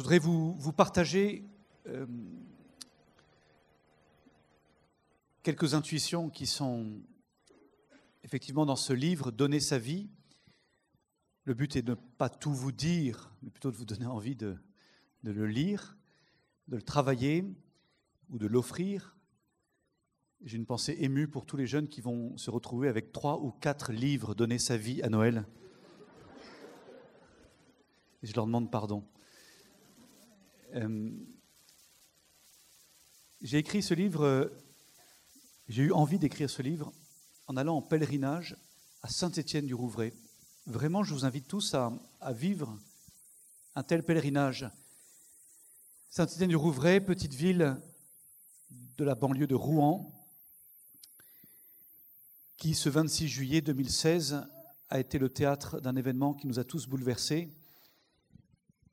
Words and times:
voudrais 0.00 0.18
vous, 0.18 0.72
partager 0.72 1.44
euh, 1.86 2.06
quelques 5.42 5.74
intuitions 5.74 6.30
qui 6.30 6.46
sont 6.46 7.02
effectivement 8.24 8.64
dans 8.64 8.76
ce 8.76 8.94
livre, 8.94 9.30
Donner 9.30 9.60
sa 9.60 9.78
vie. 9.78 10.08
Le 11.44 11.52
but 11.52 11.76
est 11.76 11.82
de 11.82 11.90
ne 11.90 11.96
pas 12.16 12.30
tout 12.30 12.54
vous 12.54 12.72
dire, 12.72 13.30
mais 13.42 13.50
plutôt 13.50 13.70
de 13.70 13.76
vous 13.76 13.84
donner 13.84 14.06
envie 14.06 14.36
de, 14.36 14.56
de 15.22 15.32
le 15.32 15.46
lire, 15.46 15.98
de 16.68 16.76
le 16.76 16.82
travailler 16.82 17.44
ou 18.30 18.38
de 18.38 18.46
l'offrir. 18.46 19.18
J'ai 20.46 20.56
une 20.56 20.64
pensée 20.64 20.96
émue 21.00 21.28
pour 21.28 21.44
tous 21.44 21.58
les 21.58 21.66
jeunes 21.66 21.88
qui 21.88 22.00
vont 22.00 22.34
se 22.38 22.50
retrouver 22.50 22.88
avec 22.88 23.12
trois 23.12 23.38
ou 23.38 23.50
quatre 23.50 23.92
livres 23.92 24.34
Donner 24.34 24.58
sa 24.58 24.78
vie 24.78 25.02
à 25.02 25.10
Noël. 25.10 25.44
Et 28.22 28.26
je 28.26 28.34
leur 28.34 28.46
demande 28.46 28.70
pardon. 28.70 29.04
Euh, 30.74 31.10
j'ai 33.42 33.58
écrit 33.58 33.82
ce 33.82 33.94
livre, 33.94 34.24
euh, 34.24 34.48
j'ai 35.68 35.84
eu 35.84 35.92
envie 35.92 36.18
d'écrire 36.18 36.48
ce 36.48 36.62
livre 36.62 36.92
en 37.48 37.56
allant 37.56 37.76
en 37.76 37.82
pèlerinage 37.82 38.56
à 39.02 39.08
Saint-Étienne-du-Rouvray. 39.08 40.12
Vraiment, 40.66 41.02
je 41.02 41.12
vous 41.12 41.24
invite 41.24 41.48
tous 41.48 41.74
à, 41.74 41.92
à 42.20 42.32
vivre 42.32 42.78
un 43.74 43.82
tel 43.82 44.04
pèlerinage. 44.04 44.70
Saint-Étienne-du-Rouvray, 46.10 47.00
petite 47.00 47.34
ville 47.34 47.76
de 48.70 49.04
la 49.04 49.14
banlieue 49.14 49.46
de 49.48 49.54
Rouen, 49.56 50.12
qui 52.58 52.74
ce 52.74 52.88
26 52.88 53.28
juillet 53.28 53.60
2016 53.60 54.46
a 54.88 55.00
été 55.00 55.18
le 55.18 55.30
théâtre 55.30 55.80
d'un 55.80 55.96
événement 55.96 56.34
qui 56.34 56.46
nous 56.46 56.58
a 56.60 56.64
tous 56.64 56.86
bouleversés. 56.86 57.48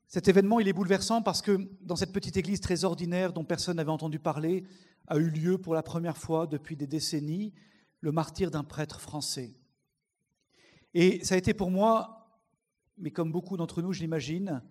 Cet 0.08 0.26
événement, 0.26 0.58
il 0.58 0.68
est 0.68 0.72
bouleversant 0.72 1.20
parce 1.20 1.42
que 1.42 1.68
dans 1.82 1.94
cette 1.94 2.14
petite 2.14 2.38
église 2.38 2.60
très 2.60 2.84
ordinaire 2.84 3.34
dont 3.34 3.44
personne 3.44 3.76
n'avait 3.76 3.90
entendu 3.90 4.18
parler, 4.18 4.64
a 5.06 5.18
eu 5.18 5.28
lieu 5.28 5.58
pour 5.58 5.74
la 5.74 5.82
première 5.82 6.16
fois 6.16 6.46
depuis 6.46 6.76
des 6.76 6.86
décennies 6.86 7.52
le 8.00 8.10
martyr 8.10 8.50
d'un 8.50 8.64
prêtre 8.64 9.00
français. 9.00 9.52
Et 10.94 11.22
ça 11.24 11.34
a 11.34 11.38
été 11.38 11.52
pour 11.52 11.70
moi, 11.70 12.40
mais 12.96 13.10
comme 13.10 13.30
beaucoup 13.30 13.58
d'entre 13.58 13.82
nous, 13.82 13.92
je 13.92 14.00
l'imagine, 14.00 14.62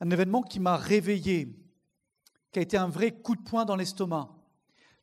un 0.00 0.10
événement 0.10 0.42
qui 0.42 0.60
m'a 0.60 0.78
réveillé, 0.78 1.54
qui 2.52 2.58
a 2.58 2.62
été 2.62 2.78
un 2.78 2.88
vrai 2.88 3.12
coup 3.12 3.36
de 3.36 3.42
poing 3.42 3.66
dans 3.66 3.76
l'estomac. 3.76 4.30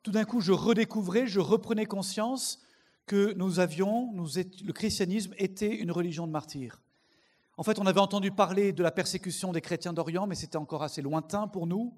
Tout 0.02 0.12
d'un 0.12 0.26
coup, 0.26 0.42
je 0.42 0.52
redécouvrais, 0.52 1.28
je 1.28 1.40
reprenais 1.40 1.86
conscience 1.86 2.64
que 3.06 3.34
nous 3.36 3.60
avions, 3.60 4.12
le 4.14 4.72
christianisme 4.72 5.36
était 5.38 5.76
une 5.76 5.92
religion 5.92 6.26
de 6.26 6.32
martyrs. 6.32 6.83
En 7.58 7.64
fait, 7.64 7.80
on 7.80 7.86
avait 7.86 8.00
entendu 8.00 8.32
parler 8.32 8.74
de 8.74 8.82
la 8.82 8.92
persécution 8.92 9.52
des 9.52 9.62
chrétiens 9.62 9.94
d'Orient, 9.94 10.26
mais 10.26 10.36
c'était 10.36 10.58
encore 10.58 10.84
assez 10.84 11.02
lointain 11.02 11.48
pour 11.48 11.68
nous. 11.68 11.96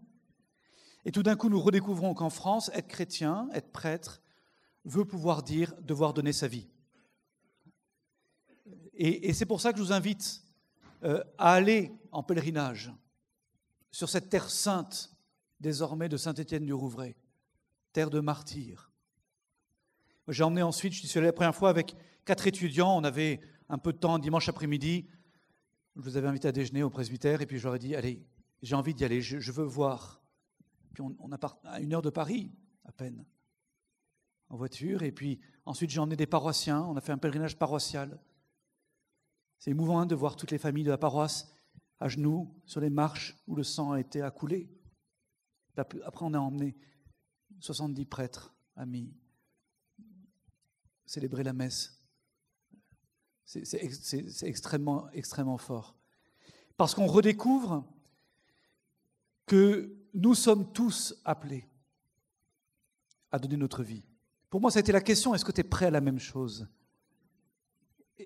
Et 1.05 1.11
tout 1.11 1.23
d'un 1.23 1.35
coup, 1.35 1.49
nous 1.49 1.61
redécouvrons 1.61 2.13
qu'en 2.13 2.29
France, 2.29 2.69
être 2.73 2.87
chrétien, 2.87 3.47
être 3.53 3.71
prêtre, 3.71 4.21
veut 4.83 5.05
pouvoir 5.05 5.43
dire 5.43 5.73
devoir 5.81 6.13
donner 6.13 6.33
sa 6.33 6.47
vie. 6.47 6.67
Et, 8.97 9.33
c'est 9.33 9.45
pour 9.45 9.59
ça 9.59 9.73
que 9.73 9.77
je 9.77 9.83
vous 9.83 9.91
invite 9.91 10.41
euh, 11.03 11.21
à 11.37 11.51
aller 11.53 11.91
en 12.11 12.23
pèlerinage 12.23 12.93
sur 13.91 14.09
cette 14.09 14.29
terre 14.29 14.49
sainte, 14.49 15.11
désormais 15.59 16.07
de 16.07 16.17
Saint-Étienne-du-Rouvray, 16.17 17.15
terre 17.91 18.09
de 18.09 18.19
martyrs. 18.19 18.91
J'ai 20.29 20.43
emmené 20.43 20.63
ensuite, 20.63 20.93
je 20.93 21.05
suis 21.05 21.17
allé 21.17 21.27
la 21.27 21.33
première 21.33 21.55
fois 21.55 21.69
avec 21.69 21.95
quatre 22.25 22.47
étudiants, 22.47 22.95
on 22.97 23.03
avait 23.03 23.41
un 23.69 23.77
peu 23.77 23.93
de 23.93 23.97
temps 23.97 24.17
dimanche 24.17 24.49
après-midi, 24.49 25.07
je 25.95 26.01
vous 26.01 26.17
avais 26.17 26.27
invité 26.27 26.47
à 26.47 26.51
déjeuner 26.51 26.83
au 26.83 26.89
presbytère 26.89 27.41
et 27.41 27.45
puis 27.45 27.57
j'aurais 27.57 27.79
dit, 27.79 27.95
allez, 27.95 28.25
j'ai 28.61 28.75
envie 28.75 28.93
d'y 28.93 29.05
aller, 29.05 29.21
je, 29.21 29.51
veux 29.51 29.63
voir. 29.63 30.21
Puis 30.93 31.01
on, 31.01 31.31
a 31.31 31.59
à 31.63 31.79
une 31.79 31.93
heure 31.93 32.01
de 32.01 32.09
Paris, 32.09 32.51
à 32.83 32.91
peine, 32.91 33.25
en 34.49 34.57
voiture. 34.57 35.03
Et 35.03 35.11
puis 35.11 35.39
ensuite 35.65 35.89
j'ai 35.89 35.99
emmené 35.99 36.15
des 36.15 36.27
paroissiens, 36.27 36.81
on 36.83 36.97
a 36.97 37.01
fait 37.01 37.11
un 37.11 37.17
pèlerinage 37.17 37.57
paroissial. 37.57 38.19
C'est 39.59 39.71
émouvant 39.71 39.99
hein, 39.99 40.05
de 40.05 40.15
voir 40.15 40.35
toutes 40.35 40.51
les 40.51 40.57
familles 40.57 40.83
de 40.83 40.91
la 40.91 40.97
paroisse 40.97 41.51
à 41.99 42.09
genoux 42.09 42.53
sur 42.65 42.81
les 42.81 42.89
marches 42.89 43.37
où 43.47 43.55
le 43.55 43.63
sang 43.63 43.93
a 43.93 43.99
été 43.99 44.21
accoulé. 44.21 44.69
Après 45.77 46.25
on 46.25 46.33
a 46.33 46.39
emmené 46.39 46.75
70 47.59 48.05
prêtres, 48.05 48.53
amis, 48.75 49.13
célébrer 51.05 51.43
la 51.43 51.53
messe 51.53 52.04
c'est 53.45 54.43
extrêmement, 54.43 55.57
fort. 55.57 55.95
Parce 56.77 56.95
qu'on 56.95 57.05
redécouvre 57.05 57.85
que 59.45 59.95
nous 60.13 60.33
sommes 60.33 60.71
tous 60.73 61.15
appelés 61.23 61.67
à 63.31 63.37
donner 63.37 63.57
notre 63.57 63.83
vie. 63.83 64.03
Pour 64.49 64.61
moi, 64.61 64.71
ça 64.71 64.79
a 64.79 64.81
été 64.81 64.91
la 64.91 65.01
question, 65.01 65.35
est-ce 65.35 65.45
que 65.45 65.51
tu 65.51 65.61
es 65.61 65.63
prêt 65.63 65.85
à 65.85 65.91
la 65.91 66.01
même 66.01 66.19
chose? 66.19 66.67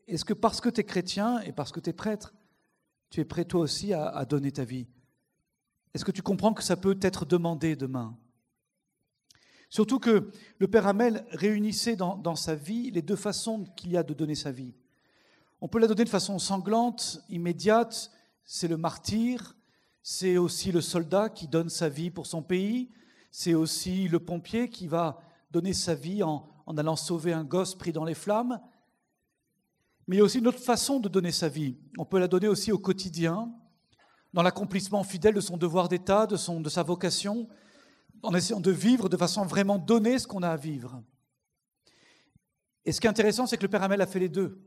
Est-ce 0.08 0.24
que 0.24 0.34
parce 0.34 0.62
que 0.62 0.70
tu 0.70 0.82
es 0.82 0.84
chrétien 0.84 1.42
et 1.42 1.52
parce 1.52 1.72
que 1.72 1.80
tu 1.80 1.90
es 1.90 1.94
prêtre, 1.94 2.34
tu 3.10 3.20
es 3.20 3.26
prêt 3.26 3.44
toi 3.44 3.62
aussi 3.62 3.94
à, 3.94 4.24
donner 4.26 4.52
ta 4.52 4.64
vie? 4.64 4.88
Est-ce 5.94 6.06
que 6.06 6.12
tu 6.12 6.22
comprends 6.22 6.54
que 6.54 6.64
ça 6.64 6.78
peut 6.78 6.98
être 7.02 7.26
demandé 7.26 7.76
demain? 7.76 8.18
Surtout 9.70 10.00
que 10.00 10.32
le 10.58 10.68
Père 10.68 10.88
Hamel 10.88 11.26
réunissait 11.32 11.96
dans 11.96 12.36
sa 12.36 12.56
vie 12.56 12.90
les 12.92 13.02
deux 13.02 13.16
façons 13.16 13.66
qu'il 13.76 13.92
y 13.92 13.98
a 13.98 14.04
de 14.04 14.14
donner 14.14 14.36
sa 14.36 14.52
vie. 14.52 14.76
On 15.62 15.68
peut 15.68 15.80
la 15.80 15.88
donner 15.88 16.06
de 16.06 16.10
façon 16.10 16.40
sanglante, 16.40 17.22
immédiate. 17.30 18.12
C'est 18.46 18.68
le 18.68 18.78
martyr, 18.78 19.56
c'est 20.02 20.38
aussi 20.38 20.72
le 20.72 20.82
soldat 20.82 21.30
qui 21.30 21.48
donne 21.48 21.70
sa 21.70 21.90
vie 21.90 22.10
pour 22.10 22.26
son 22.26 22.42
pays, 22.42 22.90
c'est 23.32 23.54
aussi 23.54 24.08
le 24.08 24.20
pompier 24.20 24.70
qui 24.70 24.88
va 24.88 25.20
donner 25.52 25.74
sa 25.74 25.94
vie 25.96 26.24
en, 26.24 26.48
allant 26.78 26.96
sauver 26.96 27.34
un 27.34 27.44
gosse 27.44 27.76
pris 27.76 27.92
dans 27.92 28.06
les 28.06 28.16
flammes. 28.16 28.60
Mais 30.08 30.16
il 30.16 30.20
y 30.20 30.22
a 30.22 30.26
aussi 30.26 30.40
une 30.40 30.48
autre 30.48 30.60
façon 30.60 31.00
de 31.00 31.10
donner 31.10 31.32
sa 31.32 31.50
vie. 31.50 31.78
On 31.98 32.06
peut 32.06 32.20
la 32.20 32.28
donner 32.28 32.48
aussi 32.48 32.72
au 32.72 32.80
quotidien, 32.80 33.54
dans 34.34 34.42
l'accomplissement 34.42 35.04
fidèle 35.04 35.36
de 35.36 35.42
son 35.42 35.58
devoir 35.58 35.88
d'État, 35.90 36.26
de, 36.26 36.38
sa 36.38 36.84
vocation, 36.84 37.48
en 38.24 38.34
essayant 38.34 38.60
de 38.60 38.72
vivre 38.72 39.10
de 39.10 39.18
façon 39.18 39.46
vraiment 39.46 39.78
donner 39.78 40.18
ce 40.18 40.28
qu'on 40.28 40.42
a 40.42 40.50
à 40.50 40.58
vivre. 40.58 41.04
Et 42.86 42.92
ce 42.92 43.02
qui 43.02 43.08
est 43.08 43.10
intéressant, 43.10 43.46
c'est 43.46 43.58
que 43.58 43.64
le 43.64 43.70
Père 43.70 43.84
Hamel 43.84 44.02
a 44.02 44.08
fait 44.08 44.20
les 44.20 44.30
deux. 44.30 44.60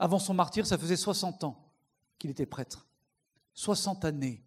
Avant 0.00 0.18
son 0.18 0.32
martyr, 0.32 0.66
ça 0.66 0.78
faisait 0.78 0.96
60 0.96 1.44
ans 1.44 1.62
qu'il 2.18 2.30
était 2.30 2.46
prêtre. 2.46 2.86
60 3.52 4.06
années 4.06 4.42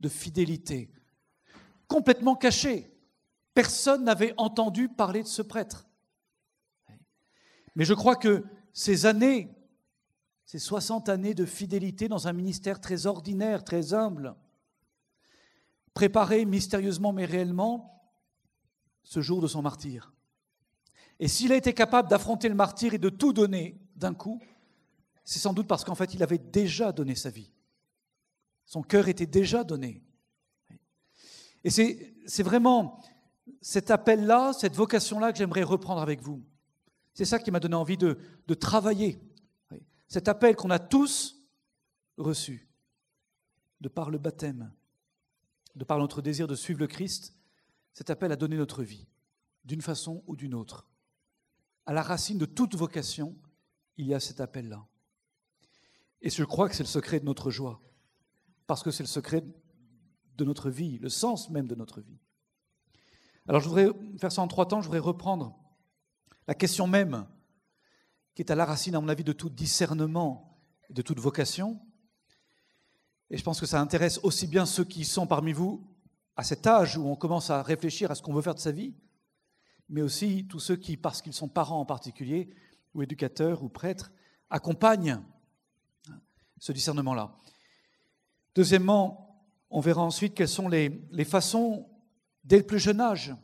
de 0.00 0.08
fidélité, 0.08 0.90
complètement 1.86 2.34
caché. 2.34 2.90
Personne 3.52 4.04
n'avait 4.04 4.32
entendu 4.38 4.88
parler 4.88 5.22
de 5.22 5.28
ce 5.28 5.42
prêtre. 5.42 5.86
Mais 7.76 7.84
je 7.84 7.92
crois 7.92 8.16
que 8.16 8.42
ces 8.72 9.04
années, 9.04 9.54
ces 10.46 10.58
60 10.58 11.10
années 11.10 11.34
de 11.34 11.44
fidélité 11.44 12.08
dans 12.08 12.26
un 12.26 12.32
ministère 12.32 12.80
très 12.80 13.04
ordinaire, 13.04 13.64
très 13.64 13.92
humble, 13.92 14.34
préparé 15.92 16.46
mystérieusement 16.46 17.12
mais 17.12 17.26
réellement 17.26 18.10
ce 19.02 19.20
jour 19.20 19.42
de 19.42 19.46
son 19.46 19.60
martyr. 19.60 20.14
Et 21.20 21.28
s'il 21.28 21.52
a 21.52 21.56
été 21.56 21.74
capable 21.74 22.08
d'affronter 22.08 22.48
le 22.48 22.54
martyr 22.54 22.94
et 22.94 22.98
de 22.98 23.10
tout 23.10 23.34
donner 23.34 23.78
d'un 23.94 24.14
coup, 24.14 24.40
c'est 25.24 25.38
sans 25.38 25.54
doute 25.54 25.66
parce 25.66 25.84
qu'en 25.84 25.94
fait, 25.94 26.14
il 26.14 26.22
avait 26.22 26.38
déjà 26.38 26.92
donné 26.92 27.14
sa 27.14 27.30
vie. 27.30 27.50
Son 28.66 28.82
cœur 28.82 29.08
était 29.08 29.26
déjà 29.26 29.64
donné. 29.64 30.02
Et 31.64 31.70
c'est 31.70 32.42
vraiment 32.42 33.02
cet 33.60 33.90
appel-là, 33.90 34.52
cette 34.52 34.74
vocation-là 34.74 35.32
que 35.32 35.38
j'aimerais 35.38 35.62
reprendre 35.62 36.02
avec 36.02 36.20
vous. 36.20 36.44
C'est 37.14 37.24
ça 37.24 37.38
qui 37.38 37.50
m'a 37.50 37.60
donné 37.60 37.74
envie 37.74 37.96
de, 37.96 38.18
travailler. 38.54 39.18
Cet 40.08 40.28
appel 40.28 40.56
qu'on 40.56 40.70
a 40.70 40.78
tous 40.78 41.36
reçu, 42.18 42.68
de 43.80 43.88
par 43.88 44.10
le 44.10 44.18
baptême, 44.18 44.72
de 45.74 45.84
par 45.84 45.98
notre 45.98 46.20
désir 46.20 46.46
de 46.46 46.54
suivre 46.54 46.80
le 46.80 46.86
Christ, 46.86 47.34
cet 47.92 48.10
appel 48.10 48.30
à 48.30 48.36
donner 48.36 48.56
notre 48.56 48.82
vie, 48.82 49.06
d'une 49.64 49.80
façon 49.80 50.22
ou 50.26 50.36
d'une 50.36 50.54
autre. 50.54 50.86
À 51.86 51.92
la 51.92 52.02
racine 52.02 52.38
de 52.38 52.46
toute 52.46 52.74
vocation, 52.74 53.36
il 53.96 54.06
y 54.06 54.14
a 54.14 54.20
cet 54.20 54.40
appel-là. 54.40 54.86
Et 56.24 56.30
je 56.30 56.42
crois 56.42 56.70
que 56.70 56.74
c'est 56.74 56.82
le 56.82 56.88
secret 56.88 57.20
de 57.20 57.26
notre 57.26 57.50
joie, 57.50 57.82
parce 58.66 58.82
que 58.82 58.90
c'est 58.90 59.02
le 59.02 59.08
secret 59.08 59.44
de 60.38 60.44
notre 60.44 60.70
vie, 60.70 60.96
le 60.96 61.10
sens 61.10 61.50
même 61.50 61.68
de 61.68 61.74
notre 61.74 62.00
vie. 62.00 62.18
Alors 63.46 63.60
je 63.60 63.68
voudrais 63.68 63.90
faire 64.16 64.32
ça 64.32 64.40
en 64.40 64.48
trois 64.48 64.66
temps, 64.66 64.80
je 64.80 64.86
voudrais 64.86 65.00
reprendre 65.00 65.54
la 66.48 66.54
question 66.54 66.86
même 66.86 67.26
qui 68.34 68.40
est 68.40 68.50
à 68.50 68.54
la 68.54 68.64
racine, 68.64 68.94
à 68.94 69.02
mon 69.02 69.10
avis, 69.10 69.22
de 69.22 69.34
tout 69.34 69.50
discernement 69.50 70.58
de 70.88 71.02
toute 71.02 71.20
vocation. 71.20 71.78
Et 73.28 73.36
je 73.36 73.44
pense 73.44 73.60
que 73.60 73.66
ça 73.66 73.78
intéresse 73.78 74.18
aussi 74.22 74.46
bien 74.46 74.64
ceux 74.64 74.84
qui 74.84 75.04
sont 75.04 75.26
parmi 75.26 75.52
vous 75.52 75.86
à 76.36 76.42
cet 76.42 76.66
âge 76.66 76.96
où 76.96 77.06
on 77.06 77.16
commence 77.16 77.50
à 77.50 77.62
réfléchir 77.62 78.10
à 78.10 78.14
ce 78.14 78.22
qu'on 78.22 78.32
veut 78.32 78.40
faire 78.40 78.54
de 78.54 78.60
sa 78.60 78.72
vie, 78.72 78.94
mais 79.90 80.00
aussi 80.00 80.46
tous 80.48 80.58
ceux 80.58 80.76
qui, 80.76 80.96
parce 80.96 81.20
qu'ils 81.20 81.34
sont 81.34 81.48
parents 81.48 81.80
en 81.80 81.84
particulier, 81.84 82.48
ou 82.94 83.02
éducateurs 83.02 83.62
ou 83.62 83.68
prêtres, 83.68 84.10
accompagnent 84.48 85.20
ce 86.64 86.72
discernement-là. 86.72 87.30
Deuxièmement, 88.54 89.44
on 89.68 89.80
verra 89.80 90.00
ensuite 90.00 90.34
quelles 90.34 90.48
sont 90.48 90.66
les, 90.66 90.88
façons, 91.26 91.90
dès 92.42 92.56
le 92.56 92.62
plus 92.64 92.78
jeune 92.78 93.02
âge, 93.02 93.34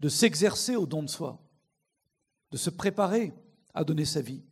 de 0.00 0.08
s'exercer 0.08 0.74
au 0.74 0.84
don 0.84 1.04
de 1.04 1.08
soi, 1.08 1.48
de 2.50 2.56
se 2.56 2.68
préparer 2.68 3.32
à 3.72 3.84
donner 3.84 4.04
sa 4.04 4.20
vie. 4.20 4.42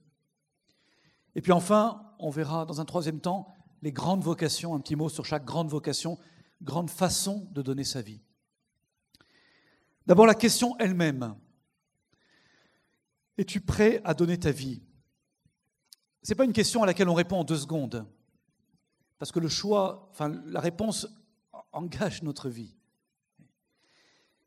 Et 1.35 1.41
puis 1.41 1.51
enfin, 1.51 2.15
on 2.21 2.31
verra 2.31 2.67
dans 2.67 2.81
un 2.81 2.85
troisième 2.85 3.19
temps 3.19 3.53
les 3.83 3.91
grandes 3.91 4.23
vocations, 4.23 4.77
un 4.77 4.81
petit 4.81 4.95
mot 4.95 5.09
sur 5.09 5.25
chaque 5.25 5.45
grande 5.45 5.69
vocation, 5.69 6.21
grande 6.63 6.91
façon 6.91 7.49
de 7.51 7.63
donner 7.63 7.83
sa 7.83 8.01
vie. 8.01 8.23
D'abord 10.07 10.27
la 10.27 10.37
question 10.37 10.79
elle-même. 10.79 11.35
Es-tu 13.39 13.61
prêt 13.61 14.01
à 14.05 14.15
donner 14.15 14.39
ta 14.39 14.53
vie? 14.53 14.88
Ce 16.23 16.31
n'est 16.31 16.37
pas 16.37 16.45
une 16.45 16.53
question 16.53 16.83
à 16.83 16.87
laquelle 16.87 17.09
on 17.09 17.15
répond 17.15 17.39
en 17.39 17.45
deux 17.45 17.57
secondes, 17.57 18.07
parce 19.19 19.33
que 19.33 19.41
le 19.41 19.49
choix, 19.49 20.09
enfin 20.11 20.29
la 20.47 20.61
réponse 20.61 21.07
engage 21.73 22.23
notre 22.23 22.49
vie. 22.49 22.77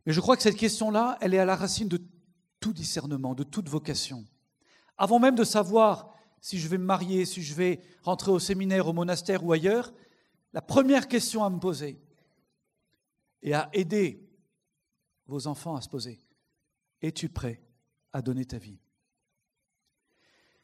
Mais 0.05 0.13
je 0.13 0.19
crois 0.19 0.35
que 0.35 0.43
cette 0.43 0.57
question-là, 0.57 1.17
elle 1.21 1.33
est 1.33 1.39
à 1.39 1.45
la 1.45 1.55
racine 1.55 1.87
de 1.87 1.99
tout 2.59 2.73
discernement, 2.73 3.35
de 3.35 3.43
toute 3.43 3.69
vocation. 3.69 4.25
Avant 4.97 5.19
même 5.19 5.35
de 5.35 5.43
savoir 5.43 6.13
si 6.41 6.59
je 6.59 6.67
vais 6.67 6.77
me 6.77 6.85
marier, 6.85 7.25
si 7.25 7.41
je 7.41 7.53
vais 7.53 7.81
rentrer 8.03 8.31
au 8.31 8.39
séminaire, 8.39 8.87
au 8.87 8.93
monastère 8.93 9.45
ou 9.45 9.51
ailleurs, 9.51 9.93
la 10.53 10.61
première 10.61 11.07
question 11.07 11.43
à 11.43 11.49
me 11.49 11.59
poser 11.59 12.01
et 13.41 13.53
à 13.53 13.69
aider 13.73 14.27
vos 15.27 15.47
enfants 15.47 15.75
à 15.75 15.81
se 15.81 15.89
poser, 15.89 16.19
es-tu 17.01 17.29
prêt 17.29 17.61
à 18.11 18.21
donner 18.21 18.45
ta 18.45 18.57
vie? 18.57 18.80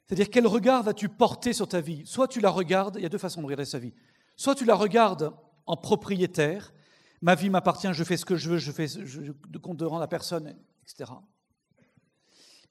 C'est-à-dire 0.08 0.30
quel 0.30 0.48
regard 0.48 0.84
vas-tu 0.84 1.10
porter 1.10 1.54
sur 1.54 1.68
ta 1.68 1.82
vie? 1.82 2.06
Soit 2.06 2.28
tu 2.28 2.40
la 2.40 2.50
regardes, 2.50 2.96
il 2.96 3.04
y 3.04 3.06
a 3.06 3.10
deux 3.10 3.18
façons 3.18 3.42
de 3.42 3.46
regarder 3.46 3.66
sa 3.66 3.80
vie, 3.80 3.94
soit 4.36 4.56
tu 4.56 4.66
la 4.66 4.76
regardes 4.76 5.34
en 5.66 5.76
propriétaire, 5.76 6.74
ma 7.22 7.36
vie 7.36 7.50
m'appartient, 7.50 7.90
je 7.92 8.04
fais 8.04 8.16
ce 8.16 8.26
que 8.26 8.38
je 8.38 8.50
veux, 8.50 8.58
je 8.58 8.72
fais 8.72 8.88
de 8.88 9.58
compte 9.58 9.78
de 9.78 9.86
rendre 9.86 10.04
à 10.04 10.08
personne, 10.08 10.58
etc. 10.84 11.12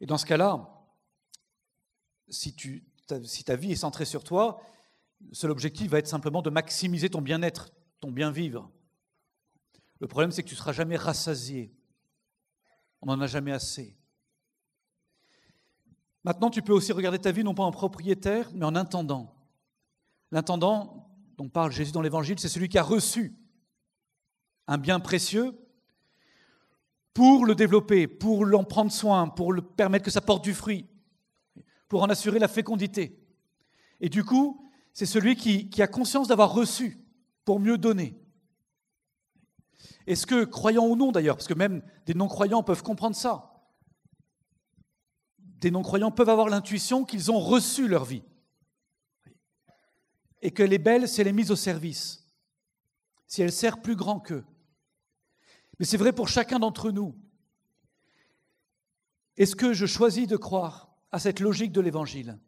Et 0.01 0.07
dans 0.07 0.19
ce 0.19 0.25
cas-là, 0.27 0.67
si, 2.29 2.55
si 3.25 3.45
ta 3.45 3.57
vie 3.57 3.73
est 3.73 3.77
centrée 3.77 4.07
sur 4.07 4.25
toi, 4.25 4.61
seul 5.33 5.51
objectif 5.51 5.91
va 5.91 5.99
être 5.99 6.07
simplement 6.07 6.43
de 6.43 6.51
maximiser 6.51 7.11
ton 7.11 7.21
bien-être, 7.21 7.71
ton 8.01 8.11
bien-vivre. 8.11 8.71
Le 10.01 10.07
problème, 10.07 10.31
c'est 10.31 10.43
que 10.43 10.49
tu 10.49 10.55
ne 10.55 10.59
seras 10.59 10.73
jamais 10.73 10.97
rassasié. 10.97 11.75
On 13.01 13.07
n'en 13.07 13.21
a 13.21 13.27
jamais 13.27 13.53
assez. 13.53 13.97
Maintenant, 16.27 16.51
tu 16.51 16.61
peux 16.61 16.73
aussi 16.73 16.93
regarder 16.93 17.21
ta 17.21 17.31
vie 17.31 17.45
non 17.45 17.55
pas 17.55 17.63
en 17.63 17.71
propriétaire, 17.71 18.51
mais 18.53 18.67
en 18.67 18.75
intendant. 18.75 19.33
L'intendant 20.33 21.09
dont 21.37 21.49
parle 21.49 21.71
Jésus 21.71 21.93
dans 21.93 22.03
l'Évangile, 22.03 22.41
c'est 22.41 22.49
celui 22.49 22.69
qui 22.69 22.79
a 22.79 22.83
reçu 22.83 23.33
un 24.67 24.77
bien 24.77 24.99
précieux 24.99 25.57
pour 27.15 27.47
le 27.47 27.55
développer, 27.55 28.09
pour 28.09 28.45
l'en 28.45 28.65
prendre 28.65 28.91
soin, 28.91 29.29
pour 29.29 29.53
le 29.53 29.63
permettre 29.63 30.05
que 30.05 30.11
ça 30.11 30.21
porte 30.21 30.43
du 30.43 30.53
fruit, 30.53 30.85
pour 31.87 32.03
en 32.03 32.11
assurer 32.11 32.41
la 32.41 32.49
fécondité. 32.49 33.25
Et 34.01 34.09
du 34.09 34.25
coup, 34.25 34.69
c'est 34.93 35.07
celui 35.07 35.37
qui, 35.37 35.71
qui 35.71 35.81
a 35.81 35.87
conscience 35.87 36.27
d'avoir 36.27 36.53
reçu 36.53 36.99
pour 37.45 37.61
mieux 37.61 37.79
donner. 37.79 38.21
Est-ce 40.09 40.27
que, 40.27 40.45
croyants 40.45 40.87
ou 40.87 40.97
non 40.97 41.13
d'ailleurs, 41.13 41.37
parce 41.37 41.47
que 41.47 41.55
même 41.55 41.83
des 42.05 42.15
non-croyants 42.15 42.65
peuvent 42.65 42.83
comprendre 42.83 43.15
ça, 43.15 43.56
des 45.61 45.71
non-croyants 45.71 46.11
peuvent 46.11 46.29
avoir 46.29 46.49
l'intuition 46.49 47.05
qu'ils 47.05 47.31
ont 47.31 47.41
reçu 47.41 47.89
leur 47.89 48.05
vie 48.05 48.23
et 50.43 50.51
que 50.51 50.63
les 50.63 50.79
belles, 50.79 51.09
c'est 51.09 51.25
les 51.25 51.33
mises 51.33 51.51
au 51.51 51.57
service, 51.57 52.25
si 53.27 53.43
elle 53.43 53.53
sert 53.53 53.81
plus 53.81 53.97
grand 53.97 54.21
qu'eux. 54.21 54.45
Mais 55.79 55.85
c'est 55.85 55.97
vrai 55.97 56.13
pour 56.13 56.29
chacun 56.29 56.59
d'entre 56.59 56.91
nous. 56.91 57.15
Est-ce 59.37 59.57
que 59.57 59.73
je 59.73 59.87
choisis 59.87 60.27
de 60.27 60.37
croire 60.37 60.95
à 61.11 61.19
cette 61.19 61.41
logique 61.41 61.73
de 61.73 61.81
l'Évangile? 61.81 62.39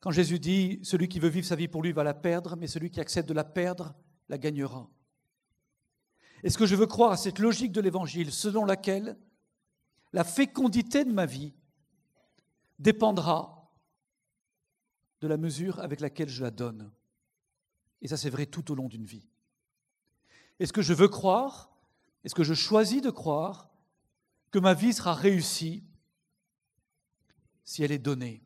Quand 0.00 0.10
Jésus 0.10 0.38
dit, 0.38 0.80
celui 0.82 1.08
qui 1.08 1.18
veut 1.18 1.28
vivre 1.28 1.46
sa 1.46 1.56
vie 1.56 1.68
pour 1.68 1.82
lui 1.82 1.92
va 1.92 2.04
la 2.04 2.14
perdre, 2.14 2.56
mais 2.56 2.66
celui 2.66 2.90
qui 2.90 3.00
accepte 3.00 3.28
de 3.28 3.34
la 3.34 3.44
perdre 3.44 3.94
la 4.28 4.38
gagnera. 4.38 4.88
Est-ce 6.42 6.58
que 6.58 6.66
je 6.66 6.76
veux 6.76 6.86
croire 6.86 7.12
à 7.12 7.16
cette 7.16 7.38
logique 7.38 7.72
de 7.72 7.80
l'Évangile 7.80 8.30
selon 8.30 8.64
laquelle 8.64 9.18
la 10.14 10.22
fécondité 10.22 11.04
de 11.04 11.12
ma 11.12 11.26
vie 11.26 11.52
dépendra 12.78 13.68
de 15.20 15.26
la 15.26 15.36
mesure 15.36 15.80
avec 15.80 15.98
laquelle 15.98 16.28
je 16.28 16.44
la 16.44 16.52
donne 16.52 16.92
Et 18.00 18.06
ça, 18.06 18.16
c'est 18.16 18.30
vrai 18.30 18.46
tout 18.46 18.70
au 18.70 18.76
long 18.76 18.86
d'une 18.86 19.04
vie. 19.04 19.26
Est-ce 20.60 20.72
que 20.72 20.82
je 20.82 20.94
veux 20.94 21.08
croire, 21.08 21.76
est-ce 22.22 22.34
que 22.36 22.44
je 22.44 22.54
choisis 22.54 23.02
de 23.02 23.10
croire 23.10 23.70
que 24.52 24.60
ma 24.60 24.72
vie 24.72 24.92
sera 24.92 25.14
réussie 25.14 25.82
si 27.64 27.82
elle 27.82 27.90
est 27.90 27.98
donnée? 27.98 28.44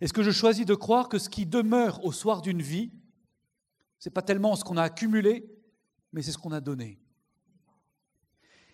Est-ce 0.00 0.12
que 0.12 0.24
je 0.24 0.32
choisis 0.32 0.66
de 0.66 0.74
croire 0.74 1.08
que 1.08 1.20
ce 1.20 1.28
qui 1.28 1.46
demeure 1.46 2.04
au 2.04 2.10
soir 2.10 2.42
d'une 2.42 2.60
vie, 2.60 2.90
ce 4.00 4.08
n'est 4.08 4.12
pas 4.12 4.22
tellement 4.22 4.56
ce 4.56 4.64
qu'on 4.64 4.78
a 4.78 4.82
accumulé, 4.82 5.48
mais 6.12 6.22
c'est 6.22 6.32
ce 6.32 6.38
qu'on 6.38 6.50
a 6.50 6.60
donné? 6.60 7.01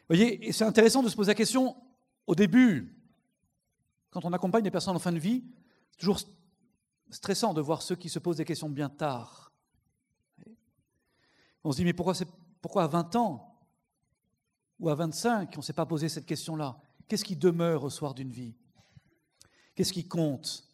Voyez, 0.08 0.52
c'est 0.52 0.64
intéressant 0.64 1.02
de 1.02 1.08
se 1.08 1.16
poser 1.16 1.30
la 1.30 1.34
question 1.34 1.76
au 2.26 2.34
début, 2.34 2.94
quand 4.10 4.24
on 4.24 4.32
accompagne 4.32 4.62
des 4.62 4.70
personnes 4.70 4.96
en 4.96 5.00
fin 5.00 5.12
de 5.12 5.18
vie, 5.18 5.44
c'est 5.90 5.98
toujours 5.98 6.20
stressant 7.10 7.54
de 7.54 7.60
voir 7.60 7.82
ceux 7.82 7.96
qui 7.96 8.08
se 8.08 8.18
posent 8.18 8.36
des 8.36 8.44
questions 8.44 8.68
bien 8.68 8.88
tard. 8.88 9.52
On 11.64 11.72
se 11.72 11.78
dit, 11.78 11.84
mais 11.84 11.92
pourquoi, 11.92 12.14
pourquoi 12.60 12.84
à 12.84 12.86
20 12.86 13.16
ans 13.16 13.60
ou 14.78 14.88
à 14.88 14.94
25, 14.94 15.52
on 15.54 15.58
ne 15.58 15.62
s'est 15.62 15.72
pas 15.72 15.86
posé 15.86 16.08
cette 16.08 16.26
question-là? 16.26 16.78
Qu'est-ce 17.06 17.24
qui 17.24 17.36
demeure 17.36 17.84
au 17.84 17.90
soir 17.90 18.14
d'une 18.14 18.30
vie? 18.30 18.54
Qu'est-ce 19.74 19.92
qui 19.92 20.06
compte? 20.06 20.64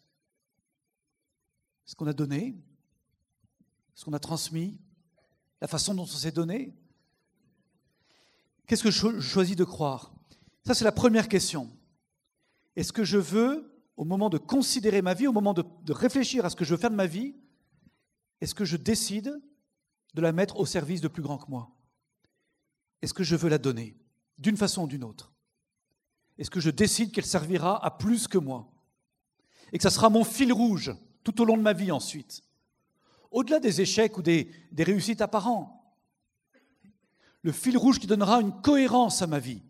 Ce 1.85 1.95
qu'on 1.95 2.07
a 2.07 2.13
donné 2.13 2.55
Ce 3.93 4.05
qu'on 4.05 4.13
a 4.13 4.19
transmis 4.19 4.77
la 5.61 5.67
façon 5.67 5.93
dont 5.93 6.03
on 6.03 6.05
s'est 6.05 6.31
donné 6.31 6.75
Qu'est-ce 8.67 8.83
que 8.83 8.91
je 8.91 9.19
choisis 9.19 9.55
de 9.55 9.63
croire? 9.63 10.13
Ça, 10.65 10.73
c'est 10.73 10.85
la 10.85 10.91
première 10.91 11.27
question. 11.27 11.69
Est-ce 12.75 12.91
que 12.91 13.03
je 13.03 13.17
veux, 13.17 13.83
au 13.95 14.05
moment 14.05 14.29
de 14.29 14.37
considérer 14.37 15.01
ma 15.01 15.13
vie, 15.13 15.27
au 15.27 15.31
moment 15.31 15.53
de, 15.53 15.63
réfléchir 15.89 16.45
à 16.45 16.49
ce 16.49 16.55
que 16.55 16.65
je 16.65 16.71
veux 16.71 16.79
faire 16.79 16.89
de 16.89 16.95
ma 16.95 17.05
vie, 17.05 17.35
est-ce 18.41 18.55
que 18.55 18.65
je 18.65 18.77
décide 18.77 19.41
de 20.13 20.21
la 20.21 20.31
mettre 20.31 20.59
au 20.59 20.65
service 20.65 21.01
de 21.01 21.07
plus 21.07 21.21
grand 21.21 21.37
que 21.37 21.49
moi? 21.49 21.71
Est-ce 23.01 23.13
que 23.13 23.23
je 23.23 23.35
veux 23.35 23.49
la 23.49 23.57
donner, 23.57 23.95
d'une 24.37 24.57
façon 24.57 24.83
ou 24.83 24.87
d'une 24.87 25.03
autre? 25.03 25.33
Est-ce 26.37 26.49
que 26.49 26.59
je 26.59 26.69
décide 26.69 27.11
qu'elle 27.11 27.25
servira 27.25 27.83
à 27.85 27.91
plus 27.91 28.27
que 28.27 28.37
moi? 28.37 28.71
Et 29.71 29.77
que 29.77 29.83
ça 29.83 29.89
sera 29.89 30.09
mon 30.09 30.23
fil 30.23 30.51
rouge 30.51 30.93
tout 31.23 31.41
au 31.41 31.45
long 31.45 31.57
de 31.57 31.61
ma 31.61 31.73
vie 31.73 31.91
ensuite 31.91 32.45
au-delà 33.35 33.59
des 33.59 33.81
échecs 33.81 34.17
ou 34.17 34.21
des, 34.21 34.49
réussites 34.77 35.19
apparents. 35.19 35.74
Le 37.45 37.51
fil 37.51 37.77
rouge 37.77 37.99
qui 37.99 38.07
donnera 38.07 38.41
une 38.41 38.59
cohérence 38.63 39.21
à 39.21 39.27
ma 39.27 39.37
vie. 39.37 39.61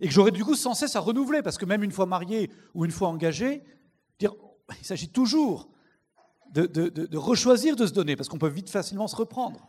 Et 0.00 0.08
que 0.08 0.14
j'aurai 0.14 0.30
du 0.30 0.42
coup 0.42 0.54
sans 0.54 0.72
cesse 0.72 0.96
à 0.96 1.00
renouveler, 1.00 1.42
parce 1.42 1.58
que 1.58 1.66
même 1.66 1.82
une 1.82 1.92
fois 1.92 2.06
marié 2.06 2.50
ou 2.72 2.86
une 2.86 2.90
fois 2.90 3.08
engagé, 3.08 3.62
il 4.22 4.30
s'agit 4.80 5.10
toujours 5.10 5.70
de, 6.52 6.64
de, 6.64 6.88
de, 6.88 7.18
rechoisir 7.18 7.76
de 7.76 7.86
se 7.86 7.92
donner, 7.92 8.16
parce 8.16 8.30
qu'on 8.30 8.38
peut 8.38 8.48
vite 8.48 8.70
facilement 8.70 9.08
se 9.08 9.14
reprendre. 9.14 9.68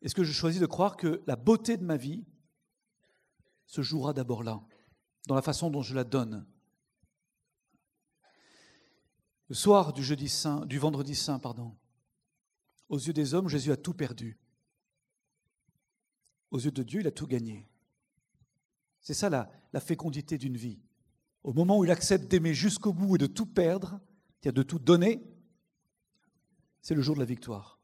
Est-ce 0.00 0.14
que 0.14 0.24
je 0.24 0.32
choisis 0.32 0.62
de 0.62 0.66
croire 0.66 0.96
que 0.96 1.22
la 1.26 1.36
beauté 1.36 1.76
de 1.76 1.84
ma 1.84 1.98
vie 1.98 2.24
se 3.66 3.82
jouera 3.82 4.14
d'abord 4.14 4.42
là, 4.42 4.62
dans 5.28 5.34
la 5.34 5.42
façon 5.42 5.68
dont 5.68 5.82
je 5.82 5.94
la 5.94 6.04
donne? 6.04 6.46
Le 9.48 9.54
soir 9.54 9.92
du 9.92 10.02
jeudi 10.02 10.30
saint, 10.30 10.64
du 10.64 10.78
vendredi 10.78 11.14
saint, 11.14 11.38
pardon, 11.38 11.76
aux 12.90 12.98
yeux 12.98 13.12
des 13.12 13.34
hommes, 13.34 13.48
Jésus 13.48 13.72
a 13.72 13.76
tout 13.76 13.94
perdu. 13.94 14.36
Aux 16.50 16.58
yeux 16.58 16.72
de 16.72 16.82
Dieu, 16.82 17.00
il 17.00 17.06
a 17.06 17.12
tout 17.12 17.28
gagné. 17.28 17.70
C'est 19.00 19.14
ça 19.14 19.30
la, 19.30 19.80
fécondité 19.80 20.36
d'une 20.36 20.56
vie. 20.56 20.80
Au 21.44 21.54
moment 21.54 21.78
où 21.78 21.84
il 21.84 21.90
accepte 21.90 22.28
d'aimer 22.28 22.52
jusqu'au 22.52 22.92
bout 22.92 23.14
et 23.14 23.18
de 23.18 23.26
tout 23.26 23.46
perdre, 23.46 24.00
c'est-à-dire 24.40 24.64
de 24.64 24.68
tout 24.68 24.80
donner, 24.80 25.22
c'est 26.82 26.96
le 26.96 27.00
jour 27.00 27.14
de 27.14 27.20
la 27.20 27.26
victoire. 27.26 27.78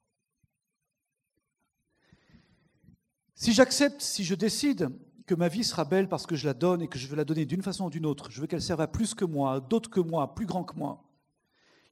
Si 3.35 3.53
j'accepte, 3.53 4.01
si 4.01 4.25
je 4.25 4.35
décide 4.35 4.91
que 5.27 5.35
ma 5.35 5.49
vie 5.49 5.65
sera 5.65 5.85
belle 5.85 6.09
parce 6.09 6.27
que 6.27 6.35
je 6.35 6.47
la 6.47 6.55
donne 6.55 6.83
et 6.83 6.89
que 6.89 6.99
je 6.99 7.07
veux 7.07 7.17
la 7.17 7.25
donner 7.25 7.47
d'une 7.47 7.63
façon 7.63 7.87
ou 7.87 7.91
d'une 7.91 8.07
autre, 8.07 8.31
je 8.31 8.41
veux 8.41 8.47
qu'elle 8.47 8.63
serve 8.63 8.81
à 8.81 8.89
plus 8.89 9.15
que 9.15 9.25
moi, 9.25 9.61
d'autres 9.61 9.91
que 9.91 10.01
moi, 10.01 10.35
plus 10.35 10.47
grand 10.47 10.65
que 10.65 10.77
moi, 10.77 11.06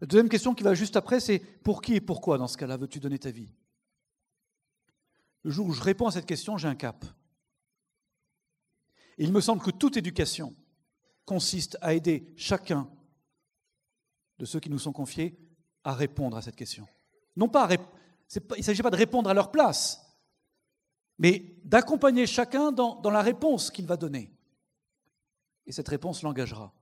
la 0.01 0.07
deuxième 0.07 0.29
question 0.29 0.55
qui 0.55 0.63
va 0.63 0.75
juste 0.75 0.97
après, 0.97 1.21
c'est 1.21 1.39
pour 1.39 1.81
qui 1.81 1.95
et 1.95 2.01
pourquoi 2.01 2.39
dans 2.39 2.49
ce 2.49 2.57
cas-là 2.57 2.77
veux-tu 2.77 3.01
donner 3.01 3.19
ta 3.19 3.31
vie? 3.31 3.53
Le 5.43 5.51
jour 5.51 5.67
où 5.67 5.73
je 5.73 5.83
réponds 5.83 6.07
à 6.07 6.11
cette 6.11 6.27
question, 6.27 6.57
j'ai 6.57 6.69
un 6.69 6.75
cap. 6.75 7.05
Il 9.19 9.33
me 9.33 9.41
semble 9.41 9.63
que 9.63 9.71
toute 9.71 9.97
éducation 9.97 10.55
consiste 11.25 11.79
à 11.81 11.95
aider 11.95 12.33
chacun 12.37 12.91
de 14.39 14.45
ceux 14.45 14.61
qui 14.61 14.71
nous 14.71 14.79
sont 14.79 14.93
confiés 14.93 15.39
à 15.85 15.95
répondre 15.95 16.37
à 16.37 16.43
cette 16.43 16.57
question. 16.57 16.87
Non 17.37 17.49
pas, 17.49 17.69
il 17.71 18.57
ne 18.59 18.63
s'agit 18.63 18.83
pas 18.83 18.91
de 18.91 18.97
répondre 18.97 19.31
à 19.31 19.35
leur 19.35 19.51
place, 19.51 20.01
mais 21.19 21.57
d'accompagner 21.65 22.27
chacun 22.27 22.73
dans 22.73 23.11
la 23.11 23.23
réponse 23.23 23.71
qu'il 23.71 23.87
va 23.87 23.97
donner. 23.97 24.33
Et 25.67 25.73
cette 25.73 25.89
réponse 25.89 26.23
l'engagera. 26.23 26.75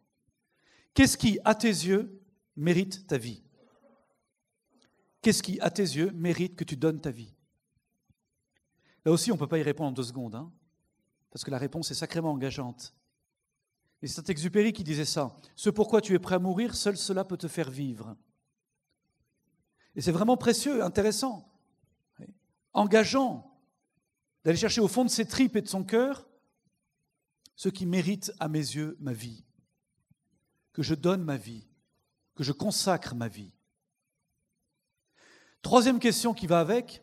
Qu'est-ce 0.95 1.19
qui, 1.19 1.39
à 1.45 1.55
tes 1.55 1.69
yeux, 1.69 2.22
mérite 2.57 3.07
ta 3.07 3.19
vie 3.19 3.43
Qu'est-ce 5.23 5.43
qui, 5.43 5.61
à 5.61 5.71
tes 5.71 5.83
yeux, 5.83 6.11
mérite 6.11 6.57
que 6.57 6.65
tu 6.65 6.77
donnes 6.77 7.01
ta 7.01 7.13
vie? 7.13 7.33
Là 9.05 9.13
aussi, 9.13 9.31
on 9.31 9.37
ne 9.37 9.39
peut 9.39 9.47
pas 9.47 9.59
y 9.59 9.63
répondre 9.63 9.91
en 9.91 9.93
deux 9.93 10.03
secondes, 10.03 10.35
hein, 10.35 10.53
parce 11.31 11.45
que 11.45 11.51
la 11.53 11.59
réponse 11.59 11.91
est 11.93 11.95
sacrément 11.95 12.33
engageante. 12.33 12.93
Et 14.03 14.09
c'est 14.09 14.17
Saint-Exupéry 14.17 14.73
qui 14.73 14.83
disait 14.83 15.05
ça. 15.05 15.37
Ce 15.55 15.71
pourquoi 15.71 16.01
tu 16.01 16.15
es 16.15 16.19
prêt 16.19 16.35
à 16.35 16.41
mourir, 16.41 16.75
seul 16.75 16.97
cela 16.97 17.25
peut 17.25 17.37
te 17.37 17.47
faire 17.47 17.71
vivre. 17.71 18.17
Et 19.95 20.01
c'est 20.01 20.11
vraiment 20.11 20.37
précieux, 20.37 20.83
intéressant, 20.83 21.49
engageant 22.73 23.49
d'aller 24.45 24.59
chercher 24.59 24.81
au 24.81 24.89
fond 24.89 25.05
de 25.05 25.11
ses 25.11 25.27
tripes 25.27 25.55
et 25.55 25.63
de 25.63 25.69
son 25.69 25.85
cœur 25.85 26.29
ce 27.55 27.69
qui 27.69 27.87
mérite 27.87 28.33
à 28.41 28.49
mes 28.49 28.59
yeux 28.59 28.97
ma 28.99 29.13
vie, 29.13 29.45
que 30.73 30.83
je 30.83 30.97
donne 30.97 31.23
ma 31.23 31.37
vie, 31.37 31.69
que 32.35 32.43
je 32.43 32.53
consacre 32.53 33.15
ma 33.15 33.29
vie. 33.29 33.53
Troisième 35.63 36.01
question 36.01 36.35
qui 36.35 36.47
va 36.47 36.61
avec, 36.61 37.03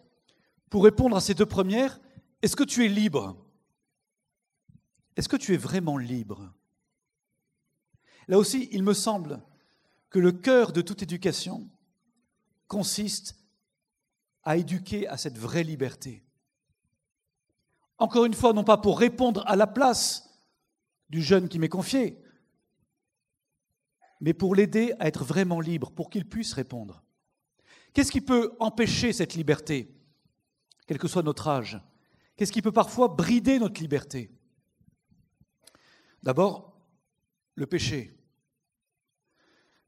pour 0.70 0.84
répondre 0.84 1.16
à 1.16 1.22
ces 1.22 1.34
deux 1.34 1.46
premières, 1.46 2.00
est-ce 2.42 2.56
que 2.56 2.64
tu 2.64 2.86
es 2.86 2.90
libre? 2.90 3.38
Est-ce 5.16 5.30
que 5.30 5.38
tu 5.38 5.54
es 5.54 5.58
vraiment 5.58 5.98
libre? 5.98 6.54
Là 8.28 8.38
aussi, 8.38 8.70
il 8.72 8.84
me 8.84 8.94
semble 8.94 9.42
que 10.10 10.20
le 10.20 10.32
cœur 10.32 10.72
de 10.72 10.82
toute 10.82 11.04
éducation 11.04 11.70
consiste 12.68 13.36
à 14.44 14.58
éduquer 14.58 15.08
à 15.08 15.18
cette 15.18 15.38
vraie 15.38 15.64
liberté. 15.64 16.24
Encore 17.98 18.26
une 18.26 18.34
fois, 18.34 18.54
non 18.54 18.64
pas 18.64 18.78
pour 18.78 19.00
répondre 19.00 19.44
à 19.48 19.56
la 19.56 19.68
place 19.68 20.30
du 21.10 21.22
jeune 21.22 21.50
qui 21.50 21.60
m'est 21.60 21.70
confié, 21.70 22.22
mais 24.22 24.34
pour 24.34 24.56
l'aider 24.56 24.94
à 25.00 25.08
être 25.08 25.24
vraiment 25.24 25.62
libre, 25.62 25.92
pour 25.92 26.10
qu'il 26.10 26.28
puisse 26.28 26.54
répondre. 26.54 27.04
Qu'est-ce 27.94 28.12
qui 28.12 28.22
peut 28.22 28.56
empêcher 28.60 29.14
cette 29.14 29.34
liberté, 29.34 29.96
quel 30.88 30.98
que 30.98 31.08
soit 31.08 31.24
notre 31.24 31.48
âge? 31.48 31.82
Qu'est-ce 32.36 32.52
qui 32.52 32.62
peut 32.62 32.72
parfois 32.72 33.10
brider 33.10 33.60
notre 33.60 33.82
liberté? 33.82 34.32
D'abord, 36.24 36.78
le 37.56 37.66
péché. 37.66 38.18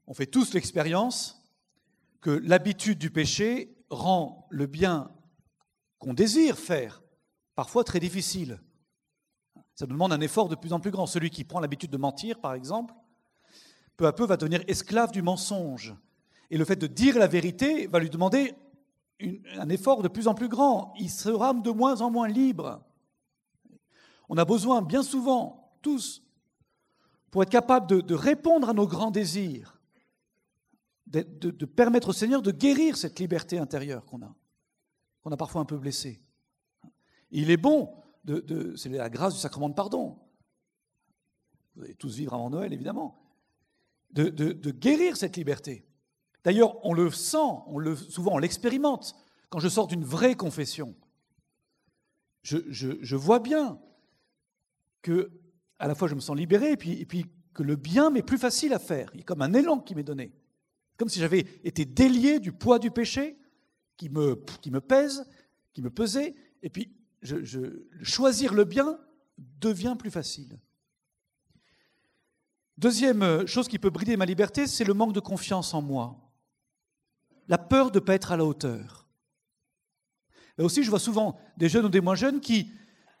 On 0.06 0.14
fait 0.14 0.26
tous 0.26 0.52
l'expérience 0.52 1.42
que 2.20 2.30
l'habitude 2.30 2.98
du 2.98 3.10
péché 3.10 3.76
rend 3.90 4.46
le 4.50 4.66
bien 4.66 5.10
qu'on 5.98 6.14
désire 6.14 6.58
faire 6.58 7.02
parfois 7.54 7.84
très 7.84 8.00
difficile. 8.00 8.60
Ça 9.74 9.86
demande 9.86 10.12
un 10.12 10.20
effort 10.20 10.48
de 10.48 10.54
plus 10.54 10.72
en 10.72 10.80
plus 10.80 10.90
grand. 10.90 11.06
Celui 11.06 11.30
qui 11.30 11.44
prend 11.44 11.60
l'habitude 11.60 11.90
de 11.90 11.96
mentir, 11.96 12.40
par 12.40 12.54
exemple, 12.54 12.94
peu 13.96 14.06
à 14.06 14.12
peu 14.12 14.24
va 14.24 14.36
devenir 14.36 14.62
esclave 14.68 15.12
du 15.12 15.22
mensonge. 15.22 15.94
Et 16.50 16.58
le 16.58 16.64
fait 16.64 16.76
de 16.76 16.86
dire 16.86 17.18
la 17.18 17.26
vérité 17.26 17.86
va 17.86 17.98
lui 17.98 18.10
demander 18.10 18.54
un 19.56 19.68
effort 19.68 20.02
de 20.02 20.08
plus 20.08 20.28
en 20.28 20.34
plus 20.34 20.48
grand. 20.48 20.92
Il 20.98 21.10
sera 21.10 21.54
de 21.54 21.70
moins 21.70 22.00
en 22.00 22.10
moins 22.10 22.28
libre. 22.28 22.84
On 24.28 24.36
a 24.36 24.44
besoin, 24.44 24.82
bien 24.82 25.02
souvent, 25.02 25.76
tous, 25.82 26.22
pour 27.30 27.42
être 27.42 27.50
capable 27.50 28.02
de, 28.02 28.14
répondre 28.14 28.68
à 28.68 28.72
nos 28.72 28.86
grands 28.86 29.10
désirs, 29.10 29.80
de, 31.06 31.64
permettre 31.66 32.08
au 32.08 32.12
Seigneur 32.12 32.42
de 32.42 32.50
guérir 32.50 32.96
cette 32.96 33.18
liberté 33.18 33.58
intérieure 33.58 34.04
qu'on 34.06 34.22
a, 34.22 34.34
qu'on 35.22 35.30
a 35.30 35.36
parfois 35.36 35.60
un 35.60 35.66
peu 35.66 35.76
blessée. 35.76 36.22
Il 37.30 37.50
est 37.50 37.56
bon, 37.56 37.94
c'est 38.76 38.88
la 38.88 39.10
grâce 39.10 39.34
du 39.34 39.40
sacrement 39.40 39.68
de 39.68 39.74
pardon. 39.74 40.18
Vous 41.74 41.84
allez 41.84 41.94
tous 41.94 42.16
vivre 42.16 42.34
avant 42.34 42.50
Noël, 42.50 42.72
évidemment 42.72 43.21
de, 44.12 44.70
guérir 44.70 45.16
cette 45.16 45.36
liberté. 45.36 45.84
D'ailleurs, 46.44 46.84
on 46.84 46.92
le 46.92 47.10
sent, 47.10 47.36
on 47.66 47.78
le, 47.78 47.96
souvent 47.96 48.32
on 48.34 48.38
l'expérimente. 48.38 49.14
Quand 49.48 49.58
je 49.58 49.68
sors 49.68 49.86
d'une 49.86 50.04
vraie 50.04 50.34
confession, 50.34 50.94
je, 52.42 53.16
vois 53.16 53.38
bien 53.38 53.78
que 55.02 55.30
à 55.78 55.86
la 55.86 55.94
fois 55.94 56.08
je 56.08 56.14
me 56.14 56.20
sens 56.20 56.36
libéré 56.36 56.72
et 56.72 56.76
puis, 56.76 57.26
que 57.54 57.62
le 57.62 57.76
bien 57.76 58.08
m'est 58.08 58.22
plus 58.22 58.38
facile 58.38 58.72
à 58.72 58.78
faire. 58.78 59.10
Il 59.12 59.18
y 59.18 59.20
a 59.20 59.24
comme 59.24 59.42
un 59.42 59.52
élan 59.52 59.78
qui 59.78 59.94
m'est 59.94 60.02
donné. 60.02 60.32
Comme 60.96 61.10
si 61.10 61.18
j'avais 61.20 61.44
été 61.64 61.84
délié 61.84 62.40
du 62.40 62.50
poids 62.50 62.78
du 62.78 62.90
péché 62.90 63.36
qui 63.98 64.08
me, 64.08 64.42
qui 64.62 64.70
me 64.70 64.80
pèse, 64.80 65.28
qui 65.74 65.82
me 65.82 65.90
pesait, 65.90 66.34
et 66.62 66.70
puis 66.70 66.96
je, 67.20 67.84
choisir 68.02 68.54
le 68.54 68.64
bien 68.64 68.98
devient 69.36 69.96
plus 69.98 70.10
facile. 70.10 70.58
Deuxième 72.82 73.22
euh, 73.22 73.46
chose 73.46 73.68
qui 73.68 73.78
peut 73.78 73.90
brider 73.90 74.16
ma 74.16 74.26
liberté, 74.26 74.66
c'est 74.66 74.82
le 74.82 74.92
manque 74.92 75.12
de 75.12 75.20
confiance 75.20 75.72
en 75.72 75.80
moi. 75.80 76.16
La 77.46 77.56
peur 77.56 77.92
de 77.92 78.00
ne 78.00 78.04
pas 78.04 78.14
être 78.14 78.32
à 78.32 78.36
la 78.36 78.44
hauteur. 78.44 79.06
Et 80.58 80.62
aussi, 80.62 80.82
je 80.82 80.90
vois 80.90 80.98
souvent 80.98 81.38
des 81.56 81.68
jeunes 81.68 81.84
ou 81.84 81.88
des 81.88 82.00
moins 82.00 82.16
jeunes 82.16 82.40
qui, 82.40 82.72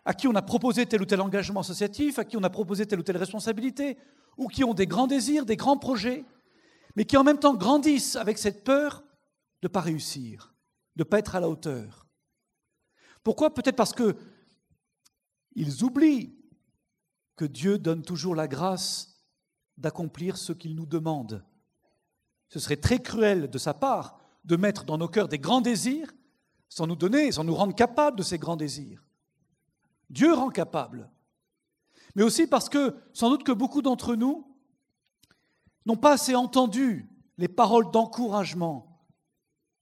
à 0.04 0.14
qui 0.14 0.26
on 0.26 0.34
a 0.34 0.42
proposé 0.42 0.84
tel 0.86 1.00
ou 1.00 1.04
tel 1.04 1.20
engagement 1.20 1.60
associatif, 1.60 2.18
à 2.18 2.24
qui 2.24 2.36
on 2.36 2.42
a 2.42 2.50
proposé 2.50 2.86
telle 2.86 2.98
ou 2.98 3.04
telle 3.04 3.18
responsabilité, 3.18 3.96
ou 4.36 4.48
qui 4.48 4.64
ont 4.64 4.74
des 4.74 4.88
grands 4.88 5.06
désirs, 5.06 5.46
des 5.46 5.56
grands 5.56 5.78
projets, 5.78 6.24
mais 6.96 7.04
qui 7.04 7.16
en 7.16 7.22
même 7.22 7.38
temps 7.38 7.54
grandissent 7.54 8.16
avec 8.16 8.38
cette 8.38 8.64
peur 8.64 9.04
de 9.62 9.68
ne 9.68 9.72
pas 9.72 9.80
réussir, 9.80 10.56
de 10.96 11.04
ne 11.04 11.08
pas 11.08 11.20
être 11.20 11.36
à 11.36 11.40
la 11.40 11.48
hauteur. 11.48 12.08
Pourquoi? 13.22 13.54
Peut-être 13.54 13.76
parce 13.76 13.92
que 13.92 14.16
ils 15.54 15.84
oublient 15.84 16.34
que 17.36 17.44
Dieu 17.44 17.78
donne 17.78 18.02
toujours 18.02 18.34
la 18.34 18.48
grâce 18.48 19.11
d'accomplir 19.76 20.36
ce 20.36 20.52
qu'il 20.52 20.74
nous 20.74 20.86
demande. 20.86 21.44
Ce 22.48 22.58
serait 22.58 22.76
très 22.76 23.00
cruel 23.00 23.48
de 23.48 23.58
sa 23.58 23.74
part 23.74 24.18
de 24.44 24.56
mettre 24.56 24.84
dans 24.84 24.98
nos 24.98 25.08
cœurs 25.08 25.28
des 25.28 25.38
grands 25.38 25.60
désirs 25.60 26.12
sans 26.68 26.86
nous 26.86 26.96
donner, 26.96 27.32
sans 27.32 27.44
nous 27.44 27.54
rendre 27.54 27.74
capables 27.74 28.16
de 28.16 28.22
ces 28.22 28.38
grands 28.38 28.56
désirs. 28.56 29.04
Dieu 30.08 30.32
rend 30.32 30.50
capable. 30.50 31.10
Mais 32.14 32.22
aussi 32.22 32.46
parce 32.46 32.68
que 32.68 32.96
sans 33.12 33.30
doute 33.30 33.44
que 33.44 33.52
beaucoup 33.52 33.82
d'entre 33.82 34.14
nous 34.14 34.46
n'ont 35.86 35.96
pas 35.96 36.12
assez 36.12 36.34
entendu 36.34 37.08
les 37.38 37.48
paroles 37.48 37.90
d'encouragement 37.90 39.06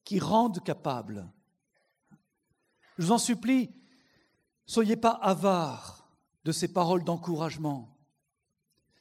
qui 0.04 0.18
rendent 0.18 0.62
capables. 0.62 1.30
Je 2.98 3.06
vous 3.06 3.12
en 3.12 3.18
supplie, 3.18 3.70
soyez 4.66 4.96
pas 4.96 5.10
avares 5.10 6.08
de 6.44 6.52
ces 6.52 6.72
paroles 6.72 7.04
d'encouragement. 7.04 7.96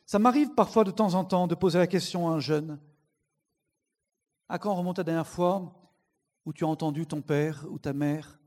Ça 0.09 0.17
m'arrive 0.17 0.55
parfois 0.55 0.83
de 0.85 0.89
temps 0.89 1.13
en 1.13 1.23
temps 1.23 1.45
de 1.45 1.53
poser 1.53 1.77
la 1.77 1.85
question 1.85 2.27
à 2.27 2.31
un 2.31 2.39
jeune 2.39 2.79
À 4.47 4.57
quand 4.57 4.73
remonte 4.73 4.97
la 4.97 5.03
dernière 5.03 5.27
fois 5.27 5.71
où 6.45 6.51
tu 6.51 6.63
as 6.63 6.67
entendu 6.67 7.05
ton 7.05 7.21
père 7.21 7.67
ou 7.69 7.77
ta 7.77 7.93
mère 7.93 8.39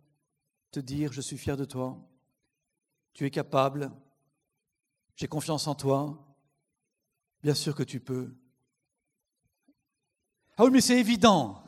te 0.73 0.81
dire 0.81 1.13
Je 1.13 1.21
suis 1.21 1.39
fier 1.39 1.57
de 1.57 1.65
toi, 1.65 2.01
tu 3.13 3.25
es 3.27 3.31
capable, 3.31 3.93
j'ai 5.15 5.29
confiance 5.29 5.69
en 5.69 5.77
toi, 5.77 6.35
bien 7.45 7.55
sûr 7.55 7.77
que 7.77 7.85
tu 7.85 8.01
peux. 8.01 8.35
Ah 10.57 10.65
oui, 10.65 10.71
mais 10.73 10.81
c'est 10.81 10.99
évident. 10.99 11.63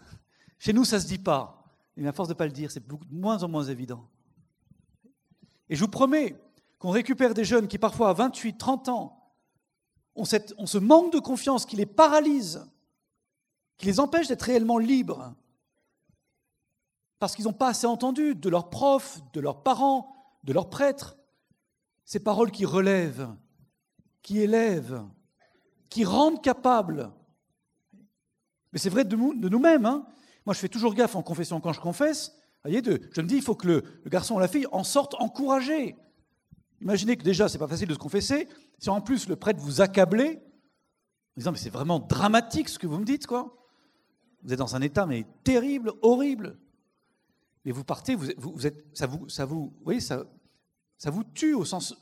Chez 0.58 0.72
nous, 0.72 0.84
ça 0.84 0.96
ne 0.96 1.02
se 1.02 1.06
dit 1.06 1.18
pas. 1.18 1.72
Mais 1.96 2.08
à 2.08 2.12
force 2.12 2.28
de 2.28 2.34
ne 2.34 2.38
pas 2.38 2.46
le 2.46 2.52
dire, 2.52 2.72
c'est 2.72 2.84
de 2.84 2.98
moins 3.12 3.44
en 3.44 3.48
moins 3.48 3.66
évident. 3.66 4.10
Et 5.68 5.76
je 5.76 5.80
vous 5.84 5.88
promets 5.88 6.36
qu'on 6.80 6.90
récupère 6.90 7.32
des 7.32 7.44
jeunes 7.44 7.68
qui, 7.68 7.78
parfois 7.78 8.10
à 8.10 8.12
28, 8.12 8.58
30 8.58 8.88
ans, 8.88 9.20
ont, 10.14 10.24
ce 10.24 10.78
manque 10.78 11.12
de 11.12 11.18
confiance 11.18 11.66
qui 11.66 11.76
les 11.76 11.86
paralyse, 11.86 12.66
qui 13.76 13.86
les 13.86 14.00
empêche 14.00 14.28
d'être 14.28 14.42
réellement 14.42 14.78
libres, 14.78 15.34
parce 17.18 17.34
qu'ils 17.34 17.46
n'ont 17.46 17.52
pas 17.52 17.68
assez 17.68 17.86
entendu 17.86 18.34
de 18.34 18.48
leurs 18.48 18.70
profs, 18.70 19.20
de 19.32 19.40
leurs 19.40 19.62
parents, 19.62 20.14
de 20.44 20.52
leurs 20.52 20.68
prêtres, 20.68 21.16
ces 22.04 22.20
paroles 22.20 22.50
qui 22.50 22.66
relèvent, 22.66 23.28
qui 24.22 24.40
élèvent, 24.40 25.02
qui 25.88 26.04
rendent 26.04 26.42
capables. 26.42 27.10
Mais 28.72 28.78
c'est 28.78 28.90
vrai 28.90 29.04
de 29.04 29.16
nous-mêmes. 29.16 29.86
Hein. 29.86 30.06
Moi, 30.44 30.54
je 30.54 30.58
fais 30.58 30.68
toujours 30.68 30.94
gaffe 30.94 31.16
en 31.16 31.22
confession 31.22 31.60
quand 31.60 31.72
je 31.72 31.80
confesse. 31.80 32.36
Voyez, 32.62 32.82
je 32.84 33.20
me 33.20 33.26
dis, 33.26 33.36
il 33.36 33.42
faut 33.42 33.54
que 33.54 33.66
le, 33.66 33.84
le 34.04 34.10
garçon 34.10 34.34
ou 34.34 34.38
la 34.38 34.48
fille 34.48 34.66
en 34.72 34.84
sorte 34.84 35.14
encouragé. 35.18 35.96
Imaginez 36.80 37.16
que 37.16 37.22
déjà, 37.22 37.48
c'est 37.48 37.58
pas 37.58 37.68
facile 37.68 37.88
de 37.88 37.94
se 37.94 37.98
confesser. 37.98 38.48
Si 38.78 38.90
en 38.90 39.00
plus 39.00 39.28
le 39.28 39.36
prêtre 39.36 39.60
vous 39.60 39.80
accablait, 39.80 40.42
en 41.36 41.38
disant, 41.38 41.52
mais 41.52 41.58
c'est 41.58 41.70
vraiment 41.70 41.98
dramatique 41.98 42.68
ce 42.68 42.78
que 42.78 42.86
vous 42.86 42.98
me 42.98 43.04
dites, 43.04 43.26
quoi. 43.26 43.56
Vous 44.42 44.52
êtes 44.52 44.58
dans 44.58 44.76
un 44.76 44.82
état, 44.82 45.06
mais 45.06 45.26
terrible, 45.42 45.92
horrible. 46.02 46.58
Mais 47.64 47.72
vous 47.72 47.84
partez, 47.84 48.14
vous, 48.14 48.28
vous 48.36 48.66
êtes, 48.66 48.84
ça 48.96 49.06
vous, 49.06 49.28
ça 49.28 49.46
vous, 49.46 49.74
voyez, 49.82 50.00
ça, 50.00 50.24
ça 50.98 51.10
vous 51.10 51.24
tue 51.24 51.54
au 51.54 51.64
sens 51.64 51.94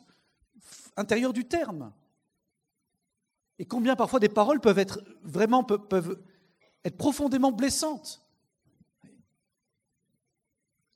intérieur 0.97 1.33
du 1.33 1.45
terme. 1.45 1.93
Et 3.59 3.65
combien 3.65 3.95
parfois 3.95 4.19
des 4.19 4.29
paroles 4.29 4.61
peuvent 4.61 4.79
être 4.79 5.03
vraiment 5.23 5.63
peuvent 5.63 6.21
être 6.85 6.97
profondément 6.97 7.53
blessante. 7.53 8.23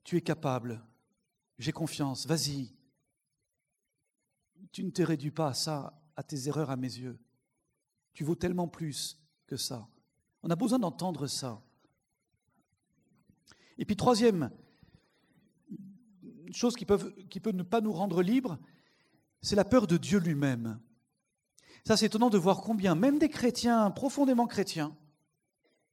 Tu 0.03 0.17
es 0.17 0.21
capable, 0.21 0.85
j'ai 1.59 1.73
confiance, 1.73 2.27
vas-y. 2.27 2.76
Tu 4.77 4.85
ne 4.85 4.91
te 4.91 5.01
réduis 5.01 5.31
pas 5.31 5.49
à 5.49 5.55
ça, 5.55 5.99
à 6.17 6.23
tes 6.23 6.49
erreurs 6.49 6.69
à 6.69 6.77
mes 6.77 6.99
yeux. 6.99 7.19
Tu 8.13 8.25
vaux 8.25 8.35
tellement 8.35 8.69
plus 8.69 9.19
que 9.47 9.57
ça. 9.57 9.89
On 10.43 10.51
a 10.51 10.55
besoin 10.55 10.79
d'entendre 10.79 11.29
ça. 11.29 11.63
Et 13.79 13.87
puis 13.87 13.97
troisième 13.97 14.51
chose 16.53 16.77
qui, 16.77 16.85
qui 17.31 17.41
peut 17.41 17.53
ne 17.53 17.63
pas 17.63 17.81
nous 17.81 17.95
rendre 17.95 18.21
libres, 18.23 18.59
c'est 19.41 19.57
la 19.57 19.65
peur 19.65 19.87
de 19.87 19.97
Dieu 19.97 20.19
lui-même. 20.19 20.79
Ça, 21.87 21.97
c'est 21.97 22.05
étonnant 22.05 22.29
de 22.29 22.37
voir 22.37 22.61
combien 22.61 22.95
même 22.95 23.19
des 23.19 23.31
chrétiens 23.31 23.91
profondément 23.91 24.47
chrétiens 24.47 24.95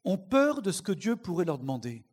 ont 0.04 0.18
peur 0.18 0.62
de 0.62 0.74
ce 0.74 0.82
que 0.82 0.92
Dieu 0.92 1.16
pourrait 1.16 1.46
leur 1.46 1.58
demander. 1.58 2.04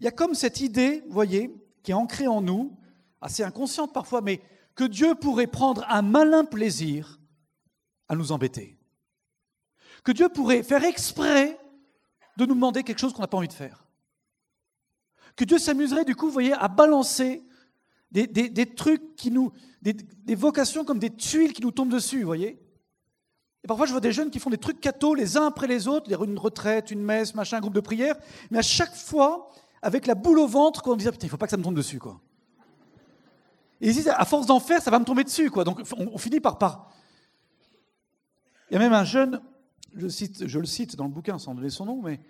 Il 0.00 0.04
y 0.04 0.08
a 0.08 0.12
comme 0.12 0.34
cette 0.34 0.60
idée, 0.60 1.00
vous 1.06 1.14
voyez, 1.14 1.50
qui 1.82 1.92
est 1.92 1.94
ancrée 1.94 2.28
en 2.28 2.42
nous, 2.42 2.78
assez 3.22 3.42
inconsciente 3.42 3.94
parfois, 3.94 4.20
mais 4.20 4.42
que 4.74 4.84
Dieu 4.84 5.14
pourrait 5.14 5.46
prendre 5.46 5.84
un 5.88 6.02
malin 6.02 6.44
plaisir 6.44 7.20
à 8.08 8.16
nous 8.16 8.32
embêter. 8.32 8.78
Que 10.04 10.12
Dieu 10.12 10.28
pourrait 10.28 10.62
faire 10.62 10.84
exprès 10.84 11.58
de 12.36 12.46
nous 12.46 12.54
demander 12.54 12.82
quelque 12.82 12.98
chose 12.98 13.12
qu'on 13.12 13.22
n'a 13.22 13.28
pas 13.28 13.36
envie 13.36 13.48
de 13.48 13.52
faire. 13.52 13.86
Que 15.36 15.44
Dieu 15.44 15.58
s'amuserait 15.58 16.04
du 16.04 16.14
coup, 16.14 16.30
voyez, 16.30 16.52
à 16.52 16.68
balancer 16.68 17.42
des, 18.10 18.74
trucs 18.74 19.16
qui 19.16 19.30
nous, 19.30 19.52
des, 19.80 20.34
vocations 20.34 20.84
comme 20.84 20.98
des 20.98 21.10
tuiles 21.10 21.52
qui 21.52 21.62
nous 21.62 21.70
tombent 21.70 21.92
dessus, 21.92 22.22
voyez. 22.22 22.58
Et 23.64 23.68
parfois, 23.68 23.86
je 23.86 23.92
vois 23.92 24.00
des 24.00 24.12
jeunes 24.12 24.30
qui 24.30 24.40
font 24.40 24.50
des 24.50 24.58
trucs 24.58 24.80
cathos 24.80 25.14
les 25.14 25.36
uns 25.36 25.46
après 25.46 25.66
les 25.66 25.86
autres, 25.86 26.10
une 26.24 26.38
retraite, 26.38 26.90
une 26.90 27.02
messe, 27.02 27.34
machin, 27.34 27.58
un 27.58 27.60
groupe 27.60 27.74
de 27.74 27.80
prière, 27.80 28.16
mais 28.50 28.58
à 28.58 28.62
chaque 28.62 28.94
fois, 28.94 29.50
avec 29.80 30.06
la 30.06 30.14
boule 30.14 30.40
au 30.40 30.48
ventre, 30.48 30.82
qu'on 30.82 30.96
disait, 30.96 31.12
putain, 31.12 31.26
il 31.26 31.28
ne 31.28 31.30
faut 31.30 31.36
pas 31.36 31.46
que 31.46 31.52
ça 31.52 31.56
me 31.56 31.62
tombe 31.62 31.76
dessus, 31.76 31.98
quoi. 31.98 32.20
Et 33.82 33.88
ils 33.88 33.92
disent, 33.92 34.08
à 34.08 34.24
force 34.24 34.46
d'en 34.46 34.60
faire, 34.60 34.80
ça 34.80 34.90
va 34.90 34.98
me 34.98 35.04
tomber 35.04 35.24
dessus, 35.24 35.50
quoi. 35.50 35.64
Donc, 35.64 35.82
on, 35.98 36.16
finit 36.16 36.40
par. 36.40 36.90
Il 38.70 38.74
y 38.74 38.76
a 38.76 38.78
même 38.78 38.94
un 38.94 39.04
jeune, 39.04 39.42
je, 39.94 40.58
le 40.58 40.66
cite 40.66 40.96
dans 40.96 41.04
le 41.04 41.10
bouquin 41.10 41.38
sans 41.38 41.54
donner 41.54 41.68
son 41.68 41.84
nom, 41.84 42.00
mais 42.00 42.20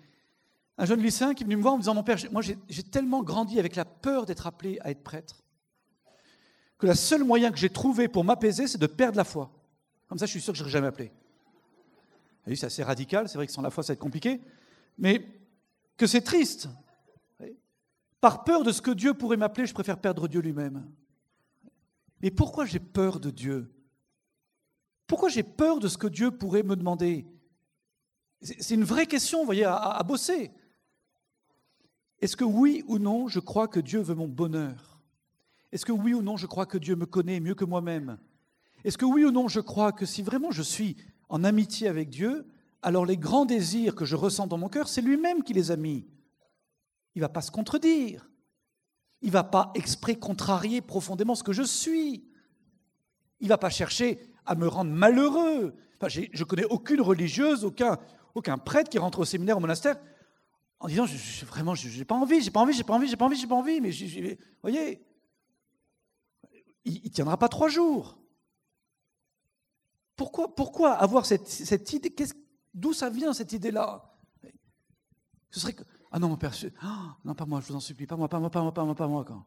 un 0.77 0.85
jeune 0.85 1.01
lycéen 1.01 1.33
qui 1.33 1.43
est 1.43 1.45
venu 1.45 1.55
me 1.55 1.61
voir 1.61 1.75
en 1.75 1.77
me 1.77 1.81
disant, 1.81 1.93
mon 1.93 2.03
père, 2.03 2.17
moi, 2.31 2.41
j'ai 2.41 2.83
tellement 2.83 3.23
grandi 3.23 3.59
avec 3.59 3.77
la 3.77 3.85
peur 3.85 4.25
d'être 4.25 4.45
appelé 4.45 4.77
à 4.81 4.91
être 4.91 5.03
prêtre 5.03 5.43
que 6.83 6.87
le 6.87 6.95
seul 6.95 7.23
moyen 7.23 7.49
que 7.49 7.57
j'ai 7.57 7.69
trouvé 7.69 8.09
pour 8.09 8.25
m'apaiser, 8.25 8.67
c'est 8.67 8.77
de 8.77 8.87
perdre 8.87 9.15
la 9.15 9.23
foi. 9.23 9.49
Comme 10.09 10.17
ça, 10.17 10.25
je 10.25 10.31
suis 10.31 10.41
sûr 10.41 10.51
que 10.51 10.57
je 10.57 10.63
ne 10.63 10.69
serai 10.69 10.79
jamais 10.79 10.87
appelé. 10.87 11.13
C'est 12.45 12.65
assez 12.65 12.83
radical, 12.83 13.29
c'est 13.29 13.37
vrai 13.37 13.47
que 13.47 13.53
sans 13.53 13.61
la 13.61 13.69
foi, 13.69 13.83
ça 13.83 13.93
va 13.93 13.93
être 13.93 14.01
compliqué, 14.01 14.41
mais 14.97 15.25
que 15.95 16.07
c'est 16.07 16.19
triste. 16.19 16.67
Par 18.19 18.43
peur 18.43 18.63
de 18.63 18.73
ce 18.73 18.81
que 18.81 18.91
Dieu 18.91 19.13
pourrait 19.13 19.37
m'appeler, 19.37 19.65
je 19.65 19.73
préfère 19.73 19.97
perdre 19.97 20.27
Dieu 20.27 20.41
lui-même. 20.41 20.85
Mais 22.23 22.31
pourquoi 22.31 22.65
j'ai 22.65 22.79
peur 22.79 23.19
de 23.19 23.29
Dieu? 23.29 23.69
Pourquoi 25.07 25.27
j'ai 25.27 25.43
peur 25.43 25.81
de 25.81 25.89
ce 25.89 25.97
que 25.97 26.07
Dieu 26.07 26.31
pourrait 26.31 26.63
me 26.63 26.77
demander? 26.77 27.27
C'est 28.41 28.75
une 28.75 28.85
vraie 28.85 29.07
question, 29.07 29.39
vous 29.39 29.45
voyez, 29.45 29.65
à, 29.65 30.01
bosser. 30.03 30.51
Est-ce 32.21 32.37
que 32.37 32.45
oui 32.45 32.81
ou 32.87 32.97
non, 32.97 33.27
je 33.27 33.41
crois 33.41 33.67
que 33.67 33.81
Dieu 33.81 33.99
veut 33.99 34.15
mon 34.15 34.29
bonheur? 34.29 35.01
Est-ce 35.73 35.85
que 35.85 35.91
oui 35.91 36.13
ou 36.13 36.21
non, 36.21 36.37
je 36.37 36.47
crois 36.47 36.65
que 36.65 36.77
Dieu 36.77 36.95
me 36.95 37.05
connaît 37.05 37.41
mieux 37.41 37.55
que 37.55 37.65
moi-même? 37.65 38.17
Est-ce 38.85 38.97
que 38.97 39.05
oui 39.05 39.25
ou 39.25 39.31
non, 39.31 39.49
je 39.49 39.59
crois 39.59 39.91
que 39.91 40.05
si 40.05 40.21
vraiment 40.21 40.51
je 40.51 40.61
suis 40.61 40.95
en 41.27 41.43
amitié 41.43 41.89
avec 41.89 42.09
Dieu, 42.09 42.45
alors 42.81 43.05
les 43.05 43.17
grands 43.17 43.45
désirs 43.45 43.95
que 43.95 44.05
je 44.05 44.15
ressens 44.15 44.47
dans 44.47 44.57
mon 44.57 44.69
cœur, 44.69 44.87
c'est 44.87 45.01
lui-même 45.01 45.43
qui 45.43 45.53
les 45.53 45.71
a 45.71 45.75
mis. 45.75 46.07
Il 47.15 47.19
ne 47.19 47.25
va 47.25 47.29
pas 47.29 47.41
se 47.41 47.51
contredire. 47.51 48.29
Il 49.23 49.27
ne 49.27 49.31
va 49.33 49.43
pas 49.43 49.71
exprès 49.73 50.15
contrarier 50.15 50.81
profondément 50.81 51.33
ce 51.33 51.43
que 51.43 51.53
je 51.53 51.63
suis. 51.63 52.25
Il 53.39 53.45
ne 53.45 53.49
va 53.49 53.57
pas 53.57 53.69
chercher 53.69 54.19
à 54.45 54.53
me 54.55 54.67
rendre 54.67 54.91
malheureux. 54.91 55.73
Enfin, 55.95 56.09
je 56.09 56.21
ne 56.21 56.43
connais 56.43 56.65
aucune 56.65 56.99
religieuse, 56.99 57.63
aucun, 57.63 57.97
aucun 58.35 58.57
prêtre 58.57 58.89
qui 58.89 58.99
rentre 58.99 59.19
au 59.19 59.25
séminaire, 59.25 59.57
au 59.57 59.61
monastère, 59.61 59.95
en 60.79 60.87
disant 60.87 61.05
vraiment, 61.45 61.73
je 61.73 61.87
n'ai 61.97 62.03
pas 62.03 62.15
envie, 62.15 62.41
j'ai 62.41 62.51
pas 62.51 62.59
envie, 62.59 62.73
j'ai 62.73 62.83
pas 62.83 62.93
envie, 62.93 63.07
j'ai 63.07 63.15
pas 63.15 63.25
envie, 63.25 63.37
j'ai 63.37 63.47
pas 63.47 63.55
envie. 63.55 63.79
Mais 63.79 63.91
vous 63.91 64.37
voyez, 64.61 65.05
il 66.83 67.01
ne 67.03 67.09
tiendra 67.09 67.37
pas 67.37 67.47
trois 67.47 67.69
jours. 67.69 68.19
Pourquoi, 70.17 70.53
pourquoi 70.53 70.91
avoir 70.91 71.25
cette, 71.25 71.47
cette 71.47 71.93
idée? 71.93 72.13
D'où 72.73 72.91
ça 72.91 73.09
vient 73.09 73.33
cette 73.33 73.53
idée-là? 73.53 74.03
Ce 75.49 75.61
serait. 75.61 75.75
Ah 76.13 76.19
non, 76.19 76.29
mon 76.29 76.37
père, 76.37 76.53
ah, 76.81 77.17
non, 77.25 77.33
pas 77.33 77.45
moi, 77.45 77.59
je 77.59 77.67
vous 77.67 77.75
en 77.75 77.79
supplie, 77.79 78.05
pas 78.05 78.15
moi, 78.15 78.29
pas 78.29 78.39
moi, 78.39 78.49
pas 78.49 78.61
moi, 78.61 78.71
pas 78.71 78.85
moi, 78.85 78.95
pas 78.95 79.07
moi. 79.07 79.25
Quand. 79.25 79.43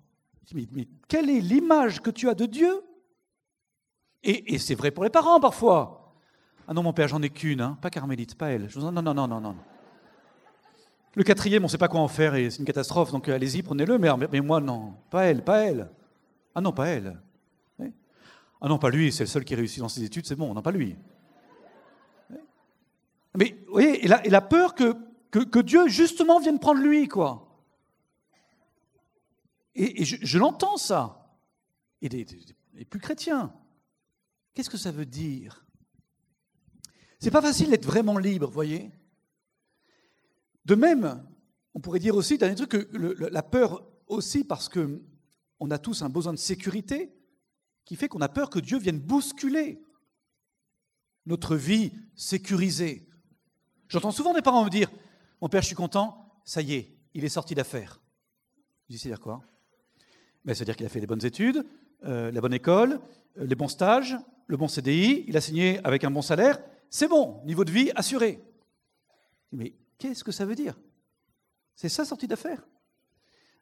Mais, 0.53 0.67
mais 0.73 0.89
quelle 1.09 1.31
est 1.31 1.41
l'image 1.41 2.03
que 2.03 2.11
tu 2.11 2.29
as 2.29 2.35
de 2.35 2.45
Dieu? 2.45 2.83
Et, 4.23 4.55
et 4.55 4.59
c'est 4.59 4.75
vrai 4.75 4.91
pour 4.91 5.05
les 5.05 5.11
parents 5.11 5.41
parfois. 5.41 6.15
Ah 6.67 6.75
non, 6.75 6.83
mon 6.83 6.93
père, 6.93 7.07
j'en 7.07 7.23
ai 7.23 7.31
qu'une, 7.31 7.61
hein, 7.61 7.79
pas 7.81 7.89
Carmélite, 7.91 8.35
pas 8.35 8.49
elle. 8.49 8.69
Je 8.69 8.79
vous 8.79 8.85
en... 8.85 8.93
Non, 8.93 9.01
non, 9.01 9.15
non, 9.15 9.29
non, 9.29 9.41
non. 9.41 9.57
Le 11.15 11.23
quatrième, 11.23 11.63
on 11.63 11.67
ne 11.67 11.71
sait 11.71 11.79
pas 11.79 11.89
quoi 11.89 12.01
en 12.01 12.09
faire 12.09 12.35
et 12.35 12.51
c'est 12.51 12.59
une 12.59 12.65
catastrophe, 12.65 13.13
donc 13.13 13.29
allez-y, 13.29 13.63
prenez-le, 13.63 13.97
mais, 13.97 14.11
mais 14.31 14.41
moi, 14.41 14.61
non, 14.61 14.95
pas 15.09 15.25
elle, 15.25 15.43
pas 15.43 15.61
elle. 15.61 15.89
Ah 16.55 16.61
non, 16.61 16.73
pas 16.73 16.89
elle. 16.89 17.19
Ah 18.61 18.69
non, 18.69 18.79
pas 18.79 18.91
lui, 18.91 19.13
c'est 19.13 19.25
le 19.25 19.29
seul 19.29 19.45
qui 19.45 19.55
réussit 19.55 19.81
dans 19.81 19.89
ses 19.89 20.03
études, 20.03 20.27
c'est 20.27 20.35
bon, 20.35 20.53
non, 20.55 20.63
pas 20.63 20.73
lui. 20.73 20.97
Mais 23.37 23.57
vous 23.67 23.73
voyez, 23.73 24.05
il 24.05 24.35
a, 24.35 24.41
peur 24.41 24.75
que, 24.75 24.97
que, 25.45 25.59
Dieu 25.59 25.89
justement 25.89 26.41
vienne 26.41 26.59
prendre 26.59 26.81
lui, 26.81 27.09
quoi. 27.09 27.43
Et, 29.75 30.05
je, 30.05 30.39
l'entends 30.39 30.77
ça. 30.77 31.39
Et 32.01 32.09
les, 32.09 32.25
plus 32.85 33.01
chrétiens, 33.01 33.55
qu'est-ce 34.55 34.71
que 34.71 34.79
ça 34.79 34.91
veut 34.91 35.07
dire? 35.07 35.67
C'est 37.19 37.31
pas 37.31 37.43
facile 37.43 37.71
d'être 37.71 37.87
vraiment 37.87 38.19
libre, 38.19 38.51
voyez? 38.51 38.91
De 40.65 40.75
même, 40.75 41.27
on 41.75 41.81
pourrait 41.81 41.99
dire 41.99 42.17
aussi, 42.17 42.39
dernier 42.39 42.55
truc, 42.55 42.71
que 42.71 43.29
la 43.31 43.43
peur 43.43 43.87
aussi 44.07 44.45
parce 44.45 44.69
que 44.69 45.03
on 45.59 45.71
a 45.71 45.79
tous 45.79 46.03
un 46.03 46.09
besoin 46.09 46.33
de 46.33 46.39
sécurité 46.39 47.13
qui 47.85 47.97
fait 47.97 48.09
qu'on 48.09 48.21
a 48.21 48.29
peur 48.29 48.51
que 48.51 48.59
Dieu 48.59 48.79
vienne 48.79 49.01
bousculer 49.01 49.83
notre 51.25 51.57
vie 51.57 51.93
sécurisée. 52.15 53.09
J'entends 53.89 54.11
souvent 54.11 54.35
des 54.35 54.43
parents 54.43 54.65
me 54.65 54.71
dire 54.71 54.91
Mon 55.41 55.49
père, 55.49 55.61
je 55.63 55.67
suis 55.67 55.77
content, 55.77 56.41
ça 56.45 56.63
y 56.63 56.75
est, 56.75 56.97
il 57.15 57.25
est 57.25 57.29
sorti 57.29 57.55
d'affaires. 57.55 58.01
Je 58.89 58.95
dis 58.95 58.99
C'est 58.99 59.09
dire 59.09 59.21
quoi? 59.21 59.43
Ben, 60.45 60.55
C'est-à-dire 60.55 60.77
qu'il 60.77 60.87
a 60.87 60.89
fait 60.89 61.01
les 61.01 61.07
bonnes 61.07 61.25
études, 61.25 61.67
euh, 62.05 62.31
la 62.31 62.41
bonne 62.41 62.55
école, 62.55 63.01
euh, 63.39 63.47
les 63.47 63.55
bons 63.55 63.69
stages, 63.69 64.17
le 64.47 64.57
bon 64.57 64.69
CDI, 64.69 65.25
il 65.27 65.37
a 65.37 65.41
signé 65.41 65.81
avec 65.85 66.05
un 66.05 66.11
bon 66.11 66.23
salaire, 66.23 66.59
c'est 66.89 67.09
bon, 67.09 67.43
niveau 67.45 67.65
de 67.65 67.73
vie 67.73 67.91
assuré. 67.97 68.41
Mais 69.53 69.75
qu'est-ce 69.99 70.25
que 70.25 70.33
ça 70.33 70.47
veut 70.47 70.55
dire? 70.55 70.79
C'est 71.75 71.89
ça 71.89 72.05
sorti 72.05 72.27
d'affaires 72.27 72.67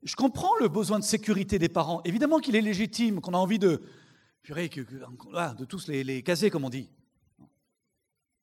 Je 0.03 0.15
comprends 0.15 0.55
le 0.61 0.69
besoin 0.69 0.99
de 0.99 1.05
sécurité 1.05 1.59
des 1.59 1.69
parents. 1.69 2.03
Évidemment 2.05 2.39
qu'il 2.39 2.55
est 2.55 2.61
légitime, 2.61 3.21
qu'on 3.21 3.35
a 3.35 3.39
envie 3.39 3.59
de, 3.59 3.83
que, 4.43 4.81
de 4.81 5.65
tous 5.65 5.89
les 5.89 6.23
caser, 6.23 6.51
comme 6.51 6.65
on 6.65 6.71
dit. 6.71 6.91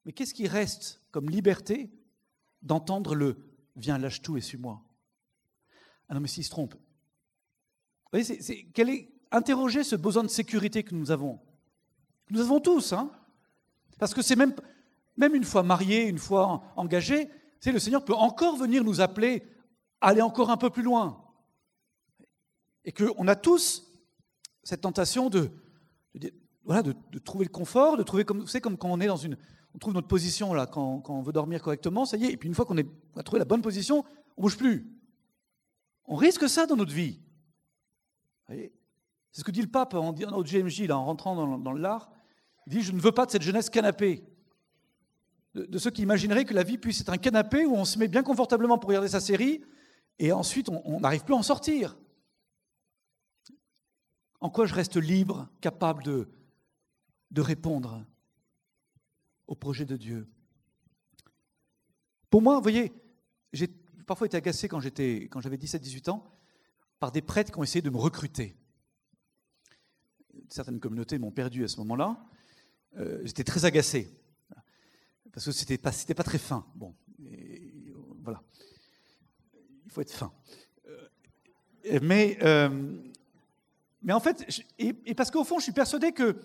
Mais 0.05 0.13
qu'est-ce 0.13 0.33
qui 0.33 0.47
reste 0.47 1.01
comme 1.11 1.29
liberté 1.29 1.91
d'entendre 2.61 3.15
le 3.15 3.37
viens, 3.75 3.97
lâche 3.97 4.21
tout 4.21 4.37
et 4.37 4.41
suis-moi 4.41 4.81
Ah 6.09 6.13
non, 6.13 6.19
mais 6.19 6.27
s'il 6.27 6.43
se 6.43 6.49
trompe. 6.49 6.73
Vous 6.73 8.19
voyez, 8.19 8.41
c'est, 8.41 8.65
quel 8.73 8.89
est, 8.89 9.09
interroger 9.31 9.83
ce 9.83 9.95
besoin 9.95 10.23
de 10.23 10.27
sécurité 10.27 10.83
que 10.83 10.93
nous 10.93 11.11
avons. 11.11 11.39
Nous 12.29 12.41
avons 12.41 12.59
tous, 12.59 12.93
hein 12.93 13.11
Parce 13.97 14.13
que 14.13 14.21
c'est 14.21 14.35
même, 14.35 14.53
même 15.17 15.35
une 15.35 15.45
fois 15.45 15.63
marié, 15.63 16.07
une 16.07 16.17
fois 16.17 16.63
engagé, 16.75 17.29
c'est 17.59 17.71
le 17.71 17.79
Seigneur 17.79 18.03
peut 18.03 18.13
encore 18.13 18.57
venir 18.57 18.83
nous 18.83 19.01
appeler 19.01 19.43
à 20.01 20.09
aller 20.09 20.21
encore 20.21 20.49
un 20.49 20.57
peu 20.57 20.69
plus 20.69 20.83
loin. 20.83 21.23
Et 22.83 22.91
qu'on 22.91 23.27
a 23.27 23.35
tous 23.35 23.87
cette 24.63 24.81
tentation 24.81 25.29
de 25.29 25.51
de, 26.15 26.33
voilà, 26.63 26.81
de, 26.81 27.19
trouver 27.19 27.45
le 27.45 27.51
confort, 27.51 27.97
de 27.97 28.03
trouver 28.03 28.25
comme, 28.25 28.47
c'est 28.47 28.61
comme 28.61 28.77
quand 28.77 28.89
on 28.89 28.99
est 28.99 29.07
dans 29.07 29.17
une, 29.17 29.37
on 29.73 29.77
trouve 29.77 29.93
notre 29.93 30.07
position 30.07 30.53
là, 30.53 30.65
quand, 30.65 31.03
on 31.07 31.21
veut 31.21 31.33
dormir 31.33 31.61
correctement, 31.61 32.05
ça 32.05 32.17
y 32.17 32.25
est. 32.25 32.31
Et 32.31 32.37
puis 32.37 32.49
une 32.49 32.55
fois 32.55 32.65
qu'on 32.65 32.77
a 32.77 33.23
trouvé 33.23 33.39
la 33.39 33.45
bonne 33.45 33.61
position, 33.61 34.03
on 34.37 34.43
bouge 34.43 34.57
plus. 34.57 34.87
On 36.05 36.15
risque 36.15 36.49
ça 36.49 36.65
dans 36.65 36.75
notre 36.75 36.93
vie. 36.93 37.21
C'est 38.49 38.71
ce 39.31 39.43
que 39.43 39.51
dit 39.51 39.61
le 39.61 39.67
pape 39.67 39.93
en, 39.93 40.09
au 40.09 40.43
GMJ, 40.43 40.89
en 40.89 41.05
rentrant 41.05 41.35
dans, 41.35 41.57
dans 41.57 41.71
l'art. 41.71 42.11
Il 42.67 42.73
dit 42.73 42.81
Je 42.81 42.91
ne 42.91 42.99
veux 42.99 43.13
pas 43.13 43.25
de 43.25 43.31
cette 43.31 43.43
jeunesse 43.43 43.69
canapé. 43.69 44.25
De, 45.53 45.77
ceux 45.77 45.91
qui 45.91 46.01
imagineraient 46.01 46.45
que 46.45 46.53
la 46.53 46.63
vie 46.63 46.77
puisse 46.77 47.01
être 47.01 47.09
un 47.09 47.17
canapé 47.17 47.65
où 47.65 47.75
on 47.75 47.85
se 47.85 47.97
met 47.97 48.07
bien 48.07 48.23
confortablement 48.23 48.77
pour 48.77 48.89
regarder 48.89 49.09
sa 49.09 49.19
série 49.19 49.61
et 50.17 50.31
ensuite 50.31 50.69
on 50.69 50.99
n'arrive 50.99 51.23
plus 51.23 51.33
à 51.33 51.37
en 51.37 51.43
sortir. 51.43 51.97
En 54.39 54.49
quoi 54.49 54.65
je 54.65 54.73
reste 54.73 54.95
libre, 54.95 55.49
capable 55.59 56.03
de 56.03 57.41
répondre? 57.41 58.05
Au 59.47 59.55
projet 59.55 59.85
de 59.85 59.97
Dieu 59.97 60.27
Pour 62.29 62.41
moi, 62.41 62.55
vous 62.55 62.61
voyez, 62.61 62.93
j'ai 63.53 63.67
parfois 64.05 64.27
été 64.27 64.37
agacé 64.37 64.67
quand 64.67 64.79
j'étais, 64.79 65.27
quand 65.31 65.41
j'avais 65.41 65.57
17-18 65.57 66.09
ans 66.09 66.23
par 66.99 67.11
des 67.11 67.21
prêtres 67.21 67.51
qui 67.51 67.59
ont 67.59 67.63
essayé 67.63 67.81
de 67.81 67.89
me 67.89 67.97
recruter. 67.97 68.55
Certaines 70.49 70.79
communautés 70.79 71.17
m'ont 71.17 71.31
perdu 71.31 71.63
à 71.63 71.67
ce 71.67 71.77
moment-là. 71.77 72.23
Euh, 72.97 73.21
j'étais 73.23 73.43
très 73.43 73.65
agacé 73.65 74.13
parce 75.31 75.45
que 75.45 75.51
c'était 75.51 75.77
pas, 75.77 75.91
c'était 75.91 76.13
pas 76.13 76.23
très 76.23 76.37
fin. 76.37 76.65
Bon, 76.75 76.93
voilà, 78.21 78.43
il 79.85 79.91
faut 79.91 80.01
être 80.01 80.11
fin. 80.11 80.33
Euh, 80.87 81.99
mais, 82.01 82.37
euh, 82.41 82.97
mais 84.01 84.13
en 84.13 84.19
fait, 84.19 84.45
et, 84.77 85.15
parce 85.15 85.31
qu'au 85.31 85.43
fond, 85.43 85.59
je 85.59 85.63
suis 85.63 85.71
persuadé 85.71 86.11
que, 86.11 86.35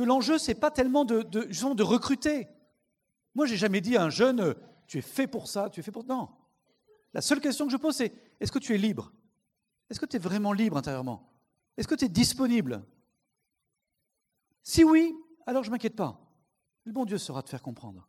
que 0.00 0.04
l'enjeu, 0.06 0.38
c'est 0.38 0.54
pas 0.54 0.70
tellement 0.70 1.04
de, 1.04 1.20
de, 1.20 1.74
de 1.74 1.82
recruter. 1.82 2.48
Moi, 3.34 3.44
j'ai 3.44 3.58
jamais 3.58 3.82
dit 3.82 3.98
à 3.98 4.04
un 4.04 4.08
jeune, 4.08 4.54
tu 4.86 4.96
es 4.96 5.02
fait 5.02 5.26
pour 5.26 5.46
ça, 5.46 5.68
tu 5.68 5.80
es 5.80 5.82
fait 5.82 5.92
pour. 5.92 6.04
Non. 6.06 6.30
La 7.12 7.20
seule 7.20 7.38
question 7.38 7.66
que 7.66 7.72
je 7.72 7.76
pose, 7.76 7.96
c'est 7.96 8.10
est-ce 8.40 8.50
que 8.50 8.58
tu 8.58 8.74
es 8.74 8.78
libre? 8.78 9.12
Est-ce 9.90 10.00
que 10.00 10.06
tu 10.06 10.16
es 10.16 10.18
vraiment 10.18 10.54
libre 10.54 10.78
intérieurement? 10.78 11.30
Est-ce 11.76 11.86
que 11.86 11.94
tu 11.94 12.06
es 12.06 12.08
disponible? 12.08 12.82
Si 14.62 14.84
oui, 14.84 15.14
alors 15.44 15.64
je 15.64 15.70
m'inquiète 15.70 15.96
pas. 15.96 16.18
Le 16.84 16.92
bon 16.92 17.04
Dieu 17.04 17.18
saura 17.18 17.42
te 17.42 17.50
faire 17.50 17.60
comprendre. 17.60 18.08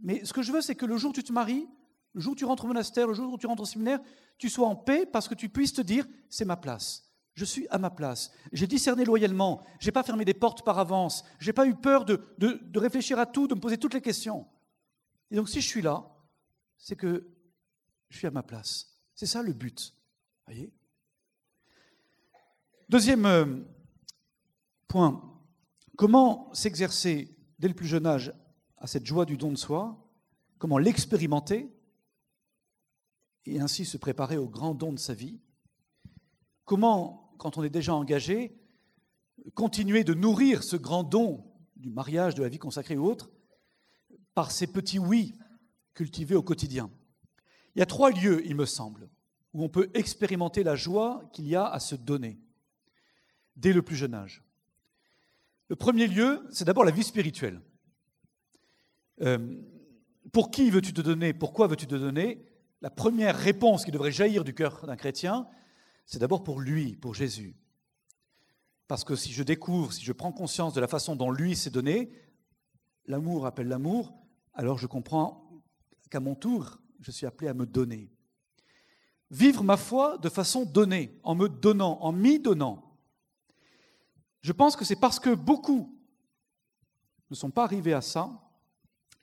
Mais 0.00 0.24
ce 0.24 0.32
que 0.32 0.42
je 0.42 0.52
veux, 0.52 0.60
c'est 0.60 0.76
que 0.76 0.86
le 0.86 0.96
jour 0.96 1.10
où 1.10 1.14
tu 1.14 1.24
te 1.24 1.32
maries, 1.32 1.66
le 2.12 2.20
jour 2.20 2.34
où 2.34 2.36
tu 2.36 2.44
rentres 2.44 2.66
au 2.66 2.68
monastère, 2.68 3.08
le 3.08 3.14
jour 3.14 3.32
où 3.32 3.36
tu 3.36 3.48
rentres 3.48 3.62
au 3.62 3.66
séminaire, 3.66 3.98
tu 4.38 4.48
sois 4.48 4.68
en 4.68 4.76
paix 4.76 5.06
parce 5.06 5.26
que 5.26 5.34
tu 5.34 5.48
puisses 5.48 5.72
te 5.72 5.82
dire 5.82 6.06
c'est 6.30 6.44
ma 6.44 6.56
place. 6.56 7.10
Je 7.34 7.44
suis 7.44 7.66
à 7.68 7.78
ma 7.78 7.90
place. 7.90 8.32
J'ai 8.52 8.66
discerné 8.66 9.04
loyalement. 9.04 9.64
Je 9.80 9.86
n'ai 9.86 9.92
pas 9.92 10.04
fermé 10.04 10.24
des 10.24 10.34
portes 10.34 10.64
par 10.64 10.78
avance. 10.78 11.24
Je 11.40 11.48
n'ai 11.48 11.52
pas 11.52 11.66
eu 11.66 11.74
peur 11.74 12.04
de, 12.04 12.20
de, 12.38 12.78
réfléchir 12.78 13.18
à 13.18 13.26
tout, 13.26 13.48
de 13.48 13.54
me 13.54 13.60
poser 13.60 13.76
toutes 13.76 13.94
les 13.94 14.00
questions. 14.00 14.46
Et 15.30 15.36
donc, 15.36 15.48
si 15.48 15.60
je 15.60 15.66
suis 15.66 15.82
là, 15.82 16.08
c'est 16.78 16.96
que 16.96 17.28
je 18.08 18.18
suis 18.18 18.26
à 18.26 18.30
ma 18.30 18.44
place. 18.44 19.00
C'est 19.14 19.26
ça 19.26 19.42
le 19.42 19.52
but. 19.52 19.94
Voyez? 20.46 20.72
Deuxième 22.88 23.26
euh, 23.26 23.46
point. 24.86 25.40
Comment 25.96 26.52
s'exercer 26.54 27.36
dès 27.58 27.68
le 27.68 27.74
plus 27.74 27.86
jeune 27.86 28.06
âge 28.06 28.32
à 28.76 28.86
cette 28.86 29.06
joie 29.06 29.24
du 29.24 29.36
don 29.36 29.50
de 29.50 29.56
soi, 29.56 30.08
comment 30.58 30.78
l'expérimenter? 30.78 31.74
Et 33.46 33.60
ainsi 33.60 33.84
se 33.84 33.96
préparer 33.96 34.36
au 34.36 34.48
grand 34.48 34.74
don 34.74 34.92
de 34.92 34.98
sa 34.98 35.14
vie, 35.14 35.40
comment, 36.64 37.23
quand 37.38 37.58
on 37.58 37.62
est 37.62 37.70
déjà 37.70 37.94
engagé, 37.94 38.56
continuer 39.54 40.04
de 40.04 40.14
nourrir 40.14 40.62
ce 40.62 40.76
grand 40.76 41.04
don 41.04 41.44
du 41.76 41.90
mariage, 41.90 42.34
de 42.34 42.42
la 42.42 42.48
vie 42.48 42.58
consacrée 42.58 42.96
ou 42.96 43.06
autre, 43.06 43.30
par 44.34 44.50
ces 44.50 44.66
petits 44.66 44.98
oui 44.98 45.34
cultivés 45.92 46.34
au 46.34 46.42
quotidien. 46.42 46.90
Il 47.74 47.80
y 47.80 47.82
a 47.82 47.86
trois 47.86 48.10
lieux, 48.10 48.44
il 48.46 48.54
me 48.54 48.66
semble, 48.66 49.08
où 49.52 49.64
on 49.64 49.68
peut 49.68 49.90
expérimenter 49.94 50.62
la 50.62 50.76
joie 50.76 51.28
qu'il 51.32 51.46
y 51.46 51.56
a 51.56 51.66
à 51.66 51.80
se 51.80 51.94
donner 51.94 52.38
dès 53.56 53.72
le 53.72 53.82
plus 53.82 53.96
jeune 53.96 54.14
âge. 54.14 54.42
Le 55.68 55.76
premier 55.76 56.06
lieu, 56.06 56.46
c'est 56.50 56.64
d'abord 56.64 56.84
la 56.84 56.90
vie 56.90 57.04
spirituelle. 57.04 57.60
Euh, 59.22 59.38
pour 60.32 60.50
qui 60.50 60.70
veux-tu 60.70 60.92
te 60.92 61.00
donner? 61.00 61.32
Pourquoi 61.32 61.66
veux-tu 61.66 61.86
te 61.86 61.94
donner? 61.94 62.44
La 62.80 62.90
première 62.90 63.36
réponse 63.36 63.84
qui 63.84 63.90
devrait 63.90 64.12
jaillir 64.12 64.44
du 64.44 64.54
cœur 64.54 64.86
d'un 64.86 64.96
chrétien, 64.96 65.46
c'est 66.06 66.18
d'abord 66.18 66.44
pour 66.44 66.60
lui, 66.60 66.96
pour 66.96 67.14
Jésus. 67.14 67.56
Parce 68.86 69.04
que 69.04 69.16
si 69.16 69.32
je 69.32 69.42
découvre, 69.42 69.92
si 69.92 70.04
je 70.04 70.12
prends 70.12 70.32
conscience 70.32 70.74
de 70.74 70.80
la 70.80 70.88
façon 70.88 71.16
dont 71.16 71.30
lui 71.30 71.56
s'est 71.56 71.70
donné, 71.70 72.12
l'amour 73.06 73.46
appelle 73.46 73.68
l'amour, 73.68 74.12
alors 74.52 74.78
je 74.78 74.86
comprends 74.86 75.62
qu'à 76.10 76.20
mon 76.20 76.34
tour, 76.34 76.78
je 77.00 77.10
suis 77.10 77.26
appelé 77.26 77.48
à 77.48 77.54
me 77.54 77.66
donner. 77.66 78.10
Vivre 79.30 79.64
ma 79.64 79.76
foi 79.76 80.18
de 80.18 80.28
façon 80.28 80.64
donnée, 80.64 81.18
en 81.22 81.34
me 81.34 81.48
donnant, 81.48 81.98
en 82.02 82.12
m'y 82.12 82.38
donnant. 82.38 82.98
Je 84.42 84.52
pense 84.52 84.76
que 84.76 84.84
c'est 84.84 84.96
parce 84.96 85.18
que 85.18 85.34
beaucoup 85.34 85.98
ne 87.30 87.34
sont 87.34 87.50
pas 87.50 87.64
arrivés 87.64 87.94
à 87.94 88.02
ça 88.02 88.30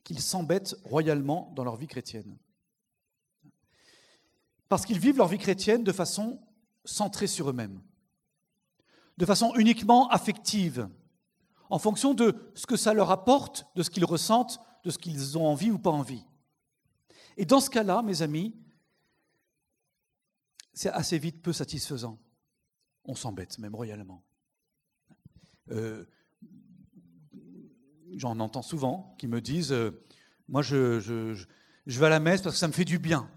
qu'ils 0.03 0.19
s'embêtent 0.19 0.75
royalement 0.83 1.53
dans 1.55 1.63
leur 1.63 1.75
vie 1.75 1.87
chrétienne. 1.87 2.37
Parce 4.67 4.85
qu'ils 4.85 4.99
vivent 4.99 5.17
leur 5.17 5.27
vie 5.27 5.37
chrétienne 5.37 5.83
de 5.83 5.91
façon 5.91 6.41
centrée 6.85 7.27
sur 7.27 7.49
eux-mêmes, 7.49 7.81
de 9.17 9.25
façon 9.25 9.53
uniquement 9.55 10.09
affective, 10.09 10.89
en 11.69 11.79
fonction 11.79 12.13
de 12.13 12.35
ce 12.55 12.65
que 12.65 12.75
ça 12.75 12.93
leur 12.93 13.11
apporte, 13.11 13.65
de 13.75 13.83
ce 13.83 13.89
qu'ils 13.89 14.05
ressentent, 14.05 14.59
de 14.83 14.89
ce 14.89 14.97
qu'ils 14.97 15.37
ont 15.37 15.47
envie 15.47 15.71
ou 15.71 15.79
pas 15.79 15.91
envie. 15.91 16.25
Et 17.37 17.45
dans 17.45 17.59
ce 17.59 17.69
cas-là, 17.69 18.01
mes 18.01 18.21
amis, 18.21 18.55
c'est 20.73 20.89
assez 20.89 21.17
vite 21.17 21.41
peu 21.41 21.53
satisfaisant. 21.53 22.19
On 23.05 23.15
s'embête, 23.15 23.57
même 23.57 23.75
royalement. 23.75 24.23
Euh, 25.71 26.05
j'en 28.15 28.39
entends 28.39 28.61
souvent 28.61 29.15
qui 29.17 29.27
me 29.27 29.41
disent 29.41 29.71
euh, 29.71 29.91
Moi, 30.47 30.61
je, 30.61 31.45
vais 31.85 32.05
à 32.05 32.09
la 32.09 32.19
messe 32.19 32.41
parce 32.41 32.55
que 32.55 32.59
ça 32.59 32.67
me 32.67 32.73
fait 32.73 32.85
du 32.85 32.99
bien. 32.99 33.29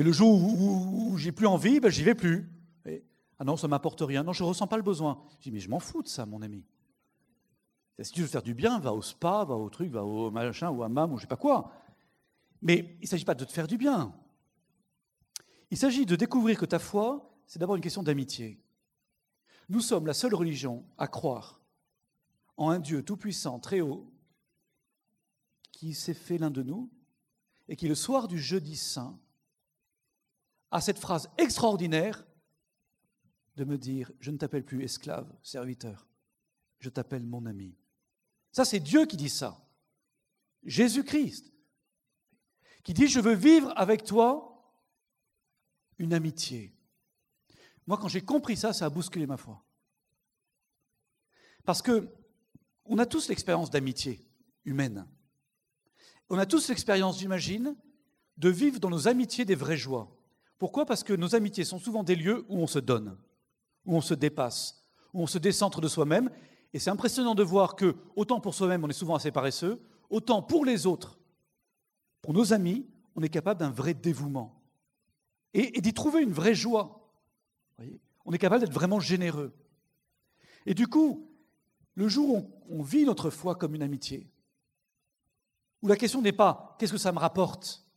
Mais 0.00 0.04
le 0.04 0.12
jour 0.12 0.42
où, 0.42 1.18
j'ai 1.18 1.30
plus 1.30 1.46
envie, 1.46 1.78
ben, 1.78 1.90
j'y 1.90 2.02
vais 2.02 2.14
plus. 2.14 2.50
ah 3.38 3.44
non, 3.44 3.58
ça 3.58 3.68
m'apporte 3.68 4.00
rien. 4.00 4.22
Non, 4.22 4.32
je 4.32 4.42
ne 4.42 4.48
ressens 4.48 4.66
pas 4.66 4.78
le 4.78 4.82
besoin. 4.82 5.22
Je 5.36 5.42
dis 5.42 5.50
Mais 5.50 5.60
je 5.60 5.68
m'en 5.68 5.78
fous 5.78 6.02
de 6.02 6.08
ça, 6.08 6.24
mon 6.24 6.40
ami. 6.40 6.64
Si 8.00 8.10
tu 8.10 8.22
veux 8.22 8.26
faire 8.26 8.42
du 8.42 8.54
bien, 8.54 8.78
va 8.78 8.94
au 8.94 9.02
spa, 9.02 9.44
va 9.44 9.56
au 9.56 9.68
truc, 9.68 9.90
va 9.90 10.02
au 10.02 10.30
machin, 10.30 10.70
ou 10.70 10.82
à 10.82 10.88
mam, 10.88 11.12
ou 11.12 11.18
je 11.18 11.24
sais 11.24 11.28
pas 11.28 11.36
quoi. 11.36 11.70
Mais 12.62 12.96
il 13.00 13.02
ne 13.02 13.08
s'agit 13.08 13.26
pas 13.26 13.34
de 13.34 13.44
te 13.44 13.52
faire 13.52 13.66
du 13.66 13.76
bien. 13.76 14.14
Il 15.70 15.76
s'agit 15.76 16.06
de 16.06 16.16
découvrir 16.16 16.58
que 16.58 16.64
ta 16.64 16.78
foi, 16.78 17.38
c'est 17.46 17.58
d'abord 17.58 17.76
une 17.76 17.82
question 17.82 18.02
d'amitié. 18.02 18.58
Nous 19.68 19.80
sommes 19.80 20.06
la 20.06 20.14
seule 20.14 20.34
religion 20.34 20.82
à 20.96 21.08
croire 21.08 21.60
en 22.56 22.70
un 22.70 22.78
Dieu 22.78 23.02
tout-puissant, 23.02 23.58
très 23.58 23.82
haut, 23.82 24.10
qui 25.72 25.92
s'est 25.92 26.14
fait 26.14 26.38
l'un 26.38 26.50
de 26.50 26.62
nous, 26.62 26.90
et 27.68 27.76
qui 27.76 27.86
le 27.86 27.94
soir 27.94 28.28
du 28.28 28.38
jeudi 28.38 28.76
saint 28.76 29.20
a 30.70 30.80
cette 30.80 30.98
phrase 30.98 31.28
extraordinaire 31.38 32.24
de 33.56 33.64
me 33.64 33.76
dire, 33.76 34.10
je 34.20 34.30
ne 34.30 34.38
t'appelle 34.38 34.64
plus 34.64 34.82
esclave, 34.84 35.30
serviteur, 35.42 36.06
je 36.78 36.88
t'appelle 36.88 37.24
mon 37.24 37.46
ami. 37.46 37.76
Ça, 38.52 38.64
c'est 38.64 38.80
Dieu 38.80 39.06
qui 39.06 39.16
dit 39.16 39.28
ça. 39.28 39.66
Jésus-Christ, 40.64 41.52
qui 42.82 42.94
dit, 42.94 43.08
je 43.08 43.20
veux 43.20 43.34
vivre 43.34 43.72
avec 43.76 44.04
toi 44.04 44.74
une 45.98 46.14
amitié. 46.14 46.74
Moi, 47.86 47.98
quand 47.98 48.08
j'ai 48.08 48.22
compris 48.22 48.56
ça, 48.56 48.72
ça 48.72 48.86
a 48.86 48.90
bousculé 48.90 49.26
ma 49.26 49.36
foi. 49.36 49.62
Parce 51.64 51.82
que 51.82 52.08
on 52.84 52.98
a 52.98 53.06
tous 53.06 53.28
l'expérience 53.28 53.70
d'amitié 53.70 54.26
humaine. 54.64 55.06
On 56.28 56.38
a 56.38 56.46
tous 56.46 56.68
l'expérience, 56.68 57.18
j'imagine, 57.18 57.76
de 58.36 58.48
vivre 58.48 58.80
dans 58.80 58.90
nos 58.90 59.08
amitiés 59.08 59.44
des 59.44 59.54
vraies 59.54 59.76
joies. 59.76 60.10
Pourquoi? 60.60 60.84
Parce 60.84 61.02
que 61.02 61.14
nos 61.14 61.34
amitiés 61.34 61.64
sont 61.64 61.78
souvent 61.78 62.04
des 62.04 62.14
lieux 62.14 62.44
où 62.50 62.58
on 62.58 62.66
se 62.66 62.78
donne, 62.78 63.16
où 63.86 63.96
on 63.96 64.02
se 64.02 64.12
dépasse, 64.12 64.84
où 65.14 65.22
on 65.22 65.26
se 65.26 65.38
décentre 65.38 65.80
de 65.80 65.88
soi-même. 65.88 66.30
Et 66.74 66.78
c'est 66.78 66.90
impressionnant 66.90 67.34
de 67.34 67.42
voir 67.42 67.76
que, 67.76 67.96
autant 68.14 68.40
pour 68.40 68.54
soi-même, 68.54 68.84
on 68.84 68.88
est 68.88 68.92
souvent 68.92 69.14
assez 69.14 69.32
paresseux, 69.32 69.80
autant 70.10 70.42
pour 70.42 70.66
les 70.66 70.86
autres, 70.86 71.18
pour 72.20 72.34
nos 72.34 72.52
amis, 72.52 72.86
on 73.16 73.22
est 73.22 73.30
capable 73.30 73.58
d'un 73.58 73.70
vrai 73.70 73.94
dévouement. 73.94 74.62
Et, 75.54 75.80
d'y 75.80 75.94
trouver 75.94 76.20
une 76.22 76.30
vraie 76.30 76.54
joie. 76.54 77.10
on 78.26 78.32
est 78.34 78.38
capable 78.38 78.62
d'être 78.62 78.74
vraiment 78.74 79.00
généreux. 79.00 79.54
Et 80.66 80.74
du 80.74 80.88
coup, 80.88 81.26
le 81.94 82.06
jour 82.06 82.34
où 82.34 82.50
on 82.68 82.82
vit 82.82 83.06
notre 83.06 83.30
foi 83.30 83.54
comme 83.54 83.74
une 83.74 83.82
amitié, 83.82 84.30
où 85.80 85.88
la 85.88 85.96
question 85.96 86.20
n'est 86.20 86.32
pas 86.32 86.76
qu'est-ce 86.78 86.92
que 86.92 86.98
ça 86.98 87.12
me 87.12 87.18
rapporte? 87.18 87.89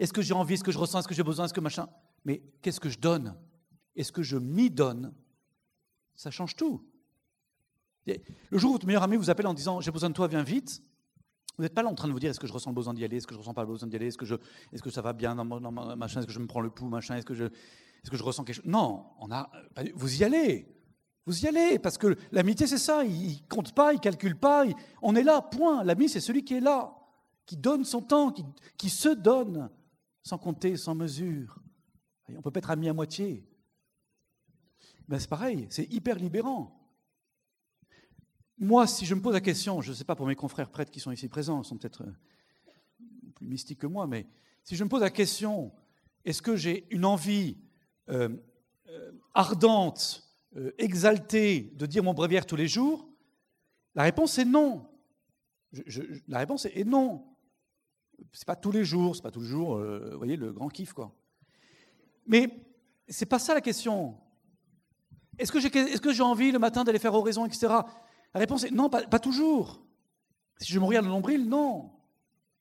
Est-ce 0.00 0.12
que 0.12 0.22
j'ai 0.22 0.34
envie 0.34 0.54
Est-ce 0.54 0.64
que 0.64 0.72
je 0.72 0.78
ressens 0.78 0.98
Est-ce 0.98 1.08
que 1.08 1.14
j'ai 1.14 1.22
besoin 1.22 1.44
Est-ce 1.44 1.54
que 1.54 1.60
machin 1.60 1.88
Mais 2.24 2.42
qu'est-ce 2.62 2.80
que 2.80 2.88
je 2.88 2.98
donne 2.98 3.36
Est-ce 3.94 4.10
que 4.10 4.22
je 4.22 4.36
m'y 4.36 4.70
donne 4.70 5.14
Ça 6.16 6.30
change 6.32 6.56
tout. 6.56 6.84
Le 8.06 8.58
jour 8.58 8.70
où 8.70 8.72
votre 8.72 8.86
meilleur 8.86 9.04
ami 9.04 9.16
vous 9.16 9.30
appelle 9.30 9.46
en 9.46 9.54
disant 9.54 9.80
j'ai 9.80 9.92
besoin 9.92 10.08
de 10.08 10.14
toi, 10.14 10.26
viens 10.26 10.42
vite, 10.42 10.82
vous 11.56 11.62
n'êtes 11.62 11.74
pas 11.74 11.82
là 11.82 11.90
en 11.90 11.94
train 11.94 12.08
de 12.08 12.12
vous 12.12 12.18
dire 12.18 12.30
est-ce 12.30 12.40
que 12.40 12.46
je 12.46 12.52
ressens 12.52 12.70
le 12.70 12.74
besoin 12.74 12.94
d'y 12.94 13.04
aller, 13.04 13.18
est-ce 13.18 13.26
que 13.26 13.34
je 13.34 13.38
ressens 13.38 13.54
pas 13.54 13.62
le 13.62 13.68
besoin 13.68 13.88
d'y 13.88 13.96
aller, 13.96 14.06
est-ce 14.06 14.18
que, 14.18 14.24
je, 14.24 14.34
est-ce 14.72 14.82
que 14.82 14.90
ça 14.90 15.02
va 15.02 15.12
bien 15.12 15.36
dans, 15.36 15.44
machin, 15.44 16.20
est-ce 16.20 16.26
que 16.26 16.32
je 16.32 16.38
me 16.38 16.46
prends 16.46 16.62
le 16.62 16.70
pouls, 16.70 16.88
machin, 16.88 17.16
est-ce 17.16 17.26
que 17.26 17.34
je, 17.34 17.44
est-ce 17.44 18.10
que 18.10 18.16
je 18.16 18.22
ressens 18.22 18.44
quelque 18.44 18.56
chose 18.56 18.64
Non, 18.64 19.04
on 19.18 19.30
a, 19.30 19.50
vous 19.94 20.20
y 20.20 20.24
allez. 20.24 20.66
Vous 21.26 21.44
y 21.44 21.46
allez, 21.46 21.78
parce 21.78 21.98
que 21.98 22.16
l'amitié, 22.32 22.66
c'est 22.66 22.78
ça. 22.78 23.04
Il 23.04 23.42
ne 23.42 23.48
compte 23.48 23.74
pas, 23.74 23.92
il 23.92 23.96
ne 23.96 24.00
calcule 24.00 24.36
pas. 24.36 24.64
on 25.02 25.14
est 25.14 25.22
là, 25.22 25.42
point. 25.42 25.84
L'ami, 25.84 26.08
c'est 26.08 26.20
celui 26.20 26.44
qui 26.44 26.54
est 26.54 26.60
là, 26.60 26.96
qui 27.44 27.56
donne 27.56 27.84
son 27.84 28.00
temps, 28.00 28.32
qui, 28.78 28.88
se 28.88 29.10
donne, 29.10 29.68
sans 30.22 30.38
compter, 30.38 30.76
sans 30.76 30.94
mesure. 30.94 31.58
on 32.28 32.42
peut 32.42 32.50
pas 32.50 32.58
être 32.58 32.70
ami 32.70 32.88
à 32.88 32.92
moitié. 32.92 33.46
Ben, 35.08 35.18
c'est 35.18 35.28
pareil, 35.28 35.66
c'est 35.70 35.92
hyper 35.92 36.16
libérant. 36.16 36.76
Moi, 38.58 38.86
si 38.86 39.06
je 39.06 39.14
me 39.14 39.22
pose 39.22 39.32
la 39.32 39.40
question, 39.40 39.80
je 39.80 39.90
ne 39.90 39.94
sais 39.94 40.04
pas 40.04 40.14
pour 40.14 40.26
mes 40.26 40.36
confrères 40.36 40.70
prêtres 40.70 40.90
qui 40.90 41.00
sont 41.00 41.10
ici 41.10 41.28
présents, 41.28 41.62
sont 41.62 41.78
peut-être. 41.78 42.04
plus 43.34 43.46
mystique 43.46 43.78
que 43.78 43.86
moi, 43.86 44.06
mais 44.06 44.26
si 44.62 44.76
je 44.76 44.84
me 44.84 44.88
pose 44.88 45.00
la 45.00 45.10
question, 45.10 45.72
est-ce 46.24 46.42
que 46.42 46.56
j'ai 46.56 46.86
une 46.90 47.04
envie 47.04 47.56
euh, 48.10 48.28
euh, 48.88 49.12
ardente, 49.34 50.28
euh, 50.56 50.72
exaltée 50.78 51.72
de 51.74 51.86
dire 51.86 52.04
mon 52.04 52.14
bréviaire 52.14 52.46
tous 52.46 52.56
les 52.56 52.68
jours? 52.68 53.08
La 53.94 54.02
réponse 54.02 54.38
est 54.38 54.44
non. 54.44 54.88
la 56.28 56.38
réponse 56.38 56.66
est, 56.66 56.84
non. 56.84 57.24
C'est 58.32 58.46
pas 58.46 58.56
tous 58.56 58.72
les 58.72 58.84
jours, 58.84 59.16
c'est 59.16 59.22
pas 59.22 59.30
tous 59.30 59.40
les 59.40 59.46
jours, 59.46 59.76
vous 59.78 60.18
voyez, 60.18 60.36
le 60.36 60.52
grand 60.52 60.68
kiff, 60.68 60.92
quoi. 60.92 61.14
Mais 62.26 62.66
c'est 63.08 63.26
pas 63.26 63.38
ça 63.38 63.54
la 63.54 63.60
question. 63.60 64.16
Est-ce 65.38 65.50
que 66.00 66.12
j'ai 66.12 66.22
envie 66.22 66.52
le 66.52 66.58
matin 66.58 66.84
d'aller 66.84 66.98
faire 66.98 67.14
oraison, 67.14 67.46
etc. 67.46 67.68
La 68.34 68.40
réponse 68.40 68.64
est 68.64 68.70
non, 68.70 68.88
pas, 68.88 69.02
pas 69.02 69.18
toujours. 69.18 69.82
Si 70.58 70.72
je 70.72 70.78
me 70.78 70.84
regarde 70.84 71.06
le 71.06 71.10
nombril, 71.10 71.48
non. 71.48 71.90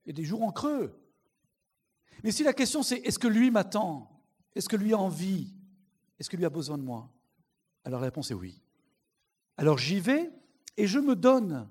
Il 0.06 0.10
y 0.10 0.12
a 0.12 0.14
des 0.14 0.24
jours 0.24 0.44
en 0.44 0.52
creux. 0.52 0.98
Mais 2.24 2.32
si 2.32 2.44
la 2.44 2.54
question 2.54 2.82
c'est 2.82 2.98
est-ce 3.00 3.20
que 3.20 3.28
lui 3.28 3.52
m'attend? 3.52 4.10
Est-ce 4.56 4.70
que 4.70 4.76
lui 4.76 4.94
a 4.94 4.98
envie? 4.98 5.54
Est-ce 6.18 6.30
que 6.30 6.38
lui 6.38 6.46
a 6.46 6.50
besoin 6.50 6.78
de 6.78 6.84
moi? 6.84 7.12
Alors 7.84 8.00
la 8.00 8.08
réponse 8.08 8.32
est 8.32 8.34
oui. 8.34 8.62
Alors 9.58 9.78
j'y 9.78 10.00
vais 10.00 10.32
et 10.78 10.88
je 10.88 11.00
me 11.00 11.16
donne. 11.16 11.70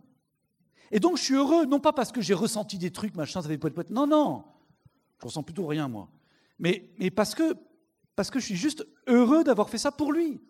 Et 0.90 1.00
donc 1.00 1.16
je 1.16 1.22
suis 1.22 1.34
heureux, 1.34 1.66
non 1.66 1.80
pas 1.80 1.92
parce 1.92 2.12
que 2.12 2.20
j'ai 2.20 2.34
ressenti 2.34 2.78
des 2.78 2.90
trucs, 2.90 3.14
machin, 3.14 3.42
ça 3.42 3.48
fait 3.48 3.58
poète 3.58 3.74
poète. 3.74 3.90
Non, 3.90 4.06
non. 4.06 4.44
Je 5.20 5.26
ressens 5.26 5.42
plutôt 5.42 5.66
rien, 5.66 5.88
moi. 5.88 6.08
Mais, 6.58 6.90
parce, 7.14 7.34
que, 7.34 7.54
parce 8.16 8.30
que 8.30 8.40
je 8.40 8.46
suis 8.46 8.56
juste 8.56 8.86
heureux 9.06 9.44
d'avoir 9.44 9.68
fait 9.70 9.78
ça 9.78 9.92
pour 9.92 10.12
lui. 10.12 10.40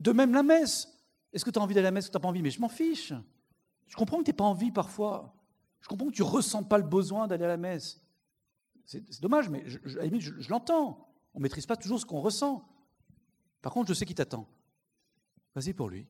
De 0.00 0.12
même 0.12 0.32
la 0.32 0.42
messe. 0.42 0.88
Est-ce 1.32 1.44
que 1.44 1.50
tu 1.50 1.58
as 1.58 1.62
envie 1.62 1.74
d'aller 1.74 1.86
à 1.86 1.90
la 1.90 1.94
messe 1.94 2.08
ou 2.08 2.10
tu 2.10 2.16
n'as 2.16 2.20
pas 2.20 2.28
envie? 2.28 2.42
Mais 2.42 2.50
je 2.50 2.60
m'en 2.60 2.68
fiche. 2.68 3.12
Je 3.86 3.96
comprends 3.96 4.18
que 4.18 4.24
tu 4.24 4.30
n'aies 4.30 4.36
pas 4.36 4.44
envie 4.44 4.70
parfois. 4.70 5.34
Je 5.80 5.88
comprends 5.88 6.08
que 6.08 6.14
tu 6.14 6.22
ne 6.22 6.26
ressens 6.26 6.64
pas 6.64 6.78
le 6.78 6.84
besoin 6.84 7.26
d'aller 7.26 7.44
à 7.44 7.48
la 7.48 7.56
messe. 7.56 8.00
C'est 8.84 9.20
dommage, 9.20 9.48
mais 9.48 9.62
je, 9.66 9.78
à 9.98 10.04
la 10.04 10.18
l'entends. 10.48 11.08
On 11.34 11.38
ne 11.38 11.42
maîtrise 11.42 11.66
pas 11.66 11.76
toujours 11.76 11.98
ce 11.98 12.06
qu'on 12.06 12.20
ressent. 12.20 12.68
Par 13.62 13.72
contre, 13.72 13.88
je 13.88 13.94
sais 13.94 14.04
qui 14.04 14.14
t'attend. 14.14 14.48
Vas-y 15.54 15.72
pour 15.72 15.88
lui. 15.88 16.06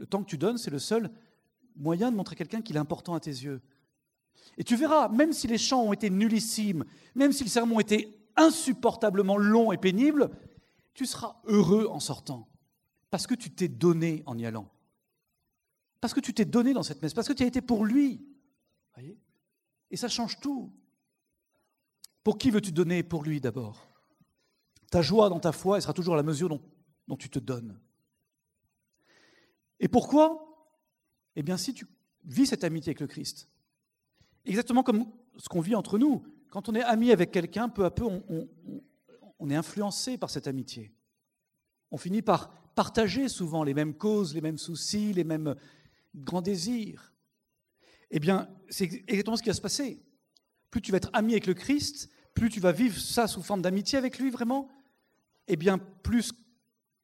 Le 0.00 0.06
temps 0.06 0.22
que 0.22 0.30
tu 0.30 0.38
donnes, 0.38 0.56
c'est 0.56 0.70
le 0.70 0.78
seul 0.78 1.10
moyen 1.76 2.10
de 2.10 2.16
montrer 2.16 2.34
quelqu'un 2.34 2.62
qu'il 2.62 2.76
est 2.76 2.80
important 2.80 3.12
à 3.12 3.20
tes 3.20 3.30
yeux. 3.30 3.60
Et 4.56 4.64
tu 4.64 4.74
verras, 4.74 5.10
même 5.10 5.34
si 5.34 5.46
les 5.46 5.58
chants 5.58 5.82
ont 5.82 5.92
été 5.92 6.08
nullissimes, 6.08 6.86
même 7.14 7.32
si 7.32 7.44
le 7.44 7.50
sermon 7.50 7.78
était 7.80 8.18
insupportablement 8.34 9.36
long 9.36 9.72
et 9.72 9.76
pénible, 9.76 10.30
tu 10.94 11.04
seras 11.04 11.36
heureux 11.44 11.86
en 11.90 12.00
sortant, 12.00 12.48
parce 13.10 13.26
que 13.26 13.34
tu 13.34 13.50
t'es 13.50 13.68
donné 13.68 14.22
en 14.24 14.38
y 14.38 14.46
allant. 14.46 14.70
Parce 16.00 16.14
que 16.14 16.20
tu 16.20 16.32
t'es 16.32 16.46
donné 16.46 16.72
dans 16.72 16.82
cette 16.82 17.02
messe, 17.02 17.12
parce 17.12 17.28
que 17.28 17.34
tu 17.34 17.42
as 17.42 17.46
été 17.46 17.60
pour 17.60 17.84
lui. 17.84 18.26
Et 19.90 19.98
ça 19.98 20.08
change 20.08 20.40
tout. 20.40 20.72
Pour 22.24 22.38
qui 22.38 22.50
veux-tu 22.50 22.72
donner? 22.72 23.02
Pour 23.02 23.22
lui 23.22 23.38
d'abord. 23.38 23.86
Ta 24.90 25.02
joie 25.02 25.28
dans 25.28 25.40
ta 25.40 25.52
foi, 25.52 25.78
sera 25.78 25.92
toujours 25.92 26.14
à 26.14 26.16
la 26.16 26.22
mesure 26.22 26.58
dont 27.06 27.16
tu 27.18 27.28
te 27.28 27.38
donnes. 27.38 27.78
Et 29.80 29.88
pourquoi? 29.88 30.46
Eh 31.36 31.42
bien, 31.42 31.56
si 31.56 31.74
tu 31.74 31.86
vis 32.24 32.46
cette 32.46 32.64
amitié 32.64 32.90
avec 32.90 33.00
le 33.00 33.06
Christ, 33.06 33.48
exactement 34.44 34.82
comme 34.82 35.06
ce 35.38 35.48
qu'on 35.48 35.60
vit 35.60 35.74
entre 35.74 35.98
nous, 35.98 36.22
quand 36.50 36.68
on 36.68 36.74
est 36.74 36.82
ami 36.82 37.10
avec 37.10 37.30
quelqu'un, 37.30 37.68
peu 37.68 37.84
à 37.84 37.90
peu, 37.90 38.04
on, 38.04 39.50
est 39.50 39.54
influencé 39.54 40.18
par 40.18 40.28
cette 40.28 40.46
amitié. 40.46 40.92
On 41.90 41.96
finit 41.96 42.22
par 42.22 42.50
partager 42.74 43.28
souvent 43.28 43.64
les 43.64 43.72
mêmes 43.72 43.94
causes, 43.94 44.34
les 44.34 44.40
mêmes 44.40 44.58
soucis, 44.58 45.12
les 45.12 45.24
mêmes 45.24 45.54
grands 46.14 46.42
désirs. 46.42 47.12
Eh 48.10 48.18
bien, 48.18 48.48
c'est 48.68 48.84
exactement 48.84 49.36
ce 49.36 49.42
qui 49.42 49.48
va 49.48 49.54
se 49.54 49.60
passer. 49.60 50.02
Plus 50.70 50.82
tu 50.82 50.90
vas 50.90 50.98
être 50.98 51.10
ami 51.12 51.32
avec 51.32 51.46
le 51.46 51.54
Christ, 51.54 52.10
plus 52.34 52.50
tu 52.50 52.60
vas 52.60 52.72
vivre 52.72 52.98
ça 52.98 53.26
sous 53.28 53.42
forme 53.42 53.62
d'amitié 53.62 53.96
avec 53.96 54.18
lui 54.18 54.30
vraiment, 54.30 54.68
eh 55.46 55.56
bien, 55.56 55.78
plus 55.78 56.32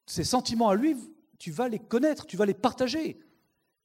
ces 0.06 0.24
sentiments 0.24 0.68
à 0.68 0.74
lui, 0.74 0.96
tu 1.38 1.50
vas 1.50 1.68
les 1.68 1.78
connaître, 1.78 2.26
tu 2.26 2.36
vas 2.36 2.46
les 2.46 2.54
partager, 2.54 3.18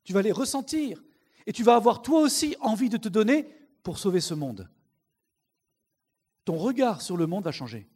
tu 0.03 0.13
vas 0.13 0.21
les 0.21 0.31
ressentir, 0.31 1.03
et 1.45 1.53
tu 1.53 1.63
vas 1.63 1.75
avoir 1.75 2.01
toi 2.01 2.21
aussi 2.21 2.55
envie 2.59 2.89
de 2.89 2.97
te 2.97 3.09
donner 3.09 3.43
pour 3.83 3.97
sauver 3.97 4.21
ce 4.21 4.33
monde. 4.33 4.69
Ton 6.45 6.57
regard 6.57 7.01
sur 7.01 7.17
le 7.17 7.27
monde 7.27 7.43
va 7.43 7.51
changer, 7.51 7.89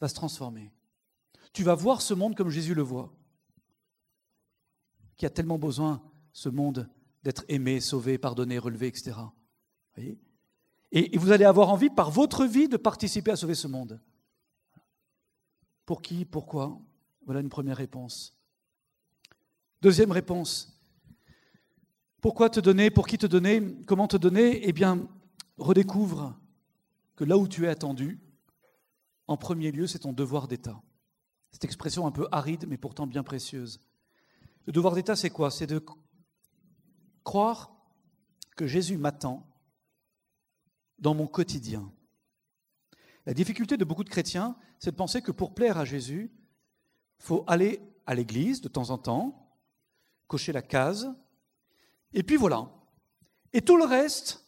va 0.00 0.08
se 0.08 0.14
transformer. 0.14 0.72
Tu 1.52 1.64
vas 1.64 1.74
voir 1.74 2.00
ce 2.00 2.14
monde 2.14 2.36
comme 2.36 2.50
Jésus 2.50 2.74
le 2.74 2.82
voit, 2.82 3.12
qui 5.16 5.26
a 5.26 5.30
tellement 5.30 5.58
besoin, 5.58 6.02
ce 6.32 6.48
monde, 6.48 6.88
d'être 7.22 7.44
aimé, 7.48 7.80
sauvé, 7.80 8.18
pardonné, 8.18 8.58
relevé, 8.58 8.86
etc. 8.86 9.16
et 9.96 11.18
vous 11.18 11.32
allez 11.32 11.44
avoir 11.44 11.68
envie, 11.68 11.90
par 11.90 12.10
votre 12.10 12.46
vie, 12.46 12.68
de 12.68 12.76
participer 12.76 13.32
à 13.32 13.36
sauver 13.36 13.54
ce 13.54 13.68
monde. 13.68 14.00
Pour 15.84 16.02
qui? 16.02 16.24
Pourquoi? 16.24 16.80
Voilà 17.26 17.40
une 17.40 17.48
première 17.48 17.76
réponse. 17.76 18.39
Deuxième 19.82 20.12
réponse. 20.12 20.78
Pourquoi 22.20 22.50
te 22.50 22.60
donner 22.60 22.90
Pour 22.90 23.06
qui 23.06 23.16
te 23.16 23.26
donner 23.26 23.62
Comment 23.86 24.08
te 24.08 24.18
donner? 24.18 24.68
Eh 24.68 24.74
bien, 24.74 25.08
redécouvre 25.56 26.38
que 27.16 27.24
là 27.24 27.38
où 27.38 27.48
tu 27.48 27.64
es 27.64 27.68
attendu, 27.68 28.20
en 29.26 29.38
premier 29.38 29.72
lieu, 29.72 29.86
c'est 29.86 30.00
ton 30.00 30.12
devoir 30.12 30.48
d'État. 30.48 30.82
Cette 31.50 31.64
expression 31.64 32.06
un 32.06 32.10
peu 32.10 32.28
aride, 32.30 32.66
mais 32.68 32.76
pourtant 32.76 33.06
bien 33.06 33.22
précieuse. 33.22 33.80
Le 34.66 34.72
devoir 34.72 34.94
d'État, 34.94 35.16
c'est 35.16 35.30
quoi? 35.30 35.50
C'est 35.50 35.66
de 35.66 35.82
croire 37.24 37.74
que 38.56 38.66
Jésus 38.66 38.98
m'attend 38.98 39.48
dans 40.98 41.14
mon 41.14 41.26
quotidien. 41.26 41.90
La 43.24 43.32
difficulté 43.32 43.78
de 43.78 43.84
beaucoup 43.86 44.04
de 44.04 44.10
chrétiens, 44.10 44.56
c'est 44.78 44.90
de 44.90 44.96
penser 44.96 45.22
que 45.22 45.32
pour 45.32 45.54
plaire 45.54 45.78
à 45.78 45.86
Jésus, 45.86 46.30
il 47.18 47.24
faut 47.24 47.44
aller 47.46 47.80
à 48.04 48.14
l'église 48.14 48.60
de 48.60 48.68
temps 48.68 48.90
en 48.90 48.98
temps, 48.98 49.39
cocher 50.30 50.52
la 50.52 50.62
case, 50.62 51.12
et 52.12 52.22
puis 52.22 52.36
voilà. 52.36 52.70
Et 53.52 53.62
tout 53.62 53.76
le 53.76 53.84
reste 53.84 54.44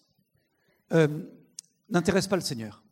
euh, 0.92 1.08
n'intéresse 1.90 2.28
pas 2.28 2.36
le 2.36 2.42
Seigneur. 2.42 2.84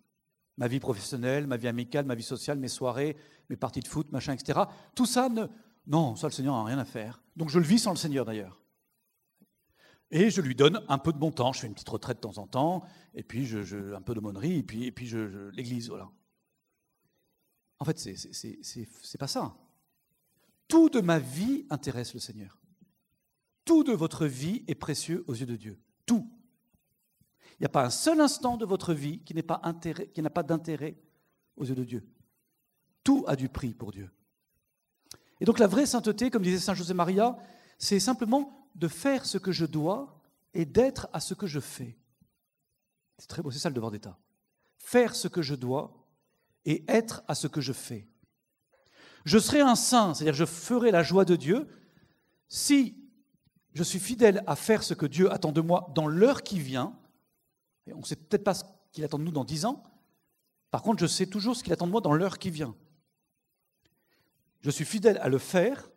Ma 0.59 0.67
vie 0.67 0.81
professionnelle, 0.81 1.47
ma 1.47 1.57
vie 1.57 1.69
amicale, 1.69 2.05
ma 2.05 2.17
vie 2.17 2.25
sociale, 2.25 2.59
mes 2.59 2.69
soirées, 2.69 3.17
mes 3.49 3.57
parties 3.57 3.81
de 3.81 3.87
foot, 3.87 4.11
machin, 4.11 4.33
etc. 4.33 4.61
Tout 4.97 5.07
ça, 5.07 5.29
ne... 5.29 5.47
non, 5.87 6.17
ça 6.17 6.27
le 6.27 6.33
Seigneur 6.33 6.57
n'a 6.57 6.65
rien 6.65 6.79
à 6.79 6.85
faire. 6.85 7.23
Donc 7.37 7.49
je 7.49 7.61
le 7.61 7.65
vis 7.65 7.79
sans 7.79 7.93
le 7.93 7.97
Seigneur 7.97 8.25
d'ailleurs. 8.25 8.61
Et 10.11 10.31
je 10.31 10.41
lui 10.41 10.57
donne 10.57 10.83
un 10.89 10.99
peu 10.99 11.13
de 11.13 11.19
bon 11.19 11.31
temps. 11.31 11.53
Je 11.53 11.61
fais 11.61 11.69
une 11.69 11.75
petite 11.75 11.89
retraite 11.89 12.17
de 12.17 12.23
temps 12.23 12.39
en 12.39 12.49
temps, 12.49 12.83
et 13.15 13.23
puis 13.23 13.47
je, 13.47 13.95
un 13.95 14.03
peu 14.03 14.15
d'aumônerie, 14.15 14.59
et 14.59 14.63
puis, 14.65 14.85
et 14.85 14.91
puis 14.91 15.07
je, 15.07 15.49
l'église, 15.51 15.89
voilà. 15.89 16.11
En 17.79 17.85
fait, 17.85 17.99
c'est 17.99 19.19
pas 19.19 19.29
ça. 19.29 19.55
Tout 20.67 20.91
de 20.91 21.01
ma 21.01 21.21
vie 21.21 21.67
intéresse 21.71 22.13
le 22.15 22.21
Seigneur. 22.21 22.60
Tout 23.71 23.85
de 23.85 23.93
votre 23.93 24.27
vie 24.27 24.65
est 24.67 24.75
précieux 24.75 25.25
aux 25.29 25.35
yeux 25.37 25.47
de 25.47 25.55
Dieu. 25.55 25.79
Tout. 26.05 26.29
Il 27.53 27.61
n'y 27.61 27.67
a 27.67 27.69
pas 27.69 27.85
un 27.85 27.91
seul 27.91 28.21
instant 28.21 28.57
de 28.57 28.65
votre 28.65 28.93
vie 28.93 29.21
qui 29.21 29.33
n'a 29.33 29.45
pas, 29.45 29.61
pas 29.61 30.43
d'intérêt 30.43 31.01
aux 31.57 31.65
yeux 31.65 31.77
de 31.77 31.85
Dieu. 31.85 32.05
Tout 33.05 33.25
a 33.29 33.37
du 33.37 33.49
prix 33.49 33.73
pour 33.73 33.93
Dieu. 33.93 34.11
Et 35.39 35.45
donc 35.45 35.61
la 35.61 35.69
vraie 35.69 35.87
sainteté, 35.87 36.31
comme 36.31 36.43
disait 36.43 36.59
Saint 36.59 36.75
José 36.75 36.95
Maria, 36.95 37.39
c'est 37.79 38.01
simplement 38.01 38.69
de 38.75 38.89
faire 38.89 39.25
ce 39.25 39.39
que 39.39 39.53
je 39.53 39.67
dois 39.67 40.21
et 40.53 40.65
d'être 40.65 41.09
à 41.13 41.21
ce 41.21 41.35
que 41.35 41.47
je 41.47 41.61
fais. 41.61 41.97
C'est 43.19 43.29
très 43.29 43.41
beau, 43.41 43.53
c'est 43.53 43.61
ça 43.61 43.69
le 43.69 43.77
devoir 43.77 43.93
d'État. 43.93 44.19
Faire 44.79 45.15
ce 45.15 45.29
que 45.29 45.43
je 45.43 45.55
dois 45.55 46.09
et 46.65 46.85
être 46.89 47.23
à 47.29 47.37
ce 47.37 47.47
que 47.47 47.61
je 47.61 47.73
fais. 47.73 48.09
Je 49.25 49.39
serai 49.39 49.61
un 49.61 49.77
saint, 49.77 50.13
c'est-à-dire 50.13 50.35
je 50.35 50.45
ferai 50.45 50.91
la 50.91 51.05
joie 51.05 51.25
de 51.25 51.37
Dieu 51.37 51.69
si 52.49 53.00
je 53.75 53.83
suis 53.83 54.01
fidèle 54.01 54.43
à 54.47 54.57
faire 54.57 54.83
ce 54.83 54.95
que 54.95 55.07
Dieu 55.07 55.33
attend 55.33 55.53
de 55.53 55.61
moi 55.61 55.91
dans 55.95 56.07
l'heure 56.07 56.43
qui 56.43 56.59
vient. 56.59 56.97
On 57.93 57.99
ne 58.01 58.05
sait 58.05 58.17
peut-être 58.17 58.45
pas 58.45 58.55
ce 58.55 58.65
qu'il 58.93 59.05
attend 59.05 59.19
de 59.19 59.25
nous 59.25 59.31
dans 59.31 59.45
dix 59.45 59.65
ans. 59.65 59.83
Par 60.71 60.83
contre, 60.83 61.01
je 61.01 61.07
sais 61.07 61.27
toujours 61.27 61.57
ce 61.57 61.63
qu'il 61.63 61.73
attend 61.73 61.87
de 61.87 61.93
moi 61.93 62.01
dans 62.01 62.13
l'heure 62.13 62.39
qui 62.39 62.51
vient. 62.51 62.75
Je 64.61 64.71
suis 64.71 64.85
fidèle 64.85 65.19
à 65.19 65.29
le 65.29 65.39
faire 65.39 65.91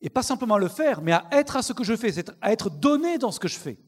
et 0.00 0.10
pas 0.10 0.22
simplement 0.22 0.56
à 0.56 0.58
le 0.58 0.68
faire, 0.68 1.00
mais 1.00 1.12
à 1.12 1.26
être 1.30 1.56
à 1.56 1.62
ce 1.62 1.72
que 1.72 1.84
je 1.84 1.96
fais, 1.96 2.12
à 2.40 2.52
être 2.52 2.70
donné 2.70 3.18
dans 3.18 3.30
ce 3.30 3.40
que 3.40 3.48
je 3.48 3.58
fais. 3.58 3.78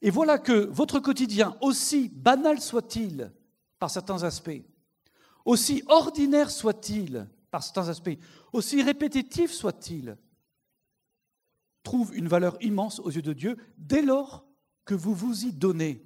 Et 0.00 0.10
voilà 0.10 0.38
que 0.38 0.52
votre 0.52 1.00
quotidien, 1.00 1.56
aussi 1.60 2.08
banal 2.08 2.60
soit-il 2.60 3.32
par 3.78 3.90
certains 3.90 4.22
aspects, 4.22 4.62
aussi 5.44 5.82
ordinaire 5.88 6.50
soit-il 6.50 7.28
par 7.50 7.62
certains 7.62 7.88
aspects, 7.88 8.18
aussi 8.52 8.82
répétitif 8.82 9.52
soit-il, 9.52 10.16
trouve 11.84 12.16
une 12.16 12.26
valeur 12.26 12.56
immense 12.60 12.98
aux 12.98 13.10
yeux 13.10 13.22
de 13.22 13.32
Dieu 13.32 13.56
dès 13.78 14.02
lors 14.02 14.44
que 14.84 14.94
vous 14.94 15.14
vous 15.14 15.44
y 15.44 15.52
donnez. 15.52 16.04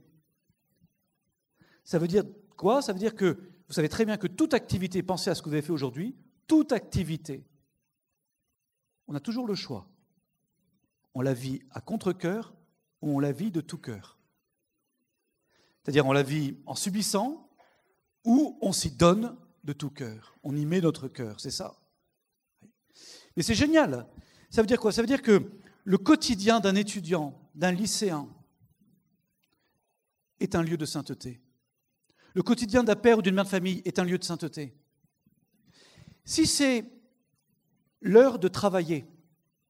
Ça 1.85 1.99
veut 1.99 2.09
dire 2.09 2.25
quoi? 2.57 2.83
Ça 2.83 2.93
veut 2.93 2.99
dire 2.99 3.15
que 3.15 3.39
vous 3.67 3.73
savez 3.73 3.89
très 3.89 4.05
bien 4.05 4.19
que 4.19 4.27
toute 4.27 4.53
activité, 4.53 5.03
pensez 5.03 5.31
à 5.31 5.35
ce 5.35 5.41
que 5.41 5.49
vous 5.49 5.55
avez 5.55 5.63
fait 5.63 5.73
aujourd'hui, 5.73 6.15
toute 6.47 6.73
activité 6.73 7.49
on 9.09 9.15
a 9.15 9.21
toujours 9.21 9.47
le 9.47 9.55
choix. 9.55 9.89
On 11.15 11.23
la 11.23 11.35
vit 11.35 11.63
à 11.71 11.81
contre-coeur 11.81 12.55
ou 13.01 13.17
on 13.17 13.19
la 13.19 13.33
vit 13.33 13.51
de 13.51 13.63
tout 13.63 13.79
cœur. 13.79 14.19
C'est-à-dire 15.83 16.07
on 16.07 16.13
la 16.13 16.23
vit 16.23 16.59
en 16.67 16.75
subissant 16.75 17.51
ou 18.25 18.59
on 18.61 18.73
s'y 18.73 18.91
donne 18.91 19.37
de 19.65 19.73
tout 19.73 19.91
cœur. 19.91 20.37
On 20.43 20.55
y 20.55 20.67
met 20.67 20.83
notre 20.83 21.09
cœur, 21.09 21.41
c'est 21.41 21.51
ça. 21.51 21.75
Mais 23.37 23.43
c'est 23.43 23.55
génial. 23.55 24.07
Ça 24.51 24.61
veut 24.61 24.67
dire 24.67 24.79
quoi? 24.79 24.93
Ça 24.93 25.01
veut 25.01 25.07
dire 25.09 25.23
que 25.23 25.51
le 25.89 25.97
quotidien 25.97 26.61
d'un 26.61 26.75
étudiant, 26.75 27.33
d'un 27.55 27.73
lycéen, 27.73 28.29
est 30.39 30.55
un 30.55 30.61
lieu 30.61 30.77
de 30.77 30.85
sainteté. 30.85 31.41
Le 32.35 32.43
quotidien 32.43 32.85
d'un 32.85 32.95
père 32.95 33.17
ou 33.17 33.23
d'une 33.23 33.35
mère 33.35 33.45
de 33.45 33.49
famille 33.49 33.81
est 33.87 33.99
un 33.99 34.05
lieu 34.05 34.19
de 34.19 34.23
sainteté. 34.23 34.77
Si 36.27 36.47
c'est 36.47 36.85
l'heure 38.03 38.39
de 38.39 38.49
travailler, 38.49 39.07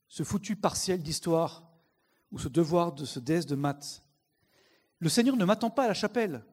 ce 0.09 0.25
foutu 0.25 0.57
partiel 0.57 1.05
d'histoire 1.05 1.71
ou 2.33 2.41
ce 2.41 2.49
devoir 2.49 2.95
de 2.95 3.05
ce 3.05 3.21
déesse 3.21 3.47
de 3.47 3.55
maths, 3.55 4.03
le 4.99 5.09
Seigneur 5.09 5.37
ne 5.37 5.45
m'attend 5.45 5.71
pas 5.71 5.85
à 5.85 5.89
la 5.89 5.95
chapelle. 5.95 6.45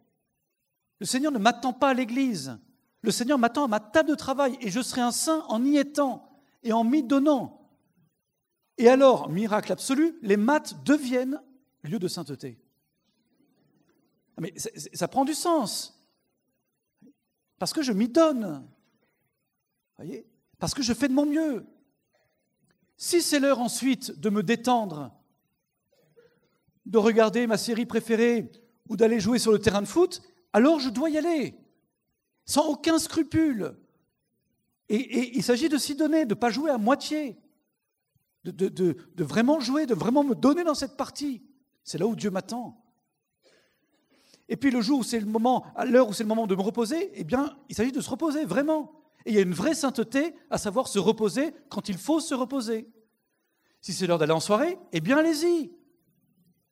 Le 0.99 1.07
Seigneur 1.07 1.31
ne 1.31 1.39
m'attend 1.39 1.73
pas 1.73 1.89
à 1.89 1.93
l'église. 1.95 2.55
Le 3.01 3.09
Seigneur 3.09 3.39
m'attend 3.39 3.63
à 3.63 3.67
ma 3.67 3.79
table 3.79 4.09
de 4.09 4.15
travail 4.15 4.59
et 4.61 4.69
je 4.69 4.81
serai 4.81 5.01
un 5.01 5.11
saint 5.11 5.43
en 5.47 5.65
y 5.65 5.77
étant 5.77 6.39
et 6.61 6.71
en 6.71 6.83
m'y 6.83 7.01
donnant. 7.01 7.64
Et 8.77 8.89
alors, 8.89 9.29
miracle 9.29 9.71
absolu, 9.71 10.17
les 10.21 10.37
maths 10.37 10.83
deviennent 10.83 11.41
lieu 11.83 11.99
de 11.99 12.07
sainteté. 12.07 12.59
Mais 14.39 14.53
ça, 14.57 15.07
prend 15.07 15.23
du 15.23 15.33
sens. 15.33 15.97
Parce 17.57 17.71
que 17.71 17.81
je 17.81 17.93
m'y 17.93 18.09
donne. 18.09 18.67
Voyez? 19.97 20.27
Parce 20.59 20.73
que 20.73 20.83
je 20.83 20.93
fais 20.93 21.07
de 21.07 21.13
mon 21.13 21.25
mieux. 21.25 21.65
Si 22.97 23.21
c'est 23.21 23.39
l'heure 23.39 23.59
ensuite 23.59 24.19
de 24.19 24.29
me 24.29 24.43
détendre, 24.43 25.13
de 26.85 26.97
regarder 26.97 27.47
ma 27.47 27.57
série 27.57 27.85
préférée 27.85 28.51
ou 28.89 28.97
d'aller 28.97 29.19
jouer 29.19 29.39
sur 29.39 29.51
le 29.51 29.59
terrain 29.59 29.81
de 29.81 29.87
foot, 29.87 30.21
alors 30.53 30.79
je 30.79 30.89
dois 30.89 31.09
y 31.09 31.17
aller, 31.17 31.55
sans 32.45 32.67
aucun 32.67 32.99
scrupule. 32.99 33.75
Et, 34.87 35.35
il 35.35 35.43
s'agit 35.43 35.67
de 35.67 35.77
s'y 35.77 35.95
donner, 35.95 36.25
de 36.25 36.35
ne 36.35 36.39
pas 36.39 36.49
jouer 36.49 36.71
à 36.71 36.77
moitié, 36.77 37.37
de, 38.51 39.23
vraiment 39.23 39.59
jouer, 39.59 39.85
de 39.85 39.93
vraiment 39.93 40.23
me 40.23 40.35
donner 40.35 40.63
dans 40.63 40.75
cette 40.75 40.97
partie. 40.97 41.43
C'est 41.83 41.97
là 41.97 42.07
où 42.07 42.15
Dieu 42.15 42.29
m'attend. 42.29 42.81
Et 44.47 44.57
puis 44.57 44.71
le 44.71 44.81
jour 44.81 44.99
où 44.99 45.03
c'est 45.03 45.19
le 45.19 45.25
moment, 45.25 45.65
à 45.75 45.85
l'heure 45.85 46.07
où 46.07 46.13
c'est 46.13 46.23
le 46.23 46.29
moment 46.29 46.47
de 46.47 46.55
me 46.55 46.61
reposer, 46.61 47.11
eh 47.15 47.23
bien, 47.23 47.57
il 47.69 47.75
s'agit 47.75 47.91
de 47.91 48.01
se 48.01 48.09
reposer, 48.09 48.45
vraiment. 48.45 48.91
Et 49.25 49.31
il 49.31 49.35
y 49.35 49.39
a 49.39 49.41
une 49.41 49.53
vraie 49.53 49.73
sainteté 49.73 50.35
à 50.49 50.57
savoir 50.57 50.87
se 50.87 50.99
reposer 50.99 51.53
quand 51.69 51.89
il 51.89 51.97
faut 51.97 52.19
se 52.19 52.35
reposer. 52.35 52.87
Si 53.81 53.93
c'est 53.93 54.07
l'heure 54.07 54.19
d'aller 54.19 54.33
en 54.33 54.39
soirée, 54.39 54.77
eh 54.91 55.01
bien, 55.01 55.17
allez-y. 55.17 55.71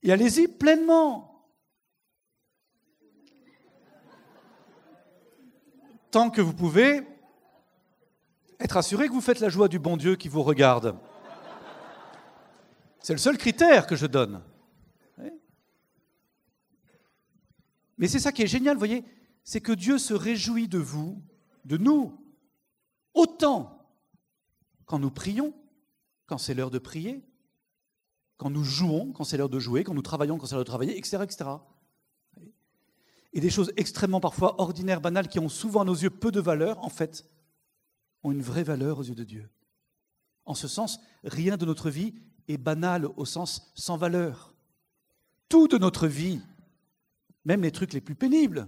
Et 0.04 0.12
allez-y 0.12 0.48
pleinement. 0.48 1.48
Tant 6.12 6.30
que 6.30 6.42
vous 6.42 6.54
pouvez 6.54 7.02
être 8.60 8.78
assuré 8.78 9.08
que 9.08 9.14
vous 9.14 9.22
faites 9.22 9.40
la 9.40 9.50
joie 9.50 9.68
du 9.68 9.80
bon 9.80 9.98
Dieu 9.98 10.16
qui 10.16 10.30
vous 10.30 10.44
regarde. 10.44 10.96
C'est 13.04 13.14
le 13.14 13.20
seul 13.20 13.38
critère 13.38 13.86
que 13.86 13.98
je 13.98 14.08
donne. 14.08 14.42
Mais 17.98 18.08
c'est 18.08 18.20
ça 18.20 18.32
qui 18.32 18.42
est 18.42 18.48
génial, 18.48 18.76
vous 18.76 18.80
voyez, 18.80 19.04
c'est 19.44 19.62
que 19.62 19.74
Dieu 19.74 19.98
se 19.98 20.14
réjouit 20.14 20.68
de 20.68 20.80
vous, 20.80 21.22
de 21.66 21.78
nous, 21.78 22.18
autant 23.14 23.88
quand 24.86 25.00
nous 25.00 25.12
prions, 25.12 25.54
quand 26.26 26.38
c'est 26.38 26.54
l'heure 26.54 26.72
de 26.72 26.80
prier, 26.80 27.22
quand 28.38 28.50
nous 28.50 28.64
jouons, 28.64 29.12
quand 29.12 29.26
c'est 29.26 29.38
l'heure 29.38 29.50
de 29.50 29.60
jouer, 29.60 29.84
quand 29.84 29.94
nous 29.94 30.02
travaillons, 30.02 30.38
quand 30.38 30.48
c'est 30.48 30.56
l'heure 30.56 30.64
de 30.64 30.70
travailler, 30.70 30.98
etc., 30.98 31.24
etc. 31.24 31.50
Et 33.34 33.42
des 33.42 33.50
choses 33.50 33.74
extrêmement 33.76 34.22
parfois 34.22 34.60
ordinaires, 34.62 35.02
banales, 35.02 35.28
qui 35.28 35.40
ont 35.40 35.50
souvent 35.50 35.82
à 35.82 35.86
nos 35.86 35.94
yeux 35.94 36.10
peu 36.10 36.32
de 36.32 36.40
valeur, 36.40 36.84
en 36.84 36.90
fait, 36.90 37.30
ont 38.24 38.32
une 38.32 38.42
vraie 38.42 38.64
valeur 38.64 39.00
aux 39.00 39.04
yeux 39.04 39.16
de 39.16 39.24
Dieu. 39.24 39.50
En 40.46 40.56
ce 40.56 40.68
sens, 40.68 41.00
rien 41.24 41.58
de 41.58 41.66
notre 41.66 41.90
vie 41.90 42.16
est 42.48 42.58
banal 42.58 43.06
au 43.06 43.26
sens 43.26 43.72
sans 43.76 43.98
valeur. 43.98 44.56
Tout 45.50 45.68
de 45.68 45.78
notre 45.78 46.08
vie 46.08 46.42
même 47.46 47.62
les 47.62 47.72
trucs 47.72 47.94
les 47.94 48.02
plus 48.02 48.16
pénibles, 48.16 48.68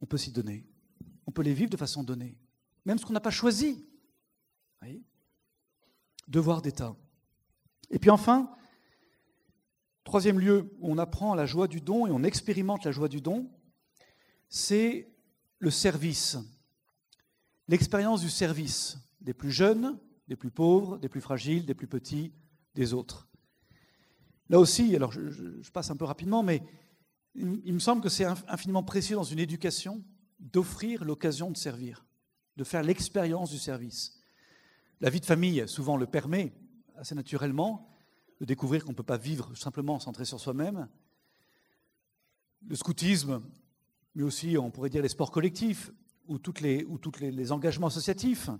on 0.00 0.06
peut 0.06 0.16
s'y 0.16 0.32
donner. 0.32 0.66
On 1.26 1.32
peut 1.32 1.42
les 1.42 1.54
vivre 1.54 1.70
de 1.70 1.76
façon 1.76 2.02
donnée. 2.02 2.38
Même 2.84 2.98
ce 2.98 3.04
qu'on 3.04 3.12
n'a 3.12 3.20
pas 3.20 3.30
choisi. 3.30 3.84
Devoir 6.28 6.62
d'État. 6.62 6.94
Et 7.90 7.98
puis 7.98 8.10
enfin, 8.10 8.54
troisième 10.04 10.38
lieu 10.38 10.74
où 10.78 10.92
on 10.92 10.98
apprend 10.98 11.34
la 11.34 11.46
joie 11.46 11.68
du 11.68 11.80
don 11.80 12.06
et 12.06 12.10
on 12.10 12.22
expérimente 12.22 12.84
la 12.84 12.92
joie 12.92 13.08
du 13.08 13.20
don, 13.20 13.50
c'est 14.48 15.10
le 15.58 15.70
service. 15.70 16.36
L'expérience 17.66 18.20
du 18.20 18.30
service 18.30 18.98
des 19.20 19.34
plus 19.34 19.50
jeunes, 19.50 19.98
des 20.28 20.36
plus 20.36 20.50
pauvres, 20.50 20.98
des 20.98 21.08
plus 21.08 21.20
fragiles, 21.20 21.64
des 21.64 21.74
plus 21.74 21.86
petits, 21.86 22.32
des 22.74 22.94
autres. 22.94 23.28
Là 24.50 24.58
aussi, 24.58 24.94
alors 24.94 25.12
je, 25.12 25.70
passe 25.70 25.90
un 25.90 25.96
peu 25.96 26.04
rapidement, 26.04 26.42
mais 26.42 26.62
il, 27.34 27.72
me 27.72 27.78
semble 27.78 28.02
que 28.02 28.08
c'est 28.08 28.24
infiniment 28.24 28.82
précieux 28.82 29.16
dans 29.16 29.24
une 29.24 29.38
éducation 29.38 30.02
d'offrir 30.38 31.04
l'occasion 31.04 31.50
de 31.50 31.56
servir, 31.56 32.04
de 32.56 32.64
faire 32.64 32.82
l'expérience 32.82 33.50
du 33.50 33.58
service. 33.58 34.20
La 35.00 35.10
vie 35.10 35.20
de 35.20 35.26
famille 35.26 35.66
souvent 35.68 35.96
le 35.96 36.06
permet 36.06 36.52
assez 36.96 37.14
naturellement, 37.14 37.88
de 38.40 38.44
découvrir 38.44 38.84
qu'on 38.84 38.92
ne 38.92 38.96
peut 38.96 39.02
pas 39.02 39.16
vivre 39.16 39.54
simplement 39.56 39.98
centré 39.98 40.24
sur 40.24 40.40
soi-même. 40.40 40.88
Le 42.66 42.76
scoutisme, 42.76 43.42
mais 44.14 44.22
aussi 44.22 44.56
on 44.58 44.70
pourrait 44.70 44.90
dire 44.90 45.02
les 45.02 45.08
sports 45.08 45.30
collectifs 45.30 45.92
ou 46.26 46.38
tous 46.38 46.60
les, 46.60 47.52
engagements 47.52 47.86
associatifs 47.86 48.50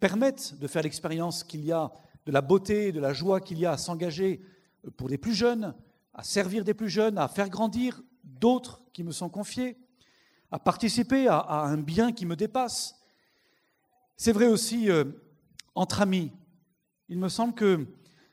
permettent 0.00 0.58
de 0.58 0.66
faire 0.66 0.82
l'expérience 0.82 1.44
qu'il 1.44 1.64
y 1.64 1.72
a 1.72 1.92
de 2.24 2.32
la 2.32 2.40
beauté, 2.40 2.92
de 2.92 3.00
la 3.00 3.12
joie 3.12 3.40
qu'il 3.40 3.58
y 3.58 3.66
a 3.66 3.72
à 3.72 3.78
s'engager 3.78 4.42
pour 4.96 5.08
les 5.08 5.18
plus 5.18 5.34
jeunes, 5.34 5.74
à 6.12 6.22
servir 6.22 6.64
des 6.64 6.74
plus 6.74 6.88
jeunes, 6.88 7.18
à 7.18 7.28
faire 7.28 7.48
grandir 7.48 8.02
d'autres 8.24 8.82
qui 8.92 9.04
me 9.04 9.12
sont 9.12 9.28
confiés, 9.28 9.76
à 10.50 10.58
participer 10.58 11.28
à, 11.28 11.62
un 11.62 11.78
bien 11.78 12.12
qui 12.12 12.26
me 12.26 12.36
dépasse. 12.36 12.96
C'est 14.16 14.32
vrai 14.32 14.46
aussi 14.46 14.90
euh, 14.90 15.04
entre 15.74 16.00
amis. 16.00 16.32
Il 17.08 17.18
me 17.18 17.28
semble 17.28 17.54
que 17.54 17.86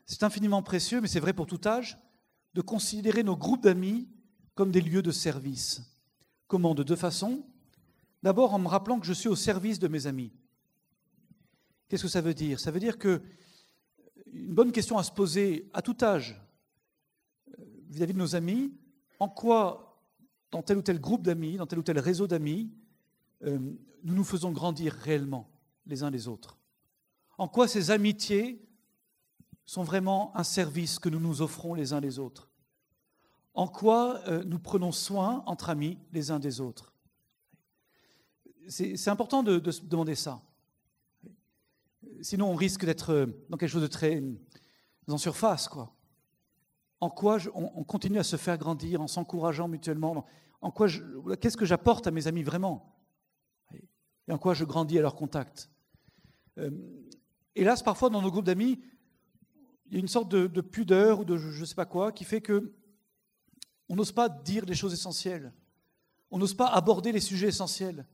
c'est 0.05 0.23
infiniment 0.23 0.63
précieux, 0.63 1.01
mais 1.01 1.07
c'est 1.07 1.19
vrai 1.19 1.33
pour 1.33 1.45
tout 1.45 1.61
âge, 1.65 1.97
de 2.53 2.61
considérer 2.61 3.23
nos 3.23 3.35
groupes 3.35 3.63
d'amis 3.63 4.07
comme 4.55 4.71
des 4.71 4.81
lieux 4.81 5.01
de 5.01 5.11
service. 5.11 5.81
Comment? 6.47 6.75
De 6.75 6.83
deux 6.83 6.95
façons. 6.95 7.45
D'abord 8.21 8.53
en 8.53 8.59
me 8.59 8.67
rappelant 8.67 8.99
que 8.99 9.05
je 9.05 9.13
suis 9.13 9.29
au 9.29 9.35
service 9.35 9.79
de 9.79 9.87
mes 9.87 10.07
amis. 10.07 10.31
Qu'est-ce 11.93 12.01
que 12.01 12.09
ça 12.09 12.21
veut 12.21 12.33
dire? 12.33 12.59
Ça 12.59 12.71
veut 12.71 12.79
dire 12.79 12.97
que 12.97 13.21
une 14.25 14.55
bonne 14.55 14.71
question 14.71 14.97
à 14.97 15.03
se 15.03 15.11
poser 15.11 15.69
à 15.73 15.83
tout 15.83 15.95
âge 16.01 16.41
euh, 17.49 17.63
vis-à-vis 17.87 18.13
de 18.13 18.17
nos 18.17 18.35
amis, 18.35 18.73
en 19.19 19.29
quoi, 19.29 20.01
dans 20.49 20.63
tel 20.63 20.79
ou 20.79 20.81
tel 20.81 20.99
groupe 20.99 21.21
d'amis, 21.21 21.57
dans 21.57 21.67
tel 21.67 21.77
ou 21.77 21.83
tel 21.83 21.99
réseau 21.99 22.25
d'amis, 22.25 22.71
euh, 23.43 23.59
nous 24.03 24.15
nous 24.15 24.23
faisons 24.23 24.51
grandir 24.51 24.91
réellement 24.91 25.51
les 25.85 26.01
uns 26.01 26.09
les 26.09 26.27
autres? 26.27 26.57
En 27.37 27.47
quoi 27.47 27.67
ces 27.67 27.91
amitiés 27.91 28.67
sont 29.63 29.83
vraiment 29.83 30.35
un 30.35 30.43
service 30.43 30.97
que 30.97 31.09
nous 31.09 31.19
nous 31.19 31.43
offrons 31.43 31.75
les 31.75 31.93
uns 31.93 31.99
les 31.99 32.17
autres? 32.17 32.49
En 33.53 33.67
quoi 33.67 34.19
euh, 34.27 34.43
nous 34.45 34.57
prenons 34.57 34.91
soin 34.91 35.43
entre 35.45 35.69
amis 35.69 35.99
les 36.11 36.31
uns 36.31 36.39
des 36.39 36.59
autres? 36.59 36.91
C'est 38.67 39.09
important 39.09 39.43
de 39.43 39.69
se 39.69 39.81
demander 39.81 40.15
ça. 40.15 40.41
Sinon, 42.21 42.51
on 42.51 42.55
risque 42.55 42.85
d'être 42.85 43.11
euh, 43.11 43.25
dans 43.49 43.57
quelque 43.57 43.69
chose 43.69 43.81
de 43.81 43.87
très 43.87 44.21
en 45.07 45.17
surface, 45.17 45.67
quoi. 45.67 45.95
En 46.99 47.09
quoi 47.09 47.37
on, 47.53 47.83
continue 47.83 48.17
à 48.17 48.23
se 48.23 48.37
faire 48.37 48.57
grandir 48.57 49.01
en 49.01 49.07
s'encourageant 49.07 49.67
mutuellement? 49.67 50.25
En 50.61 50.71
quoi 50.71 50.87
qu'est-ce 51.41 51.57
que 51.57 51.65
j'apporte 51.65 52.07
à 52.07 52.11
mes 52.11 52.27
amis 52.27 52.43
vraiment? 52.43 52.95
Et 53.73 54.31
en 54.31 54.37
quoi 54.37 54.53
je 54.53 54.63
grandis 54.63 54.99
à 54.99 55.01
leur 55.01 55.15
contact? 55.15 55.69
Euh, 56.57 56.71
Hélas, 57.55 57.83
parfois 57.83 58.09
dans 58.09 58.21
nos 58.21 58.31
groupes 58.31 58.45
d'amis, 58.45 58.79
il 59.87 59.93
y 59.93 59.97
a 59.97 59.99
une 59.99 60.07
sorte 60.07 60.29
de, 60.29 60.47
de 60.47 60.61
pudeur 60.61 61.19
ou 61.19 61.25
de 61.25 61.35
je 61.35 61.59
ne 61.59 61.65
sais 61.65 61.75
pas 61.75 61.85
quoi 61.85 62.13
qui 62.13 62.23
fait 62.23 62.39
que 62.39 62.73
on 63.89 63.95
n'ose 63.95 64.13
pas 64.13 64.29
dire 64.29 64.65
les 64.65 64.73
choses 64.73 64.93
essentielles. 64.93 65.53
On 66.31 66.39
n'ose 66.39 66.53
pas 66.53 66.67
aborder 66.67 67.11
les 67.11 67.19
sujets 67.19 67.49
essentiels. 67.49 68.07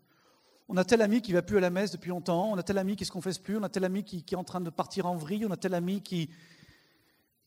On 0.71 0.77
a 0.77 0.85
tel 0.85 1.01
ami 1.01 1.23
qui 1.23 1.33
va 1.33 1.41
plus 1.41 1.57
à 1.57 1.59
la 1.59 1.71
messe 1.71 1.89
depuis 1.89 2.09
longtemps, 2.09 2.51
on 2.51 2.57
a 2.57 2.61
tel 2.61 2.77
ami 2.77 2.95
qui 2.95 3.03
se 3.03 3.11
confesse 3.11 3.39
plus, 3.39 3.57
on 3.57 3.63
a 3.63 3.69
tel 3.69 3.83
ami 3.85 4.03
qui, 4.03 4.23
est 4.31 4.35
en 4.35 4.43
train 4.43 4.61
de 4.61 4.69
partir 4.69 5.07
en 5.07 5.15
vrille, 5.15 5.43
on 5.43 5.51
a 5.51 5.57
tel 5.57 5.73
ami 5.73 6.01
qui 6.03 6.29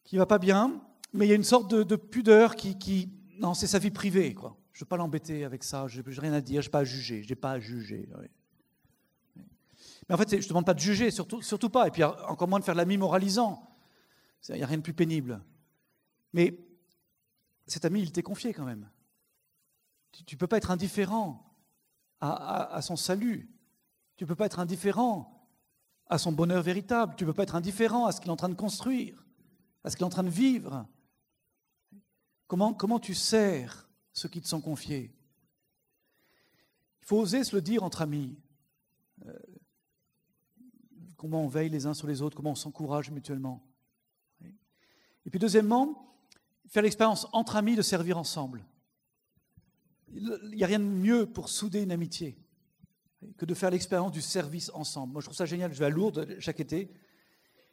qui 0.02 0.16
va 0.16 0.26
pas 0.26 0.38
bien, 0.38 0.82
mais 1.12 1.26
il 1.26 1.28
y 1.28 1.32
a 1.32 1.36
une 1.36 1.44
sorte 1.44 1.72
de, 1.72 1.94
pudeur 1.94 2.56
qui, 2.56 2.76
qui 2.76 3.12
non, 3.38 3.54
c'est 3.54 3.68
sa 3.68 3.78
vie 3.78 3.92
privée 3.92 4.34
quoi. 4.34 4.56
Je 4.72 4.78
ne 4.78 4.80
veux 4.80 4.88
pas 4.88 4.96
l'embêter 4.96 5.44
avec 5.44 5.62
ça, 5.62 5.86
je 5.86 6.00
n'ai 6.00 6.18
rien 6.18 6.32
à 6.32 6.40
dire, 6.40 6.62
je 6.62 6.66
n'ai 6.66 6.72
pas 6.72 6.80
à 6.80 6.84
juger, 6.84 7.22
j'ai 7.22 7.36
pas 7.36 7.52
à 7.52 7.60
juger. 7.60 8.08
Mais 10.08 10.14
en 10.16 10.18
fait, 10.18 10.28
je 10.28 10.36
ne 10.44 10.48
demande 10.48 10.66
pas 10.66 10.74
de 10.74 10.80
juger, 10.80 11.12
surtout, 11.12 11.42
surtout 11.42 11.70
pas, 11.70 11.86
et 11.86 11.92
puis 11.92 12.02
encore 12.02 12.48
moins 12.48 12.58
de 12.58 12.64
faire 12.64 12.74
l'ami 12.74 12.96
moralisant. 12.96 13.70
Il 14.48 14.56
n'y 14.56 14.64
a 14.64 14.66
rien 14.66 14.78
de 14.78 14.82
plus 14.82 14.94
pénible. 14.94 15.40
Mais 16.32 16.58
cet 17.68 17.84
ami, 17.84 18.02
il 18.02 18.10
t'est 18.10 18.24
confié 18.24 18.52
quand 18.52 18.64
même. 18.64 18.90
Tu 20.10 20.34
ne 20.34 20.38
peux 20.38 20.48
pas 20.48 20.56
être 20.56 20.72
indifférent 20.72 21.51
à, 22.22 22.80
son 22.82 22.96
salut. 22.96 23.50
Tu 24.16 24.24
ne 24.24 24.28
peux 24.28 24.36
pas 24.36 24.46
être 24.46 24.60
indifférent 24.60 25.50
à 26.06 26.18
son 26.18 26.30
bonheur 26.30 26.62
véritable. 26.62 27.14
Tu 27.16 27.24
ne 27.24 27.30
peux 27.30 27.34
pas 27.34 27.42
être 27.42 27.56
indifférent 27.56 28.06
à 28.06 28.12
ce 28.12 28.20
qu'il 28.20 28.28
est 28.28 28.32
en 28.32 28.36
train 28.36 28.48
de 28.48 28.54
construire, 28.54 29.26
à 29.82 29.90
ce 29.90 29.96
qu'il 29.96 30.04
est 30.04 30.06
en 30.06 30.10
train 30.10 30.22
de 30.22 30.30
vivre. 30.30 30.86
Comment, 32.46 32.74
comment 32.74 33.00
tu 33.00 33.14
sers 33.14 33.88
ceux 34.12 34.28
qui 34.28 34.40
te 34.40 34.46
sont 34.46 34.60
confiés? 34.60 35.12
Il 37.02 37.06
faut 37.06 37.18
oser 37.18 37.42
se 37.42 37.56
le 37.56 37.62
dire 37.62 37.82
entre 37.82 38.02
amis. 38.02 38.38
Euh, 39.26 39.36
comment 41.16 41.42
on 41.44 41.48
veille 41.48 41.70
les 41.70 41.86
uns 41.86 41.94
sur 41.94 42.06
les 42.06 42.22
autres, 42.22 42.36
comment 42.36 42.52
on 42.52 42.56
s'encourage 42.56 43.10
mutuellement. 43.10 43.66
Et 45.24 45.30
puis 45.30 45.38
deuxièmement, 45.38 46.16
faire 46.68 46.82
l'expérience 46.82 47.26
entre 47.32 47.56
amis 47.56 47.76
de 47.76 47.82
servir 47.82 48.18
ensemble. 48.18 48.64
Il 50.14 50.56
n'y 50.56 50.64
a 50.64 50.66
rien 50.66 50.78
de 50.78 50.84
mieux 50.84 51.26
pour 51.26 51.48
souder 51.48 51.82
une 51.82 51.92
amitié 51.92 52.36
que 53.36 53.44
de 53.44 53.54
faire 53.54 53.70
l'expérience 53.70 54.12
du 54.12 54.20
service 54.20 54.70
ensemble. 54.74 55.12
Moi, 55.12 55.20
je 55.20 55.26
trouve 55.26 55.36
ça 55.36 55.46
génial. 55.46 55.72
Je 55.72 55.78
vais 55.78 55.86
à 55.86 55.90
Lourdes 55.90 56.36
chaque 56.38 56.60
été. 56.60 56.80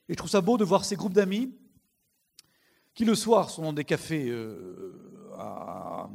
Et 0.07 0.13
je 0.13 0.15
trouve 0.15 0.29
ça 0.29 0.41
beau 0.41 0.57
de 0.57 0.63
voir 0.63 0.85
ces 0.85 0.95
groupes 0.95 1.13
d'amis 1.13 1.53
qui, 2.93 3.05
le 3.05 3.15
soir, 3.15 3.49
sont 3.49 3.63
dans 3.63 3.73
des 3.73 3.85
cafés 3.85 4.29
euh, 4.29 4.93
à, 5.37 6.09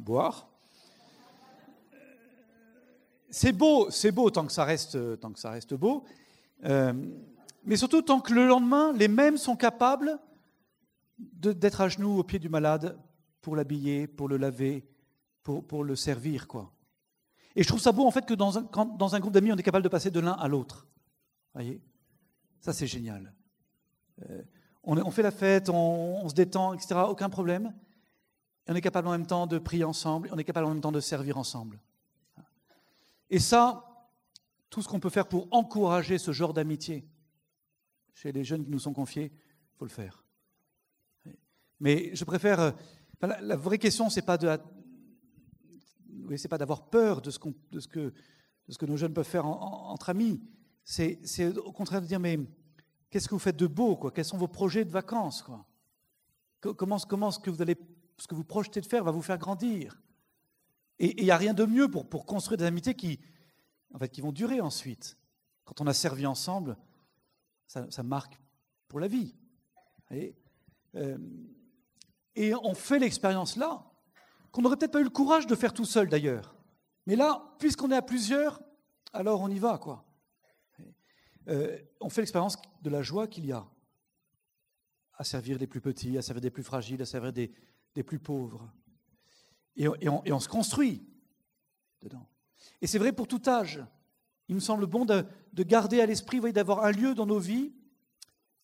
boire. 0.00 0.48
C'est 3.30 3.52
beau, 3.52 3.90
c'est 3.90 4.10
beau 4.10 4.30
tant 4.30 4.44
que 4.46 4.52
ça 4.52 4.64
reste, 4.64 5.20
tant 5.20 5.32
que 5.32 5.38
ça 5.38 5.50
reste 5.50 5.74
beau. 5.74 6.04
Euh, 6.64 6.92
mais 7.64 7.76
surtout 7.76 8.02
tant 8.02 8.20
que 8.20 8.32
le 8.32 8.46
lendemain, 8.46 8.92
les 8.92 9.08
mêmes 9.08 9.36
sont 9.36 9.56
capables 9.56 10.18
d'être 11.18 11.80
à 11.80 11.88
genoux 11.88 12.18
au 12.18 12.24
pied 12.24 12.38
du 12.38 12.48
malade 12.48 12.98
pour 13.42 13.56
l'habiller, 13.56 14.06
pour 14.06 14.28
le 14.28 14.38
laver, 14.38 14.88
pour, 15.42 15.84
le 15.84 15.96
servir. 15.96 16.46
quoi. 16.46 16.72
Et 17.54 17.62
je 17.62 17.68
trouve 17.68 17.80
ça 17.80 17.92
beau 17.92 18.06
en 18.06 18.10
fait 18.10 18.24
que 18.24 18.34
dans 18.34 18.56
un, 18.56 18.62
dans 18.62 19.14
un 19.14 19.20
groupe 19.20 19.34
d'amis, 19.34 19.52
on 19.52 19.56
est 19.56 19.62
capable 19.62 19.84
de 19.84 19.88
passer 19.88 20.10
de 20.10 20.20
l'un 20.20 20.32
à 20.32 20.48
l'autre. 20.48 20.86
voyez? 21.52 21.82
Ça, 22.60 22.72
c'est 22.72 22.86
génial. 22.86 23.34
Euh, 24.30 24.42
on, 24.84 25.10
fait 25.10 25.22
la 25.22 25.32
fête, 25.32 25.68
on, 25.68 26.24
on, 26.24 26.28
se 26.28 26.34
détend, 26.34 26.72
etc. 26.72 26.94
Aucun 27.08 27.28
problème. 27.28 27.74
Et 28.66 28.70
on 28.70 28.74
est 28.76 28.80
capable 28.80 29.08
en 29.08 29.12
même 29.12 29.26
temps 29.26 29.48
de 29.48 29.58
prier 29.58 29.84
ensemble, 29.84 30.28
on 30.32 30.38
est 30.38 30.44
capable 30.44 30.66
en 30.66 30.70
même 30.70 30.80
temps 30.80 30.92
de 30.92 31.00
servir 31.00 31.36
ensemble. 31.36 31.80
Et 33.28 33.40
ça, 33.40 34.08
tout 34.70 34.80
ce 34.80 34.88
qu'on 34.88 35.00
peut 35.00 35.10
faire 35.10 35.26
pour 35.26 35.48
encourager 35.50 36.18
ce 36.18 36.30
genre 36.30 36.52
d'amitié 36.52 37.04
chez 38.14 38.30
les 38.30 38.44
jeunes 38.44 38.64
qui 38.64 38.70
nous 38.70 38.78
sont 38.78 38.92
confiés, 38.92 39.32
il 39.34 39.78
faut 39.78 39.84
le 39.84 39.90
faire. 39.90 40.24
Mais 41.80 42.14
je 42.14 42.24
préfère. 42.24 42.74
La, 43.22 43.56
vraie 43.56 43.78
question, 43.78 44.10
c'est 44.10 44.22
pas. 44.22 44.36
Oui, 46.24 46.36
pas 46.48 46.58
d'avoir 46.58 46.88
peur 46.90 47.22
de 47.22 47.30
ce, 47.30 47.38
que, 47.38 48.86
nos 48.86 48.96
jeunes 48.96 49.14
peuvent 49.14 49.24
faire 49.24 49.46
entre 49.46 50.10
amis. 50.10 50.42
C'est, 50.84 51.56
au 51.56 51.72
contraire 51.72 52.02
de 52.02 52.06
dire 52.06 52.18
mais 52.18 52.38
qu'est-ce 53.10 53.28
que 53.28 53.34
vous 53.34 53.40
faites 53.40 53.56
de 53.56 53.66
beau 53.68 53.96
quoi? 53.96 54.10
Quels 54.10 54.24
sont 54.24 54.38
vos 54.38 54.48
projets 54.48 54.84
de 54.84 54.90
vacances 54.90 55.42
quoi? 55.42 55.64
Comment, 56.60 56.98
ce 56.98 57.38
que 57.38 57.50
vous 57.50 57.62
allez, 57.62 57.76
ce 58.18 58.26
que 58.26 58.34
vous 58.34 58.44
projetez 58.44 58.80
de 58.80 58.86
faire 58.86 59.04
va 59.04 59.10
vous 59.10 59.22
faire 59.22 59.38
grandir? 59.38 60.00
Et 60.98 61.20
il 61.20 61.24
n'y 61.24 61.30
a 61.30 61.36
rien 61.36 61.54
de 61.54 61.64
mieux 61.64 61.88
pour, 61.88 62.26
construire 62.26 62.58
des 62.58 62.64
amitiés 62.64 62.94
qui, 62.94 63.20
en 63.92 63.98
fait, 63.98 64.08
qui 64.08 64.20
vont 64.20 64.32
durer 64.32 64.60
ensuite. 64.60 65.16
Quand 65.64 65.80
on 65.80 65.86
a 65.86 65.94
servi 65.94 66.26
ensemble, 66.26 66.76
ça, 67.66 68.02
marque 68.02 68.40
pour 68.88 69.00
la 69.00 69.08
vie. 69.08 69.34
Euh, 70.94 71.18
et 72.34 72.54
on 72.54 72.74
fait 72.74 72.98
l'expérience 72.98 73.56
là, 73.56 73.84
qu'on 74.50 74.62
n'aurait 74.62 74.76
peut-être 74.76 74.92
pas 74.92 75.00
eu 75.00 75.04
le 75.04 75.10
courage 75.10 75.46
de 75.46 75.54
faire 75.54 75.72
tout 75.72 75.84
seul 75.84 76.08
d'ailleurs. 76.08 76.54
Mais 77.06 77.16
là, 77.16 77.54
puisqu'on 77.58 77.90
est 77.90 77.96
à 77.96 78.02
plusieurs, 78.02 78.62
alors 79.12 79.40
on 79.40 79.48
y 79.48 79.58
va, 79.58 79.78
quoi. 79.78 80.04
Euh, 81.48 81.78
on 82.00 82.08
fait 82.08 82.20
l'expérience 82.20 82.56
de 82.82 82.90
la 82.90 83.02
joie 83.02 83.26
qu'il 83.26 83.46
y 83.46 83.52
a 83.52 83.66
à 85.14 85.24
servir 85.24 85.58
les 85.58 85.66
plus 85.66 85.80
petits, 85.80 86.16
à 86.16 86.22
servir 86.22 86.40
des 86.40 86.50
plus 86.50 86.62
fragiles, 86.62 87.02
à 87.02 87.06
servir 87.06 87.32
des, 87.32 87.52
plus 88.04 88.18
pauvres. 88.18 88.72
Et, 89.76 89.86
on, 90.08 90.40
se 90.40 90.48
construit 90.48 91.06
dedans. 92.00 92.28
Et 92.80 92.86
c'est 92.86 92.98
vrai 92.98 93.12
pour 93.12 93.26
tout 93.28 93.42
âge. 93.46 93.84
Il 94.48 94.54
me 94.54 94.60
semble 94.60 94.86
bon 94.86 95.04
de, 95.04 95.24
garder 95.62 96.00
à 96.00 96.06
l'esprit, 96.06 96.52
d'avoir 96.52 96.84
un 96.84 96.90
lieu 96.90 97.14
dans 97.14 97.26
nos 97.26 97.38
vies 97.38 97.72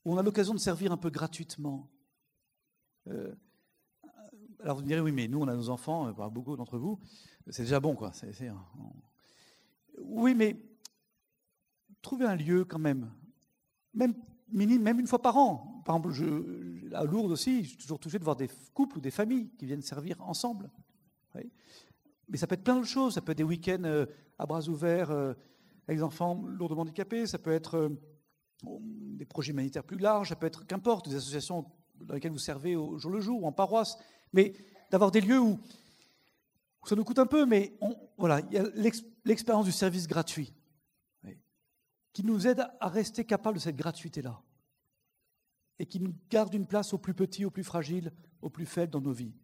où 0.04 0.14
on 0.14 0.18
a 0.18 0.22
l'occasion 0.22 0.54
de 0.54 0.58
servir 0.58 0.92
un 0.92 0.96
peu 0.96 1.10
gratuitement. 1.10 1.90
Euh, 3.08 3.34
alors 4.62 4.76
vous 4.76 4.82
me 4.82 4.88
direz, 4.88 5.00
oui, 5.00 5.12
mais 5.12 5.28
nous, 5.28 5.40
on 5.40 5.48
a 5.48 5.54
nos 5.54 5.70
enfants, 5.70 6.08
euh, 6.08 6.28
beaucoup 6.28 6.56
d'entre 6.56 6.78
vous, 6.78 6.98
c'est 7.50 7.62
déjà 7.62 7.80
bon, 7.80 7.94
quoi. 7.94 8.12
Oui, 10.00 10.34
mais 10.34 10.56
trouvez 12.02 12.26
un 12.26 12.36
lieu 12.36 12.64
quand 12.64 12.78
même, 12.78 13.10
même, 13.94 14.14
même 14.52 15.00
une 15.00 15.06
fois 15.06 15.22
par 15.22 15.36
an. 15.36 15.82
Par 15.84 15.96
exemple, 15.96 16.14
à 16.94 17.04
Lourdes 17.04 17.32
aussi, 17.32 17.64
je 17.64 17.68
suis 17.70 17.78
toujours 17.78 17.98
touché 17.98 18.18
de 18.18 18.24
voir 18.24 18.36
des 18.36 18.50
couples 18.74 18.98
ou 18.98 19.00
des 19.00 19.10
familles 19.10 19.50
qui 19.58 19.66
viennent 19.66 19.82
servir 19.82 20.20
ensemble. 20.20 20.70
Mais 22.30 22.36
ça 22.36 22.46
peut 22.46 22.54
être 22.54 22.64
plein 22.64 22.78
de 22.78 22.84
choses. 22.84 23.14
Ça 23.14 23.22
peut 23.22 23.32
être 23.32 23.38
des 23.38 23.44
week-ends 23.44 23.84
euh, 23.84 24.04
à 24.38 24.44
bras 24.44 24.68
ouverts 24.68 25.10
euh, 25.10 25.32
avec 25.86 25.98
des 25.98 26.02
enfants 26.02 26.44
lourdement 26.46 26.82
handicapés. 26.82 27.26
Ça 27.26 27.38
peut 27.38 27.52
être 27.52 27.90
des 28.62 29.24
projets 29.24 29.52
humanitaires 29.52 29.84
plus 29.84 29.96
larges. 29.96 30.28
Ça 30.28 30.36
peut 30.36 30.46
être, 30.46 30.66
qu'importe, 30.66 31.08
des 31.08 31.16
associations 31.16 31.64
dans 32.00 32.14
lesquelles 32.14 32.32
vous 32.32 32.38
servez 32.38 32.76
au 32.76 32.98
jour 32.98 33.10
le 33.10 33.20
jour 33.20 33.42
ou 33.42 33.46
en 33.46 33.52
paroisse 33.52 33.96
mais 34.32 34.52
d'avoir 34.90 35.10
des 35.10 35.20
lieux 35.20 35.40
où, 35.40 35.60
ça 36.84 36.96
nous 36.96 37.04
coûte 37.04 37.18
un 37.18 37.26
peu, 37.26 37.44
mais 37.44 37.78
voilà, 38.16 38.40
il 38.40 38.52
y 38.52 38.58
a 38.58 38.64
l'expérience 39.24 39.66
du 39.66 39.72
service 39.72 40.06
gratuit 40.06 40.54
qui 42.12 42.24
nous 42.24 42.46
aide 42.48 42.66
à 42.80 42.88
rester 42.88 43.24
capable 43.24 43.58
de 43.58 43.62
cette 43.62 43.76
gratuité-là 43.76 44.42
et 45.78 45.86
qui 45.86 46.00
nous 46.00 46.14
garde 46.30 46.52
une 46.52 46.66
place 46.66 46.92
aux 46.92 46.98
plus 46.98 47.14
petits, 47.14 47.44
aux 47.44 47.50
plus 47.50 47.62
fragiles, 47.62 48.12
aux 48.42 48.50
plus 48.50 48.66
faibles 48.66 48.92
dans 48.92 49.00
nos 49.00 49.12
vies. 49.12 49.34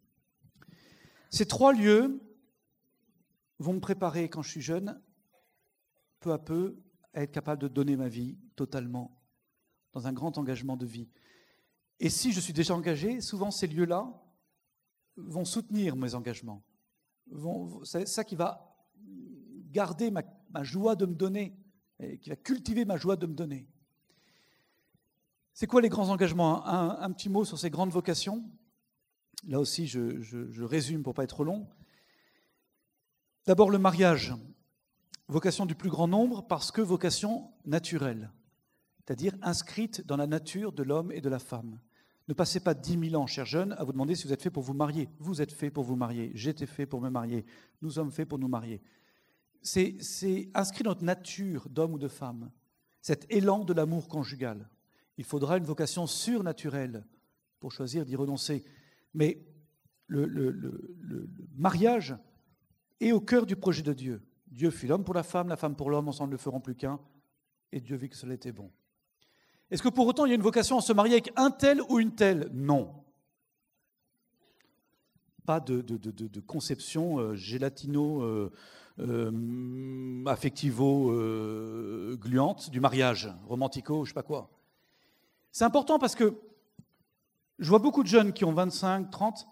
Ces 1.30 1.46
trois 1.46 1.72
lieux 1.72 2.20
vont 3.60 3.74
me 3.74 3.80
préparer, 3.80 4.28
quand 4.28 4.42
je 4.42 4.50
suis 4.50 4.60
jeune, 4.60 5.00
peu 6.18 6.32
à 6.32 6.38
peu, 6.38 6.82
à 7.12 7.22
être 7.22 7.30
capable 7.30 7.62
de 7.62 7.68
donner 7.68 7.96
ma 7.96 8.08
vie 8.08 8.36
totalement 8.56 9.16
dans 9.92 10.08
un 10.08 10.12
grand 10.12 10.36
engagement 10.38 10.76
de 10.76 10.86
vie. 10.86 11.08
Et 12.00 12.10
si 12.10 12.32
je 12.32 12.40
suis 12.40 12.52
déjà 12.52 12.74
engagé, 12.74 13.20
souvent 13.20 13.52
ces 13.52 13.68
lieux-là 13.68 14.12
vont 15.16 15.44
soutenir 15.44 15.96
mes 15.96 16.14
engagements. 16.14 16.62
C'est 17.84 18.06
ça 18.06 18.24
qui 18.24 18.36
va 18.36 18.76
garder 19.70 20.10
ma, 20.10 20.22
joie 20.62 20.94
de 20.96 21.06
me 21.06 21.14
donner, 21.14 21.56
qui 22.20 22.30
va 22.30 22.36
cultiver 22.36 22.84
ma 22.84 22.96
joie 22.96 23.16
de 23.16 23.26
me 23.26 23.34
donner. 23.34 23.68
C'est 25.52 25.66
quoi 25.66 25.80
les 25.80 25.88
grands 25.88 26.10
engagements? 26.10 26.66
Un, 26.66 27.10
petit 27.12 27.28
mot 27.28 27.44
sur 27.44 27.58
ces 27.58 27.70
grandes 27.70 27.90
vocations. 27.90 28.44
Là 29.46 29.60
aussi, 29.60 29.86
je, 29.86 30.62
résume 30.62 31.02
pour 31.02 31.14
pas 31.14 31.24
être 31.24 31.30
trop 31.30 31.44
long. 31.44 31.68
D'abord 33.46 33.70
le 33.70 33.78
mariage, 33.78 34.34
vocation 35.28 35.66
du 35.66 35.74
plus 35.74 35.90
grand 35.90 36.08
nombre 36.08 36.46
parce 36.46 36.72
que 36.72 36.80
vocation 36.80 37.52
naturelle, 37.66 38.32
c'est-à-dire 38.98 39.36
inscrite 39.42 40.04
dans 40.06 40.16
la 40.16 40.26
nature 40.26 40.72
de 40.72 40.82
l'homme 40.82 41.12
et 41.12 41.20
de 41.20 41.28
la 41.28 41.38
femme. 41.38 41.78
Ne 42.26 42.34
passez 42.34 42.60
pas 42.60 42.72
dix 42.72 42.96
mille 42.96 43.16
ans, 43.16 43.26
chers 43.26 43.44
jeunes, 43.44 43.72
à 43.72 43.84
vous 43.84 43.92
demander 43.92 44.14
si 44.14 44.26
vous 44.26 44.32
êtes 44.32 44.42
fait 44.42 44.50
pour 44.50 44.62
vous 44.62 44.72
marier. 44.72 45.08
Vous 45.18 45.42
êtes 45.42 45.52
fait 45.52 45.70
pour 45.70 45.84
vous 45.84 45.96
marier. 45.96 46.30
J'étais 46.34 46.66
fait 46.66 46.86
pour 46.86 47.00
me 47.00 47.10
marier. 47.10 47.44
Nous 47.82 47.90
sommes 47.90 48.10
faits 48.10 48.28
pour 48.28 48.38
nous 48.38 48.48
marier. 48.48 48.80
C'est 49.62 50.50
inscrit 50.54 50.84
dans 50.84 50.90
notre 50.90 51.04
nature 51.04 51.68
d'homme 51.68 51.94
ou 51.94 51.98
de 51.98 52.08
femme, 52.08 52.50
cet 53.00 53.26
élan 53.30 53.64
de 53.64 53.72
l'amour 53.72 54.08
conjugal. 54.08 54.68
Il 55.16 55.24
faudra 55.24 55.58
une 55.58 55.64
vocation 55.64 56.06
surnaturelle 56.06 57.04
pour 57.60 57.72
choisir 57.72 58.04
d'y 58.04 58.16
renoncer. 58.16 58.64
Mais 59.14 59.46
le, 60.06 60.26
le, 60.26 61.30
mariage 61.56 62.16
est 63.00 63.12
au 63.12 63.20
cœur 63.20 63.46
du 63.46 63.56
projet 63.56 63.82
de 63.82 63.92
Dieu. 63.92 64.22
Dieu 64.48 64.70
fit 64.70 64.86
l'homme 64.86 65.04
pour 65.04 65.14
la 65.14 65.22
femme, 65.22 65.48
la 65.48 65.56
femme 65.56 65.76
pour 65.76 65.90
l'homme, 65.90 66.08
ensemble 66.08 66.32
ne 66.32 66.38
feront 66.38 66.60
plus 66.60 66.74
qu'un, 66.74 67.00
et 67.72 67.80
Dieu 67.80 67.96
vit 67.96 68.08
que 68.08 68.16
cela 68.16 68.34
était 68.34 68.52
bon. 68.52 68.70
Est-ce 69.70 69.82
que 69.82 69.88
pour 69.88 70.06
autant 70.06 70.26
il 70.26 70.30
y 70.30 70.32
a 70.32 70.34
une 70.36 70.42
vocation 70.42 70.78
à 70.78 70.80
se 70.80 70.92
marier 70.92 71.14
avec 71.14 71.32
un 71.36 71.50
tel 71.50 71.80
ou 71.88 71.98
une 71.98 72.14
telle? 72.14 72.50
Non. 72.52 72.92
Pas 75.46 75.60
de, 75.60 76.40
conception 76.40 77.18
euh, 77.18 77.34
gélatino, 77.34 78.22
euh, 78.22 78.52
euh, 79.00 80.24
affectivo, 80.26 81.12
gluante 82.16 82.70
du 82.70 82.80
mariage, 82.80 83.30
romantico, 83.46 84.04
je 84.04 84.10
sais 84.10 84.14
pas 84.14 84.22
quoi. 84.22 84.50
C'est 85.52 85.64
important 85.64 85.98
parce 85.98 86.14
que 86.14 86.34
je 87.58 87.68
vois 87.68 87.78
beaucoup 87.78 88.02
de 88.02 88.08
jeunes 88.08 88.32
qui 88.32 88.44
ont 88.44 88.52
25, 88.52 89.10
30, 89.10 89.46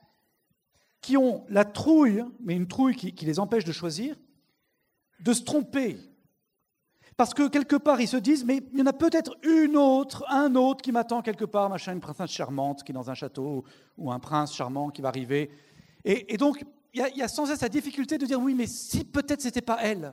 qui 1.00 1.16
ont 1.16 1.44
la 1.48 1.64
trouille, 1.64 2.24
mais 2.40 2.54
une 2.54 2.68
trouille 2.68 2.96
qui 2.96 3.24
les 3.24 3.38
empêche 3.38 3.64
de 3.64 3.72
choisir, 3.72 4.16
de 5.20 5.32
se 5.32 5.42
tromper 5.42 5.98
Parce 7.22 7.34
que 7.34 7.46
quelque 7.46 7.76
part, 7.76 8.00
ils 8.00 8.08
se 8.08 8.16
disent, 8.16 8.44
mais 8.44 8.64
il 8.72 8.80
y 8.80 8.82
en 8.82 8.86
a 8.86 8.92
peut-être 8.92 9.36
une 9.44 9.76
autre, 9.76 10.24
un 10.28 10.56
autre 10.56 10.82
qui 10.82 10.90
m'attend 10.90 11.22
quelque 11.22 11.44
part, 11.44 11.70
machin, 11.70 11.92
une 11.92 12.00
princesse 12.00 12.32
charmante 12.32 12.82
qui 12.82 12.90
est 12.90 12.92
dans 12.92 13.10
un 13.10 13.14
château, 13.14 13.62
ou 13.96 14.10
un 14.10 14.18
prince 14.18 14.52
charmant 14.52 14.90
qui 14.90 15.02
va 15.02 15.10
arriver. 15.10 15.48
Et, 16.04 16.36
donc, 16.36 16.64
il 16.92 17.00
y, 17.14 17.22
a, 17.22 17.28
sans 17.28 17.46
cesse 17.46 17.60
la 17.60 17.68
difficulté 17.68 18.18
de 18.18 18.26
dire, 18.26 18.40
oui, 18.40 18.56
mais 18.56 18.66
si 18.66 19.04
peut-être 19.04 19.40
c'était 19.40 19.60
pas 19.60 19.78
elle. 19.84 20.12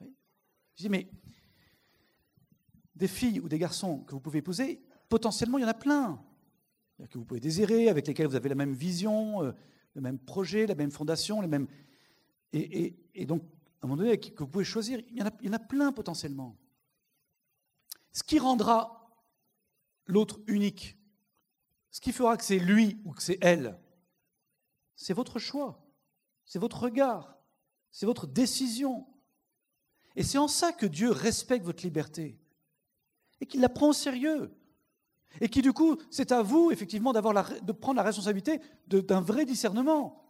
Je 0.00 0.84
dis, 0.84 0.88
mais 0.88 1.10
des 2.96 3.06
filles 3.06 3.40
ou 3.40 3.48
des 3.50 3.58
garçons 3.58 3.98
que 3.98 4.12
vous 4.12 4.20
pouvez 4.20 4.38
épouser, 4.38 4.80
potentiellement, 5.10 5.58
il 5.58 5.60
y 5.60 5.66
en 5.66 5.68
a 5.68 5.74
plein. 5.74 6.18
Que 7.10 7.18
vous 7.18 7.26
pouvez 7.26 7.40
désirer, 7.40 7.90
avec 7.90 8.06
lesquels 8.06 8.28
vous 8.28 8.36
avez 8.36 8.48
la 8.48 8.54
même 8.54 8.72
vision, 8.72 9.44
euh, 9.44 9.52
le 9.92 10.00
même 10.00 10.18
projet, 10.18 10.66
la 10.66 10.74
même 10.74 10.90
fondation, 10.90 11.42
les 11.42 11.48
mêmes. 11.48 11.66
et 12.54 13.26
donc, 13.26 13.42
à 13.80 13.86
un 13.86 13.88
moment 13.88 14.02
donné, 14.02 14.18
que 14.18 14.42
vous 14.42 14.48
pouvez 14.48 14.64
choisir, 14.64 15.00
il 15.08 15.16
y, 15.16 15.22
en 15.22 15.52
a, 15.52 15.58
plein 15.58 15.92
potentiellement. 15.92 16.56
Ce 18.12 18.24
qui 18.24 18.38
rendra 18.38 19.08
l'autre 20.06 20.40
unique, 20.46 20.98
ce 21.90 22.00
qui 22.00 22.12
fera 22.12 22.36
que 22.36 22.44
c'est 22.44 22.58
lui 22.58 23.00
ou 23.04 23.12
que 23.12 23.22
c'est 23.22 23.38
elle, 23.40 23.78
c'est 24.96 25.14
votre 25.14 25.38
choix, 25.38 25.86
c'est 26.44 26.58
votre 26.58 26.80
regard, 26.80 27.38
c'est 27.92 28.06
votre 28.06 28.26
décision. 28.26 29.06
Et 30.16 30.24
c'est 30.24 30.38
en 30.38 30.48
ça 30.48 30.72
que 30.72 30.86
Dieu 30.86 31.10
respecte 31.12 31.64
votre 31.64 31.84
liberté 31.84 32.40
et 33.40 33.46
qu'il 33.46 33.60
la 33.60 33.68
prend 33.68 33.90
au 33.90 33.92
sérieux. 33.92 34.52
Et 35.40 35.48
qui, 35.48 35.62
du 35.62 35.72
coup, 35.72 35.98
c'est 36.10 36.32
à 36.32 36.42
vous, 36.42 36.72
effectivement, 36.72 37.12
de 37.12 37.72
prendre 37.72 37.96
la 37.96 38.02
responsabilité 38.02 38.60
d'un 38.88 39.20
vrai 39.20 39.44
discernement. 39.44 40.24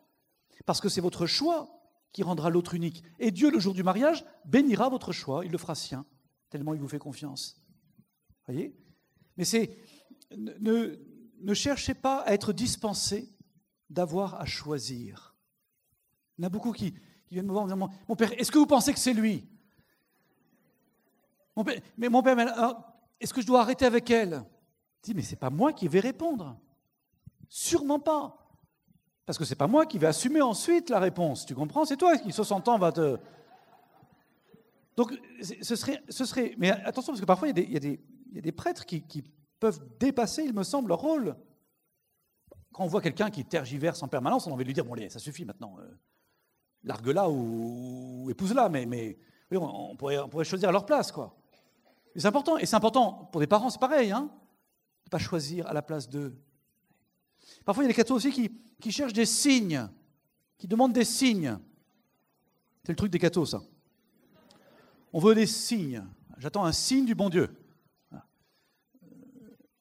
Parce 0.67 0.81
que 0.81 0.91
c'est 0.91 1.01
votre 1.01 1.25
choix 1.25 1.78
qui 2.13 2.23
rendra 2.23 2.51
l'autre 2.51 2.75
unique. 2.75 3.03
Et 3.19 3.31
Dieu, 3.31 3.51
le 3.51 3.61
jour 3.61 3.75
du 3.75 3.83
mariage, 3.83 4.25
bénira 4.45 4.89
votre 4.89 5.13
choix, 5.13 5.45
il 5.45 5.53
le 5.53 5.59
fera 5.59 5.75
sien, 5.75 6.07
tellement 6.51 6.75
il 6.75 6.81
vous 6.81 6.89
fait 6.89 6.99
confiance. 6.99 7.63
Voyez? 8.47 8.75
Mais 9.37 9.45
c'est. 9.45 9.77
Ne, 10.37 10.97
ne 11.41 11.55
cherchez 11.55 11.95
pas 11.95 12.21
à 12.21 12.33
être 12.33 12.53
dispensé 12.53 13.33
d'avoir 13.91 14.41
à 14.41 14.45
choisir. 14.45 15.37
Il 16.37 16.43
y 16.43 16.45
en 16.45 16.49
a 16.49 16.51
beaucoup 16.51 16.73
qui, 16.73 16.95
viennent 17.31 17.47
me 17.47 17.53
voir 17.53 17.65
en 17.65 17.67
disant 17.67 17.91
Mon 18.09 18.17
père, 18.17 18.33
est-ce 18.39 18.51
que 18.51 18.59
vous 18.59 18.67
pensez 18.67 18.93
que 18.93 18.99
c'est 18.99 19.13
lui? 19.13 19.49
Mon 21.57 21.65
père, 21.65 21.81
Mais 21.97 22.09
mon 22.09 22.23
père, 22.23 22.37
est-ce 23.21 23.33
que 23.33 23.41
je 23.41 23.47
dois 23.47 23.61
arrêter 23.61 23.85
avec 23.85 24.11
elle? 24.11 24.45
Je 25.03 25.11
dis 25.11 25.15
Mais 25.15 25.23
c'est 25.23 25.37
pas 25.37 25.51
moi 25.51 25.73
qui 25.73 25.89
vais 25.89 26.01
répondre. 26.01 26.59
Sûrement 27.49 28.01
pas. 28.01 28.48
Parce 29.29 29.37
que 29.37 29.45
ce 29.45 29.51
n'est 29.51 29.57
pas 29.57 29.67
moi 29.67 29.85
qui 29.85 29.99
vais 29.99 30.07
assumer 30.07 30.41
ensuite 30.41 30.89
la 30.89 30.99
réponse. 30.99 31.45
Tu 31.45 31.55
comprends? 31.55 31.85
C'est 31.85 31.99
toi 31.99 32.17
qui, 32.17 32.33
60 32.33 32.67
ans, 32.69 32.79
va 32.79 32.93
te. 32.93 33.19
Donc, 34.97 35.13
ce 35.43 35.77
serait, 35.77 36.03
ce 36.09 36.25
serait. 36.25 36.55
Mais 36.57 36.71
attention, 36.71 37.13
parce 37.13 37.21
que 37.21 37.27
parfois, 37.27 37.49
il 37.49 37.71
y 37.71 37.77
a 37.77 38.41
des, 38.41 38.53
prêtres 38.53 38.87
qui, 38.87 39.23
peuvent 39.61 39.81
dépasser, 40.01 40.45
il 40.45 40.55
me 40.55 40.63
semble, 40.63 40.89
leur 40.89 41.01
rôle. 41.01 41.37
Quand 42.73 42.85
on 42.85 42.87
voit 42.87 43.03
quelqu'un 43.03 43.29
qui 43.29 43.45
tergiverse 43.45 44.03
en 44.03 44.09
permanence, 44.09 44.47
on 44.47 44.51
a 44.51 44.55
envie 44.55 44.65
de 44.65 44.69
lui 44.69 44.73
dire 44.73 44.87
Bon, 44.87 44.95
allez, 44.95 45.11
ça 45.11 45.19
suffit 45.19 45.45
maintenant. 45.45 45.77
Euh, 45.79 45.85
largue-la 46.85 47.29
ou, 47.29 48.31
épouse-la. 48.31 48.71
Mais, 48.71 48.87
mais 48.87 49.19
on, 49.53 49.95
pourrait, 49.95 50.21
on 50.21 50.31
pourrait 50.31 50.47
choisir 50.47 50.71
à 50.71 50.73
leur 50.73 50.87
place, 50.87 51.13
quoi. 51.13 51.37
c'est 52.17 52.25
important. 52.25 52.57
Et 52.57 52.65
c'est 52.65 52.77
important 52.77 53.29
pour 53.31 53.43
des 53.43 53.47
parents, 53.47 53.69
c'est 53.69 53.79
pareil, 53.79 54.11
hein, 54.11 54.23
de 54.23 55.09
ne 55.09 55.11
pas 55.11 55.19
choisir 55.19 55.67
à 55.67 55.75
la 55.75 55.83
place 55.83 56.09
d'eux. 56.09 56.35
Parfois, 57.69 57.85
il 57.85 57.89
y 57.89 57.91
a 57.91 57.93
des 57.93 57.97
cathos 57.97 58.15
aussi 58.15 58.31
qui, 58.31 58.51
qui 58.81 58.91
cherchent 58.91 59.13
des 59.13 59.27
signes, 59.27 59.91
qui 60.57 60.67
demandent 60.67 60.95
des 60.95 61.05
signes. 61.05 61.59
C'est 62.83 62.93
le 62.93 62.97
truc 62.97 63.13
des 63.13 63.19
cathos, 63.19 63.45
ça. 63.45 63.63
On 65.13 65.19
veut 65.19 65.35
des 65.35 65.47
signes. 65.47 66.03
J'attends 66.39 66.65
un 66.65 66.73
signe 66.73 67.05
du 67.05 67.15
bon 67.15 67.29
Dieu. 67.29 67.55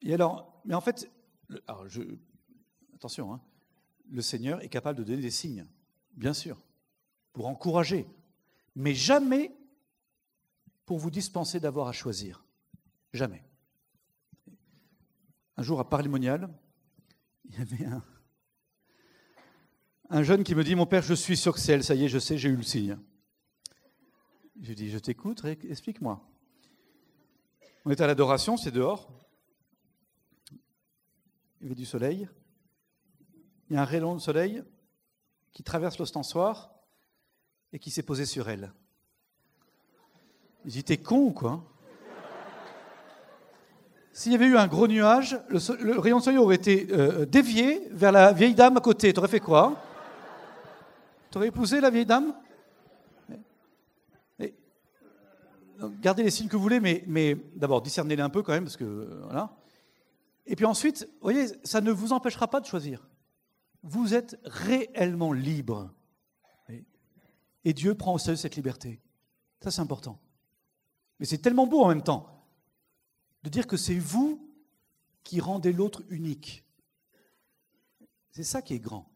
Et 0.02 0.14
alors, 0.14 0.62
mais 0.66 0.74
en 0.74 0.82
fait, 0.82 1.10
attention, 2.94 3.34
hein, 3.34 3.40
le 4.10 4.22
Seigneur 4.22 4.62
est 4.62 4.68
capable 4.68 5.00
de 5.00 5.06
donner 5.06 5.22
des 5.22 5.32
signes, 5.32 5.66
bien 6.12 6.34
sûr, 6.34 6.58
pour 7.32 7.48
encourager, 7.48 8.06
mais 8.76 8.96
jamais 8.96 9.56
pour 10.86 10.98
vous 10.98 11.10
dispenser 11.10 11.62
d'avoir 11.62 11.88
à 11.88 11.94
choisir. 11.94 12.44
Jamais. 13.14 13.46
Un 15.56 15.64
jour 15.64 15.80
à 15.80 15.90
Parlimonial, 15.90 16.54
il 17.50 17.58
y 17.58 17.62
avait 17.62 17.88
un, 20.10 20.24
jeune 20.24 20.44
qui 20.44 20.56
me 20.56 20.64
dit 20.64 20.76
Mon 20.76 20.86
père, 20.86 21.02
je 21.02 21.14
suis 21.14 21.38
sur 21.38 21.58
c'est 21.58 21.82
ça 21.82 21.96
y 21.96 22.06
est, 22.06 22.10
je 22.10 22.20
sais, 22.20 22.38
j'ai 22.38 22.50
eu 22.50 22.56
le 22.56 22.64
signe. 22.64 22.98
Je 24.62 24.68
lui 24.70 24.76
dis 24.76 24.90
Je 24.90 24.98
t'écoute, 24.98 25.44
explique-moi. 25.46 26.22
On 27.86 27.92
est 27.92 28.02
à 28.02 28.08
l'adoration, 28.08 28.58
c'est 28.58 28.72
dehors. 28.72 29.10
Il 31.60 31.64
y 31.64 31.66
avait 31.68 31.76
du 31.76 31.86
soleil. 31.86 32.28
Il 33.70 33.76
y 33.76 33.78
a 33.78 33.82
un 33.82 33.86
rayon 33.86 34.16
de 34.16 34.20
soleil 34.20 34.64
qui 35.52 35.64
traverse 35.64 35.98
l'ostensoir 35.98 36.74
et 37.74 37.80
qui 37.80 37.92
s'est 37.92 38.04
posé 38.04 38.26
sur 38.26 38.50
elle. 38.50 38.74
T'es 40.86 40.98
con 40.98 41.28
ou 41.28 41.32
quoi 41.32 41.64
s'il 44.18 44.32
y 44.32 44.36
avait 44.36 44.48
eu 44.48 44.58
un 44.58 44.66
gros 44.66 44.88
nuage, 44.88 45.40
le, 45.48 46.00
rayon 46.00 46.18
de 46.18 46.24
soleil 46.24 46.40
aurait 46.40 46.56
été 46.56 46.88
euh, 46.90 47.28
dévié 47.28 47.88
vers 47.92 48.12
la 48.12 48.34
vieille 48.34 48.56
dame 48.56 48.76
à 48.76 48.80
côté. 48.80 49.14
Tu 49.14 49.20
aurais 49.20 49.28
fait 49.28 49.40
quoi? 49.40 49.80
Tu 51.30 51.38
aurais 51.38 51.50
épousé 51.50 51.80
la 51.80 51.92
vieille 51.92 52.08
dame? 52.08 52.34
Gardez 56.02 56.24
les 56.24 56.32
signes 56.32 56.48
que 56.48 56.56
vous 56.56 56.64
voulez, 56.64 56.80
mais, 56.80 57.04
mais 57.06 57.38
d'abord, 57.56 57.80
discernez-les 57.80 58.24
un 58.24 58.32
peu 58.32 58.42
quand 58.42 58.54
même, 58.54 58.64
parce 58.64 58.76
que 58.76 58.86
euh, 58.86 59.22
voilà. 59.26 59.56
Et 60.48 60.56
puis 60.56 60.66
ensuite, 60.66 61.04
vous 61.04 61.30
voyez, 61.30 61.46
ça 61.64 61.80
ne 61.80 61.92
vous 61.92 62.12
empêchera 62.12 62.48
pas 62.48 62.60
de 62.60 62.66
choisir. 62.66 63.08
Vous 63.84 64.16
êtes 64.16 64.40
réellement 64.46 65.32
libre. 65.32 65.94
Et 67.64 67.72
Dieu 67.72 67.94
prend 67.94 68.16
au 68.16 68.18
sérieux 68.18 68.36
cette 68.36 68.56
liberté. 68.56 69.00
Ça, 69.62 69.70
c'est 69.70 69.82
important. 69.82 70.20
Mais 71.20 71.28
c'est 71.28 71.38
tellement 71.38 71.68
beau 71.68 71.84
en 71.84 71.90
même 71.90 72.02
temps 72.02 72.37
de 73.48 73.50
dire 73.50 73.66
que 73.66 73.78
c'est 73.78 73.98
vous 73.98 74.46
qui 75.24 75.40
rendez 75.40 75.72
l'autre 75.72 76.04
unique. 76.10 76.66
C'est 78.30 78.44
ça 78.44 78.62
qui 78.62 78.74
est 78.74 78.80
grand. 78.80 79.10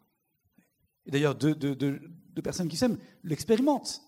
Et 1.06 1.12
d'ailleurs, 1.12 1.36
deux, 1.36 1.54
personnes 2.42 2.70
qui 2.70 2.78
s'aiment 2.78 2.98
l'expérimentent. 3.24 4.02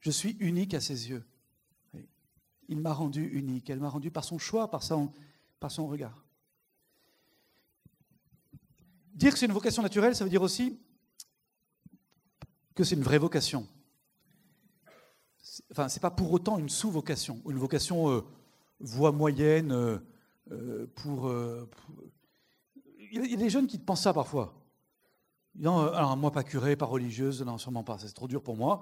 Je 0.00 0.10
suis 0.10 0.38
unique 0.40 0.72
à 0.72 0.80
ses 0.80 1.10
yeux. 1.10 1.22
Il 2.68 2.80
m'a 2.80 2.94
rendu 2.94 3.26
unique. 3.28 3.68
Elle 3.68 3.80
m'a 3.80 3.90
rendu 3.90 4.10
par 4.10 4.24
son 4.24 4.38
choix, 4.38 4.70
par 4.70 4.82
son, 4.82 5.12
par 5.60 5.70
son 5.70 5.86
regard. 5.86 6.24
Dire 9.12 9.34
que 9.34 9.38
c'est 9.38 9.44
une 9.44 9.52
vocation 9.52 9.82
naturelle, 9.82 10.16
ça 10.16 10.24
veut 10.24 10.30
dire 10.30 10.40
aussi 10.40 10.80
que 12.74 12.84
c'est 12.84 12.94
une 12.94 13.02
vraie 13.02 13.18
vocation. 13.18 13.68
Enfin, 15.70 15.90
c'est 15.90 16.00
pas 16.00 16.10
pour 16.10 16.32
autant 16.32 16.58
une 16.58 16.70
sous-vocation, 16.70 17.42
ou 17.44 17.50
une 17.50 17.58
vocation 17.58 18.08
euh, 18.08 18.22
voie 18.82 19.12
moyenne 19.12 19.72
euh, 19.72 19.98
euh, 20.50 20.86
pour, 20.94 21.32
Il 23.12 23.30
y 23.30 23.34
a 23.34 23.36
des 23.36 23.50
jeunes 23.50 23.66
qui 23.66 23.78
pensent 23.78 24.02
ça 24.02 24.12
parfois. 24.12 24.54
Non, 25.54 25.92
alors 25.92 26.16
moi, 26.16 26.30
pas 26.30 26.42
curé, 26.42 26.76
pas 26.76 26.86
religieuse, 26.86 27.42
non, 27.42 27.58
sûrement 27.58 27.84
pas, 27.84 27.98
c'est 27.98 28.12
trop 28.12 28.28
dur 28.28 28.42
pour 28.42 28.56
moi. 28.56 28.80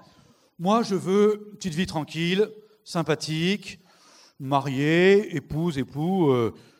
Moi, 0.58 0.82
je 0.82 0.94
veux 0.94 1.50
petite 1.54 1.74
vie 1.74 1.86
tranquille, 1.86 2.48
sympathique, 2.84 3.80
mariée, 4.38 5.34
épouse, 5.34 5.78
époux, 5.78 6.32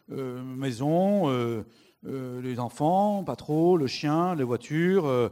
maison, 0.08 1.64
les 2.04 2.60
enfants, 2.60 3.24
pas 3.24 3.34
trop, 3.34 3.76
le 3.76 3.88
chien, 3.88 4.36
les 4.36 4.44
voitures, 4.44 5.30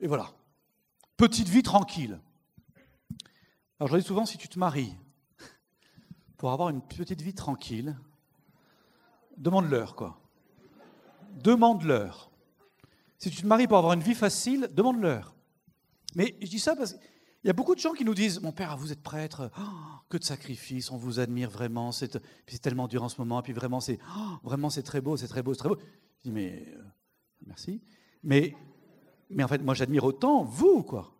et 0.00 0.08
voilà. 0.08 0.32
Petite 1.16 1.48
vie 1.48 1.62
tranquille. 1.62 2.18
Alors 3.78 3.88
je 3.92 3.96
dis 3.96 4.06
souvent, 4.06 4.26
si 4.26 4.38
tu 4.38 4.48
te 4.48 4.58
maries 4.58 4.94
pour 6.40 6.52
avoir 6.52 6.70
une 6.70 6.80
petite 6.80 7.20
vie 7.20 7.34
tranquille, 7.34 7.98
demande-leur, 9.36 9.94
quoi. 9.94 10.18
Demande-leur. 11.34 12.30
Si 13.18 13.28
tu 13.30 13.42
te 13.42 13.46
maries 13.46 13.66
pour 13.66 13.76
avoir 13.76 13.92
une 13.92 14.00
vie 14.00 14.14
facile, 14.14 14.70
demande-leur. 14.72 15.34
Mais 16.14 16.38
je 16.40 16.46
dis 16.46 16.58
ça 16.58 16.74
parce 16.74 16.94
qu'il 16.94 17.02
y 17.44 17.50
a 17.50 17.52
beaucoup 17.52 17.74
de 17.74 17.80
gens 17.80 17.92
qui 17.92 18.06
nous 18.06 18.14
disent 18.14 18.40
Mon 18.40 18.52
père, 18.52 18.74
vous 18.78 18.90
êtes 18.90 19.02
prêtre, 19.02 19.50
oh, 19.58 19.62
que 20.08 20.16
de 20.16 20.24
sacrifices, 20.24 20.90
on 20.90 20.96
vous 20.96 21.20
admire 21.20 21.50
vraiment, 21.50 21.92
c'est 21.92 22.18
tellement 22.62 22.88
dur 22.88 23.02
en 23.02 23.10
ce 23.10 23.20
moment, 23.20 23.42
puis 23.42 23.52
vraiment, 23.52 23.80
c'est 23.80 23.98
oh, 24.16 24.38
vraiment 24.42 24.70
très 24.70 25.02
beau, 25.02 25.18
c'est 25.18 25.28
très 25.28 25.42
beau, 25.42 25.52
c'est 25.52 25.58
très 25.58 25.68
beau. 25.68 25.78
Je 25.78 26.30
dis 26.30 26.32
Mais 26.32 26.72
euh, 26.74 26.82
merci. 27.44 27.82
Mais, 28.22 28.54
mais 29.28 29.44
en 29.44 29.48
fait, 29.48 29.58
moi, 29.58 29.74
j'admire 29.74 30.04
autant 30.04 30.42
vous, 30.42 30.84
quoi. 30.84 31.12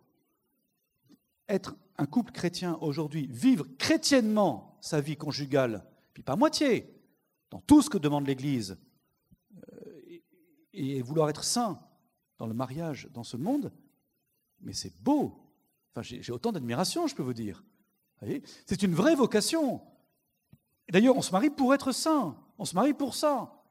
Être 1.47 1.75
un 1.99 2.07
couple 2.07 2.31
chrétien 2.31 2.79
aujourd'hui, 2.81 3.27
vivre 3.31 3.67
chrétiennement 3.77 4.70
sa 4.81 4.99
vie 4.99 5.15
conjugale, 5.15 5.85
puis 6.13 6.23
pas 6.23 6.35
moitié, 6.35 6.93
dans 7.49 7.61
tout 7.61 7.81
ce 7.81 7.89
que 7.89 7.97
demande 7.97 8.27
l'Église, 8.27 8.77
euh, 9.55 10.19
et 10.73 11.01
vouloir 11.01 11.29
être 11.29 11.43
saint 11.43 11.79
dans 12.37 12.47
le 12.47 12.53
mariage, 12.53 13.07
dans 13.13 13.23
ce 13.23 13.37
monde, 13.37 13.71
mais 14.59 14.73
c'est 14.73 14.93
beau. 15.01 15.37
J'ai 16.01 16.31
autant 16.31 16.51
d'admiration, 16.51 17.07
je 17.07 17.15
peux 17.15 17.23
vous 17.23 17.33
dire. 17.33 17.63
C'est 18.65 18.83
une 18.83 18.93
vraie 18.93 19.15
vocation. 19.15 19.81
D'ailleurs, 20.89 21.17
on 21.17 21.21
se 21.21 21.31
marie 21.31 21.49
pour 21.49 21.73
être 21.73 21.91
saint. 21.91 22.37
On 22.57 22.65
se 22.65 22.75
marie 22.75 22.93
pour 22.93 23.15
ça. 23.15 23.63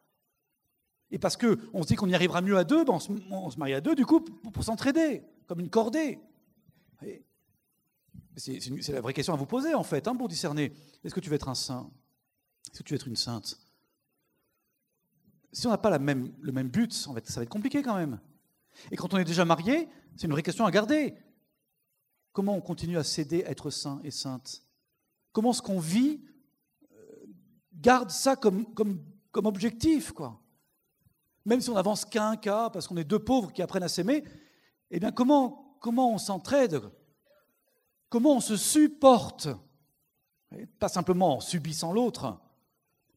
Et 1.11 1.19
parce 1.19 1.37
qu'on 1.37 1.83
se 1.83 1.87
dit 1.87 1.95
qu'on 1.97 2.09
y 2.09 2.15
arrivera 2.15 2.41
mieux 2.41 2.57
à 2.57 2.65
deux, 2.65 2.85
ben 2.85 2.95
on, 2.95 3.51
se, 3.51 3.59
marie 3.59 3.75
à 3.75 3.81
deux, 3.81 3.95
du 3.95 4.07
coup, 4.07 4.21
pour, 4.21 4.63
s'entraider, 4.63 5.23
comme 5.47 5.61
une 5.61 5.71
cordée. 5.71 6.19
C'est 8.41 8.93
la 8.93 9.01
vraie 9.01 9.13
question 9.13 9.35
à 9.35 9.37
vous 9.37 9.47
poser, 9.47 9.75
en 9.75 9.83
fait, 9.83 10.09
hein, 10.09 10.17
pour 10.17 10.29
discerner. 10.29 10.73
Est-ce 11.05 11.15
que 11.15 11.21
tu 11.21 11.29
veux 11.29 11.37
être 11.37 11.49
un 11.49 11.55
saint? 11.55 11.91
Est-ce 12.73 12.79
que 12.79 12.85
tu 12.85 12.95
veux 12.95 12.97
être 12.97 13.09
une 13.09 13.17
sainte? 13.17 13.59
Si 15.53 15.67
on 15.67 15.71
n'a 15.71 15.79
pas 15.79 15.97
le 15.97 15.99
même 16.53 16.69
but, 16.69 16.93
ça 16.93 17.13
va 17.13 17.19
être 17.19 17.45
compliqué 17.49 17.83
quand 17.83 17.97
même. 17.97 18.19
Et 18.91 18.97
quand 18.97 19.13
on 19.13 19.19
est 19.19 19.25
déjà 19.25 19.45
marié, 19.45 19.89
c'est 20.17 20.27
une 20.27 20.33
vraie 20.33 20.43
question 20.43 20.65
à 20.65 20.71
garder. 20.71 21.15
Comment 22.33 22.55
on 22.55 22.61
continue 22.61 22.97
à 22.97 23.05
céder 23.05 23.45
à 23.45 23.51
être 23.51 23.71
saint 23.71 24.01
et 24.05 24.11
sainte? 24.11 24.63
Comment 25.33 25.53
ce 25.53 25.61
qu'on 25.61 25.81
vit 25.81 26.21
euh, 26.93 27.27
garde 27.75 28.11
ça 28.11 28.37
comme, 28.37 28.65
objectif, 29.35 30.13
Même 31.45 31.61
si 31.61 31.71
on 31.71 31.77
avance 31.77 32.05
qu'un 32.05 32.37
cas, 32.37 32.71
parce 32.71 32.87
qu'on 32.87 32.97
est 32.97 33.05
deux 33.05 33.19
pauvres 33.19 33.53
qui 33.53 33.63
apprennent 33.63 33.83
à 33.83 33.89
s'aimer, 33.89 34.25
eh 34.91 35.01
bien 35.01 35.13
comment, 35.13 35.77
comment 35.81 36.15
on 36.15 36.19
s'entraide 36.19 36.81
Comment 38.11 38.37
on 38.37 38.41
se 38.41 38.57
supporte? 38.57 39.49
Pas 40.79 40.89
simplement 40.89 41.37
en 41.37 41.41
subissant 41.41 41.93
l'autre, 41.93 42.39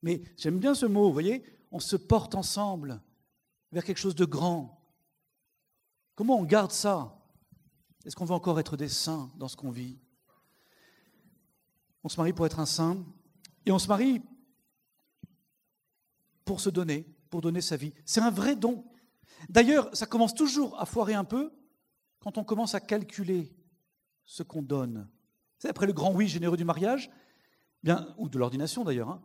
mais 0.04 0.22
j'aime 0.38 0.60
bien 0.60 0.76
ce 0.76 0.86
mot, 0.86 1.08
vous 1.08 1.14
voyez, 1.14 1.44
on 1.72 1.80
se 1.80 1.96
porte 1.96 2.36
ensemble 2.36 3.02
vers 3.72 3.84
quelque 3.84 3.98
chose 3.98 4.16
de 4.16 4.26
grand. 4.26 4.80
Comment 6.16 6.38
on 6.38 6.44
garde 6.44 6.72
ça? 6.72 7.20
Est-ce 8.06 8.16
qu'on 8.16 8.26
veut 8.26 8.36
encore 8.36 8.60
être 8.60 8.78
des 8.78 8.88
saints 8.88 9.32
dans 9.36 9.48
ce 9.48 9.58
qu'on 9.58 9.72
vit? 9.72 9.98
On 12.04 12.10
se 12.10 12.18
marie 12.18 12.34
pour 12.34 12.46
être 12.46 12.60
un 12.60 12.68
saint 12.68 13.04
et 13.66 13.72
on 13.72 13.80
se 13.80 13.88
marie 13.88 14.22
pour 16.46 16.60
se 16.60 16.70
donner, 16.70 17.08
pour 17.32 17.41
donner 17.41 17.62
sa 17.62 17.78
vie. 17.78 17.94
C'est 18.06 18.22
un 18.22 18.30
vrai 18.30 18.56
don. 18.56 18.86
D'ailleurs, 19.50 19.89
ça 19.96 20.06
commence 20.06 20.36
toujours 20.36 20.80
à 20.80 20.86
foirer 20.86 21.16
un 21.16 21.24
peu 21.24 21.52
quand 22.20 22.38
on 22.38 22.44
commence 22.44 22.76
à 22.76 22.80
calculer 22.80 23.56
ce 24.26 24.43
qu'on 24.43 24.61
donne. 24.61 25.09
C'est 25.57 25.69
après 25.69 25.86
le 25.86 25.93
grand 25.93 26.13
oui 26.13 26.28
généreux 26.28 26.57
du 26.57 26.65
mariage, 26.65 27.09
bien, 27.84 28.13
ou 28.17 28.30
de 28.30 28.38
l'ordination 28.38 28.84
d'ailleurs, 28.84 29.09
hein, 29.09 29.21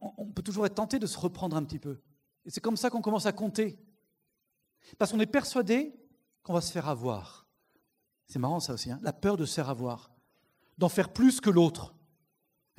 on 0.00 0.26
peut 0.26 0.42
toujours 0.42 0.66
être 0.66 0.74
tenté 0.74 0.98
de 0.98 1.06
se 1.06 1.18
reprendre 1.18 1.56
un 1.56 1.64
petit 1.64 1.78
peu. 1.78 2.00
Et 2.44 2.50
c'est 2.50 2.60
comme 2.60 2.76
ça 2.76 2.90
qu'on 2.90 3.02
commence 3.02 3.26
à 3.26 3.32
compter. 3.32 3.78
Parce 4.98 5.10
qu'on 5.10 5.20
est 5.20 5.26
persuadé 5.26 5.94
qu'on 6.42 6.52
va 6.52 6.60
se 6.60 6.72
faire 6.72 6.88
avoir. 6.88 7.46
C'est 8.26 8.38
marrant 8.38 8.60
ça 8.60 8.74
aussi, 8.74 8.90
hein. 8.90 9.00
la 9.02 9.12
peur 9.12 9.36
de 9.36 9.44
se 9.44 9.54
faire 9.54 9.68
avoir, 9.68 10.10
d'en 10.78 10.88
faire 10.88 11.12
plus 11.12 11.40
que 11.40 11.50
l'autre. 11.50 11.94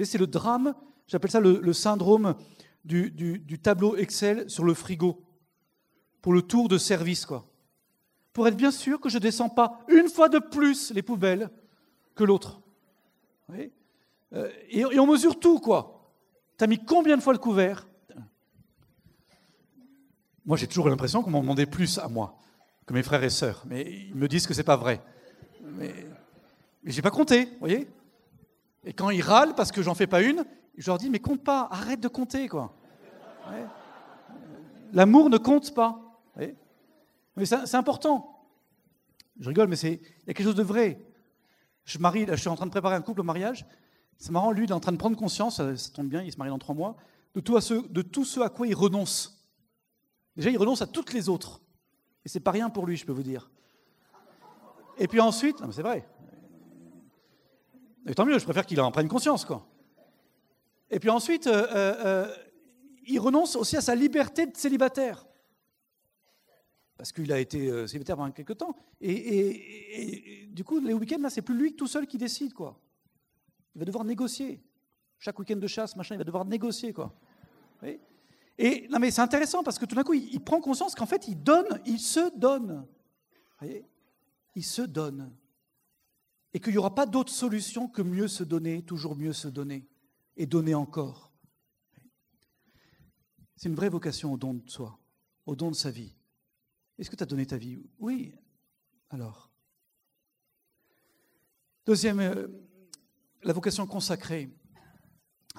C'est 0.04 0.18
le 0.18 0.28
drame, 0.28 0.76
j'appelle 1.08 1.32
ça 1.32 1.40
le, 1.40 1.74
syndrome 1.74 2.36
du, 2.84 3.60
tableau 3.62 3.96
Excel 3.96 4.50
sur 4.50 4.64
le 4.64 4.74
frigo, 4.74 5.24
pour 6.22 6.34
le 6.34 6.42
tour 6.42 6.68
de 6.68 6.78
service, 6.78 7.26
quoi. 7.26 7.50
Pour 8.38 8.48
être 8.48 8.56
bien 8.56 8.70
sûr 8.70 9.02
que 9.02 9.10
je 9.10 9.16
ne 9.16 9.22
descends 9.24 9.50
pas 9.50 9.80
une 9.88 10.10
fois 10.10 10.30
de 10.30 10.38
plus 10.38 10.92
les 10.92 11.02
poubelles 11.02 11.50
que 12.14 12.24
l'autre. 12.24 12.62
Euh, 13.52 14.52
et, 14.70 14.86
on 15.00 15.08
mesure 15.08 15.40
tout, 15.40 15.58
quoi. 15.58 16.08
T'as 16.56 16.68
mis 16.68 16.78
combien 16.78 17.18
de 17.18 17.22
fois 17.24 17.34
le 17.34 17.40
couvert? 17.40 17.88
Moi, 20.46 20.56
j'ai 20.56 20.68
toujours 20.68 20.88
l'impression 20.88 21.24
qu'on 21.24 21.32
m'en 21.32 21.42
demandait 21.42 21.66
plus 21.66 21.98
à 21.98 22.10
moi 22.10 22.38
que 22.86 22.94
mes 22.94 23.02
frères 23.02 23.24
et 23.24 23.32
sœurs, 23.32 23.64
mais 23.66 23.82
ils 23.92 24.14
me 24.14 24.28
disent 24.28 24.46
que 24.46 24.54
c'est 24.54 24.62
pas 24.62 24.78
vrai 24.78 25.02
mais, 25.64 25.96
j'ai 26.86 27.02
pas 27.02 27.10
compté, 27.10 27.46
vous 27.46 27.60
voyez? 27.60 27.90
Et 28.86 28.94
quand 28.94 29.10
ils 29.10 29.24
râlent 29.24 29.56
parce 29.56 29.72
que 29.72 29.82
j'en 29.82 29.96
fais 29.96 30.06
pas 30.06 30.22
une, 30.22 30.46
je 30.78 30.86
leur 30.86 31.00
dis 31.00 31.10
mais 31.10 31.18
compte 31.18 31.44
pas, 31.44 31.68
arrête 31.72 32.02
de 32.02 32.08
compter 32.08 32.48
quoi. 32.48 32.72
L'amour 34.94 35.32
ne 35.32 35.40
compte 35.40 35.74
pas. 35.74 36.00
Mais 37.38 37.46
c'est 37.46 37.76
important. 37.76 38.46
Je 39.40 39.48
rigole, 39.48 39.68
mais 39.68 39.78
il 39.78 39.92
y 39.92 40.30
a 40.30 40.34
quelque 40.34 40.44
chose 40.44 40.56
de 40.56 40.64
vrai. 40.64 41.00
Je 41.86 42.00
marie, 42.00 42.26
je 42.28 42.36
suis 42.36 42.50
en 42.50 42.56
train 42.56 42.66
de 42.66 42.72
préparer 42.72 42.96
un 42.96 43.02
couple 43.02 43.22
au 43.22 43.24
mariage. 43.24 43.66
C'est 44.18 44.32
marrant, 44.32 44.52
lui, 44.52 44.66
il 44.66 44.70
est 44.70 44.74
en 44.74 44.80
train 44.80 44.92
de 44.92 44.98
prendre 44.98 45.16
conscience, 45.16 45.58
ça, 45.58 45.92
tombe 45.94 46.10
bien, 46.10 46.24
il 46.24 46.32
se 46.32 46.38
marie 46.38 46.50
dans 46.50 46.58
trois 46.58 46.74
mois, 46.74 46.98
de 47.36 47.40
tout, 47.40 47.60
ce, 47.62 47.88
de 47.88 48.02
tout 48.02 48.26
ce 48.26 48.40
à 48.40 48.50
quoi 48.50 48.68
il 48.68 48.74
renonce. 48.74 49.48
Déjà, 50.36 50.50
il 50.50 50.58
renonce 50.58 50.82
à 50.82 50.88
toutes 50.88 51.14
les 51.14 51.30
autres. 51.30 51.62
Et 52.26 52.30
c'est 52.30 52.40
pas 52.40 52.52
rien 52.52 52.70
pour 52.70 52.88
lui, 52.88 52.98
je 52.98 53.06
peux 53.06 53.12
vous 53.12 53.24
dire. 53.24 53.52
Et 54.98 55.08
puis 55.08 55.20
ensuite, 55.20 55.58
c'est 55.72 55.84
vrai. 55.84 56.08
Tant 58.16 58.26
mieux, 58.26 58.40
je 58.40 58.44
préfère 58.44 58.66
qu'il 58.66 58.82
en 58.82 58.92
prenne 58.92 59.08
conscience, 59.08 59.46
quoi. 59.46 59.68
Et 60.90 61.00
puis 61.00 61.10
ensuite, 61.10 61.46
euh, 61.48 61.68
euh, 61.76 61.96
euh, 62.06 62.36
il 63.06 63.20
renonce 63.20 63.56
aussi 63.56 63.78
à 63.78 63.82
sa 63.82 63.94
liberté 63.94 64.46
de 64.46 64.56
célibataire. 64.56 65.27
Parce 66.98 67.12
qu'il 67.12 67.32
a 67.32 67.40
été 67.40 67.88
célibataire 67.88 68.18
pendant 68.18 68.32
quelques 68.32 68.58
temps. 68.58 68.76
Et, 69.00 70.48
du 70.52 70.64
coup, 70.64 70.80
les 70.80 70.94
week-ends, 70.94 71.22
là, 71.22 71.30
c'est 71.30 71.44
plus 71.44 71.56
lui 71.56 71.76
tout 71.76 71.88
seul 71.88 72.08
qui 72.08 72.18
décide, 72.18 72.54
quoi. 72.54 72.82
Il 73.76 73.80
va 73.80 73.86
devoir 73.86 74.04
négocier. 74.04 74.64
Chaque 75.20 75.38
week-end 75.38 75.58
de 75.58 75.68
chasse, 75.68 75.96
machin, 75.96 76.16
il 76.16 76.18
va 76.18 76.24
devoir 76.24 76.46
négocier, 76.46 76.94
quoi. 76.94 77.14
Et 78.58 78.88
non, 78.90 78.98
mais 78.98 79.12
c'est 79.12 79.22
intéressant 79.22 79.64
parce 79.64 79.78
que 79.78 79.86
tout 79.86 79.96
d'un 79.96 80.04
coup, 80.04 80.16
il, 80.16 80.34
il 80.34 80.44
prend 80.44 80.60
conscience 80.60 80.96
qu'en 80.96 81.06
fait, 81.06 81.28
il 81.28 81.42
donne, 81.42 81.68
il 81.86 82.00
se 82.00 82.36
donne. 82.36 82.88
Vous 83.60 83.68
voyez? 83.68 83.86
Il 84.56 84.64
se 84.64 84.82
donne. 84.82 85.32
Et 86.54 86.60
qu'il 86.60 86.72
n'y 86.72 86.80
aura 86.80 86.96
pas 86.96 87.06
d'autre 87.06 87.32
solution 87.32 87.88
que 87.88 88.02
mieux 88.02 88.28
se 88.28 88.44
donner, 88.44 88.82
toujours 88.82 89.16
mieux 89.16 89.34
se 89.34 89.48
donner, 89.48 89.88
et 90.36 90.48
donner 90.48 90.74
encore. 90.74 91.32
C'est 93.56 93.70
une 93.70 93.76
vraie 93.76 93.90
vocation 93.90 94.34
au 94.34 94.38
don 94.38 94.56
de 94.56 94.68
soi, 94.68 95.00
au 95.46 95.56
don 95.56 95.70
de 95.70 95.76
sa 95.76 95.92
vie. 95.92 96.17
Est-ce 96.98 97.10
que 97.10 97.16
tu 97.16 97.24
as 97.24 97.28
donné 97.28 97.46
ta 97.46 97.58
vie? 97.58 97.80
Oui. 98.00 98.34
Alors? 99.10 99.50
Deuxième, 101.86 102.20
euh, 102.20 102.48
la 103.44 103.54
vocation 103.54 103.86
consacrée. 103.88 104.50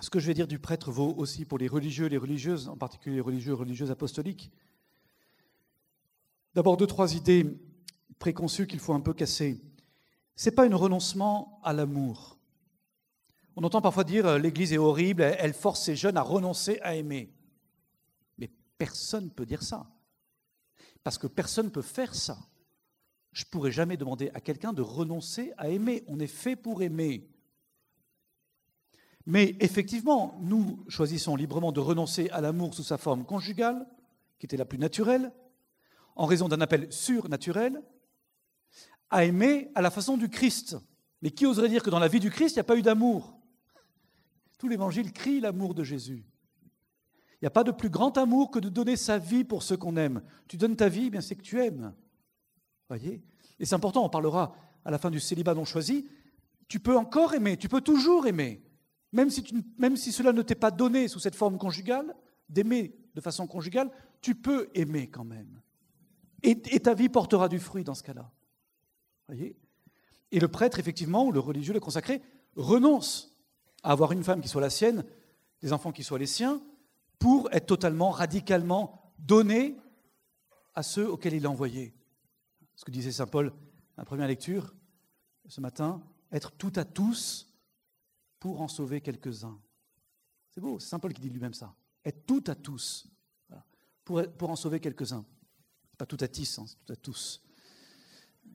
Ce 0.00 0.10
que 0.10 0.18
je 0.18 0.26
vais 0.26 0.34
dire 0.34 0.46
du 0.46 0.58
prêtre 0.58 0.92
vaut 0.92 1.14
aussi 1.16 1.44
pour 1.44 1.58
les 1.58 1.68
religieux 1.68 2.06
les 2.06 2.18
religieuses, 2.18 2.68
en 2.68 2.76
particulier 2.76 3.16
les 3.16 3.22
religieux 3.22 3.52
et 3.52 3.56
religieuses 3.56 3.90
apostoliques. 3.90 4.52
D'abord, 6.54 6.76
deux, 6.76 6.86
trois 6.86 7.14
idées 7.14 7.58
préconçu 8.18 8.66
qu'il 8.66 8.80
faut 8.80 8.92
un 8.92 9.00
peu 9.00 9.14
casser. 9.14 9.60
Ce 10.36 10.48
n'est 10.48 10.54
pas 10.54 10.66
un 10.66 10.74
renoncement 10.74 11.60
à 11.64 11.72
l'amour. 11.72 12.38
On 13.56 13.64
entend 13.64 13.80
parfois 13.80 14.04
dire 14.04 14.26
euh, 14.26 14.38
l'Église 14.38 14.72
est 14.72 14.78
horrible, 14.78 15.22
elle 15.22 15.52
force 15.52 15.82
ses 15.82 15.96
jeunes 15.96 16.16
à 16.16 16.22
renoncer 16.22 16.78
à 16.80 16.94
aimer. 16.94 17.32
Mais 18.38 18.50
personne 18.76 19.24
ne 19.24 19.30
peut 19.30 19.46
dire 19.46 19.62
ça. 19.62 19.90
Parce 21.04 21.18
que 21.18 21.26
personne 21.26 21.66
ne 21.66 21.70
peut 21.70 21.82
faire 21.82 22.14
ça. 22.14 22.38
Je 23.32 23.44
ne 23.44 23.50
pourrais 23.50 23.70
jamais 23.70 23.96
demander 23.96 24.30
à 24.34 24.40
quelqu'un 24.40 24.72
de 24.72 24.82
renoncer 24.82 25.52
à 25.56 25.68
aimer. 25.68 26.04
On 26.08 26.18
est 26.18 26.26
fait 26.26 26.56
pour 26.56 26.82
aimer. 26.82 27.30
Mais 29.26 29.56
effectivement, 29.60 30.38
nous 30.40 30.84
choisissons 30.88 31.36
librement 31.36 31.70
de 31.70 31.80
renoncer 31.80 32.30
à 32.30 32.40
l'amour 32.40 32.74
sous 32.74 32.82
sa 32.82 32.96
forme 32.96 33.24
conjugale, 33.24 33.86
qui 34.38 34.46
était 34.46 34.56
la 34.56 34.64
plus 34.64 34.78
naturelle, 34.78 35.32
en 36.16 36.26
raison 36.26 36.48
d'un 36.48 36.60
appel 36.60 36.90
surnaturel, 36.90 37.82
à 39.10 39.24
aimer 39.24 39.70
à 39.74 39.82
la 39.82 39.90
façon 39.90 40.16
du 40.16 40.28
Christ. 40.28 40.76
Mais 41.20 41.30
qui 41.30 41.46
oserait 41.46 41.68
dire 41.68 41.82
que 41.82 41.90
dans 41.90 41.98
la 41.98 42.08
vie 42.08 42.20
du 42.20 42.30
Christ, 42.30 42.52
il 42.52 42.58
n'y 42.58 42.60
a 42.60 42.64
pas 42.64 42.76
eu 42.76 42.82
d'amour? 42.82 43.38
Tout 44.58 44.68
l'évangile 44.68 45.12
crie 45.12 45.40
l'amour 45.40 45.74
de 45.74 45.84
Jésus. 45.84 46.24
Il 47.40 47.44
n'y 47.44 47.48
a 47.48 47.50
pas 47.50 47.64
de 47.64 47.70
plus 47.70 47.90
grand 47.90 48.16
amour 48.18 48.50
que 48.50 48.58
de 48.58 48.68
donner 48.68 48.96
sa 48.96 49.18
vie 49.18 49.44
pour 49.44 49.62
ceux 49.62 49.76
qu'on 49.76 49.96
aime. 49.96 50.22
Tu 50.48 50.56
donnes 50.56 50.76
ta 50.76 50.88
vie, 50.88 51.06
eh 51.06 51.10
bien 51.10 51.20
c'est 51.20 51.36
que 51.36 51.42
tu 51.42 51.62
aimes. 51.62 51.94
Voyez? 52.88 53.22
Et 53.60 53.66
c'est 53.66 53.74
important, 53.74 54.04
on 54.04 54.08
parlera 54.08 54.54
à 54.84 54.90
la 54.90 54.98
fin 54.98 55.10
du 55.10 55.20
célibat 55.20 55.54
non 55.54 55.64
choisi. 55.64 56.08
Tu 56.66 56.80
peux 56.80 56.96
encore 56.96 57.34
aimer, 57.34 57.56
tu 57.56 57.68
peux 57.68 57.80
toujours 57.80 58.26
aimer. 58.26 58.62
Même 59.12 59.30
si, 59.30 59.44
même 59.78 59.96
si 59.96 60.12
cela 60.12 60.32
ne 60.32 60.42
t'est 60.42 60.54
pas 60.54 60.70
donné 60.70 61.08
sous 61.08 61.20
cette 61.20 61.36
forme 61.36 61.58
conjugale, 61.58 62.14
d'aimer 62.48 62.94
de 63.14 63.20
façon 63.20 63.46
conjugale, 63.46 63.90
tu 64.20 64.34
peux 64.34 64.68
aimer 64.74 65.08
quand 65.08 65.24
même. 65.24 65.60
et 66.42 66.80
ta 66.80 66.94
vie 66.94 67.08
portera 67.08 67.48
du 67.48 67.58
fruit 67.58 67.84
dans 67.84 67.94
ce 67.94 68.02
cas-là. 68.02 68.30
Et 70.30 70.40
le 70.40 70.48
prêtre, 70.48 70.78
effectivement, 70.78 71.24
ou 71.24 71.32
le 71.32 71.40
religieux, 71.40 71.72
le 71.72 71.80
consacré, 71.80 72.22
renonce 72.56 73.36
à 73.82 73.92
avoir 73.92 74.12
une 74.12 74.24
femme 74.24 74.40
qui 74.40 74.48
soit 74.48 74.60
la 74.60 74.70
sienne, 74.70 75.04
des 75.62 75.72
enfants 75.72 75.92
qui 75.92 76.04
soient 76.04 76.18
les 76.18 76.26
siens, 76.26 76.60
pour 77.18 77.52
être 77.52 77.66
totalement, 77.66 78.10
radicalement 78.10 79.12
donné 79.18 79.76
à 80.74 80.82
ceux 80.82 81.10
auxquels 81.10 81.34
il 81.34 81.44
est 81.44 81.48
envoyé. 81.48 81.94
Ce 82.76 82.84
que 82.84 82.90
disait 82.90 83.12
Saint 83.12 83.26
Paul 83.26 83.50
dans 83.50 83.56
la 84.02 84.04
première 84.04 84.28
lecture 84.28 84.74
ce 85.48 85.60
matin, 85.60 86.02
être 86.30 86.52
tout 86.52 86.72
à 86.76 86.84
tous 86.84 87.52
pour 88.38 88.60
en 88.60 88.68
sauver 88.68 89.00
quelques-uns. 89.00 89.58
C'est 90.50 90.60
beau, 90.60 90.78
c'est 90.78 90.88
Saint 90.88 90.98
Paul 90.98 91.12
qui 91.12 91.20
dit 91.20 91.30
lui-même 91.30 91.54
ça. 91.54 91.74
Être 92.04 92.26
tout 92.26 92.44
à 92.46 92.54
tous, 92.54 93.08
pour, 94.04 94.22
pour 94.38 94.50
en 94.50 94.56
sauver 94.56 94.78
quelques-uns. 94.78 95.24
Pas 95.96 96.06
tout 96.06 96.18
à 96.20 96.28
tis, 96.28 96.56
hein, 96.58 96.64
c'est 96.66 96.76
tout 96.84 96.92
à 96.92 96.96
tous. 96.96 97.42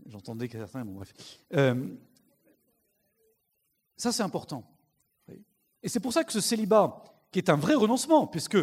J'entendais 0.05 0.47
que 0.47 0.57
certains, 0.57 0.85
bon 0.85 0.93
bref. 0.93 1.13
Euh, 1.53 1.95
Ça, 3.97 4.11
c'est 4.11 4.23
important. 4.23 4.63
Et 5.81 5.89
c'est 5.89 5.99
pour 5.99 6.13
ça 6.13 6.23
que 6.23 6.31
ce 6.31 6.41
célibat, 6.41 7.03
qui 7.33 7.39
est 7.39 7.49
un 7.49 7.57
vrai 7.57 7.73
renoncement, 7.73 8.27
puisque 8.27 8.57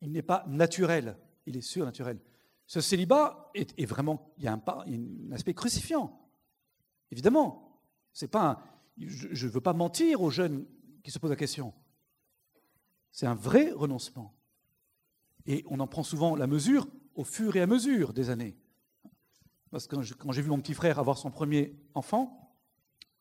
il 0.00 0.12
n'est 0.12 0.22
pas 0.22 0.44
naturel, 0.48 1.18
il 1.46 1.56
est 1.56 1.60
surnaturel, 1.60 2.18
ce 2.66 2.80
célibat 2.80 3.50
est, 3.54 3.84
vraiment, 3.84 4.32
il 4.38 4.44
y, 4.44 4.48
a 4.48 4.54
un, 4.54 4.62
un, 4.66 5.32
aspect 5.32 5.52
crucifiant. 5.52 6.18
Évidemment, 7.10 7.82
c'est 8.12 8.28
pas 8.28 8.64
je 8.96 9.46
ne 9.46 9.50
veux 9.50 9.60
pas 9.60 9.72
mentir 9.72 10.22
aux 10.22 10.30
jeunes 10.30 10.66
qui 11.02 11.10
se 11.10 11.18
posent 11.18 11.30
la 11.30 11.36
question. 11.36 11.74
C'est 13.10 13.26
un 13.26 13.34
vrai 13.34 13.70
renoncement. 13.72 14.34
Et 15.46 15.64
on 15.68 15.80
en 15.80 15.86
prend 15.86 16.02
souvent 16.02 16.36
la 16.36 16.46
mesure 16.46 16.86
au 17.14 17.24
fur 17.24 17.56
et 17.56 17.60
à 17.60 17.66
mesure 17.66 18.12
des 18.12 18.30
années. 18.30 18.56
Parce 19.70 19.86
que 19.86 19.96
quand 20.14 20.32
j'ai 20.32 20.42
vu 20.42 20.48
mon 20.48 20.60
petit 20.60 20.74
frère 20.74 20.98
avoir 20.98 21.18
son 21.18 21.30
premier 21.30 21.76
enfant, 21.94 22.44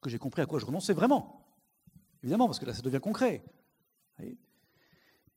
que 0.02 0.10
j'ai 0.10 0.20
compris 0.20 0.42
à 0.42 0.46
quoi 0.46 0.60
je 0.60 0.66
renonçais 0.66 0.94
vraiment. 0.94 1.48
Évidemment, 2.22 2.46
parce 2.46 2.60
que 2.60 2.66
là, 2.66 2.74
ça 2.74 2.82
devient 2.82 3.00
concret. 3.02 3.44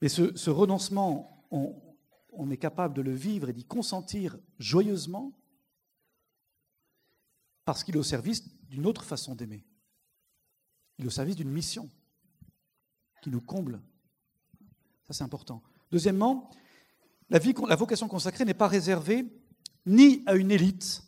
Mais 0.00 0.08
ce, 0.08 0.50
renoncement, 0.50 1.46
on, 1.50 2.50
est 2.50 2.56
capable 2.58 2.94
de 2.94 3.02
le 3.02 3.14
vivre 3.14 3.48
et 3.48 3.52
d'y 3.52 3.64
consentir 3.64 4.38
joyeusement 4.58 5.32
parce 7.64 7.82
qu'il 7.82 7.96
est 7.96 7.98
au 7.98 8.04
service 8.04 8.44
d'une 8.68 8.86
autre 8.86 9.04
façon 9.04 9.34
d'aimer. 9.34 9.64
Il 10.98 11.04
est 11.04 11.08
au 11.08 11.10
service 11.10 11.36
d'une 11.36 11.50
mission 11.50 11.90
qui 13.22 13.30
nous 13.30 13.40
comble. 13.40 13.80
Ça, 15.06 15.14
c'est 15.14 15.24
important. 15.24 15.62
Deuxièmement, 15.90 16.50
la, 17.30 17.38
vie, 17.38 17.54
la 17.68 17.76
vocation 17.76 18.08
consacrée 18.08 18.44
n'est 18.44 18.54
pas 18.54 18.68
réservée 18.68 19.26
ni 19.86 20.22
à 20.26 20.34
une 20.34 20.50
élite, 20.50 21.02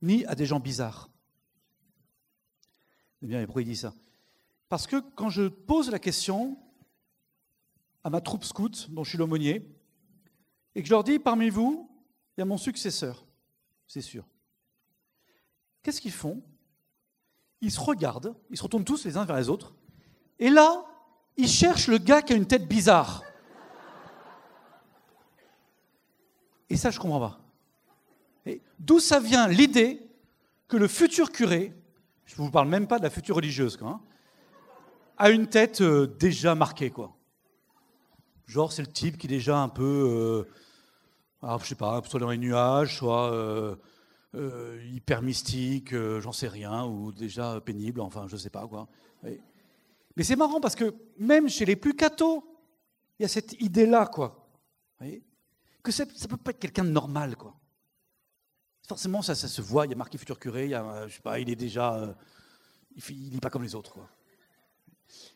ni 0.00 0.24
à 0.26 0.34
des 0.34 0.46
gens 0.46 0.60
bizarres. 0.60 1.10
Eh 3.22 3.26
bien, 3.26 3.44
pourquoi 3.44 3.62
il 3.62 3.68
dit 3.68 3.76
ça 3.76 3.94
Parce 4.68 4.86
que 4.86 4.96
quand 5.14 5.30
je 5.30 5.46
pose 5.48 5.90
la 5.90 5.98
question 5.98 6.58
à 8.04 8.10
ma 8.10 8.20
troupe 8.20 8.44
scout, 8.44 8.88
dont 8.90 9.04
je 9.04 9.10
suis 9.10 9.18
l'aumônier, 9.18 9.68
et 10.74 10.82
que 10.82 10.88
je 10.88 10.92
leur 10.92 11.04
dis, 11.04 11.18
parmi 11.18 11.50
vous, 11.50 11.88
il 12.36 12.40
y 12.40 12.42
a 12.42 12.44
mon 12.44 12.56
successeur, 12.56 13.26
c'est 13.86 14.00
sûr. 14.00 14.24
Qu'est-ce 15.82 16.00
qu'ils 16.00 16.12
font? 16.12 16.42
Ils 17.60 17.70
se 17.70 17.80
regardent, 17.80 18.34
ils 18.50 18.56
se 18.56 18.62
retournent 18.62 18.84
tous 18.84 19.04
les 19.04 19.16
uns 19.16 19.24
vers 19.24 19.36
les 19.36 19.48
autres, 19.48 19.74
et 20.38 20.50
là, 20.50 20.84
ils 21.36 21.48
cherchent 21.48 21.88
le 21.88 21.98
gars 21.98 22.22
qui 22.22 22.32
a 22.32 22.36
une 22.36 22.46
tête 22.46 22.66
bizarre. 22.66 23.22
Et 26.68 26.76
ça, 26.76 26.90
je 26.90 26.98
comprends 26.98 27.20
pas. 27.20 27.38
D'où 28.78 28.98
ça 28.98 29.20
vient 29.20 29.46
l'idée 29.46 30.02
que 30.66 30.76
le 30.76 30.88
futur 30.88 31.30
curé, 31.30 31.72
je 32.24 32.32
ne 32.32 32.38
vous 32.38 32.50
parle 32.50 32.68
même 32.68 32.88
pas 32.88 32.98
de 32.98 33.04
la 33.04 33.10
future 33.10 33.36
religieuse, 33.36 33.76
quoi, 33.76 33.88
hein, 33.88 34.00
a 35.18 35.30
une 35.30 35.46
tête 35.46 35.82
euh, 35.82 36.06
déjà 36.06 36.54
marquée, 36.54 36.90
quoi. 36.90 37.14
Genre, 38.46 38.72
c'est 38.72 38.82
le 38.82 38.92
type 38.92 39.18
qui 39.18 39.26
est 39.26 39.30
déjà 39.30 39.58
un 39.58 39.68
peu, 39.68 40.46
euh, 40.46 40.52
alors, 41.42 41.62
je 41.62 41.68
sais 41.68 41.74
pas, 41.74 42.02
soit 42.04 42.20
dans 42.20 42.30
les 42.30 42.38
nuages, 42.38 42.98
soit 42.98 43.32
euh, 43.32 43.76
hyper 44.92 45.22
mystique, 45.22 45.94
j'en 45.94 46.32
sais 46.32 46.48
rien, 46.48 46.84
ou 46.84 47.12
déjà 47.12 47.60
pénible, 47.60 48.00
enfin, 48.00 48.26
je 48.28 48.36
sais 48.36 48.50
pas, 48.50 48.66
quoi. 48.66 48.88
Mais 50.16 50.24
c'est 50.24 50.36
marrant 50.36 50.60
parce 50.60 50.74
que 50.74 50.94
même 51.18 51.48
chez 51.48 51.64
les 51.64 51.76
plus 51.76 51.94
cathos, 51.94 52.44
il 53.18 53.22
y 53.22 53.24
a 53.24 53.28
cette 53.28 53.60
idée-là, 53.60 54.06
quoi. 54.06 54.48
Que 55.82 55.90
ça 55.90 56.04
ne 56.04 56.26
peut 56.26 56.36
pas 56.36 56.50
être 56.50 56.58
quelqu'un 56.58 56.84
de 56.84 56.90
normal, 56.90 57.36
quoi. 57.36 57.56
Forcément, 58.86 59.22
ça, 59.22 59.34
ça 59.34 59.48
se 59.48 59.62
voit, 59.62 59.86
il 59.86 59.90
y 59.90 59.94
a 59.94 59.96
marqué 59.96 60.18
futur 60.18 60.38
curé, 60.38 60.66
il, 60.66 61.50
est 61.50 61.56
déjà... 61.56 61.94
Euh, 61.94 62.12
il 63.08 63.32
n'est 63.32 63.40
pas 63.40 63.48
comme 63.48 63.62
les 63.62 63.74
autres. 63.74 63.96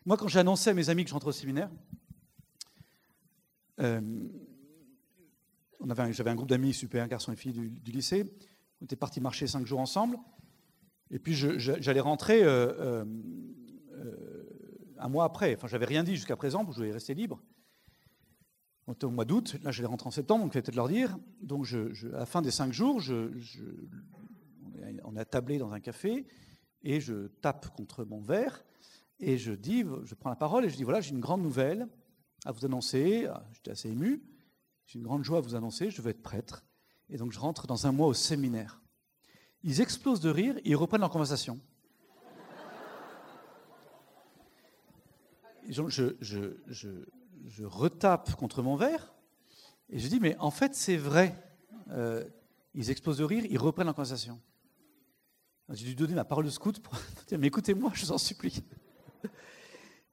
Moi, 0.04 0.16
quand 0.16 0.28
j'ai 0.28 0.40
annoncé 0.40 0.70
à 0.70 0.74
mes 0.74 0.90
amis 0.90 1.04
que 1.04 1.08
je 1.08 1.14
rentrais 1.14 1.30
au 1.30 1.32
séminaire, 1.32 1.70
euh, 3.80 4.00
j'avais 6.10 6.30
un 6.30 6.34
groupe 6.34 6.48
d'amis 6.48 6.72
super, 6.74 7.06
garçons 7.08 7.32
et 7.32 7.36
filles 7.36 7.52
du, 7.52 7.92
lycée. 7.92 8.24
On 8.80 8.84
était 8.84 8.96
partis 8.96 9.20
marcher 9.20 9.46
cinq 9.46 9.66
jours 9.66 9.80
ensemble. 9.80 10.18
Et 11.10 11.18
puis 11.18 11.34
j'allais 11.34 12.00
rentrer 12.00 12.40
euh, 12.42 13.04
un 14.98 15.08
mois 15.08 15.24
après. 15.24 15.54
Enfin, 15.54 15.68
j'avais 15.68 15.86
rien 15.86 16.02
dit 16.02 16.16
jusqu'à 16.16 16.36
présent, 16.36 16.66
je 16.70 16.76
voulais 16.76 16.92
rester 16.92 17.14
libre. 17.14 17.40
On 18.88 18.92
était 18.92 19.04
au 19.04 19.10
mois 19.10 19.24
d'août, 19.24 19.56
là 19.62 19.72
je 19.72 19.82
vais 19.82 19.88
rentrer 19.88 20.06
en 20.08 20.12
septembre, 20.12 20.44
donc 20.44 20.54
il 20.54 20.62
peut-être 20.62 20.76
leur 20.76 20.88
dire. 20.88 21.16
Donc 21.42 21.64
je, 21.64 22.06
à 22.14 22.20
la 22.20 22.26
fin 22.26 22.42
des 22.42 22.50
cinq 22.50 22.72
jours, 22.72 23.00
on 25.04 25.16
est 25.16 25.24
tablé 25.24 25.58
dans 25.58 25.72
un 25.72 25.80
café 25.80 26.26
et 26.82 27.00
je 27.00 27.26
tape 27.40 27.74
contre 27.76 28.04
mon 28.04 28.20
verre 28.20 28.64
et 29.18 29.38
je 29.38 29.52
dis, 29.52 29.84
je 30.04 30.14
prends 30.14 30.30
la 30.30 30.36
parole 30.36 30.64
et 30.64 30.70
je 30.70 30.76
dis 30.76 30.84
voilà, 30.84 31.00
j'ai 31.00 31.12
une 31.12 31.20
grande 31.20 31.42
nouvelle 31.42 31.88
à 32.44 32.52
vous 32.52 32.64
annoncer. 32.64 33.26
Ah, 33.26 33.44
j'étais 33.52 33.70
assez 33.70 33.88
ému. 33.88 34.22
J'ai 34.86 34.98
une 34.98 35.04
grande 35.04 35.24
joie 35.24 35.38
à 35.38 35.40
vous 35.40 35.54
annoncer. 35.54 35.90
Je 35.90 36.02
veux 36.02 36.10
être 36.10 36.22
prêtre 36.22 36.64
et 37.08 37.16
donc 37.16 37.32
je 37.32 37.38
rentre 37.38 37.66
dans 37.66 37.86
un 37.86 37.92
mois 37.92 38.06
au 38.06 38.14
séminaire. 38.14 38.80
Ils 39.62 39.80
explosent 39.80 40.20
de 40.20 40.30
rire 40.30 40.56
ils 40.64 40.76
reprennent 40.76 41.00
leur 41.00 41.10
conversation. 41.10 41.60
je, 45.68 46.14
je 46.20 47.64
retape 47.64 48.36
contre 48.36 48.62
mon 48.62 48.76
verre 48.76 49.16
et 49.88 49.98
je 49.98 50.08
dis, 50.08 50.20
mais 50.20 50.36
en 50.38 50.50
fait, 50.50 50.74
c'est 50.74 50.96
vrai. 50.96 51.34
Euh, 51.90 52.24
ils 52.74 52.90
explosent 52.90 53.18
de 53.18 53.24
rire, 53.24 53.44
ils 53.48 53.58
reprennent 53.58 53.86
la 53.86 53.92
conversation. 53.92 54.40
J'ai 55.70 55.84
dû 55.84 55.94
donner 55.94 56.14
ma 56.14 56.24
parole 56.24 56.44
de 56.44 56.50
scout 56.50 56.80
pour 56.80 56.94
dire, 57.28 57.38
mais 57.38 57.46
écoutez-moi, 57.46 57.90
je 57.94 58.04
vous 58.04 58.12
en 58.12 58.18
supplie. 58.18 58.62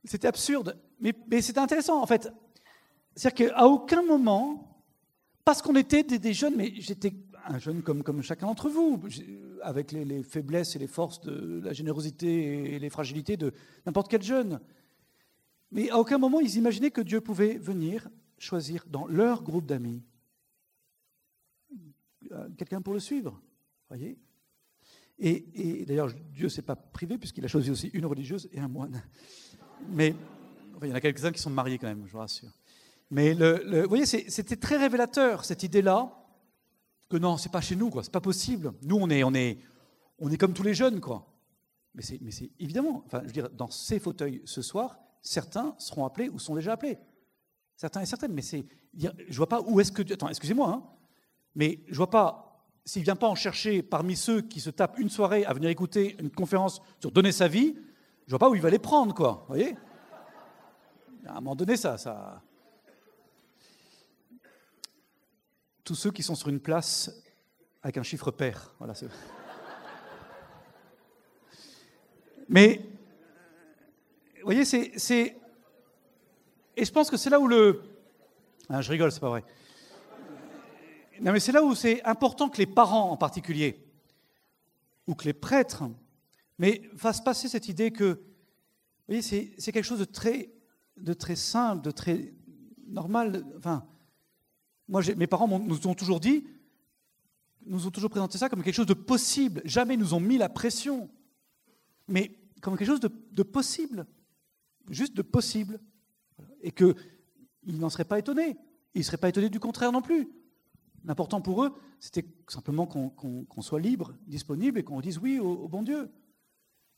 C'était 0.04 0.28
absurde, 0.28 0.78
mais, 1.00 1.14
c'était 1.42 1.60
intéressant 1.60 2.02
en 2.02 2.06
fait. 2.06 2.32
C'est-à-dire 3.16 3.52
qu'à 3.52 3.66
aucun 3.66 4.02
moment, 4.02 4.84
parce 5.46 5.62
qu'on 5.62 5.76
était 5.76 6.04
des, 6.04 6.34
jeunes, 6.34 6.56
mais 6.56 6.74
j'étais 6.78 7.14
un 7.46 7.60
jeune 7.60 7.82
comme, 7.82 8.22
chacun 8.22 8.48
d'entre 8.48 8.70
vous, 8.70 9.02
avec 9.62 9.92
les, 9.92 10.04
les, 10.06 10.24
faiblesses 10.24 10.76
et 10.76 10.80
les 10.80 10.88
forces 10.88 11.22
de 11.22 11.62
la 11.64 11.74
générosité 11.74 12.74
et 12.76 12.80
les 12.80 12.90
fragilités 12.90 13.38
de 13.38 13.54
n'importe 13.86 14.10
quel 14.10 14.24
jeune. 14.24 14.60
Mais 15.72 15.90
à 15.90 16.00
aucun 16.00 16.18
moment 16.18 16.40
ils 16.40 16.56
imaginaient 16.58 16.92
que 16.92 17.02
Dieu 17.02 17.22
pouvait 17.22 17.58
venir 17.58 18.10
choisir 18.38 18.86
dans 18.88 19.08
leur 19.08 19.42
groupe 19.42 19.66
d'amis 19.66 20.04
euh, 22.32 22.50
quelqu'un 22.58 22.82
pour 22.82 22.94
le 22.94 23.00
suivre. 23.00 23.42
Voyez 23.90 24.18
Et, 25.20 25.86
d'ailleurs, 25.86 26.12
Dieu 26.32 26.46
ne 26.46 26.50
s'est 26.50 26.62
pas 26.62 26.76
privé 26.76 27.18
puisqu'il 27.18 27.44
a 27.46 27.48
choisi 27.48 27.72
aussi 27.72 27.88
une 27.94 28.06
religieuse 28.06 28.50
et 28.52 28.60
un 28.60 28.68
moine. 28.68 29.04
Mais 29.90 30.16
il 30.82 30.90
y 30.90 30.92
en 30.92 30.96
a 30.96 31.02
quelques-uns 31.02 31.32
qui 31.32 31.42
sont 31.42 31.50
mariés 31.50 31.78
quand 31.78 31.88
même, 31.88 32.04
je 32.06 32.12
vous 32.12 32.20
rassure. 32.20 32.50
Mais 33.12 33.34
vous 33.34 33.88
voyez, 33.90 34.06
c'était 34.06 34.56
très 34.56 34.78
révélateur 34.78 35.46
cette 35.46 35.64
idée-là 35.64 36.12
que 37.10 37.18
non, 37.18 37.38
c'est 37.38 37.52
pas 37.52 37.62
chez 37.62 37.76
nous, 37.76 37.90
quoi. 37.90 38.04
C'est 38.04 38.12
pas 38.12 38.22
possible. 38.22 38.74
Nous, 38.82 38.98
on 39.00 39.10
est, 39.10 39.24
on 39.24 39.34
est, 39.34 39.60
on 40.20 40.32
est 40.32 40.38
comme 40.38 40.54
tous 40.54 40.64
les 40.64 40.74
jeunes, 40.74 41.00
quoi. 41.00 41.28
Mais 41.94 42.02
c'est, 42.02 42.20
mais 42.22 42.32
c'est 42.32 42.50
évidemment, 42.60 43.04
enfin, 43.06 43.20
je 43.22 43.28
veux 43.28 43.34
dire, 43.34 43.50
dans 43.52 43.70
ces 43.70 44.00
fauteuils 44.00 44.42
ce 44.46 44.62
soir, 44.64 44.98
certains 45.22 45.76
seront 45.78 46.06
appelés 46.06 46.30
ou 46.30 46.40
sont 46.40 46.56
déjà 46.56 46.74
appelés. 46.74 46.98
Certains 47.78 48.02
et 48.02 48.06
certaines, 48.06 48.34
mais 48.34 48.42
c'est. 48.42 48.66
Je 48.96 49.38
vois 49.38 49.50
pas 49.50 49.62
où 49.62 49.80
est-ce 49.80 49.92
que. 49.92 50.02
Attends, 50.14 50.30
excusez-moi, 50.30 50.70
hein, 50.70 50.84
mais 51.56 51.82
je 51.88 51.98
vois 51.98 52.10
pas. 52.10 52.66
S'il 52.86 53.02
ne 53.02 53.06
vient 53.06 53.16
pas 53.16 53.28
en 53.28 53.36
chercher 53.36 53.82
parmi 53.82 54.16
ceux 54.16 54.42
qui 54.42 54.60
se 54.60 54.70
tapent 54.70 55.00
une 55.00 55.10
soirée 55.10 55.46
à 55.46 55.54
venir 55.54 55.70
écouter 55.70 56.18
une 56.20 56.30
conférence 56.30 56.82
sur 57.00 57.12
donner 57.12 57.32
sa 57.32 57.48
vie, 57.48 57.76
je 58.26 58.32
vois 58.32 58.40
pas 58.40 58.50
où 58.50 58.56
il 58.56 58.62
va 58.62 58.70
les 58.70 58.80
prendre, 58.80 59.14
quoi. 59.14 59.44
Vous 59.48 59.56
voyez? 59.56 59.76
À 61.26 61.34
un 61.34 61.36
moment 61.36 61.56
donné, 61.56 61.78
ça, 61.78 61.98
ça. 61.98 62.42
Tous 65.84 65.96
ceux 65.96 66.12
qui 66.12 66.24
sont 66.24 66.36
sur 66.36 66.50
une 66.50 66.60
place 66.60 67.12
avec 67.82 67.98
un 67.98 68.04
chiffre 68.04 68.32
pair. 68.32 68.74
Voilà, 68.78 68.94
Mais 72.50 72.82
vous 74.38 74.44
voyez, 74.46 74.66
c'est. 74.66 75.38
Et 76.76 76.86
je 76.86 76.92
pense 76.92 77.10
que 77.10 77.18
c'est 77.18 77.30
là 77.30 77.40
où 77.40 77.48
le. 77.48 77.82
Ah, 78.70 78.82
je 78.82 78.92
rigole, 78.92 79.12
c'est 79.12 79.20
pas 79.20 79.30
vrai. 79.30 79.44
Non, 81.22 81.32
mais 81.32 81.40
c'est 81.40 81.52
là 81.52 81.64
où 81.64 81.76
c'est 81.76 82.04
important 82.04 82.50
que 82.50 82.58
les 82.58 82.66
parents 82.66 83.12
en 83.12 83.18
particulier, 83.18 83.86
ou 85.08 85.16
que 85.16 85.26
les 85.26 85.34
prêtres, 85.34 85.84
mais 86.58 86.82
fassent 86.98 87.24
passer 87.24 87.48
cette 87.48 87.68
idée 87.68 87.92
que, 87.92 88.14
vous 88.14 88.20
voyez, 89.08 89.22
c'est 89.22 89.72
quelque 89.72 89.84
chose 89.84 90.00
de 90.00 90.06
très, 91.14 91.36
simple, 91.36 91.84
de 91.84 91.92
très 91.92 92.34
normal. 92.88 93.46
Enfin, 93.58 93.86
moi, 94.88 95.02
mes 95.18 95.28
parents 95.28 95.60
nous 95.60 95.88
ont 95.88 95.96
toujours 95.96 96.20
dit, 96.20 96.46
nous 97.66 97.88
ont 97.88 97.92
toujours 97.92 98.10
présenté 98.10 98.38
ça 98.38 98.50
comme 98.50 98.64
quelque 98.64 98.76
chose 98.76 98.86
de 98.86 98.94
possible. 98.94 99.62
Jamais 99.66 99.98
nous 99.98 100.14
ont 100.14 100.20
mis 100.20 100.38
la 100.38 100.50
pression, 100.50 101.10
mais 102.08 102.40
comme 102.62 102.78
quelque 102.78 102.88
chose 102.88 103.00
de, 103.00 103.12
de 103.32 103.44
possible 103.44 104.06
juste 104.90 105.16
de 105.16 105.22
possible. 105.22 105.80
Et 106.62 106.72
qu'ils 106.72 106.96
n'en 107.66 107.90
seraient 107.90 108.06
pas 108.06 108.20
étonnés. 108.20 108.58
Ils 108.96 109.00
ne 109.00 109.04
seraient 109.04 109.18
pas 109.18 109.30
étonnés 109.30 109.50
du 109.50 109.60
contraire 109.60 109.92
non 109.92 110.02
plus. 110.02 110.30
L'important 111.06 111.42
pour 111.42 111.64
eux, 111.64 111.74
c'était 112.00 112.26
simplement 112.48 112.86
qu'on 112.86 113.62
soit 113.62 113.80
libre, 113.80 114.14
disponible 114.26 114.80
et 114.80 114.84
qu'on 114.84 115.02
dise 115.02 115.18
oui 115.18 115.40
au, 115.40 115.68
bon 115.68 115.84
Dieu. 115.84 116.10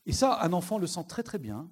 Et 0.06 0.12
ça, 0.12 0.40
un 0.42 0.52
enfant 0.52 0.78
le 0.78 0.86
sent 0.86 1.04
très 1.08 1.22
très 1.22 1.38
bien 1.38 1.68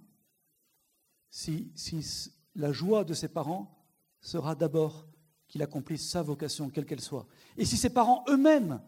si, 1.31 1.73
si 1.75 2.33
la 2.55 2.73
joie 2.73 3.05
de 3.05 3.15
ses 3.15 3.29
parents 3.29 3.77
sera 4.21 4.55
d'abord 4.55 5.07
qu'il 5.49 5.63
accomplisse 5.63 6.09
sa 6.09 6.23
vocation, 6.23 6.71
quelle 6.71 6.87
qu'elle 6.87 7.01
soit. 7.01 7.27
Et 7.57 7.65
si 7.65 7.77
ses 7.77 7.91
parents 7.91 8.25
eux-mêmes 8.29 8.81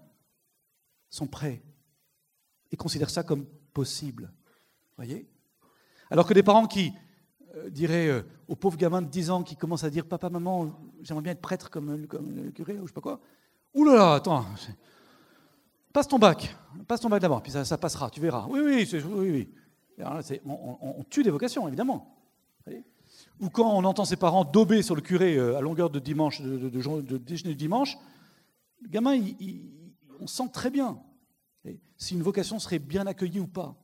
sont 1.08 1.26
prêts 1.26 1.62
et 2.70 2.76
considèrent 2.76 3.10
ça 3.10 3.22
comme 3.22 3.46
possible, 3.72 4.32
voyez? 4.96 5.28
Alors 6.10 6.26
que 6.26 6.34
des 6.34 6.42
parents 6.42 6.66
qui 6.66 6.92
euh, 7.54 7.70
diraient 7.70 8.08
euh, 8.08 8.22
au 8.48 8.56
pauvre 8.56 8.76
gamin 8.76 9.02
de 9.02 9.08
10 9.08 9.30
ans 9.30 9.42
qui 9.42 9.56
commence 9.56 9.84
à 9.84 9.90
dire 9.90 10.06
Papa, 10.06 10.30
maman, 10.30 10.72
j'aimerais 11.02 11.22
bien 11.22 11.32
être 11.32 11.40
prêtre 11.40 11.70
comme, 11.70 12.06
comme 12.06 12.34
le 12.34 12.50
curé, 12.50 12.78
ou 12.78 12.82
je 12.82 12.88
sais 12.88 12.94
pas 12.94 13.00
quoi. 13.00 13.20
Ouh 13.74 13.84
là 13.84 13.94
là, 13.94 14.14
attends, 14.14 14.46
passe 15.96 16.08
ton 16.08 16.18
bac, 16.18 16.54
passe 16.86 17.00
ton 17.00 17.08
bac 17.08 17.22
d'abord, 17.22 17.42
puis 17.42 17.50
ça, 17.50 17.78
passera, 17.78 18.10
tu 18.10 18.20
verras. 18.20 18.46
Oui, 18.50 18.60
oui, 18.60 18.86
oui, 18.92 19.30
oui. 19.30 20.04
on, 20.44 21.02
tue 21.08 21.22
des 21.22 21.30
vocations, 21.30 21.66
évidemment. 21.66 22.14
Ou 23.40 23.48
quand 23.48 23.74
on 23.74 23.82
entend 23.82 24.04
ses 24.04 24.16
parents 24.16 24.44
dober 24.44 24.82
sur 24.82 24.94
le 24.94 25.00
curé 25.00 25.36
euh, 25.36 25.56
à 25.56 25.62
longueur 25.62 25.88
de 25.88 25.98
dimanche, 25.98 26.42
de, 26.42 26.68
de, 26.68 27.16
déjeuner 27.16 27.52
du 27.52 27.56
dimanche, 27.56 27.96
le 28.82 28.90
gamin, 28.90 29.18
on 30.20 30.26
sent 30.26 30.50
très 30.52 30.68
bien 30.68 31.00
si 31.96 32.12
une 32.12 32.22
vocation 32.22 32.58
serait 32.58 32.78
bien 32.78 33.06
accueillie 33.06 33.40
ou 33.40 33.46
pas. 33.46 33.74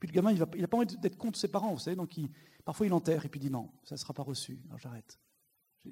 Puis 0.00 0.08
le 0.08 0.14
gamin, 0.14 0.32
il 0.32 0.38
n'a 0.38 0.68
pas 0.68 0.76
envie 0.78 0.96
d'être 0.96 1.18
contre 1.18 1.38
ses 1.38 1.48
parents, 1.48 1.74
vous 1.74 1.80
savez, 1.80 1.96
donc 1.96 2.18
parfois 2.64 2.86
il 2.86 2.94
enterre 2.94 3.26
et 3.26 3.28
puis 3.28 3.40
il 3.40 3.42
dit 3.42 3.50
non, 3.50 3.70
ça 3.84 3.94
ne 3.94 3.98
sera 3.98 4.14
pas 4.14 4.22
reçu, 4.22 4.58
alors 4.68 4.78
j'arrête. 4.78 5.18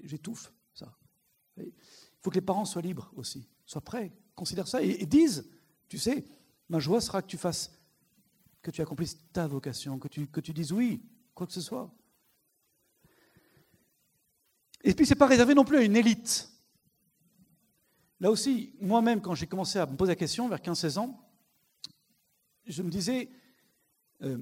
J'étouffe 0.04 0.54
ça. 0.72 0.96
Il 1.58 1.70
faut 2.22 2.30
que 2.30 2.36
les 2.36 2.40
parents 2.40 2.64
soient 2.64 2.80
libres 2.80 3.12
aussi, 3.14 3.46
soient 3.66 3.82
prêts, 3.82 4.10
considèrent 4.34 4.68
ça 4.68 4.82
et, 4.82 5.06
disent, 5.06 5.48
tu 5.88 5.98
sais, 5.98 6.24
ma 6.68 6.78
joie 6.78 7.00
sera 7.00 7.22
que 7.22 7.26
tu 7.26 7.36
fasses, 7.36 7.78
que 8.62 8.70
tu 8.70 8.80
accomplisses 8.80 9.18
ta 9.32 9.46
vocation, 9.46 9.98
que 9.98 10.08
tu, 10.08 10.52
dises 10.52 10.72
oui, 10.72 11.02
quoi 11.34 11.46
que 11.46 11.52
ce 11.52 11.60
soit. 11.60 11.92
Et 14.82 14.94
puis, 14.94 15.04
ce 15.04 15.10
n'est 15.10 15.18
pas 15.18 15.26
réservé 15.26 15.54
non 15.54 15.64
plus 15.64 15.78
à 15.78 15.82
une 15.82 15.96
élite. 15.96 16.50
Là 18.18 18.30
aussi, 18.30 18.74
moi-même, 18.80 19.20
quand 19.20 19.34
j'ai 19.34 19.46
commencé 19.46 19.78
à 19.78 19.86
me 19.86 19.96
poser 19.96 20.12
la 20.12 20.16
question, 20.16 20.48
vers 20.48 20.58
15-16 20.58 20.98
ans, 20.98 21.20
je 22.66 22.82
me 22.82 22.90
disais, 22.90 23.30
euh, 24.22 24.38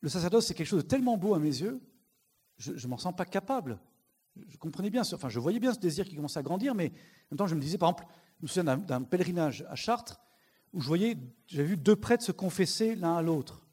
le 0.00 0.08
sacerdoce, 0.08 0.46
c'est 0.46 0.54
quelque 0.54 0.66
chose 0.66 0.82
de 0.82 0.88
tellement 0.88 1.16
beau 1.16 1.34
à 1.34 1.38
mes 1.38 1.46
yeux, 1.46 1.80
je 2.58 2.72
ne 2.72 2.90
m'en 2.90 2.98
sens 2.98 3.14
pas 3.14 3.24
capable. 3.24 3.78
Je 4.48 4.56
comprenais 4.56 4.90
bien, 4.90 5.02
enfin, 5.02 5.28
je 5.28 5.38
voyais 5.38 5.60
bien 5.60 5.74
ce 5.74 5.78
désir 5.78 6.04
qui 6.04 6.16
commençait 6.16 6.38
à 6.38 6.42
grandir, 6.42 6.74
mais 6.74 6.88
en 6.88 7.32
même 7.32 7.38
temps, 7.38 7.46
je 7.46 7.54
me 7.54 7.60
disais, 7.60 7.78
par 7.78 7.90
exemple, 7.90 8.06
me 8.42 8.48
souviens 8.48 8.76
d'un 8.76 9.02
pèlerinage 9.02 9.64
à 9.68 9.74
Chartres, 9.74 10.20
où 10.72 10.80
je 10.80 10.86
voyais, 10.86 11.16
j'avais 11.46 11.68
vu 11.68 11.76
deux 11.76 11.96
prêtres 11.96 12.24
se 12.24 12.32
confesser 12.32 12.94
l'un 12.94 13.16
à 13.16 13.22
l'autre. 13.22 13.66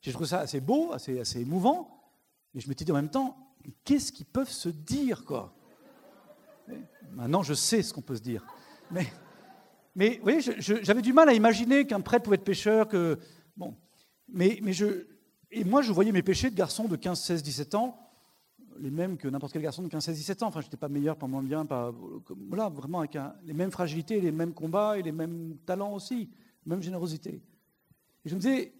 J'ai 0.00 0.12
trouvé 0.12 0.28
ça 0.28 0.40
assez 0.40 0.60
beau, 0.60 0.92
assez, 0.92 1.40
émouvant, 1.40 2.12
mais 2.52 2.60
je 2.60 2.68
m'étais 2.68 2.84
dit 2.84 2.92
en 2.92 2.96
même 2.96 3.10
temps, 3.10 3.36
qu'est-ce 3.84 4.12
qu'ils 4.12 4.26
peuvent 4.26 4.50
se 4.50 4.68
dire, 4.68 5.24
quoi? 5.24 5.54
Maintenant, 7.12 7.42
je 7.42 7.54
sais 7.54 7.82
ce 7.82 7.92
qu'on 7.92 8.02
peut 8.02 8.16
se 8.16 8.22
dire. 8.22 8.44
Mais, 8.90 9.06
mais 9.94 10.16
vous 10.16 10.22
voyez, 10.22 10.40
j'avais 10.40 11.02
du 11.02 11.12
mal 11.12 11.28
à 11.28 11.32
imaginer 11.32 11.86
qu'un 11.86 12.00
prêtre 12.00 12.24
pouvait 12.24 12.36
être 12.36 12.44
pécheur, 12.44 12.88
que... 12.88 13.18
Bon. 13.56 13.76
Mais, 14.28 14.58
mais 14.62 14.72
je... 14.72 15.06
Et 15.50 15.64
moi, 15.64 15.82
je 15.82 15.92
voyais 15.92 16.12
mes 16.12 16.22
péchés 16.22 16.50
de 16.50 16.56
garçon 16.56 16.84
de 16.84 16.96
15, 16.96 17.20
16, 17.20 17.42
17 17.42 17.74
ans, 17.76 18.03
les 18.78 18.90
mêmes 18.90 19.16
que 19.16 19.28
n'importe 19.28 19.52
quel 19.52 19.62
garçon 19.62 19.82
de 19.82 19.88
15, 19.88 20.04
16, 20.04 20.16
17 20.16 20.42
ans. 20.42 20.46
Enfin, 20.48 20.60
je 20.60 20.66
n'étais 20.66 20.76
pas 20.76 20.88
meilleur, 20.88 21.16
pas 21.16 21.26
moins 21.26 21.42
bien, 21.42 21.66
pas... 21.66 21.92
Voilà, 22.48 22.68
vraiment 22.68 23.00
avec 23.00 23.16
les 23.44 23.54
mêmes 23.54 23.70
fragilités, 23.70 24.20
les 24.20 24.32
mêmes 24.32 24.54
combats 24.54 24.98
et 24.98 25.02
les 25.02 25.12
mêmes 25.12 25.56
talents 25.66 25.92
aussi, 25.92 26.30
même 26.66 26.82
générosité. 26.82 27.42
Et 28.24 28.28
je 28.28 28.34
me 28.34 28.40
disais, 28.40 28.72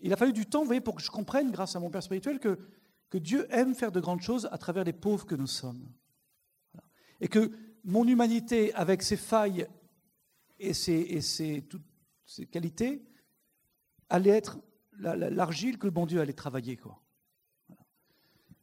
il 0.00 0.12
a 0.12 0.16
fallu 0.16 0.32
du 0.32 0.46
temps, 0.46 0.60
vous 0.60 0.66
voyez, 0.66 0.80
pour 0.80 0.94
que 0.94 1.02
je 1.02 1.10
comprenne, 1.10 1.50
grâce 1.50 1.76
à 1.76 1.80
mon 1.80 1.90
père 1.90 2.02
spirituel, 2.02 2.38
que 2.38 2.58
que 3.14 3.18
Dieu 3.18 3.46
aime 3.50 3.76
faire 3.76 3.92
de 3.92 4.00
grandes 4.00 4.22
choses 4.22 4.48
à 4.50 4.58
travers 4.58 4.82
les 4.82 4.92
pauvres 4.92 5.24
que 5.24 5.36
nous 5.36 5.46
sommes. 5.46 5.88
Et 7.20 7.28
que 7.28 7.52
mon 7.84 8.08
humanité, 8.08 8.74
avec 8.74 9.04
ses 9.04 9.16
failles 9.16 9.68
et 10.58 10.74
ses, 10.74 11.64
toutes 11.70 11.86
ses 12.26 12.44
qualités, 12.46 13.06
allait 14.08 14.30
être 14.30 14.58
l'argile 14.98 15.78
que 15.78 15.86
le 15.86 15.92
bon 15.92 16.06
Dieu 16.06 16.20
allait 16.20 16.32
travailler. 16.32 16.76
Quoi. 16.76 17.00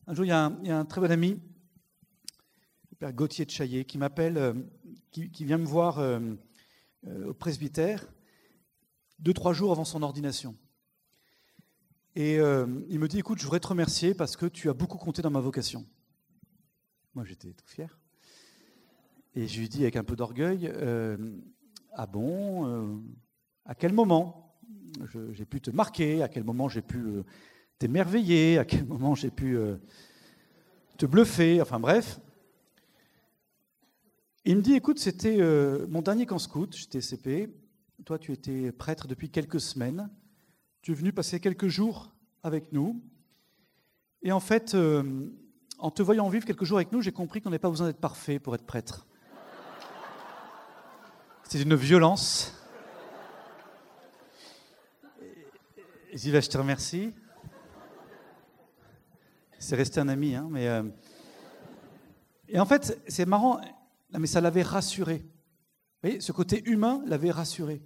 Un 0.07 0.15
jour, 0.15 0.25
il 0.25 0.29
y, 0.29 0.31
a 0.31 0.45
un, 0.45 0.85
très 0.85 0.99
bon 0.99 1.11
ami, 1.11 1.39
le 2.89 2.95
père 2.97 3.13
Gauthier 3.13 3.45
de 3.45 3.51
Chaillet, 3.51 3.85
qui 3.85 3.99
m'appelle, 3.99 4.35
euh, 4.35 4.53
qui, 5.11 5.45
vient 5.45 5.59
me 5.59 5.65
voir 5.65 5.99
euh, 5.99 6.19
euh, 7.05 7.29
au 7.29 7.33
presbytère 7.35 8.11
deux, 9.19 9.33
trois 9.33 9.53
jours 9.53 9.71
avant 9.71 9.85
son 9.85 10.01
ordination. 10.01 10.57
Et 12.15 12.37
il 12.37 12.99
me 12.99 13.07
dit, 13.07 13.19
écoute, 13.19 13.37
je 13.37 13.45
voudrais 13.45 13.61
te 13.61 13.67
remercier 13.67 14.13
parce 14.13 14.35
que 14.35 14.47
tu 14.47 14.69
as 14.69 14.73
beaucoup 14.73 14.97
compté 14.97 15.21
dans 15.21 15.29
ma 15.29 15.39
vocation. 15.39 15.85
Moi, 17.13 17.23
j'étais 17.23 17.53
tout 17.53 17.67
fier. 17.67 17.99
Et 19.33 19.47
je 19.47 19.59
lui 19.59 19.69
dis 19.69 19.83
avec 19.83 19.95
un 19.95 20.03
peu 20.03 20.17
d'orgueil, 20.17 20.69
ah 21.93 22.07
bon, 22.07 23.01
à 23.63 23.75
quel 23.75 23.93
moment? 23.93 24.57
J'ai 25.31 25.45
pu 25.45 25.61
te 25.61 25.71
marquer, 25.71 26.21
à 26.21 26.27
quel 26.27 26.43
moment 26.43 26.67
j'ai 26.67 26.81
pu 26.81 27.23
t'émerveiller, 27.81 28.59
à 28.59 28.65
quel 28.65 28.85
moment 28.85 29.15
j'ai 29.15 29.31
pu 29.31 29.57
te 30.97 31.07
bluffer, 31.07 31.63
enfin 31.63 31.79
bref. 31.79 32.19
Il 34.45 34.57
me 34.57 34.61
dit, 34.61 34.75
écoute, 34.75 34.99
c'était 34.99 35.39
mon 35.89 36.03
dernier 36.03 36.27
camp 36.27 36.37
scout, 36.37 36.75
j'étais 36.77 37.01
CP, 37.01 37.49
toi 38.05 38.19
tu 38.19 38.33
étais 38.33 38.71
prêtre 38.71 39.07
depuis 39.07 39.31
quelques 39.31 39.59
semaines, 39.59 40.11
tu 40.83 40.91
es 40.91 40.93
venu 40.93 41.11
passer 41.11 41.39
quelques 41.39 41.69
jours 41.69 42.13
avec 42.43 42.71
nous. 42.71 43.01
Et 44.21 44.31
en 44.31 44.39
fait, 44.39 44.75
euh, 44.75 45.31
en 45.79 45.89
te 45.89 46.03
voyant 46.03 46.29
vivre 46.29 46.45
quelques 46.45 46.65
jours 46.65 46.77
avec 46.77 46.91
nous, 46.91 47.01
j'ai 47.01 47.11
compris 47.11 47.41
qu'on 47.41 47.49
n'avait 47.49 47.57
pas 47.57 47.71
besoin 47.71 47.87
d'être 47.87 47.99
parfait 47.99 48.37
pour 48.37 48.53
être 48.53 48.65
prêtre. 48.65 49.07
C'est 51.49 51.63
une 51.63 51.73
violence. 51.73 52.53
Je 56.13 56.17
je 56.29 56.49
te 56.49 56.57
remercie. 56.59 57.13
C'est 59.61 59.75
resté 59.75 59.99
un 59.99 60.07
ami, 60.07 60.33
hein, 60.33 60.47
mais. 60.49 60.67
Euh, 60.67 60.81
et 62.47 62.59
en 62.59 62.65
fait, 62.65 62.99
c'est 63.07 63.27
marrant, 63.27 63.61
mais 64.17 64.25
ça 64.25 64.41
l'avait 64.41 64.63
rassuré. 64.63 65.17
Vous 65.17 66.09
voyez, 66.09 66.19
ce 66.19 66.31
côté 66.31 66.67
humain 66.67 67.03
l'avait 67.05 67.29
rassuré. 67.29 67.83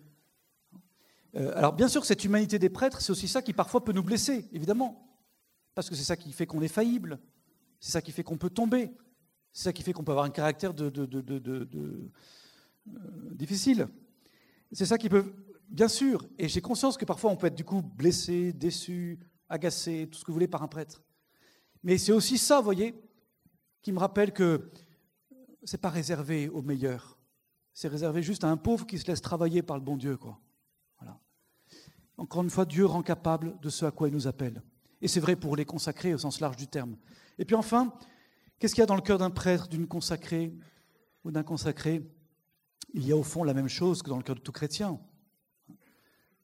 Euh, 1.36 1.51
alors 1.53 1.73
bien 1.73 1.89
sûr, 1.89 2.05
cette 2.05 2.23
humanité 2.23 2.59
des 2.59 2.69
prêtres, 2.69 3.01
c'est 3.01 3.11
aussi 3.11 3.28
ça 3.28 3.41
qui 3.41 3.51
parfois 3.51 3.84
peut 3.84 3.91
nous 3.91 4.03
blesser, 4.03 4.47
évidemment, 4.53 5.19
parce 5.76 5.89
que 5.89 5.95
c'est 5.95 6.05
ça 6.05 6.15
qui 6.15 6.32
fait 6.32 6.45
qu'on 6.45 6.61
est 6.61 6.69
faillible, 6.69 7.19
c'est 7.82 7.91
ça 7.91 8.01
qui 8.01 8.13
fait 8.13 8.23
qu'on 8.23 8.38
peut 8.38 8.49
tomber, 8.49 8.95
c'est 9.51 9.63
ça 9.63 9.73
qui 9.73 9.84
fait 9.84 9.91
qu'on 9.91 10.05
peut 10.05 10.13
avoir 10.13 10.26
un 10.26 10.30
caractère 10.30 10.73
de, 10.73 10.89
euh, 10.97 12.09
difficile. 13.34 13.89
C'est 14.71 14.86
ça 14.86 14.97
qui 14.97 15.09
peut, 15.09 15.26
bien 15.67 15.89
sûr, 15.89 16.26
et 16.38 16.47
j'ai 16.47 16.61
conscience 16.61 16.95
que 16.95 17.03
parfois 17.03 17.32
on 17.32 17.36
peut 17.36 17.47
être 17.47 17.55
du 17.55 17.65
coup 17.65 17.82
blessé, 17.82 18.53
déçu, 18.53 19.19
agacé, 19.49 20.07
tout 20.09 20.17
ce 20.17 20.23
que 20.23 20.32
vous 20.32 20.36
voulez 20.36 20.47
par 20.47 20.63
un 20.63 20.69
prêtre. 20.69 21.04
Mais 21.86 21.99
c'est 21.99 22.11
aussi 22.11 22.39
ça, 22.39 22.57
vous 22.57 22.63
voyez, 22.63 22.95
qui 23.83 23.91
me 23.91 23.99
rappelle 23.99 24.33
que 24.33 24.71
c'est 25.63 25.77
pas 25.77 25.91
réservé 25.91 26.49
aux 26.49 26.63
meilleurs. 26.63 27.19
C'est 27.73 27.88
réservé 27.88 28.23
juste 28.23 28.43
à 28.43 28.49
un 28.49 28.57
pauvre 28.57 28.88
qui 28.88 28.97
se 28.97 29.05
laisse 29.05 29.21
travailler 29.21 29.61
par 29.61 29.77
le 29.77 29.83
bon 29.83 29.95
Dieu, 29.95 30.17
quoi. 30.17 30.41
Encore 32.17 32.41
une 32.41 32.49
fois, 32.49 32.65
Dieu 32.65 32.86
rend 32.86 33.03
capable 33.03 33.59
de 33.59 33.69
ce 33.69 33.86
à 33.86 33.91
quoi 33.91 34.07
il 34.07 34.13
nous 34.13 34.25
appelle. 34.25 34.63
Et 34.99 35.07
c'est 35.07 35.19
vrai 35.19 35.36
pour 35.36 35.55
les 35.55 35.65
consacrés 35.65 36.13
au 36.13 36.17
sens 36.17 36.39
large 36.39 36.55
du 36.55 36.65
terme. 36.65 36.97
Et 37.38 37.45
puis 37.45 37.55
enfin, 37.55 37.93
qu'est-ce 38.57 38.73
qu'il 38.73 38.81
y 38.81 38.83
a 38.83 38.88
dans 38.88 38.95
le 38.95 39.01
cœur 39.01 39.19
d'un 39.19 39.29
prêtre, 39.29 39.67
d'une 39.67 39.86
consacrée 39.86 40.57
ou 41.23 41.29
d'un 41.29 41.43
consacré? 41.43 42.09
Il 42.93 43.05
y 43.05 43.11
a 43.11 43.17
au 43.17 43.21
fond 43.21 43.43
la 43.43 43.53
même 43.53 43.67
chose 43.67 44.01
que 44.01 44.09
dans 44.09 44.17
le 44.17 44.23
cœur 44.23 44.38
de 44.38 44.41
tout 44.41 44.53
chrétien. 44.53 44.99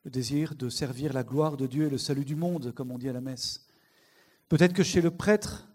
Le 0.04 0.12
désir 0.12 0.54
de 0.54 0.70
servir 0.70 1.14
la 1.14 1.24
gloire 1.24 1.58
de 1.58 1.66
Dieu 1.66 1.86
et 1.86 1.89
le 1.89 1.98
salut 1.98 2.26
du 2.26 2.36
monde, 2.36 2.74
comme 2.74 2.92
on 2.92 3.00
dit 3.00 3.10
à 3.10 3.14
la 3.14 3.22
messe. 3.22 3.66
Peut-être 4.52 4.74
que 4.74 4.84
chez 4.84 4.99
le 4.99 5.12
prêtre, 5.12 5.66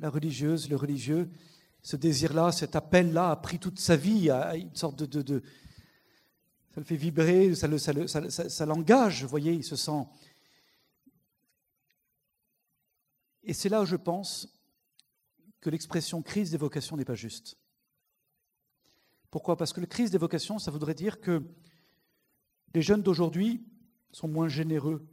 la 0.00 0.10
religieuse, 0.10 0.68
le 0.68 0.74
religieux, 0.74 1.30
ce 1.82 1.94
désir-là, 1.94 2.50
cet 2.50 2.74
appel-là 2.74 3.30
a 3.30 3.36
pris 3.36 3.60
toute 3.60 3.78
sa 3.78 3.94
vie 3.94 4.28
une 4.28 4.74
sorte 4.74 5.04
de, 5.04 5.40
ça 6.74 6.80
le 6.80 6.82
fait 6.82 6.96
vibrer, 6.96 7.54
ça, 7.54 8.66
l'engage, 8.66 9.22
vous 9.22 9.28
voyez, 9.28 9.52
il 9.52 9.62
se 9.62 9.76
sent. 9.76 10.04
Et 13.44 13.54
c'est 13.54 13.68
là 13.68 13.82
où 13.82 13.86
je 13.86 13.94
pense 13.94 14.52
que 15.60 15.70
l'expression 15.70 16.22
crise 16.22 16.50
des 16.50 16.56
vocations 16.56 16.96
n'est 16.96 17.04
pas 17.04 17.14
juste. 17.14 17.56
Pourquoi? 19.30 19.56
Parce 19.56 19.72
que 19.72 19.80
le 19.80 19.86
crise 19.86 20.10
des 20.10 20.18
vocations, 20.18 20.58
ça 20.58 20.72
voudrait 20.72 20.94
dire 20.94 21.20
que 21.20 21.40
les 22.74 22.82
jeunes 22.82 23.02
d'aujourd'hui 23.02 23.64
sont 24.10 24.26
moins 24.26 24.48
généreux 24.48 25.06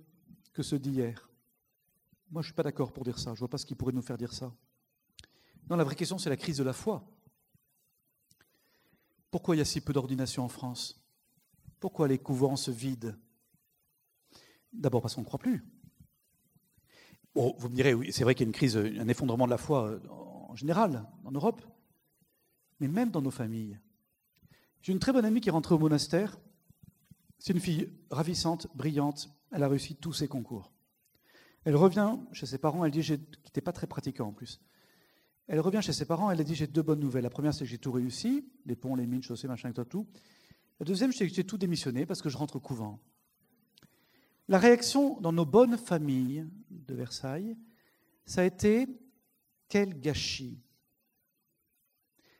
que 0.53 0.63
ceux 0.63 0.79
d'hier. 0.79 1.28
Moi, 2.31 2.41
je 2.41 2.47
ne 2.47 2.49
suis 2.49 2.53
pas 2.53 2.63
d'accord 2.63 2.91
pour 2.91 3.03
dire 3.03 3.17
ça. 3.17 3.31
Je 3.31 3.35
ne 3.35 3.39
vois 3.39 3.49
pas 3.49 3.57
ce 3.57 3.65
qui 3.65 3.75
pourrait 3.75 3.93
nous 3.93 4.01
faire 4.01 4.17
dire 4.17 4.33
ça. 4.33 4.53
Non, 5.69 5.75
la 5.75 5.83
vraie 5.83 5.95
question, 5.95 6.17
c'est 6.17 6.29
la 6.29 6.37
crise 6.37 6.57
de 6.57 6.63
la 6.63 6.73
foi. 6.73 7.07
Pourquoi 9.31 9.55
il 9.55 9.59
y 9.59 9.61
a 9.61 9.65
si 9.65 9.81
peu 9.81 9.93
d'ordination 9.93 10.43
en 10.43 10.47
France? 10.47 11.03
Pourquoi 11.79 12.07
les 12.07 12.17
couvents 12.17 12.55
se 12.55 12.71
vident? 12.71 13.15
D'abord 14.73 15.01
parce 15.01 15.15
qu'on 15.15 15.21
ne 15.21 15.25
croit 15.25 15.39
plus. 15.39 15.63
vous 17.35 17.69
me 17.69 17.75
direz, 17.75 17.93
oui, 17.93 18.11
c'est 18.11 18.23
vrai 18.23 18.35
qu'il 18.35 18.45
y 18.45 18.47
a 18.47 18.49
une 18.49 18.55
crise, 18.55 18.77
un 18.77 19.07
effondrement 19.07 19.45
de 19.45 19.51
la 19.51 19.57
foi 19.57 19.89
euh, 19.89 19.99
en 20.09 20.55
général 20.55 21.07
en 21.23 21.31
Europe, 21.31 21.61
mais 22.79 22.87
même 22.87 23.11
dans 23.11 23.21
nos 23.21 23.31
familles. 23.31 23.79
J'ai 24.81 24.93
une 24.93 24.99
très 24.99 25.13
bonne 25.13 25.25
amie 25.25 25.41
qui 25.41 25.49
est 25.49 25.51
rentrée 25.51 25.75
au 25.75 25.79
monastère. 25.79 26.39
C'est 27.37 27.53
une 27.53 27.59
fille 27.59 27.91
ravissante, 28.09 28.67
brillante. 28.75 29.29
Elle 29.51 29.63
a 29.63 29.67
réussi 29.67 29.95
tous 29.95 30.13
ses 30.13 30.27
concours. 30.27 30.71
Elle 31.65 31.75
revient 31.75 32.17
chez 32.31 32.45
ses 32.45 32.57
parents, 32.57 32.85
elle 32.85 32.91
dit, 32.91 33.01
qui 33.01 33.11
n'était 33.11 33.61
pas 33.61 33.73
très 33.73 33.87
pratiquant 33.87 34.27
en 34.27 34.33
plus. 34.33 34.61
Elle 35.47 35.59
revient 35.59 35.81
chez 35.81 35.93
ses 35.93 36.05
parents, 36.05 36.29
elle 36.29 36.39
a 36.39 36.43
dit, 36.43 36.55
j'ai 36.55 36.67
deux 36.67 36.83
bonnes 36.83 36.99
nouvelles. 36.99 37.23
La 37.23 37.29
première, 37.29 37.53
c'est 37.53 37.65
que 37.65 37.69
j'ai 37.69 37.79
tout 37.79 37.91
réussi, 37.91 38.47
les 38.65 38.75
ponts, 38.75 38.95
les 38.95 39.07
mines, 39.07 39.23
chaussées, 39.23 39.47
machin, 39.47 39.71
tout, 39.71 39.83
tout. 39.83 40.07
La 40.79 40.85
deuxième, 40.85 41.11
c'est 41.11 41.27
que 41.27 41.33
j'ai 41.33 41.43
tout 41.43 41.57
démissionné 41.57 42.05
parce 42.05 42.21
que 42.21 42.29
je 42.29 42.37
rentre 42.37 42.55
au 42.55 42.59
couvent. 42.59 42.99
La 44.47 44.59
réaction 44.59 45.19
dans 45.19 45.33
nos 45.33 45.45
bonnes 45.45 45.77
familles 45.77 46.47
de 46.69 46.93
Versailles, 46.93 47.57
ça 48.25 48.41
a 48.41 48.45
été 48.45 48.87
quel 49.67 49.99
gâchis. 49.99 50.61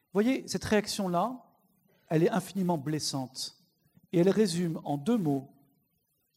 Vous 0.06 0.14
voyez, 0.14 0.48
cette 0.48 0.66
réaction-là, 0.66 1.44
elle 2.08 2.24
est 2.24 2.30
infiniment 2.30 2.78
blessante. 2.78 3.58
Et 4.12 4.20
elle 4.20 4.30
résume 4.30 4.80
en 4.84 4.98
deux 4.98 5.18
mots 5.18 5.52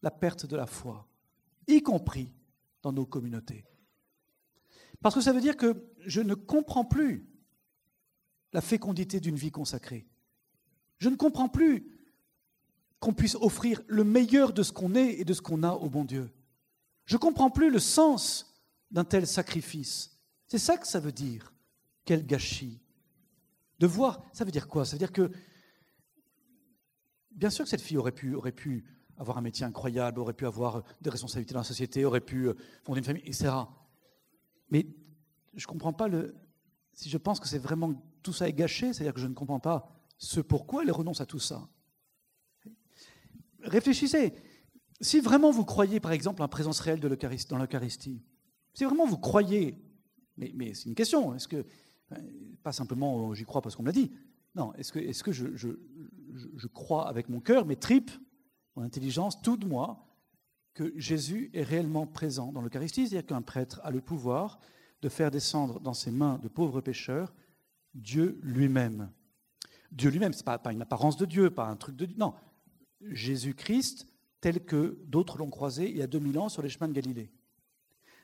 la 0.02 0.10
perte 0.10 0.46
de 0.46 0.56
la 0.56 0.66
foi, 0.66 1.06
y 1.68 1.80
compris 1.80 2.32
dans 2.82 2.92
nos 2.92 3.06
communautés. 3.06 3.64
Parce 5.00 5.14
que 5.14 5.20
ça 5.20 5.32
veut 5.32 5.40
dire 5.40 5.56
que 5.56 5.88
je 6.06 6.20
ne 6.20 6.34
comprends 6.34 6.84
plus 6.84 7.28
la 8.52 8.60
fécondité 8.60 9.20
d'une 9.20 9.36
vie 9.36 9.50
consacrée. 9.50 10.06
Je 10.98 11.08
ne 11.08 11.16
comprends 11.16 11.48
plus 11.48 11.86
qu'on 13.00 13.12
puisse 13.12 13.34
offrir 13.34 13.82
le 13.88 14.04
meilleur 14.04 14.52
de 14.52 14.62
ce 14.62 14.72
qu'on 14.72 14.94
est 14.94 15.14
et 15.18 15.24
de 15.24 15.34
ce 15.34 15.42
qu'on 15.42 15.64
a 15.64 15.72
au 15.72 15.90
bon 15.90 16.04
Dieu. 16.04 16.30
Je 17.04 17.16
ne 17.16 17.20
comprends 17.20 17.50
plus 17.50 17.70
le 17.70 17.80
sens 17.80 18.62
d'un 18.90 19.04
tel 19.04 19.26
sacrifice. 19.26 20.20
C'est 20.46 20.58
ça 20.58 20.76
que 20.76 20.86
ça 20.86 21.00
veut 21.00 21.12
dire. 21.12 21.52
Quel 22.04 22.24
gâchis. 22.24 22.80
De 23.78 23.86
voir, 23.86 24.24
ça 24.32 24.44
veut 24.44 24.52
dire 24.52 24.68
quoi? 24.68 24.84
Ça 24.84 24.92
veut 24.92 24.98
dire 24.98 25.12
que, 25.12 25.32
bien 27.32 27.50
sûr 27.50 27.64
que 27.64 27.70
cette 27.70 27.80
fille 27.80 27.96
aurait 27.96 28.12
pu, 28.12 28.34
aurait 28.34 28.52
pu 28.52 28.84
avoir 29.18 29.38
un 29.38 29.40
métier 29.40 29.64
incroyable, 29.64 30.20
aurait 30.20 30.32
pu 30.32 30.46
avoir 30.46 30.82
des 31.00 31.10
responsabilités 31.10 31.54
dans 31.54 31.60
la 31.60 31.64
société, 31.64 32.04
aurait 32.04 32.20
pu 32.20 32.48
euh, 32.48 32.54
fonder 32.82 32.98
une 32.98 33.04
famille, 33.04 33.22
etc. 33.24 33.50
Mais 34.70 34.86
je 35.54 35.64
ne 35.64 35.68
comprends 35.68 35.92
pas 35.92 36.08
le. 36.08 36.34
Si 36.92 37.08
je 37.08 37.18
pense 37.18 37.40
que 37.40 37.48
c'est 37.48 37.58
vraiment 37.58 37.94
tout 38.22 38.32
ça 38.32 38.48
est 38.48 38.52
gâché, 38.52 38.92
c'est-à-dire 38.92 39.14
que 39.14 39.20
je 39.20 39.26
ne 39.26 39.34
comprends 39.34 39.60
pas 39.60 39.88
ce 40.18 40.40
pourquoi 40.40 40.82
elle 40.82 40.92
renonce 40.92 41.20
à 41.20 41.26
tout 41.26 41.38
ça. 41.38 41.68
Réfléchissez. 43.60 44.34
Si 45.00 45.20
vraiment 45.20 45.50
vous 45.50 45.64
croyez, 45.64 46.00
par 46.00 46.12
exemple, 46.12 46.42
en 46.42 46.44
la 46.44 46.48
présence 46.48 46.80
réelle 46.80 47.00
de 47.00 47.08
dans 47.48 47.58
l'Eucharistie, 47.58 48.22
si 48.74 48.84
vraiment 48.84 49.06
vous 49.06 49.18
croyez, 49.18 49.76
mais, 50.36 50.74
c'est 50.74 50.88
une 50.88 50.94
question, 50.94 51.34
est-ce 51.34 51.48
que 51.48 51.64
pas 52.62 52.72
simplement 52.72 53.30
euh, 53.30 53.34
j'y 53.34 53.44
crois 53.44 53.62
parce 53.62 53.76
qu'on 53.76 53.82
me 53.82 53.88
l'a 53.88 53.92
dit. 53.92 54.12
Non, 54.54 54.74
est-ce 54.74 54.92
que, 55.22 55.32
je, 55.32 56.66
crois 56.68 57.08
avec 57.08 57.28
mon 57.28 57.40
cœur, 57.40 57.64
mes 57.64 57.76
tripes, 57.76 58.10
mon 58.76 58.82
intelligence, 58.82 59.40
tout 59.42 59.56
de 59.56 59.66
moi, 59.66 60.06
que 60.74 60.92
Jésus 60.98 61.50
est 61.52 61.62
réellement 61.62 62.06
présent 62.06 62.52
dans 62.52 62.62
l'Eucharistie, 62.62 63.06
c'est-à-dire 63.06 63.26
qu'un 63.26 63.42
prêtre 63.42 63.80
a 63.84 63.90
le 63.90 64.00
pouvoir 64.00 64.58
de 65.02 65.08
faire 65.08 65.30
descendre 65.30 65.80
dans 65.80 65.94
ses 65.94 66.10
mains 66.10 66.38
de 66.38 66.48
pauvres 66.48 66.80
pécheurs 66.80 67.34
Dieu 67.94 68.38
lui-même. 68.42 69.10
Dieu 69.90 70.10
lui-même, 70.10 70.32
ce 70.32 70.38
n'est 70.38 70.44
pas, 70.44 70.58
pas, 70.58 70.72
une 70.72 70.80
apparence 70.80 71.16
de 71.16 71.26
Dieu, 71.26 71.50
pas 71.50 71.66
un 71.66 71.76
truc 71.76 71.96
de 71.96 72.06
Dieu. 72.06 72.16
Non, 72.18 72.34
Jésus-Christ 73.02 74.06
tel 74.40 74.64
que 74.64 74.98
d'autres 75.06 75.38
l'ont 75.38 75.50
croisé 75.50 75.90
il 75.90 75.96
y 75.96 76.02
a 76.02 76.06
2000 76.06 76.38
ans 76.38 76.48
sur 76.48 76.62
les 76.62 76.68
chemins 76.68 76.88
de 76.88 76.94
Galilée. 76.94 77.30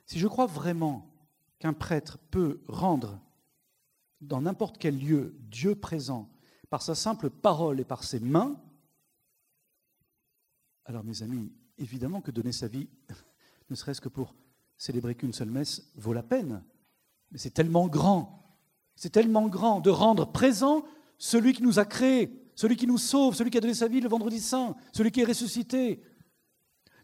Si 0.06 0.18
je 0.18 0.26
crois 0.26 0.46
vraiment 0.46 1.14
qu'un 1.58 1.72
prêtre 1.72 2.18
peut 2.30 2.60
rendre 2.66 3.20
dans 4.20 4.40
n'importe 4.40 4.78
quel 4.78 4.98
lieu, 4.98 5.36
Dieu 5.40 5.74
présent, 5.74 6.28
par 6.70 6.82
sa 6.82 6.94
simple 6.94 7.30
parole 7.30 7.80
et 7.80 7.84
par 7.84 8.04
ses 8.04 8.20
mains, 8.20 8.60
alors 10.88 11.04
mes 11.04 11.22
amis, 11.22 11.52
évidemment 11.78 12.20
que 12.20 12.32
donner 12.32 12.50
sa 12.50 12.66
vie, 12.66 12.88
ne 13.70 13.76
serait-ce 13.76 14.00
que 14.00 14.08
pour 14.08 14.34
célébrer 14.76 15.14
qu'une 15.14 15.32
seule 15.32 15.50
messe, 15.50 15.92
vaut 15.94 16.12
la 16.12 16.24
peine. 16.24 16.64
Mais 17.30 17.38
c'est 17.38 17.50
tellement 17.50 17.86
grand, 17.86 18.58
c'est 18.96 19.10
tellement 19.10 19.46
grand 19.46 19.78
de 19.78 19.90
rendre 19.90 20.32
présent 20.32 20.84
celui 21.18 21.52
qui 21.52 21.62
nous 21.62 21.78
a 21.78 21.84
créés, 21.84 22.50
celui 22.56 22.76
qui 22.76 22.86
nous 22.88 22.98
sauve, 22.98 23.36
celui 23.36 23.50
qui 23.50 23.58
a 23.58 23.60
donné 23.60 23.74
sa 23.74 23.86
vie 23.86 24.00
le 24.00 24.08
vendredi 24.08 24.40
saint, 24.40 24.74
celui 24.92 25.12
qui 25.12 25.20
est 25.20 25.24
ressuscité, 25.24 26.02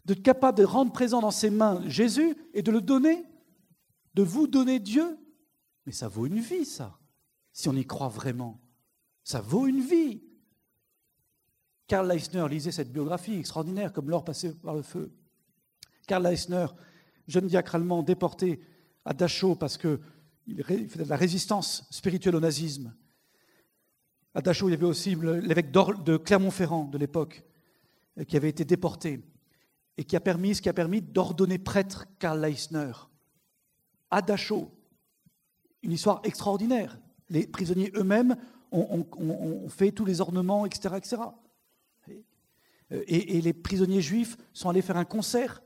d'être 0.03 0.23
capable 0.23 0.57
de 0.57 0.65
rendre 0.65 0.91
présent 0.91 1.21
dans 1.21 1.31
ses 1.31 1.49
mains 1.49 1.81
Jésus 1.87 2.35
et 2.53 2.61
de 2.61 2.71
le 2.71 2.81
donner, 2.81 3.23
de 4.15 4.23
vous 4.23 4.47
donner 4.47 4.79
Dieu. 4.79 5.17
Mais 5.85 5.93
ça 5.93 6.09
vaut 6.09 6.25
une 6.25 6.39
vie, 6.39 6.65
ça 6.65 6.99
si 7.55 7.69
on 7.69 7.73
y 7.73 7.85
croit 7.85 8.09
vraiment. 8.09 8.59
Ça 9.23 9.39
vaut 9.39 9.65
une 9.65 9.79
vie. 9.79 10.21
Karl 11.87 12.07
Leisner 12.07 12.47
lisait 12.49 12.71
cette 12.71 12.91
biographie 12.91 13.39
extraordinaire, 13.39 13.93
comme 13.93 14.09
l'or 14.09 14.23
passé 14.23 14.53
par 14.53 14.73
le 14.73 14.81
feu. 14.81 15.11
Karl 16.07 16.23
Leisner, 16.23 16.67
jeune 17.27 17.47
diacre 17.47 17.75
allemand 17.75 18.03
déporté 18.03 18.59
à 19.05 19.13
Dachau 19.13 19.55
parce 19.55 19.77
qu'il 19.77 19.99
faisait 20.63 21.03
de 21.03 21.09
la 21.09 21.15
résistance 21.15 21.87
spirituelle 21.91 22.35
au 22.35 22.39
nazisme. 22.39 22.93
À 24.33 24.41
Dachau, 24.41 24.67
il 24.67 24.71
y 24.71 24.75
avait 24.75 24.85
aussi 24.85 25.15
l'évêque 25.15 25.71
de 25.71 26.17
Clermont-Ferrand 26.17 26.85
de 26.85 26.97
l'époque 26.97 27.43
euh, 28.17 28.23
qui 28.23 28.35
avait 28.35 28.49
été 28.49 28.65
déporté 28.65 29.21
et 29.97 30.03
qui 30.03 30.15
a 30.15 30.19
permis, 30.19 30.55
ce 30.55 30.61
qui 30.61 30.69
a 30.69 30.73
permis 30.73 31.01
d'ordonner 31.01 31.57
prêtre 31.57 32.05
Karl 32.19 32.41
Leisner 32.41 32.91
à 34.11 34.21
Dachau. 34.21 34.71
Une 35.83 35.91
histoire 35.91 36.21
extraordinaire. 36.23 36.99
Les 37.29 37.47
prisonniers 37.47 37.91
eux-mêmes 37.95 38.35
ont, 38.71 39.69
fait 39.69 39.91
tous 39.91 40.05
les 40.05 40.19
ornements, 40.19 40.65
etc. 40.65 40.95
etc. 40.97 41.17
Et, 42.91 43.37
et, 43.37 43.41
les 43.41 43.53
prisonniers 43.53 44.01
juifs 44.01 44.37
sont 44.53 44.69
allés 44.69 44.81
faire 44.81 44.97
un 44.97 45.05
concert 45.05 45.63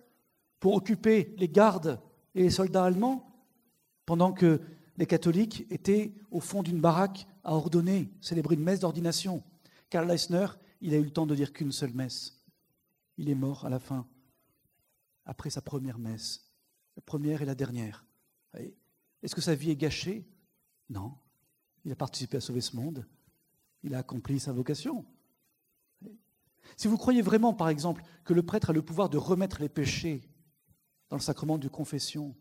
pour 0.60 0.76
occuper 0.76 1.34
les 1.38 1.50
gardes 1.50 2.00
et 2.34 2.44
les 2.44 2.50
soldats 2.50 2.86
allemands, 2.86 3.26
pendant 4.06 4.32
que 4.32 4.62
les 4.98 5.06
catholiques 5.06 5.66
étaient 5.70 6.14
au 6.32 6.40
fond 6.40 6.64
d'une 6.64 6.80
baraque 6.80 7.28
à 7.44 7.54
ordonner, 7.54 8.12
célébrer 8.22 8.56
une 8.56 8.64
messe 8.64 8.80
d'ordination. 8.80 9.44
Karl 9.90 10.08
Leisner, 10.08 10.48
il 10.82 10.94
a 10.94 10.98
eu 10.98 11.04
le 11.04 11.12
temps 11.12 11.26
de 11.26 11.36
dire 11.36 11.54
qu'une 11.54 11.72
seule 11.72 11.94
messe. 11.94 12.44
Il 13.18 13.30
est 13.30 13.36
mort 13.36 13.66
à 13.66 13.70
la 13.70 13.80
fin, 13.80 14.08
après 15.26 15.50
sa 15.50 15.62
première 15.62 16.00
messe, 16.00 16.50
la 16.96 17.02
première 17.02 17.42
et 17.42 17.46
la 17.46 17.56
dernière. 17.56 18.06
Est-ce 19.22 19.36
que 19.36 19.42
sa 19.42 19.56
vie 19.56 19.72
est 19.72 19.76
gâchée? 19.76 20.26
Non. 20.90 21.14
Il 21.86 21.92
a 21.92 21.96
participé 21.96 22.38
à 22.38 22.42
sauver 22.42 22.62
ce 22.62 22.76
monde. 22.76 23.06
Il 23.84 23.94
a 23.94 24.00
accompli 24.00 24.40
sa 24.40 24.54
vocation. 24.54 25.06
Si 26.78 26.88
vous 26.88 26.98
croyez 26.98 27.22
vraiment, 27.22 27.54
par 27.54 27.70
exemple, 27.70 28.04
que 28.24 28.34
le 28.34 28.44
prêtre 28.44 28.70
a 28.70 28.74
le 28.74 28.82
pouvoir 28.82 29.10
de 29.10 29.18
remettre 29.18 29.62
les 29.62 29.70
péchés 29.70 30.22
dans 31.10 31.18
le 31.18 31.22
sacrement 31.22 31.58
de 31.58 31.68
confession, 31.68 32.36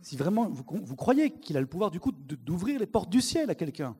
si 0.00 0.16
vraiment 0.16 0.48
vous, 0.48 0.96
croyez 0.96 1.32
qu'il 1.32 1.56
a 1.56 1.60
le 1.60 1.66
pouvoir 1.66 1.90
du 1.90 2.00
coup 2.00 2.12
d'ouvrir 2.12 2.78
les 2.78 2.86
portes 2.86 3.10
du 3.10 3.20
ciel 3.20 3.50
à 3.50 3.54
quelqu'un, 3.54 3.96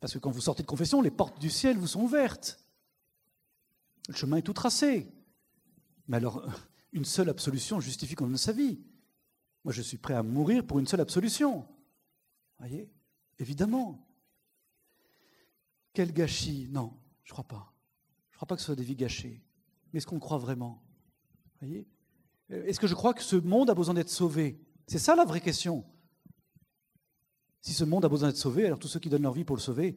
parce 0.00 0.12
que 0.12 0.18
quand 0.18 0.30
vous 0.30 0.40
sortez 0.40 0.62
de 0.62 0.68
confession, 0.68 1.00
les 1.00 1.10
portes 1.10 1.40
du 1.40 1.50
ciel 1.50 1.78
vous 1.78 1.86
sont 1.86 2.02
ouvertes. 2.02 2.60
Le 4.08 4.14
chemin 4.14 4.36
est 4.36 4.42
tout 4.42 4.52
tracé. 4.52 5.10
Mais 6.08 6.18
alors, 6.18 6.46
une 6.92 7.04
seule 7.04 7.30
absolution 7.30 7.80
justifie 7.80 8.14
qu'on 8.14 8.26
donne 8.26 8.36
sa 8.36 8.52
vie. 8.52 8.80
Moi, 9.64 9.72
je 9.72 9.80
suis 9.80 9.96
prêt 9.96 10.14
à 10.14 10.22
mourir 10.22 10.66
pour 10.66 10.78
une 10.78 10.86
seule 10.86 11.00
absolution. 11.00 11.66
Voyez? 12.58 12.90
Évidemment. 13.38 14.06
Quel 15.94 16.12
gâchis. 16.12 16.68
Non, 16.70 16.92
je 17.22 17.30
ne 17.30 17.34
crois 17.34 17.44
pas. 17.44 17.72
Je 18.30 18.34
ne 18.34 18.38
crois 18.38 18.46
pas 18.46 18.56
que 18.56 18.60
ce 18.60 18.66
soit 18.66 18.76
des 18.76 18.84
vies 18.84 18.96
gâchées. 18.96 19.42
Mais 19.92 19.98
est-ce 19.98 20.06
qu'on 20.06 20.18
croit 20.18 20.38
vraiment? 20.38 20.82
Voyez? 21.60 21.88
Est-ce 22.50 22.78
que 22.78 22.86
je 22.86 22.94
crois 22.94 23.14
que 23.14 23.22
ce 23.22 23.36
monde 23.36 23.70
a 23.70 23.74
besoin 23.74 23.94
d'être 23.94 24.10
sauvé? 24.10 24.60
C'est 24.86 24.98
ça 24.98 25.14
la 25.14 25.24
vraie 25.24 25.40
question. 25.40 25.84
Si 27.60 27.72
ce 27.72 27.84
monde 27.84 28.04
a 28.04 28.08
besoin 28.08 28.28
d'être 28.28 28.36
sauvé, 28.36 28.66
alors 28.66 28.78
tous 28.78 28.88
ceux 28.88 29.00
qui 29.00 29.08
donnent 29.08 29.22
leur 29.22 29.32
vie 29.32 29.44
pour 29.44 29.56
le 29.56 29.62
sauver, 29.62 29.96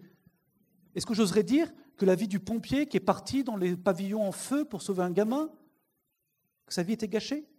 est-ce 0.96 1.06
que 1.06 1.14
j'oserais 1.14 1.44
dire 1.44 1.74
que 1.98 2.06
la 2.06 2.16
vie 2.16 2.28
du 2.28 2.40
pompier 2.40 2.88
qui 2.88 2.96
est 2.96 3.02
parti 3.02 3.44
dans 3.44 3.58
les 3.58 3.76
pavillons 3.76 4.26
en 4.26 4.32
feu 4.32 4.64
pour 4.64 4.82
sauver 4.82 5.04
un 5.04 5.12
gamin, 5.12 5.52
que 6.66 6.74
sa 6.74 6.84
vie 6.84 6.94
était 6.94 7.10
gâchée? 7.10 7.50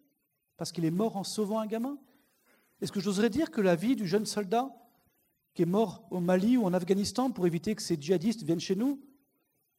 Parce 0.57 0.73
qu'il 0.73 0.85
est 0.85 0.91
mort 0.91 1.17
en 1.17 1.25
sauvant 1.25 1.59
un 1.59 1.67
gamin? 1.67 1.99
Est-ce 2.81 2.93
que 2.93 3.01
j'oserais 3.01 3.31
dire 3.31 3.51
que 3.51 3.61
la 3.61 3.77
vie 3.77 3.97
du 3.97 4.07
jeune 4.07 4.27
soldat 4.27 4.73
qui 5.55 5.63
est 5.63 5.67
mort 5.67 6.07
au 6.11 6.21
Mali 6.21 6.57
ou 6.57 6.65
en 6.65 6.73
Afghanistan 6.73 7.31
pour 7.31 7.47
éviter 7.47 7.75
que 7.75 7.83
ces 7.83 8.01
djihadistes 8.01 8.43
viennent 8.43 8.61
chez 8.61 8.77
nous, 8.77 9.03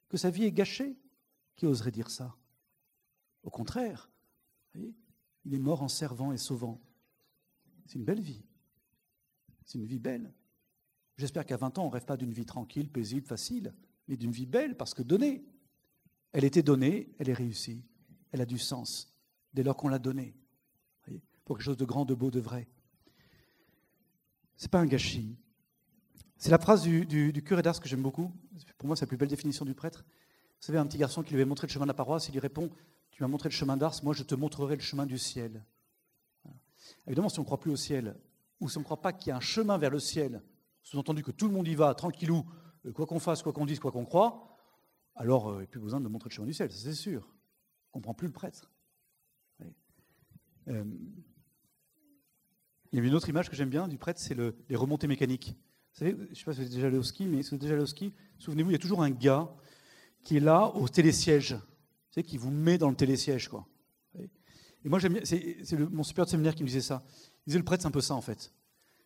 que 0.10 0.18
sa 0.18 0.30
vie 0.30 0.46
est 0.46 0.52
gâchée 0.52 0.98
Qui 1.56 1.66
oserait 1.66 1.92
dire 1.92 2.10
ça? 2.10 2.36
Au 3.44 3.50
contraire, 3.50 4.12
il 4.76 5.54
est 5.54 5.60
mort 5.60 5.82
en 5.82 5.88
servant 5.88 6.32
et 6.32 6.38
sauvant. 6.38 6.82
C'est 7.86 7.98
une 7.98 8.06
belle 8.06 8.22
vie. 8.22 8.44
C'est 9.66 9.78
une 9.78 9.86
vie 9.86 10.00
belle. 10.00 10.34
J'espère 11.18 11.46
qu'à 11.46 11.58
20 11.58 11.78
ans, 11.78 11.84
on 11.84 11.88
ne 11.88 11.94
rêve 11.94 12.06
pas 12.06 12.18
d'une 12.18 12.32
vie 12.32 12.46
tranquille, 12.46 12.90
paisible, 12.90 13.28
facile, 13.28 13.74
mais 14.08 14.18
d'une 14.18 14.32
vie 14.32 14.46
belle 14.46 14.76
parce 14.76 14.94
que 14.94 15.04
donnée. 15.04 15.46
Elle 16.32 16.44
était 16.44 16.64
donnée, 16.64 17.14
elle 17.18 17.30
est 17.30 17.34
réussie, 17.34 17.84
elle 18.32 18.42
a 18.42 18.46
du 18.46 18.60
sens, 18.60 19.12
dès 19.54 19.64
lors 19.64 19.76
qu'on 19.76 19.88
l'a 19.88 20.00
donnée, 20.00 20.36
pour 21.44 21.58
quelque 21.58 21.66
chose 21.66 21.78
de 21.78 21.86
grand, 21.86 22.06
de 22.06 22.14
beau, 22.14 22.30
de 22.30 22.40
vrai. 22.40 22.68
Ce 24.56 24.66
n'est 24.66 24.70
pas 24.70 24.80
un 24.80 24.86
gâchis. 24.86 25.36
C'est 26.40 26.52
la 26.52 26.58
phrase 26.58 26.84
du, 26.84 27.44
curé 27.44 27.62
d'Ars 27.62 27.82
que 27.82 27.90
j'aime 27.90 28.02
beaucoup. 28.02 28.32
Pour 28.78 28.88
moi, 28.88 28.96
c'est 28.96 29.04
la 29.04 29.08
plus 29.08 29.18
belle 29.18 29.28
définition 29.28 29.66
du 29.66 29.74
prêtre. 29.74 30.06
Vous 30.08 30.66
savez, 30.66 30.78
un 30.80 30.86
petit 30.88 30.98
garçon 30.98 31.22
qui 31.22 31.32
lui 31.32 31.42
avait 31.42 31.48
montré 31.48 31.68
le 31.68 31.72
chemin 31.72 31.84
de 31.84 31.90
la 31.90 31.94
paroisse, 31.94 32.30
il 32.30 32.32
lui 32.32 32.40
répond 32.40 32.70
Tu 33.12 33.22
m'as 33.22 33.28
montré 33.28 33.50
le 33.50 33.54
chemin 33.54 33.76
d'Ars, 33.76 33.96
moi 34.04 34.14
je 34.14 34.24
te 34.24 34.36
montrerai 34.36 34.78
le 34.78 34.82
chemin 34.82 35.06
du 35.06 35.18
ciel. 35.18 35.66
Évidemment, 37.08 37.28
si 37.28 37.40
on 37.40 37.42
ne 37.42 37.46
croit 37.46 37.60
plus 37.60 37.72
au 37.72 37.76
ciel, 37.76 38.16
ou 38.62 38.70
si 38.70 38.78
on 38.78 38.80
ne 38.80 38.86
croit 38.86 39.02
pas 39.02 39.12
qu'il 39.12 39.30
y 39.30 39.32
a 39.32 39.36
un 39.36 39.42
chemin 39.42 39.78
vers 39.78 39.90
le 39.90 40.00
ciel, 40.00 40.42
sous-entendu 40.82 41.24
que 41.24 41.32
tout 41.32 41.46
le 41.46 41.54
monde 41.54 41.68
y 41.68 41.76
va, 41.76 41.94
tranquillou, 41.94 42.46
euh, 42.86 42.94
quoi 42.94 43.06
qu'on 43.06 43.20
fasse, 43.20 43.44
quoi 43.44 43.52
qu'on 43.52 43.66
dise, 43.66 43.80
quoi 43.80 43.92
qu'on 43.92 44.06
croit, 44.06 44.58
alors 45.16 45.50
euh, 45.50 45.56
il 45.56 45.60
n'y 45.60 45.64
a 45.66 45.68
plus 45.68 45.82
besoin 45.82 46.00
de 46.00 46.08
montrer 46.08 46.30
le 46.30 46.36
chemin 46.36 46.48
du 46.48 46.54
ciel, 46.54 46.72
c'est 46.72 46.94
sûr. 46.94 47.28
On 47.92 48.00
ne 48.00 48.02
comprend 48.02 48.14
plus 48.14 48.28
le 48.28 48.34
prêtre. 48.34 48.72
Euh, 50.70 50.86
il 52.92 53.00
y 53.00 53.02
a 53.02 53.06
une 53.06 53.14
autre 53.14 53.28
image 53.28 53.50
que 53.50 53.58
j'aime 53.58 53.70
bien 53.70 53.90
du 53.90 53.98
prêtre, 53.98 54.22
c'est 54.22 54.36
le, 54.36 54.56
les 54.70 54.78
remontées 54.78 55.08
mécaniques. 55.08 55.58
Vous 55.94 56.00
savez, 56.00 56.16
je 56.18 56.30
ne 56.30 56.36
sais 56.36 56.44
pas 56.44 56.54
si 56.54 56.60
vous 56.60 56.66
êtes 56.66 56.74
déjà 56.74 56.88
allé 56.88 56.98
au 56.98 57.04
ski, 57.04 57.26
mais 57.26 57.44
si 57.44 57.50
vous 57.50 57.56
êtes 57.56 57.62
déjà 57.62 57.74
allé 57.74 57.84
au 57.84 57.88
ski, 57.88 58.14
souvenez-vous, 58.38 58.70
il 58.70 58.74
y 58.74 58.76
a 58.76 58.80
toujours 58.80 59.04
un 59.04 59.10
gars 59.10 59.50
qui 60.24 60.38
est 60.38 60.42
là 60.42 60.68
au 60.76 60.88
télésiège, 60.88 61.58
vous 62.16 62.24
qui 62.24 62.38
vous 62.38 62.52
met 62.52 62.78
dans 62.78 62.90
le 62.90 62.96
télésiège. 62.96 63.48
Quoi. 63.48 63.68
Et 64.84 64.90
moi, 64.90 65.00
c'est, 65.24 65.74
mon 65.92 66.04
super 66.04 66.26
de 66.26 66.30
séminaire 66.30 66.56
qui 66.56 66.64
me 66.64 66.68
disait 66.68 66.82
ça. 66.82 67.04
Il 67.46 67.50
disait 67.50 67.60
le 67.60 67.66
prêtre, 67.66 67.82
c'est 67.84 67.88
un 67.88 67.92
peu 67.92 68.02
ça 68.02 68.16
en 68.16 68.22
fait. 68.22 68.54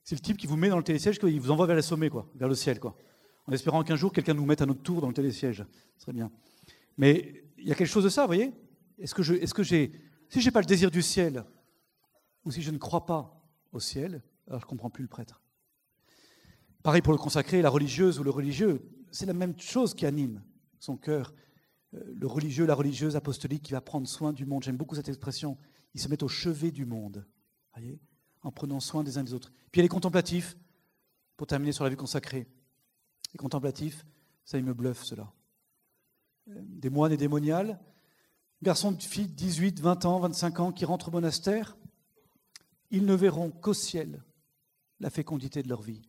C'est 0.03 0.15
le 0.15 0.21
type 0.21 0.37
qui 0.37 0.47
vous 0.47 0.57
met 0.57 0.69
dans 0.69 0.77
le 0.77 0.83
télésiège, 0.83 1.19
il 1.23 1.39
vous 1.39 1.51
envoie 1.51 1.65
vers 1.65 1.75
les 1.75 1.81
sommets, 1.81 2.09
quoi, 2.09 2.29
vers 2.35 2.49
le 2.49 2.55
ciel, 2.55 2.79
quoi. 2.79 2.95
En 3.45 3.51
espérant 3.51 3.83
qu'un 3.83 3.95
jour, 3.95 4.11
quelqu'un 4.11 4.33
nous 4.33 4.45
mette 4.45 4.61
à 4.61 4.65
notre 4.65 4.81
tour 4.81 5.01
dans 5.01 5.07
le 5.07 5.13
télésiège. 5.13 5.65
Ce 5.97 6.03
serait 6.03 6.13
bien. 6.13 6.31
Mais 6.97 7.43
il 7.57 7.67
y 7.67 7.71
a 7.71 7.75
quelque 7.75 7.87
chose 7.87 8.03
de 8.03 8.09
ça, 8.09 8.21
vous 8.21 8.27
voyez? 8.27 8.53
Est-ce 8.99 9.13
que, 9.13 9.23
je, 9.23 9.35
j'ai. 9.59 9.91
Si 10.29 10.41
je 10.41 10.45
n'ai 10.45 10.51
pas 10.51 10.61
le 10.61 10.65
désir 10.65 10.91
du 10.91 11.01
ciel, 11.01 11.45
ou 12.45 12.51
si 12.51 12.61
je 12.61 12.71
ne 12.71 12.77
crois 12.77 13.05
pas 13.05 13.41
au 13.71 13.79
ciel, 13.79 14.21
alors 14.47 14.59
je 14.59 14.65
ne 14.65 14.69
comprends 14.69 14.89
plus 14.89 15.03
le 15.03 15.09
prêtre. 15.09 15.42
Pareil 16.83 17.01
pour 17.01 17.13
le 17.13 17.19
consacré, 17.19 17.61
la 17.61 17.69
religieuse 17.69 18.19
ou 18.19 18.23
le 18.23 18.29
religieux, 18.29 18.81
c'est 19.11 19.25
la 19.25 19.33
même 19.33 19.57
chose 19.57 19.93
qui 19.93 20.05
anime 20.05 20.43
son 20.79 20.97
cœur. 20.97 21.33
Euh, 21.93 22.13
le 22.13 22.27
religieux, 22.27 22.65
la 22.65 22.75
religieuse 22.75 23.15
apostolique 23.15 23.63
qui 23.63 23.71
va 23.71 23.79
prendre 23.81 24.07
soin 24.07 24.33
du 24.33 24.45
monde. 24.45 24.63
J'aime 24.63 24.75
beaucoup 24.75 24.95
cette 24.95 25.07
expression. 25.07 25.57
Ils 25.93 26.01
se 26.01 26.09
mettent 26.09 26.23
au 26.23 26.27
chevet 26.27 26.71
du 26.71 26.85
monde, 26.85 27.25
voyez, 27.73 28.01
en 28.41 28.51
prenant 28.51 28.81
soin 28.81 29.03
des 29.03 29.17
uns 29.17 29.23
des 29.23 29.33
autres. 29.33 29.49
Puis 29.71 29.79
il 29.79 29.79
y 29.79 29.81
a 29.81 29.83
les 29.83 29.89
contemplatifs, 29.89 30.57
pour 31.37 31.47
terminer 31.47 31.71
sur 31.71 31.83
la 31.83 31.89
vie 31.89 31.95
consacrée. 31.95 32.47
Les 33.33 33.37
contemplatifs, 33.37 34.05
ça, 34.45 34.57
il 34.57 34.63
me 34.63 34.73
bluffe, 34.73 35.03
cela. 35.03 35.31
Euh, 36.49 36.61
des 36.61 36.89
moines 36.89 37.11
et 37.11 37.17
des 37.17 37.27
moniales, 37.27 37.79
garçons 38.61 38.95
filles 38.99 39.27
de 39.27 39.33
18, 39.33 39.79
20 39.79 40.05
ans, 40.05 40.19
25 40.19 40.59
ans 40.59 40.71
qui 40.71 40.85
rentrent 40.85 41.09
au 41.09 41.11
monastère, 41.11 41.77
ils 42.91 43.05
ne 43.05 43.13
verront 43.13 43.49
qu'au 43.49 43.73
ciel 43.73 44.23
la 44.99 45.09
fécondité 45.09 45.63
de 45.63 45.69
leur 45.69 45.81
vie. 45.81 46.01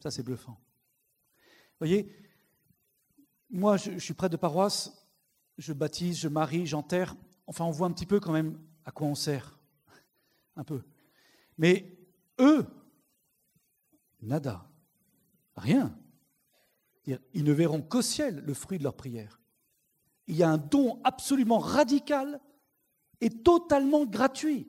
Ça, 0.00 0.10
c'est 0.10 0.22
bluffant. 0.22 0.52
Vous 0.52 1.86
voyez, 1.86 2.12
moi, 3.50 3.76
je, 3.76 3.98
suis 3.98 4.14
prêtre 4.14 4.32
de 4.32 4.36
paroisse, 4.36 5.06
je 5.58 5.72
baptise, 5.72 6.18
je 6.18 6.28
marie, 6.28 6.66
j'enterre. 6.66 7.14
Enfin, 7.46 7.64
on 7.64 7.70
voit 7.70 7.86
un 7.86 7.92
petit 7.92 8.06
peu 8.06 8.20
quand 8.20 8.32
même 8.32 8.58
à 8.84 8.92
quoi 8.92 9.06
on 9.06 9.14
sert. 9.14 9.58
Un 10.56 10.64
peu. 10.64 10.82
Mais 11.58 11.98
eux, 12.38 12.66
nada, 14.22 14.66
rien. 15.56 15.96
Ils 17.06 17.44
ne 17.44 17.52
verront 17.52 17.82
qu'au 17.82 18.02
ciel 18.02 18.42
le 18.46 18.54
fruit 18.54 18.78
de 18.78 18.84
leur 18.84 18.96
prière. 18.96 19.40
Il 20.26 20.36
y 20.36 20.42
a 20.42 20.50
un 20.50 20.58
don 20.58 21.00
absolument 21.02 21.58
radical 21.58 22.40
et 23.20 23.30
totalement 23.30 24.06
gratuit. 24.06 24.68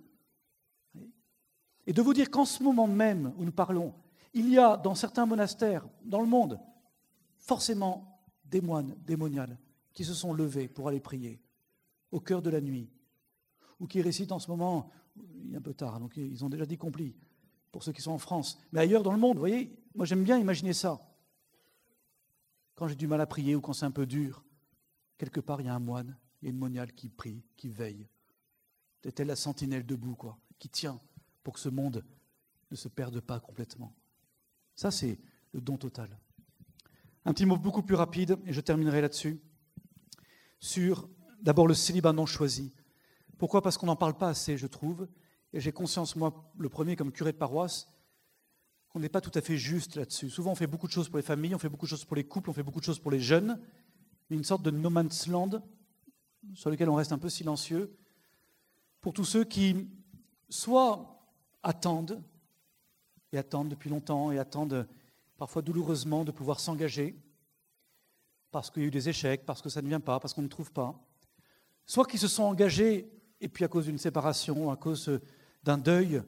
Et 1.85 1.93
de 1.93 2.01
vous 2.01 2.13
dire 2.13 2.29
qu'en 2.29 2.45
ce 2.45 2.63
moment 2.63 2.87
même 2.87 3.33
où 3.37 3.45
nous 3.45 3.51
parlons, 3.51 3.93
il 4.33 4.49
y 4.49 4.57
a 4.57 4.77
dans 4.77 4.95
certains 4.95 5.25
monastères 5.25 5.87
dans 6.03 6.21
le 6.21 6.27
monde 6.27 6.59
forcément 7.37 8.21
des 8.45 8.61
moines 8.61 8.95
démoniales 9.05 9.57
qui 9.93 10.05
se 10.05 10.13
sont 10.13 10.33
levés 10.33 10.67
pour 10.67 10.87
aller 10.87 10.99
prier 10.99 11.41
au 12.11 12.19
cœur 12.19 12.41
de 12.41 12.49
la 12.49 12.61
nuit, 12.61 12.91
ou 13.79 13.87
qui 13.87 14.01
récitent 14.01 14.31
en 14.31 14.39
ce 14.39 14.49
moment, 14.49 14.89
il 15.43 15.53
est 15.53 15.57
un 15.57 15.61
peu 15.61 15.73
tard, 15.73 15.99
donc 15.99 16.17
ils 16.17 16.43
ont 16.43 16.49
déjà 16.49 16.65
dit 16.65 16.77
compris, 16.77 17.15
pour 17.71 17.83
ceux 17.83 17.93
qui 17.93 18.01
sont 18.01 18.11
en 18.11 18.17
France, 18.17 18.59
mais 18.71 18.81
ailleurs 18.81 19.03
dans 19.03 19.13
le 19.13 19.17
monde, 19.17 19.37
vous 19.37 19.41
voyez, 19.41 19.73
moi 19.95 20.05
j'aime 20.05 20.23
bien 20.23 20.37
imaginer 20.37 20.73
ça. 20.73 20.99
Quand 22.75 22.87
j'ai 22.87 22.95
du 22.95 23.07
mal 23.07 23.21
à 23.21 23.25
prier 23.25 23.55
ou 23.55 23.61
quand 23.61 23.73
c'est 23.73 23.85
un 23.85 23.91
peu 23.91 24.05
dur, 24.05 24.43
quelque 25.17 25.39
part 25.39 25.61
il 25.61 25.67
y 25.67 25.69
a 25.69 25.75
un 25.75 25.79
moine, 25.79 26.17
il 26.41 26.45
y 26.45 26.47
a 26.49 26.51
une 26.51 26.57
moniale 26.57 26.93
qui 26.93 27.09
prie, 27.09 27.43
qui 27.55 27.69
veille. 27.69 28.07
Elle 29.03 29.27
la 29.27 29.35
sentinelle 29.35 29.85
debout, 29.85 30.15
quoi, 30.15 30.37
qui 30.59 30.69
tient 30.69 30.99
pour 31.43 31.53
que 31.53 31.59
ce 31.59 31.69
monde 31.69 32.03
ne 32.69 32.75
se 32.75 32.87
perde 32.87 33.19
pas 33.19 33.39
complètement. 33.39 33.93
Ça, 34.81 34.89
c'est 34.89 35.19
le 35.53 35.61
don 35.61 35.77
total. 35.77 36.09
Un 37.25 37.33
petit 37.33 37.45
mot 37.45 37.55
beaucoup 37.55 37.83
plus 37.83 37.93
rapide, 37.93 38.39
et 38.47 38.51
je 38.51 38.61
terminerai 38.61 38.99
là-dessus, 38.99 39.39
sur 40.59 41.07
d'abord 41.39 41.67
le 41.67 41.75
célibat 41.75 42.13
non 42.13 42.25
choisi. 42.25 42.73
Pourquoi? 43.37 43.61
Parce 43.61 43.77
qu'on 43.77 43.85
n'en 43.85 43.95
parle 43.95 44.17
pas 44.17 44.29
assez, 44.29 44.57
je 44.57 44.65
trouve, 44.65 45.07
et 45.53 45.59
j'ai 45.59 45.71
conscience, 45.71 46.15
moi, 46.15 46.51
le 46.57 46.67
premier 46.67 46.95
comme 46.95 47.11
curé 47.11 47.31
de 47.31 47.37
paroisse, 47.37 47.89
qu'on 48.89 48.99
n'est 48.99 49.07
pas 49.07 49.21
tout 49.21 49.29
à 49.35 49.41
fait 49.41 49.55
juste 49.55 49.97
là-dessus. 49.97 50.31
Souvent, 50.31 50.53
on 50.53 50.55
fait 50.55 50.65
beaucoup 50.65 50.87
de 50.87 50.93
choses 50.93 51.09
pour 51.09 51.17
les 51.17 51.23
familles, 51.23 51.53
on 51.53 51.59
fait 51.59 51.69
beaucoup 51.69 51.85
de 51.85 51.91
choses 51.91 52.03
pour 52.05 52.15
les 52.15 52.23
couples, 52.23 52.49
on 52.49 52.53
fait 52.53 52.63
beaucoup 52.63 52.79
de 52.79 52.85
choses 52.85 52.97
pour 52.97 53.11
les 53.11 53.19
jeunes, 53.19 53.61
mais 54.31 54.35
une 54.35 54.43
sorte 54.43 54.63
de 54.63 54.71
no 54.71 54.89
man's 54.89 55.27
land 55.27 55.61
sur 56.55 56.71
lequel 56.71 56.89
on 56.89 56.95
reste 56.95 57.11
un 57.11 57.19
peu 57.19 57.29
silencieux, 57.29 57.95
pour 58.99 59.13
tous 59.13 59.25
ceux 59.25 59.43
qui, 59.43 59.91
soit 60.49 61.23
attendent, 61.61 62.23
et 63.31 63.37
attendent 63.37 63.69
depuis 63.69 63.89
longtemps, 63.89 64.31
et 64.31 64.39
attendent 64.39 64.87
parfois 65.37 65.61
douloureusement 65.61 66.23
de 66.23 66.31
pouvoir 66.31 66.59
s'engager, 66.59 67.15
parce 68.51 68.69
qu'il 68.69 68.83
y 68.83 68.85
a 68.85 68.87
eu 68.89 68.91
des 68.91 69.09
échecs, 69.09 69.45
parce 69.45 69.61
que 69.61 69.69
ça 69.69 69.81
ne 69.81 69.87
vient 69.87 69.99
pas, 69.99 70.19
parce 70.19 70.33
qu'on 70.33 70.41
ne 70.41 70.47
trouve 70.47 70.71
pas, 70.71 70.93
soit 71.85 72.05
qui 72.05 72.17
se 72.17 72.27
sont 72.27 72.43
engagés, 72.43 73.09
et 73.39 73.47
puis 73.47 73.65
à 73.65 73.67
cause 73.67 73.85
d'une 73.85 73.97
séparation, 73.97 74.71
à 74.71 74.75
cause 74.75 75.19
d'un 75.63 75.77
deuil, 75.77 76.21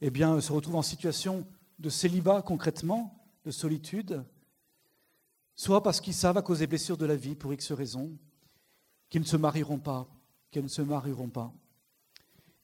eh 0.00 0.10
bien, 0.10 0.40
se 0.40 0.52
retrouvent 0.52 0.76
en 0.76 0.82
situation 0.82 1.46
de 1.78 1.88
célibat 1.88 2.42
concrètement, 2.42 3.26
de 3.44 3.50
solitude, 3.50 4.24
soit 5.54 5.82
parce 5.82 6.00
qu'ils 6.00 6.14
savent 6.14 6.38
à 6.38 6.42
cause 6.42 6.60
des 6.60 6.66
blessures 6.66 6.96
de 6.96 7.06
la 7.06 7.16
vie, 7.16 7.34
pour 7.34 7.52
X 7.52 7.72
raisons, 7.72 8.16
qu'ils 9.10 9.20
ne 9.20 9.26
se 9.26 9.36
marieront 9.36 9.78
pas, 9.78 10.08
qu'ils 10.50 10.62
ne 10.62 10.68
se 10.68 10.82
marieront 10.82 11.28
pas. 11.28 11.52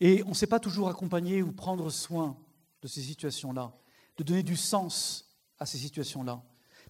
Et 0.01 0.23
on 0.25 0.31
ne 0.31 0.35
sait 0.35 0.47
pas 0.47 0.61
toujours 0.61 0.89
accompagner 0.89 1.43
ou 1.43 1.53
prendre 1.53 1.91
soin 1.91 2.37
de 2.81 2.89
ces 2.89 3.03
situations-là, 3.03 3.73
de 4.21 4.25
donner 4.25 4.43
du 4.43 4.57
sens 4.57 5.35
à 5.59 5.65
ces 5.65 5.79
situations-là. 5.79 6.43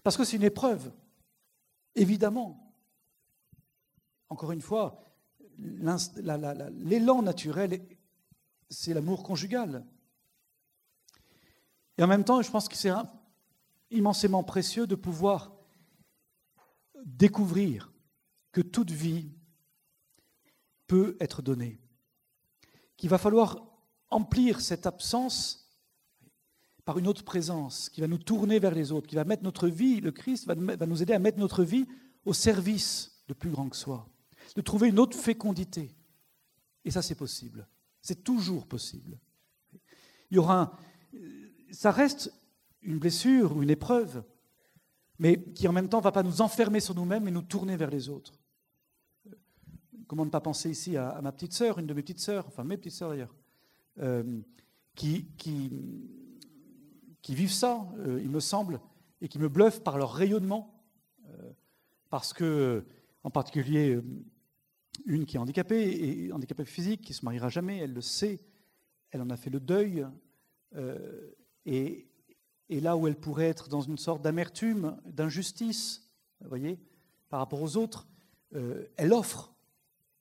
Parce 0.03 0.17
que 0.17 0.25
c'est 0.25 0.35
une 0.35 0.43
épreuve, 0.43 0.91
évidemment. 1.95 2.75
Encore 4.27 4.51
une 4.51 4.61
fois, 4.61 5.15
l'élan 5.57 7.21
naturel, 7.21 7.87
c'est 8.69 8.93
l'amour 8.93 9.23
conjugal. 9.23 9.85
Et 11.97 12.03
en 12.03 12.07
même 12.07 12.25
temps, 12.25 12.41
je 12.41 12.51
pense 12.51 12.67
que 12.67 12.75
c'est 12.75 12.91
immensément 13.91 14.43
précieux 14.43 14.85
de 14.85 14.95
pouvoir 14.95 15.53
découvrir 17.05 17.93
que 18.51 18.59
toute 18.59 18.91
vie 18.91 19.31
peut 20.85 21.15
être 21.21 21.41
donnée 21.41 21.79
qu'il 22.97 23.09
va 23.09 23.17
falloir 23.17 23.65
emplir 24.09 24.59
cette 24.59 24.85
absence 24.85 25.70
par 26.85 26.97
une 26.97 27.07
autre 27.07 27.23
présence 27.23 27.89
qui 27.89 28.01
va 28.01 28.07
nous 28.07 28.17
tourner 28.17 28.59
vers 28.59 28.73
les 28.73 28.91
autres, 28.91 29.07
qui 29.07 29.15
va 29.15 29.23
mettre 29.23 29.43
notre 29.43 29.67
vie, 29.67 30.01
le 30.01 30.11
Christ 30.11 30.45
va 30.47 30.55
nous 30.55 31.03
aider 31.03 31.13
à 31.13 31.19
mettre 31.19 31.39
notre 31.39 31.63
vie 31.63 31.85
au 32.25 32.33
service 32.33 33.23
de 33.27 33.33
plus 33.33 33.49
grand 33.49 33.69
que 33.69 33.77
soi, 33.77 34.07
de 34.55 34.61
trouver 34.61 34.89
une 34.89 34.99
autre 34.99 35.17
fécondité. 35.17 35.95
Et 36.83 36.91
ça, 36.91 37.01
c'est 37.01 37.15
possible. 37.15 37.67
C'est 38.01 38.23
toujours 38.23 38.67
possible. 38.67 39.19
Il 40.31 40.35
y 40.35 40.37
aura 40.37 40.77
ça 41.71 41.91
reste 41.91 42.33
une 42.81 42.99
blessure 42.99 43.55
ou 43.55 43.63
une 43.63 43.69
épreuve, 43.69 44.23
mais 45.19 45.41
qui 45.53 45.67
en 45.67 45.73
même 45.73 45.89
temps 45.89 45.99
ne 45.99 46.03
va 46.03 46.11
pas 46.11 46.23
nous 46.23 46.41
enfermer 46.41 46.79
sur 46.79 46.95
nous-mêmes 46.95 47.27
et 47.27 47.31
nous 47.31 47.41
tourner 47.41 47.75
vers 47.75 47.89
les 47.89 48.09
autres. 48.09 48.33
Comment 50.07 50.25
ne 50.25 50.29
pas 50.29 50.41
penser 50.41 50.69
ici 50.69 50.97
à, 50.97 51.19
ma 51.21 51.31
petite 51.31 51.53
sœur, 51.53 51.79
une 51.79 51.87
de 51.87 51.93
mes 51.93 52.01
petites 52.01 52.19
sœurs, 52.19 52.45
enfin 52.47 52.63
mes 52.63 52.77
petites 52.77 52.93
sœurs 52.93 53.09
d'ailleurs, 53.09 53.35
euh, 53.99 54.41
qui, 54.95 55.27
qui, 55.37 55.71
qui, 57.21 57.35
vivent 57.35 57.51
ça, 57.51 57.87
euh, 57.99 58.19
il 58.21 58.29
me 58.29 58.39
semble, 58.39 58.79
et 59.21 59.27
qui 59.27 59.39
me 59.39 59.49
bluffent 59.49 59.83
par 59.83 59.97
leur 59.97 60.13
rayonnement, 60.13 60.73
euh, 61.29 61.51
parce 62.09 62.33
que, 62.33 62.85
en 63.23 63.29
particulier, 63.29 63.99
une 65.05 65.25
qui 65.25 65.37
est 65.37 65.39
handicapée, 65.39 66.25
et 66.25 66.31
handicapée 66.31 66.65
physique, 66.65 67.01
qui 67.01 67.11
ne 67.11 67.15
se 67.15 67.25
mariera 67.25 67.49
jamais, 67.49 67.77
elle 67.77 67.93
le 67.93 68.01
sait, 68.01 68.39
elle 69.11 69.21
en 69.21 69.29
a 69.29 69.37
fait 69.37 69.49
le 69.49 69.59
deuil, 69.59 70.05
et, 71.65 72.07
et 72.69 72.79
là 72.79 72.97
où 72.97 73.05
elle 73.05 73.15
pourrait 73.15 73.49
être 73.49 73.69
dans 73.69 73.81
une 73.81 73.97
sorte 73.97 74.21
d'amertume, 74.21 74.97
d'injustice, 75.05 76.09
vous 76.39 76.49
voyez, 76.49 76.79
par 77.29 77.39
rapport 77.39 77.61
aux 77.61 77.77
autres, 77.77 78.07
euh, 78.55 78.85
elle 78.97 79.13
offre, 79.13 79.53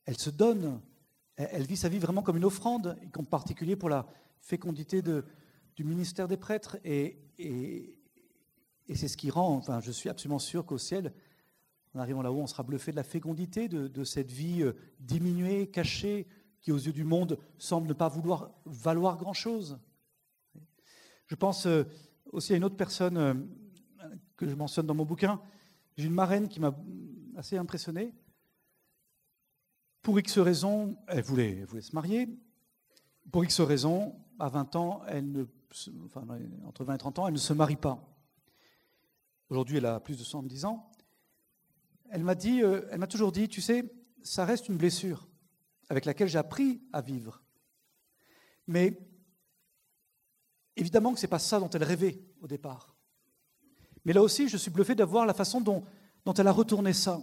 elle 0.05 0.19
se 0.19 0.31
donne, 0.31 0.81
elle, 1.37 1.65
vit 1.65 1.77
sa 1.77 1.89
vie 1.89 1.99
vraiment 1.99 2.23
comme 2.23 2.37
une 2.37 2.45
offrande, 2.45 2.97
en 3.17 3.25
particulier 3.25 3.77
pour 3.77 3.89
la 3.89 4.07
fécondité 4.41 5.03
de, 5.03 5.25
du 5.77 5.85
ministère 5.85 6.29
des 6.29 6.37
prêtres. 6.37 6.79
Et, 6.85 7.19
et, 7.39 7.97
c'est 8.95 9.09
ce 9.09 9.17
qui 9.17 9.31
rend, 9.31 9.55
enfin, 9.57 9.81
je 9.81 9.93
suis 9.93 10.09
absolument 10.09 10.39
sûr 10.39 10.67
qu'au 10.67 10.79
ciel, 10.79 11.13
en 11.95 12.01
arrivant 12.01 12.23
là-haut, 12.23 12.41
on 12.41 12.47
sera 12.47 12.63
bluffé 12.63 12.93
de 12.93 12.97
la 12.97 13.03
fécondité 13.03 13.69
de, 13.69 14.05
cette 14.05 14.31
vie 14.31 14.63
euh, 14.63 14.73
diminuée, 14.99 15.69
cachée, 15.69 16.27
qui 16.61 16.73
aux 16.73 16.79
yeux 16.79 16.93
du 16.93 17.05
monde 17.05 17.39
semble 17.59 17.89
ne 17.89 17.93
pas 17.93 18.09
vouloir 18.09 18.53
valoir 18.67 19.17
grand-chose. 19.17 19.79
Je 21.27 21.35
pense 21.35 21.67
euh, 21.67 21.85
aussi 22.33 22.53
à 22.53 22.57
une 22.57 22.65
autre 22.65 22.77
personne 22.77 23.17
euh, 23.17 23.35
que 24.37 24.47
je 24.47 24.55
mentionne 24.55 24.87
dans 24.87 24.95
mon 24.95 25.05
bouquin. 25.05 25.41
J'ai 25.97 26.07
une 26.07 26.15
marraine 26.15 26.49
qui 26.49 26.61
m'a 26.61 26.75
assez 27.37 27.57
impressionné. 27.57 28.13
Pour 30.03 30.19
X 30.19 30.39
raisons, 30.39 30.97
elle 31.09 31.23
voulait, 31.23 31.65
voulait, 31.65 31.83
se 31.83 31.95
marier. 31.95 32.29
Pour 33.31 33.45
X 33.45 33.61
raisons, 33.61 34.15
à 34.39 34.49
20 34.49 34.77
ans, 34.77 35.03
elle 35.07 35.31
ne, 35.31 35.45
entre 36.65 36.85
20 36.85 36.95
et 36.95 36.99
30 36.99 37.19
ans, 37.19 37.27
elle 37.27 37.35
ne 37.35 37.39
se 37.39 37.53
marie 37.53 37.77
pas. 37.77 38.03
Aujourd'hui, 39.49 39.79
elle 39.79 39.87
a 39.87 40.01
plus 40.01 40.17
de 40.17 40.23
70 40.23 40.65
ans. 40.65 40.91
Elle 42.11 42.25
m'a 42.25 42.35
dit, 42.35 42.63
euh, 42.63 42.83
elle 42.91 42.99
m'a 42.99 43.07
toujours 43.07 43.33
dit, 43.33 43.49
tu 43.49 43.61
sais, 43.61 43.85
ça 44.23 44.45
reste 44.45 44.69
une 44.69 44.77
blessure 44.77 45.29
avec 45.89 46.05
laquelle 46.05 46.29
j'ai 46.29 46.39
appris 46.39 46.83
à 46.93 47.01
vivre. 47.01 47.43
Mais 48.67 48.99
évidemment 50.77 51.13
que 51.13 51.21
ce 51.21 51.27
n'est 51.27 51.31
pas 51.31 51.39
ça 51.39 51.59
dont 51.59 51.71
elle 51.71 51.85
rêvait 51.85 52.23
au 52.41 52.47
départ. 52.47 52.95
Mais 54.05 54.13
là 54.13 54.23
aussi, 54.23 54.49
je 54.49 54.57
suis 54.57 54.71
bluffé 54.71 54.95
de 54.95 55.05
voir 55.05 55.27
la 55.27 55.35
façon 55.35 55.61
dont, 55.61 55.85
dont 56.25 56.35
elle 56.35 56.47
a 56.47 56.53
retourné 56.53 56.93
ça. 56.93 57.21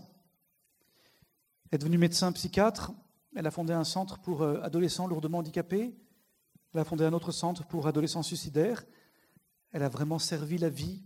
Elle 1.69 1.75
est 1.75 1.79
devenue 1.79 1.97
médecin 1.97 2.31
psychiatre, 2.31 2.91
elle 3.35 3.47
a 3.47 3.51
fondé 3.51 3.73
un 3.73 3.83
centre 3.83 4.19
pour 4.19 4.41
euh, 4.41 4.61
adolescents 4.61 5.07
lourdement 5.07 5.39
handicapés, 5.39 5.95
elle 6.77 6.81
a 6.81 6.85
fondé 6.85 7.05
un 7.05 7.13
autre 7.13 7.31
centre 7.31 7.65
pour 7.65 7.87
adolescents 7.87 8.21
suicidaires, 8.21 8.85
elle 9.71 9.81
a 9.81 9.89
vraiment 9.89 10.19
servi 10.19 10.59
la 10.59 10.69
vie. 10.69 11.01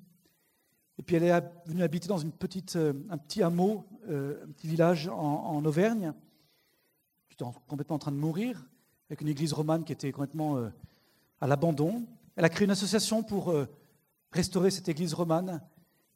Et 0.97 1.01
puis 1.01 1.15
elle 1.15 1.23
est 1.23 1.43
venue 1.65 1.81
habiter 1.81 2.09
dans 2.09 2.17
une 2.17 2.33
petite, 2.33 2.75
euh, 2.75 2.91
un 3.09 3.17
petit 3.17 3.41
hameau, 3.41 3.85
euh, 4.09 4.43
un 4.43 4.51
petit 4.51 4.67
village 4.67 5.07
en 5.07 5.63
Auvergne 5.63 6.13
complètement 7.67 7.95
en 7.95 7.99
train 7.99 8.11
de 8.11 8.17
mourir, 8.17 8.67
avec 9.09 9.21
une 9.21 9.29
église 9.29 9.53
romane 9.53 9.85
qui 9.85 9.93
était 9.93 10.11
complètement 10.11 10.57
euh, 10.57 10.69
à 11.39 11.47
l'abandon. 11.47 12.05
Elle 12.35 12.43
a 12.43 12.49
créé 12.49 12.65
une 12.65 12.71
association 12.71 13.23
pour 13.23 13.55
restaurer 14.31 14.71
cette 14.71 14.89
église 14.89 15.13
romane, 15.13 15.61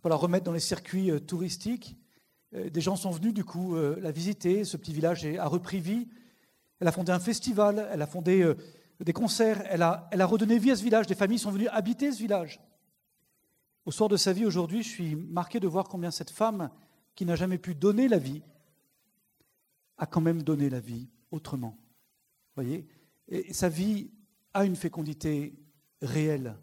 pour 0.01 0.09
la 0.09 0.17
remettre 0.17 0.43
dans 0.43 0.51
les 0.51 0.59
circuits 0.59 1.09
touristiques. 1.25 1.97
Des 2.51 2.81
gens 2.81 2.95
sont 2.95 3.09
venus 3.09 3.33
du 3.33 3.43
coup 3.43 3.75
la 3.75 4.11
visiter, 4.11 4.63
ce 4.65 4.77
petit 4.77 4.93
village 4.93 5.25
a 5.25 5.47
repris 5.47 5.79
vie. 5.79 6.07
Elle 6.79 6.87
a 6.87 6.91
fondé 6.91 7.11
un 7.11 7.19
festival, 7.19 7.87
elle 7.91 8.01
a 8.01 8.07
fondé 8.07 8.53
des 8.99 9.13
concerts, 9.13 9.63
elle 9.69 9.81
a, 9.81 10.25
redonné 10.25 10.57
vie 10.57 10.71
à 10.71 10.75
ce 10.75 10.83
village, 10.83 11.07
des 11.07 11.15
familles 11.15 11.39
sont 11.39 11.51
venues 11.51 11.67
habiter 11.67 12.11
ce 12.11 12.19
village. 12.19 12.61
Au 13.85 13.91
soir 13.91 14.09
de 14.09 14.17
sa 14.17 14.33
vie 14.33 14.45
aujourd'hui, 14.45 14.83
je 14.83 14.89
suis 14.89 15.15
marqué 15.15 15.59
de 15.59 15.67
voir 15.67 15.87
combien 15.87 16.11
cette 16.11 16.31
femme, 16.31 16.71
qui 17.13 17.25
n'a 17.25 17.35
jamais 17.35 17.57
pu 17.57 17.75
donner 17.75 18.07
la 18.07 18.17
vie, 18.17 18.41
a 19.97 20.05
quand 20.05 20.21
même 20.21 20.43
donné 20.43 20.69
la 20.69 20.79
vie 20.79 21.09
autrement. 21.31 21.77
Voyez? 22.55 22.87
Sa 23.51 23.69
vie 23.69 24.11
a 24.53 24.65
une 24.65 24.75
fécondité 24.75 25.57
réelle 26.01 26.55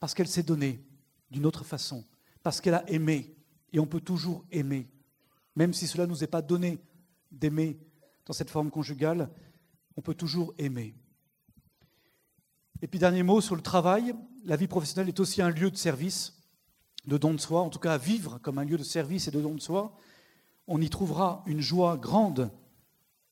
parce 0.00 0.14
qu'elle 0.14 0.28
s'est 0.28 0.42
donnée 0.42 0.84
d'une 1.30 1.46
autre 1.46 1.64
façon, 1.64 2.04
parce 2.42 2.60
qu'elle 2.60 2.74
a 2.74 2.88
aimé. 2.90 3.36
Et 3.72 3.80
on 3.80 3.86
peut 3.86 4.00
toujours 4.00 4.44
aimer, 4.50 4.88
même 5.56 5.72
si 5.72 5.86
cela 5.86 6.06
ne 6.06 6.10
nous 6.10 6.22
est 6.22 6.28
pas 6.28 6.42
donné 6.42 6.78
d'aimer 7.30 7.78
dans 8.26 8.32
cette 8.32 8.50
forme 8.50 8.70
conjugale, 8.70 9.30
on 9.96 10.02
peut 10.02 10.14
toujours 10.14 10.54
aimer. 10.58 10.94
Et 12.84 12.86
puis 12.86 12.98
dernier 12.98 13.22
mot 13.22 13.40
sur 13.40 13.56
le 13.56 13.62
travail, 13.62 14.14
la 14.44 14.56
vie 14.56 14.66
professionnelle 14.66 15.08
est 15.08 15.18
aussi 15.18 15.40
un 15.40 15.48
lieu 15.48 15.70
de 15.70 15.76
service, 15.78 16.34
de 17.06 17.16
don 17.16 17.32
de 17.32 17.40
soi, 17.40 17.62
en 17.62 17.70
tout 17.70 17.78
cas 17.78 17.94
à 17.94 17.96
vivre 17.96 18.36
comme 18.42 18.58
un 18.58 18.64
lieu 18.66 18.76
de 18.76 18.82
service 18.82 19.26
et 19.26 19.30
de 19.30 19.40
don 19.40 19.54
de 19.54 19.60
soi. 19.62 19.96
On 20.66 20.82
y 20.82 20.90
trouvera 20.90 21.42
une 21.46 21.62
joie 21.62 21.96
grande 21.96 22.50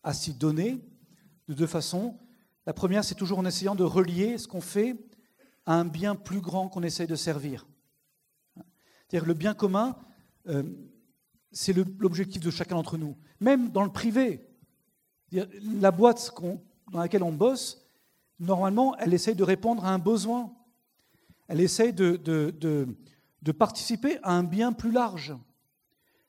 à 0.04 0.14
s'y 0.14 0.32
donner 0.32 0.80
de 1.48 1.52
deux 1.52 1.66
façons. 1.66 2.18
La 2.64 2.72
première, 2.72 3.04
c'est 3.04 3.14
toujours 3.14 3.40
en 3.40 3.44
essayant 3.44 3.74
de 3.74 3.84
relier 3.84 4.38
ce 4.38 4.48
qu'on 4.48 4.62
fait 4.62 4.96
à 5.66 5.74
un 5.74 5.84
bien 5.84 6.14
plus 6.14 6.40
grand 6.40 6.70
qu'on 6.70 6.82
essaye 6.82 7.06
de 7.06 7.14
servir. 7.14 7.66
C'est-à-dire 9.06 9.28
le 9.28 9.34
bien 9.34 9.52
commun, 9.52 9.98
euh, 10.48 10.62
c'est 11.50 11.74
l'objectif 11.74 12.40
de 12.40 12.50
chacun 12.50 12.76
d'entre 12.76 12.96
nous. 12.96 13.18
Même 13.38 13.68
dans 13.68 13.84
le 13.84 13.92
privé, 13.92 14.48
la 15.30 15.90
boîte 15.90 16.32
dans 16.90 17.00
laquelle 17.00 17.22
on 17.22 17.32
bosse, 17.32 17.81
normalement, 18.38 18.96
elle 18.96 19.14
essaye 19.14 19.34
de 19.34 19.44
répondre 19.44 19.84
à 19.84 19.90
un 19.90 19.98
besoin. 19.98 20.52
Elle 21.48 21.60
essaye 21.60 21.92
de, 21.92 22.86
participer 23.58 24.18
à 24.22 24.32
un 24.32 24.42
bien 24.42 24.72
plus 24.72 24.90
large. 24.90 25.34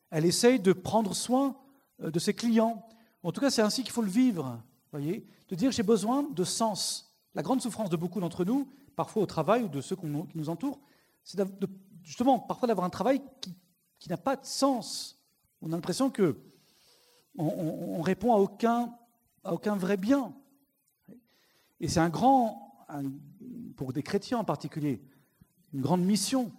Elle 0.10 0.26
essaye 0.26 0.60
de 0.60 0.74
prendre 0.74 1.16
soin 1.16 1.58
euh, 2.02 2.12
de 2.12 2.20
ses 2.20 2.34
clients. 2.34 2.88
En 3.24 3.32
tout 3.32 3.42
cas, 3.42 3.50
c'est 3.50 3.62
ainsi 3.62 3.84
qu'il 3.84 3.92
faut 3.92 4.02
le 4.02 4.10
vivre, 4.10 4.62
voyez, 4.92 5.26
de 5.50 5.56
dire 5.56 5.72
j'ai 5.72 5.84
besoin 5.84 6.24
de 6.24 6.44
sens. 6.44 7.16
La 7.34 7.42
grande 7.42 7.62
souffrance 7.62 7.90
de 7.90 7.98
beaucoup 7.98 8.20
d'entre 8.20 8.46
nous, 8.46 8.70
parfois 8.96 9.24
au 9.24 9.26
travail 9.26 9.64
ou 9.64 9.70
de 9.70 9.82
ceux 9.82 9.96
qui 9.96 10.06
nous 10.06 10.50
entourent, 10.50 10.80
c'est 11.24 11.42
justement 12.04 12.38
parfois 12.38 12.68
d'avoir 12.68 12.86
un 12.86 12.92
travail 12.92 13.22
qui, 13.42 14.10
n'a 14.10 14.18
pas 14.18 14.36
de 14.36 14.46
sens. 14.46 15.18
On 15.62 15.72
a 15.72 15.76
l'impression 15.76 16.10
que 16.10 16.38
on, 17.38 18.02
répond 18.02 18.34
à 18.34 18.38
aucun 18.38 19.76
vrai 19.78 19.96
bien. 19.96 20.34
Et 21.80 21.88
c'est 21.88 22.00
un 22.00 22.10
grand, 22.10 22.86
pour 23.76 23.94
des 23.94 24.04
chrétiens 24.04 24.40
en 24.40 24.44
particulier, 24.44 25.02
une 25.74 25.82
grande 25.82 26.04
mission 26.04 26.52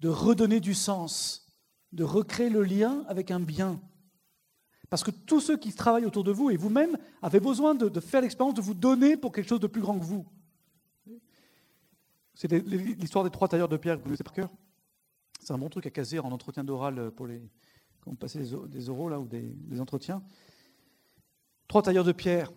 de 0.00 0.08
redonner 0.08 0.60
du 0.60 0.74
sens, 0.74 1.52
de 1.92 2.04
recréer 2.04 2.50
le 2.50 2.62
lien 2.62 3.04
avec 3.08 3.30
un 3.30 3.40
bien. 3.40 3.80
Parce 4.88 5.04
que 5.04 5.10
tous 5.10 5.40
ceux 5.40 5.56
qui 5.56 5.72
travaillent 5.72 6.06
autour 6.06 6.24
de 6.24 6.32
vous 6.32 6.50
et 6.50 6.56
vous-même 6.56 6.96
avez 7.22 7.38
besoin 7.38 7.74
de, 7.74 8.00
faire 8.00 8.22
l'expérience 8.22 8.54
de 8.54 8.60
vous 8.60 8.74
donner 8.74 9.16
pour 9.16 9.32
quelque 9.32 9.48
chose 9.48 9.60
de 9.60 9.66
plus 9.66 9.80
grand 9.80 9.98
que 9.98 10.04
vous. 10.04 10.26
C'est 12.34 12.50
l'histoire 12.50 13.24
des 13.24 13.30
trois 13.30 13.48
tailleurs 13.48 13.68
de 13.68 13.76
pierre 13.76 13.96
que 13.96 14.00
vous 14.00 14.04
connaissez 14.04 14.24
par 14.24 14.32
cœur? 14.32 14.50
C'est 15.40 15.52
un 15.52 15.58
bon 15.58 15.68
truc 15.68 15.86
à 15.86 15.90
caser 15.90 16.18
en 16.18 16.32
entretien 16.32 16.64
d'oral 16.64 17.10
pour 17.12 17.26
les 17.26 17.42
quand 18.00 18.10
vous 18.10 18.16
passez 18.16 18.40
des 18.40 18.88
oraux 18.88 19.08
là 19.08 19.20
ou 19.20 19.26
des, 19.26 19.80
entretiens. 19.80 20.22
Trois 21.68 21.82
tailleurs 21.82 22.04
de 22.04 22.12
pierre, 22.12 22.50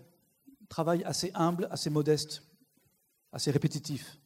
travail 0.70 1.04
assez 1.04 1.32
humble, 1.34 1.68
assez 1.72 1.90
modeste, 1.90 2.44
assez 3.32 3.52
répétitif, 3.52 4.20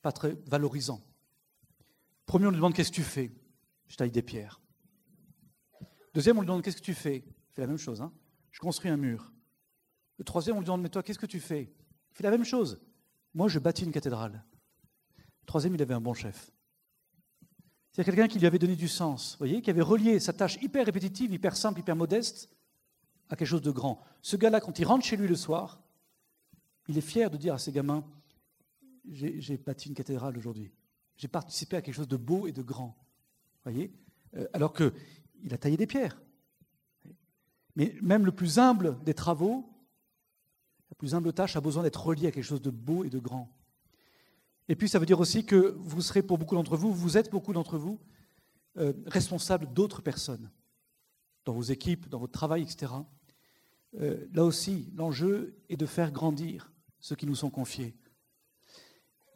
pas 0.00 0.12
très 0.12 0.36
valorisant. 0.46 1.00
Premier, 2.26 2.46
on 2.46 2.50
lui 2.50 2.56
demande 2.56 2.74
qu'est-ce 2.74 2.90
que 2.90 2.96
tu 2.96 3.02
fais? 3.02 3.32
Je 3.88 3.96
taille 3.96 4.10
des 4.10 4.22
pierres. 4.22 4.60
Deuxième, 6.14 6.38
on 6.38 6.40
lui 6.40 6.46
demande 6.46 6.62
qu'est-ce 6.62 6.76
que 6.76 6.82
tu 6.82 6.94
fais? 6.94 7.24
Il 7.26 7.54
fait 7.54 7.62
la 7.62 7.68
même 7.68 7.78
chose. 7.78 8.00
Hein 8.00 8.12
je 8.52 8.60
construis 8.60 8.90
un 8.90 8.96
mur. 8.96 9.32
Le 10.18 10.24
troisième, 10.24 10.56
on 10.56 10.60
lui 10.60 10.66
demande 10.66 10.82
mais 10.82 10.88
toi, 10.88 11.02
qu'est-ce 11.02 11.18
que 11.18 11.26
tu 11.26 11.40
fais? 11.40 11.72
Il 12.10 12.16
fait 12.16 12.22
la 12.22 12.30
même 12.30 12.44
chose. 12.44 12.80
Moi, 13.34 13.48
je 13.48 13.58
bâtis 13.58 13.84
une 13.84 13.92
cathédrale. 13.92 14.44
Le 15.16 15.46
troisième, 15.46 15.74
il 15.74 15.82
avait 15.82 15.94
un 15.94 16.00
bon 16.00 16.14
chef. 16.14 16.52
C'est 17.90 18.04
quelqu'un 18.04 18.28
qui 18.28 18.38
lui 18.38 18.46
avait 18.46 18.58
donné 18.58 18.76
du 18.76 18.88
sens, 18.88 19.36
voyez, 19.38 19.60
qui 19.60 19.68
avait 19.68 19.82
relié 19.82 20.18
sa 20.20 20.32
tâche 20.32 20.56
hyper 20.62 20.86
répétitive, 20.86 21.32
hyper 21.32 21.56
simple, 21.56 21.80
hyper 21.80 21.96
modeste 21.96 22.48
à 23.32 23.36
quelque 23.36 23.48
chose 23.48 23.62
de 23.62 23.70
grand. 23.70 23.98
Ce 24.20 24.36
gars-là, 24.36 24.60
quand 24.60 24.78
il 24.78 24.84
rentre 24.84 25.06
chez 25.06 25.16
lui 25.16 25.26
le 25.26 25.36
soir, 25.36 25.80
il 26.86 26.98
est 26.98 27.00
fier 27.00 27.30
de 27.30 27.38
dire 27.38 27.54
à 27.54 27.58
ses 27.58 27.72
gamins 27.72 28.04
J'ai 29.08 29.56
bâti 29.56 29.88
une 29.88 29.94
cathédrale 29.94 30.36
aujourd'hui. 30.36 30.70
J'ai 31.16 31.28
participé 31.28 31.76
à 31.76 31.82
quelque 31.82 31.94
chose 31.94 32.08
de 32.08 32.18
beau 32.18 32.46
et 32.46 32.52
de 32.52 32.60
grand. 32.60 32.94
Voyez 33.64 33.90
euh, 34.36 34.46
Alors 34.52 34.74
que 34.74 34.92
il 35.42 35.54
a 35.54 35.58
taillé 35.58 35.78
des 35.78 35.86
pierres. 35.86 36.20
Mais 37.74 37.96
même 38.02 38.26
le 38.26 38.32
plus 38.32 38.58
humble 38.58 39.02
des 39.02 39.14
travaux, 39.14 39.66
la 40.90 40.94
plus 40.94 41.14
humble 41.14 41.32
tâche 41.32 41.56
a 41.56 41.62
besoin 41.62 41.82
d'être 41.82 42.04
reliée 42.04 42.26
à 42.26 42.32
quelque 42.32 42.44
chose 42.44 42.60
de 42.60 42.70
beau 42.70 43.02
et 43.02 43.08
de 43.08 43.18
grand. 43.18 43.50
Et 44.68 44.76
puis 44.76 44.90
ça 44.90 44.98
veut 44.98 45.06
dire 45.06 45.20
aussi 45.20 45.46
que 45.46 45.74
vous 45.78 46.02
serez 46.02 46.22
pour 46.22 46.36
beaucoup 46.36 46.54
d'entre 46.54 46.76
vous, 46.76 46.92
vous 46.92 47.16
êtes 47.16 47.30
beaucoup 47.30 47.54
d'entre 47.54 47.78
vous, 47.78 47.98
euh, 48.76 48.92
responsables 49.06 49.72
d'autres 49.72 50.02
personnes, 50.02 50.50
dans 51.46 51.54
vos 51.54 51.62
équipes, 51.62 52.10
dans 52.10 52.18
votre 52.18 52.32
travail, 52.32 52.62
etc. 52.62 52.92
Euh, 54.00 54.26
là 54.32 54.44
aussi, 54.44 54.90
l'enjeu 54.94 55.56
est 55.68 55.76
de 55.76 55.86
faire 55.86 56.12
grandir 56.12 56.72
ceux 57.00 57.16
qui 57.16 57.26
nous 57.26 57.34
sont 57.34 57.50
confiés. 57.50 57.94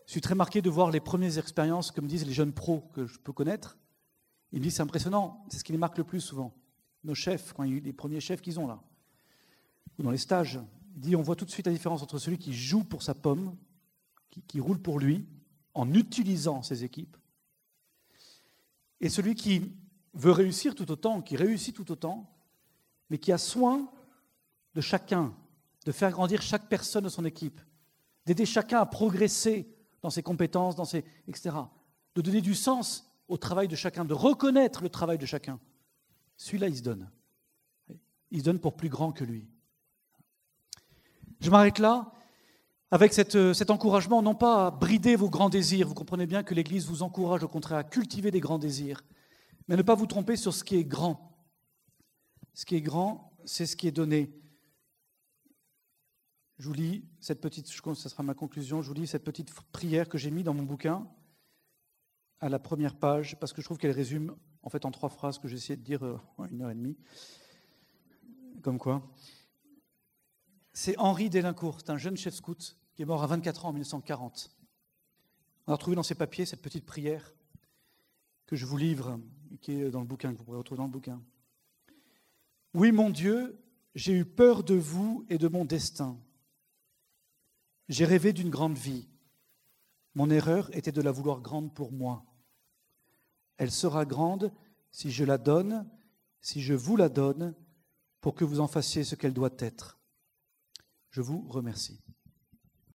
Je 0.07 0.13
suis 0.13 0.21
très 0.21 0.35
marqué 0.35 0.63
de 0.63 0.71
voir 0.71 0.91
les 0.91 1.01
premières 1.01 1.39
expériences, 1.39 1.91
comme 1.91 2.07
disent 2.07 2.27
les 2.27 2.33
jeunes 2.33 2.53
pros 2.53 2.89
que 2.95 3.07
je 3.07 3.19
peux 3.19 3.33
connaître, 3.33 3.77
il 4.53 4.61
me 4.61 4.65
dit 4.65 4.71
c'est 4.71 4.83
impressionnant, 4.83 5.45
c'est 5.51 5.59
ce 5.59 5.65
qui 5.65 5.73
les 5.73 5.79
marque 5.79 5.99
le 5.99 6.05
plus 6.05 6.21
souvent. 6.21 6.55
Nos 7.05 7.15
chefs, 7.15 7.53
quand 7.53 7.65
il 7.65 7.71
y 7.71 7.75
a 7.75 7.77
eu 7.77 7.81
les 7.81 7.93
premiers 7.93 8.21
chefs 8.21 8.41
qu'ils 8.41 8.61
ont 8.61 8.67
là, 8.67 8.81
ou 9.99 10.03
dans 10.03 10.11
les 10.11 10.19
stages, 10.19 10.61
il 10.95 11.01
dit 11.01 11.17
on 11.17 11.23
voit 11.23 11.37
tout 11.37 11.45
de 11.45 11.51
suite 11.51 11.67
la 11.67 11.73
différence 11.73 12.03
entre 12.03 12.19
celui 12.19 12.39
qui 12.39 12.55
joue 12.55 12.85
pour 12.85 13.03
sa 13.03 13.15
pomme, 13.15 13.57
qui, 14.49 14.61
roule 14.61 14.81
pour 14.81 14.99
lui, 14.99 15.27
en 15.75 15.93
utilisant 15.93 16.63
ses 16.63 16.85
équipes, 16.85 17.17
et 19.01 19.09
celui 19.09 19.35
qui 19.35 19.73
veut 20.15 20.33
réussir 20.33 20.75
tout 20.75 20.91
autant, 20.91 21.21
qui 21.21 21.37
réussit 21.37 21.75
tout 21.75 21.91
autant, 21.91 22.31
mais 23.11 23.19
qui 23.19 23.33
a 23.33 23.39
soin 23.39 23.91
de 24.77 24.81
chacun, 24.83 25.35
de 25.87 25.91
faire 25.91 26.11
grandir 26.11 26.43
chaque 26.43 26.69
personne 26.69 27.05
de 27.05 27.09
son 27.09 27.25
équipe, 27.25 27.61
d'aider 28.27 28.45
chacun 28.45 28.79
à 28.79 28.87
progresser 28.87 29.75
dans 30.03 30.11
ses 30.11 30.23
compétences, 30.23 30.77
dans 30.77 30.85
ses, 30.85 31.03
etc., 31.27 31.57
de 32.15 32.21
donner 32.21 32.43
du 32.43 32.55
sens 32.55 33.11
au 33.27 33.39
travail 33.39 33.69
de 33.69 33.75
chacun, 33.75 34.05
de 34.05 34.13
reconnaître 34.13 34.83
le 34.83 34.91
travail 34.91 35.17
de 35.17 35.25
chacun. 35.25 35.59
Celui-là, 36.37 36.69
il 36.69 36.77
se 36.77 36.83
donne. 36.83 37.11
Il 38.31 38.41
se 38.41 38.45
donne 38.45 38.59
pour 38.59 38.77
plus 38.77 38.91
grand 38.91 39.13
que 39.13 39.25
lui. 39.25 39.49
Je 41.41 41.51
m'arrête 41.51 41.79
là 41.79 42.13
avec 42.91 43.15
cet 43.15 43.71
encouragement, 43.71 44.21
non 44.21 44.35
pas 44.35 44.67
à 44.67 44.71
brider 44.71 45.17
vos 45.17 45.31
grands 45.31 45.49
désirs. 45.49 45.89
Vous 45.89 45.95
comprenez 45.95 46.27
bien 46.27 46.43
que 46.43 46.55
l'Église 46.55 46.87
vous 46.87 47.03
encourage 47.03 47.43
au 47.43 47.49
contraire 47.49 47.79
à 47.79 47.85
cultiver 47.85 48.31
des 48.31 48.41
grands 48.41 48.59
désirs, 48.59 49.03
mais 49.69 49.77
ne 49.77 49.83
pas 49.83 49.95
vous 49.95 50.07
tromper 50.07 50.37
sur 50.37 50.53
ce 50.53 50.63
qui 50.63 50.77
est 50.77 50.85
grand. 50.85 51.35
Ce 52.53 52.67
qui 52.67 52.77
est 52.77 52.83
grand, 52.83 53.33
c'est 53.47 53.65
ce 53.65 53.75
qui 53.75 53.89
est 53.89 53.93
donné. 53.93 54.31
Je 56.59 56.69
vous 56.69 56.75
lis 56.75 57.05
cette 57.21 57.41
petite, 57.41 57.67
ce 57.67 58.09
sera 58.09 58.23
ma 58.23 58.35
conclusion, 58.35 58.81
je 58.81 58.89
vous 58.89 58.95
lis 58.95 59.07
cette 59.07 59.25
petite 59.25 59.53
prière 59.73 60.09
que 60.09 60.17
j'ai 60.17 60.31
mise 60.31 60.45
dans 60.45 60.55
mon 60.55 60.63
bouquin 60.63 61.07
à 62.41 62.49
la 62.49 62.59
première 62.59 62.97
page, 62.97 63.39
parce 63.39 63.53
que 63.53 63.61
je 63.61 63.67
trouve 63.67 63.79
qu'elle 63.79 63.93
résume 63.93 64.37
en 64.63 64.69
fait 64.69 64.85
en 64.85 64.91
trois 64.91 65.09
phrases 65.09 65.39
que 65.39 65.49
j'ai 65.49 65.57
essayé 65.57 65.77
de 65.77 65.83
dire 65.83 66.05
euh, 66.05 66.19
en 66.39 66.47
une 66.47 66.63
heure 66.63 66.71
et 66.71 66.75
demie. 66.75 66.97
Comme 68.63 68.79
quoi 68.79 69.09
C'est 70.73 70.99
Henri 70.99 71.31
Delincourt, 71.31 71.79
un 71.89 71.99
jeune 71.99 72.17
chef 72.17 72.35
scout 72.35 72.77
qui 72.95 73.03
est 73.03 73.07
mort 73.07 73.23
à 73.23 73.27
24 73.27 73.67
ans 73.67 73.69
en 73.69 73.73
1940. 73.73 74.51
On 75.67 75.73
a 75.73 75.75
retrouvé 75.75 75.97
dans 75.97 76.03
ses 76.03 76.15
papiers 76.15 76.47
cette 76.47 76.63
petite 76.63 76.87
prière 76.87 77.35
que 78.47 78.57
je 78.57 78.65
vous 78.65 78.77
livre, 78.77 79.21
qui 79.61 79.73
est 79.73 79.91
dans 79.91 80.01
le 80.01 80.07
bouquin, 80.07 80.33
que 80.33 80.39
vous 80.39 80.45
pourrez 80.45 80.59
retrouver 80.59 80.79
dans 80.79 80.87
le 80.87 80.93
bouquin. 80.93 81.21
Oui, 82.73 82.93
mon 82.93 83.11
Dieu, 83.11 83.59
j'ai 83.95 84.13
eu 84.13 84.25
peur 84.25 84.63
de 84.63 84.75
vous 84.75 85.25
et 85.29 85.39
de 85.39 85.49
mon 85.49 85.65
destin. 85.65 86.19
J'ai 87.89 88.05
rêvé 88.05 88.33
d'une 88.33 88.51
grande 88.51 88.77
vie. 88.77 89.09
Mon 90.15 90.31
erreur 90.31 90.75
était 90.77 90.93
de 90.93 91.03
la 91.03 91.13
vouloir 91.13 91.41
grande 91.41 91.75
pour 91.75 91.93
moi. 91.93 92.25
Elle 93.59 93.71
sera 93.71 94.05
grande 94.05 94.53
si 94.91 95.11
je 95.11 95.25
la 95.25 95.39
donne, 95.39 95.89
si 96.41 96.63
je 96.63 96.75
vous 96.75 96.97
la 96.97 97.09
donne, 97.09 97.55
pour 98.21 98.35
que 98.35 98.45
vous 98.45 98.61
en 98.61 98.67
fassiez 98.67 99.05
ce 99.05 99.15
qu'elle 99.15 99.35
doit 99.35 99.55
être. 99.59 99.99
Je 101.11 101.21
vous 101.21 101.47
remercie. 101.49 102.01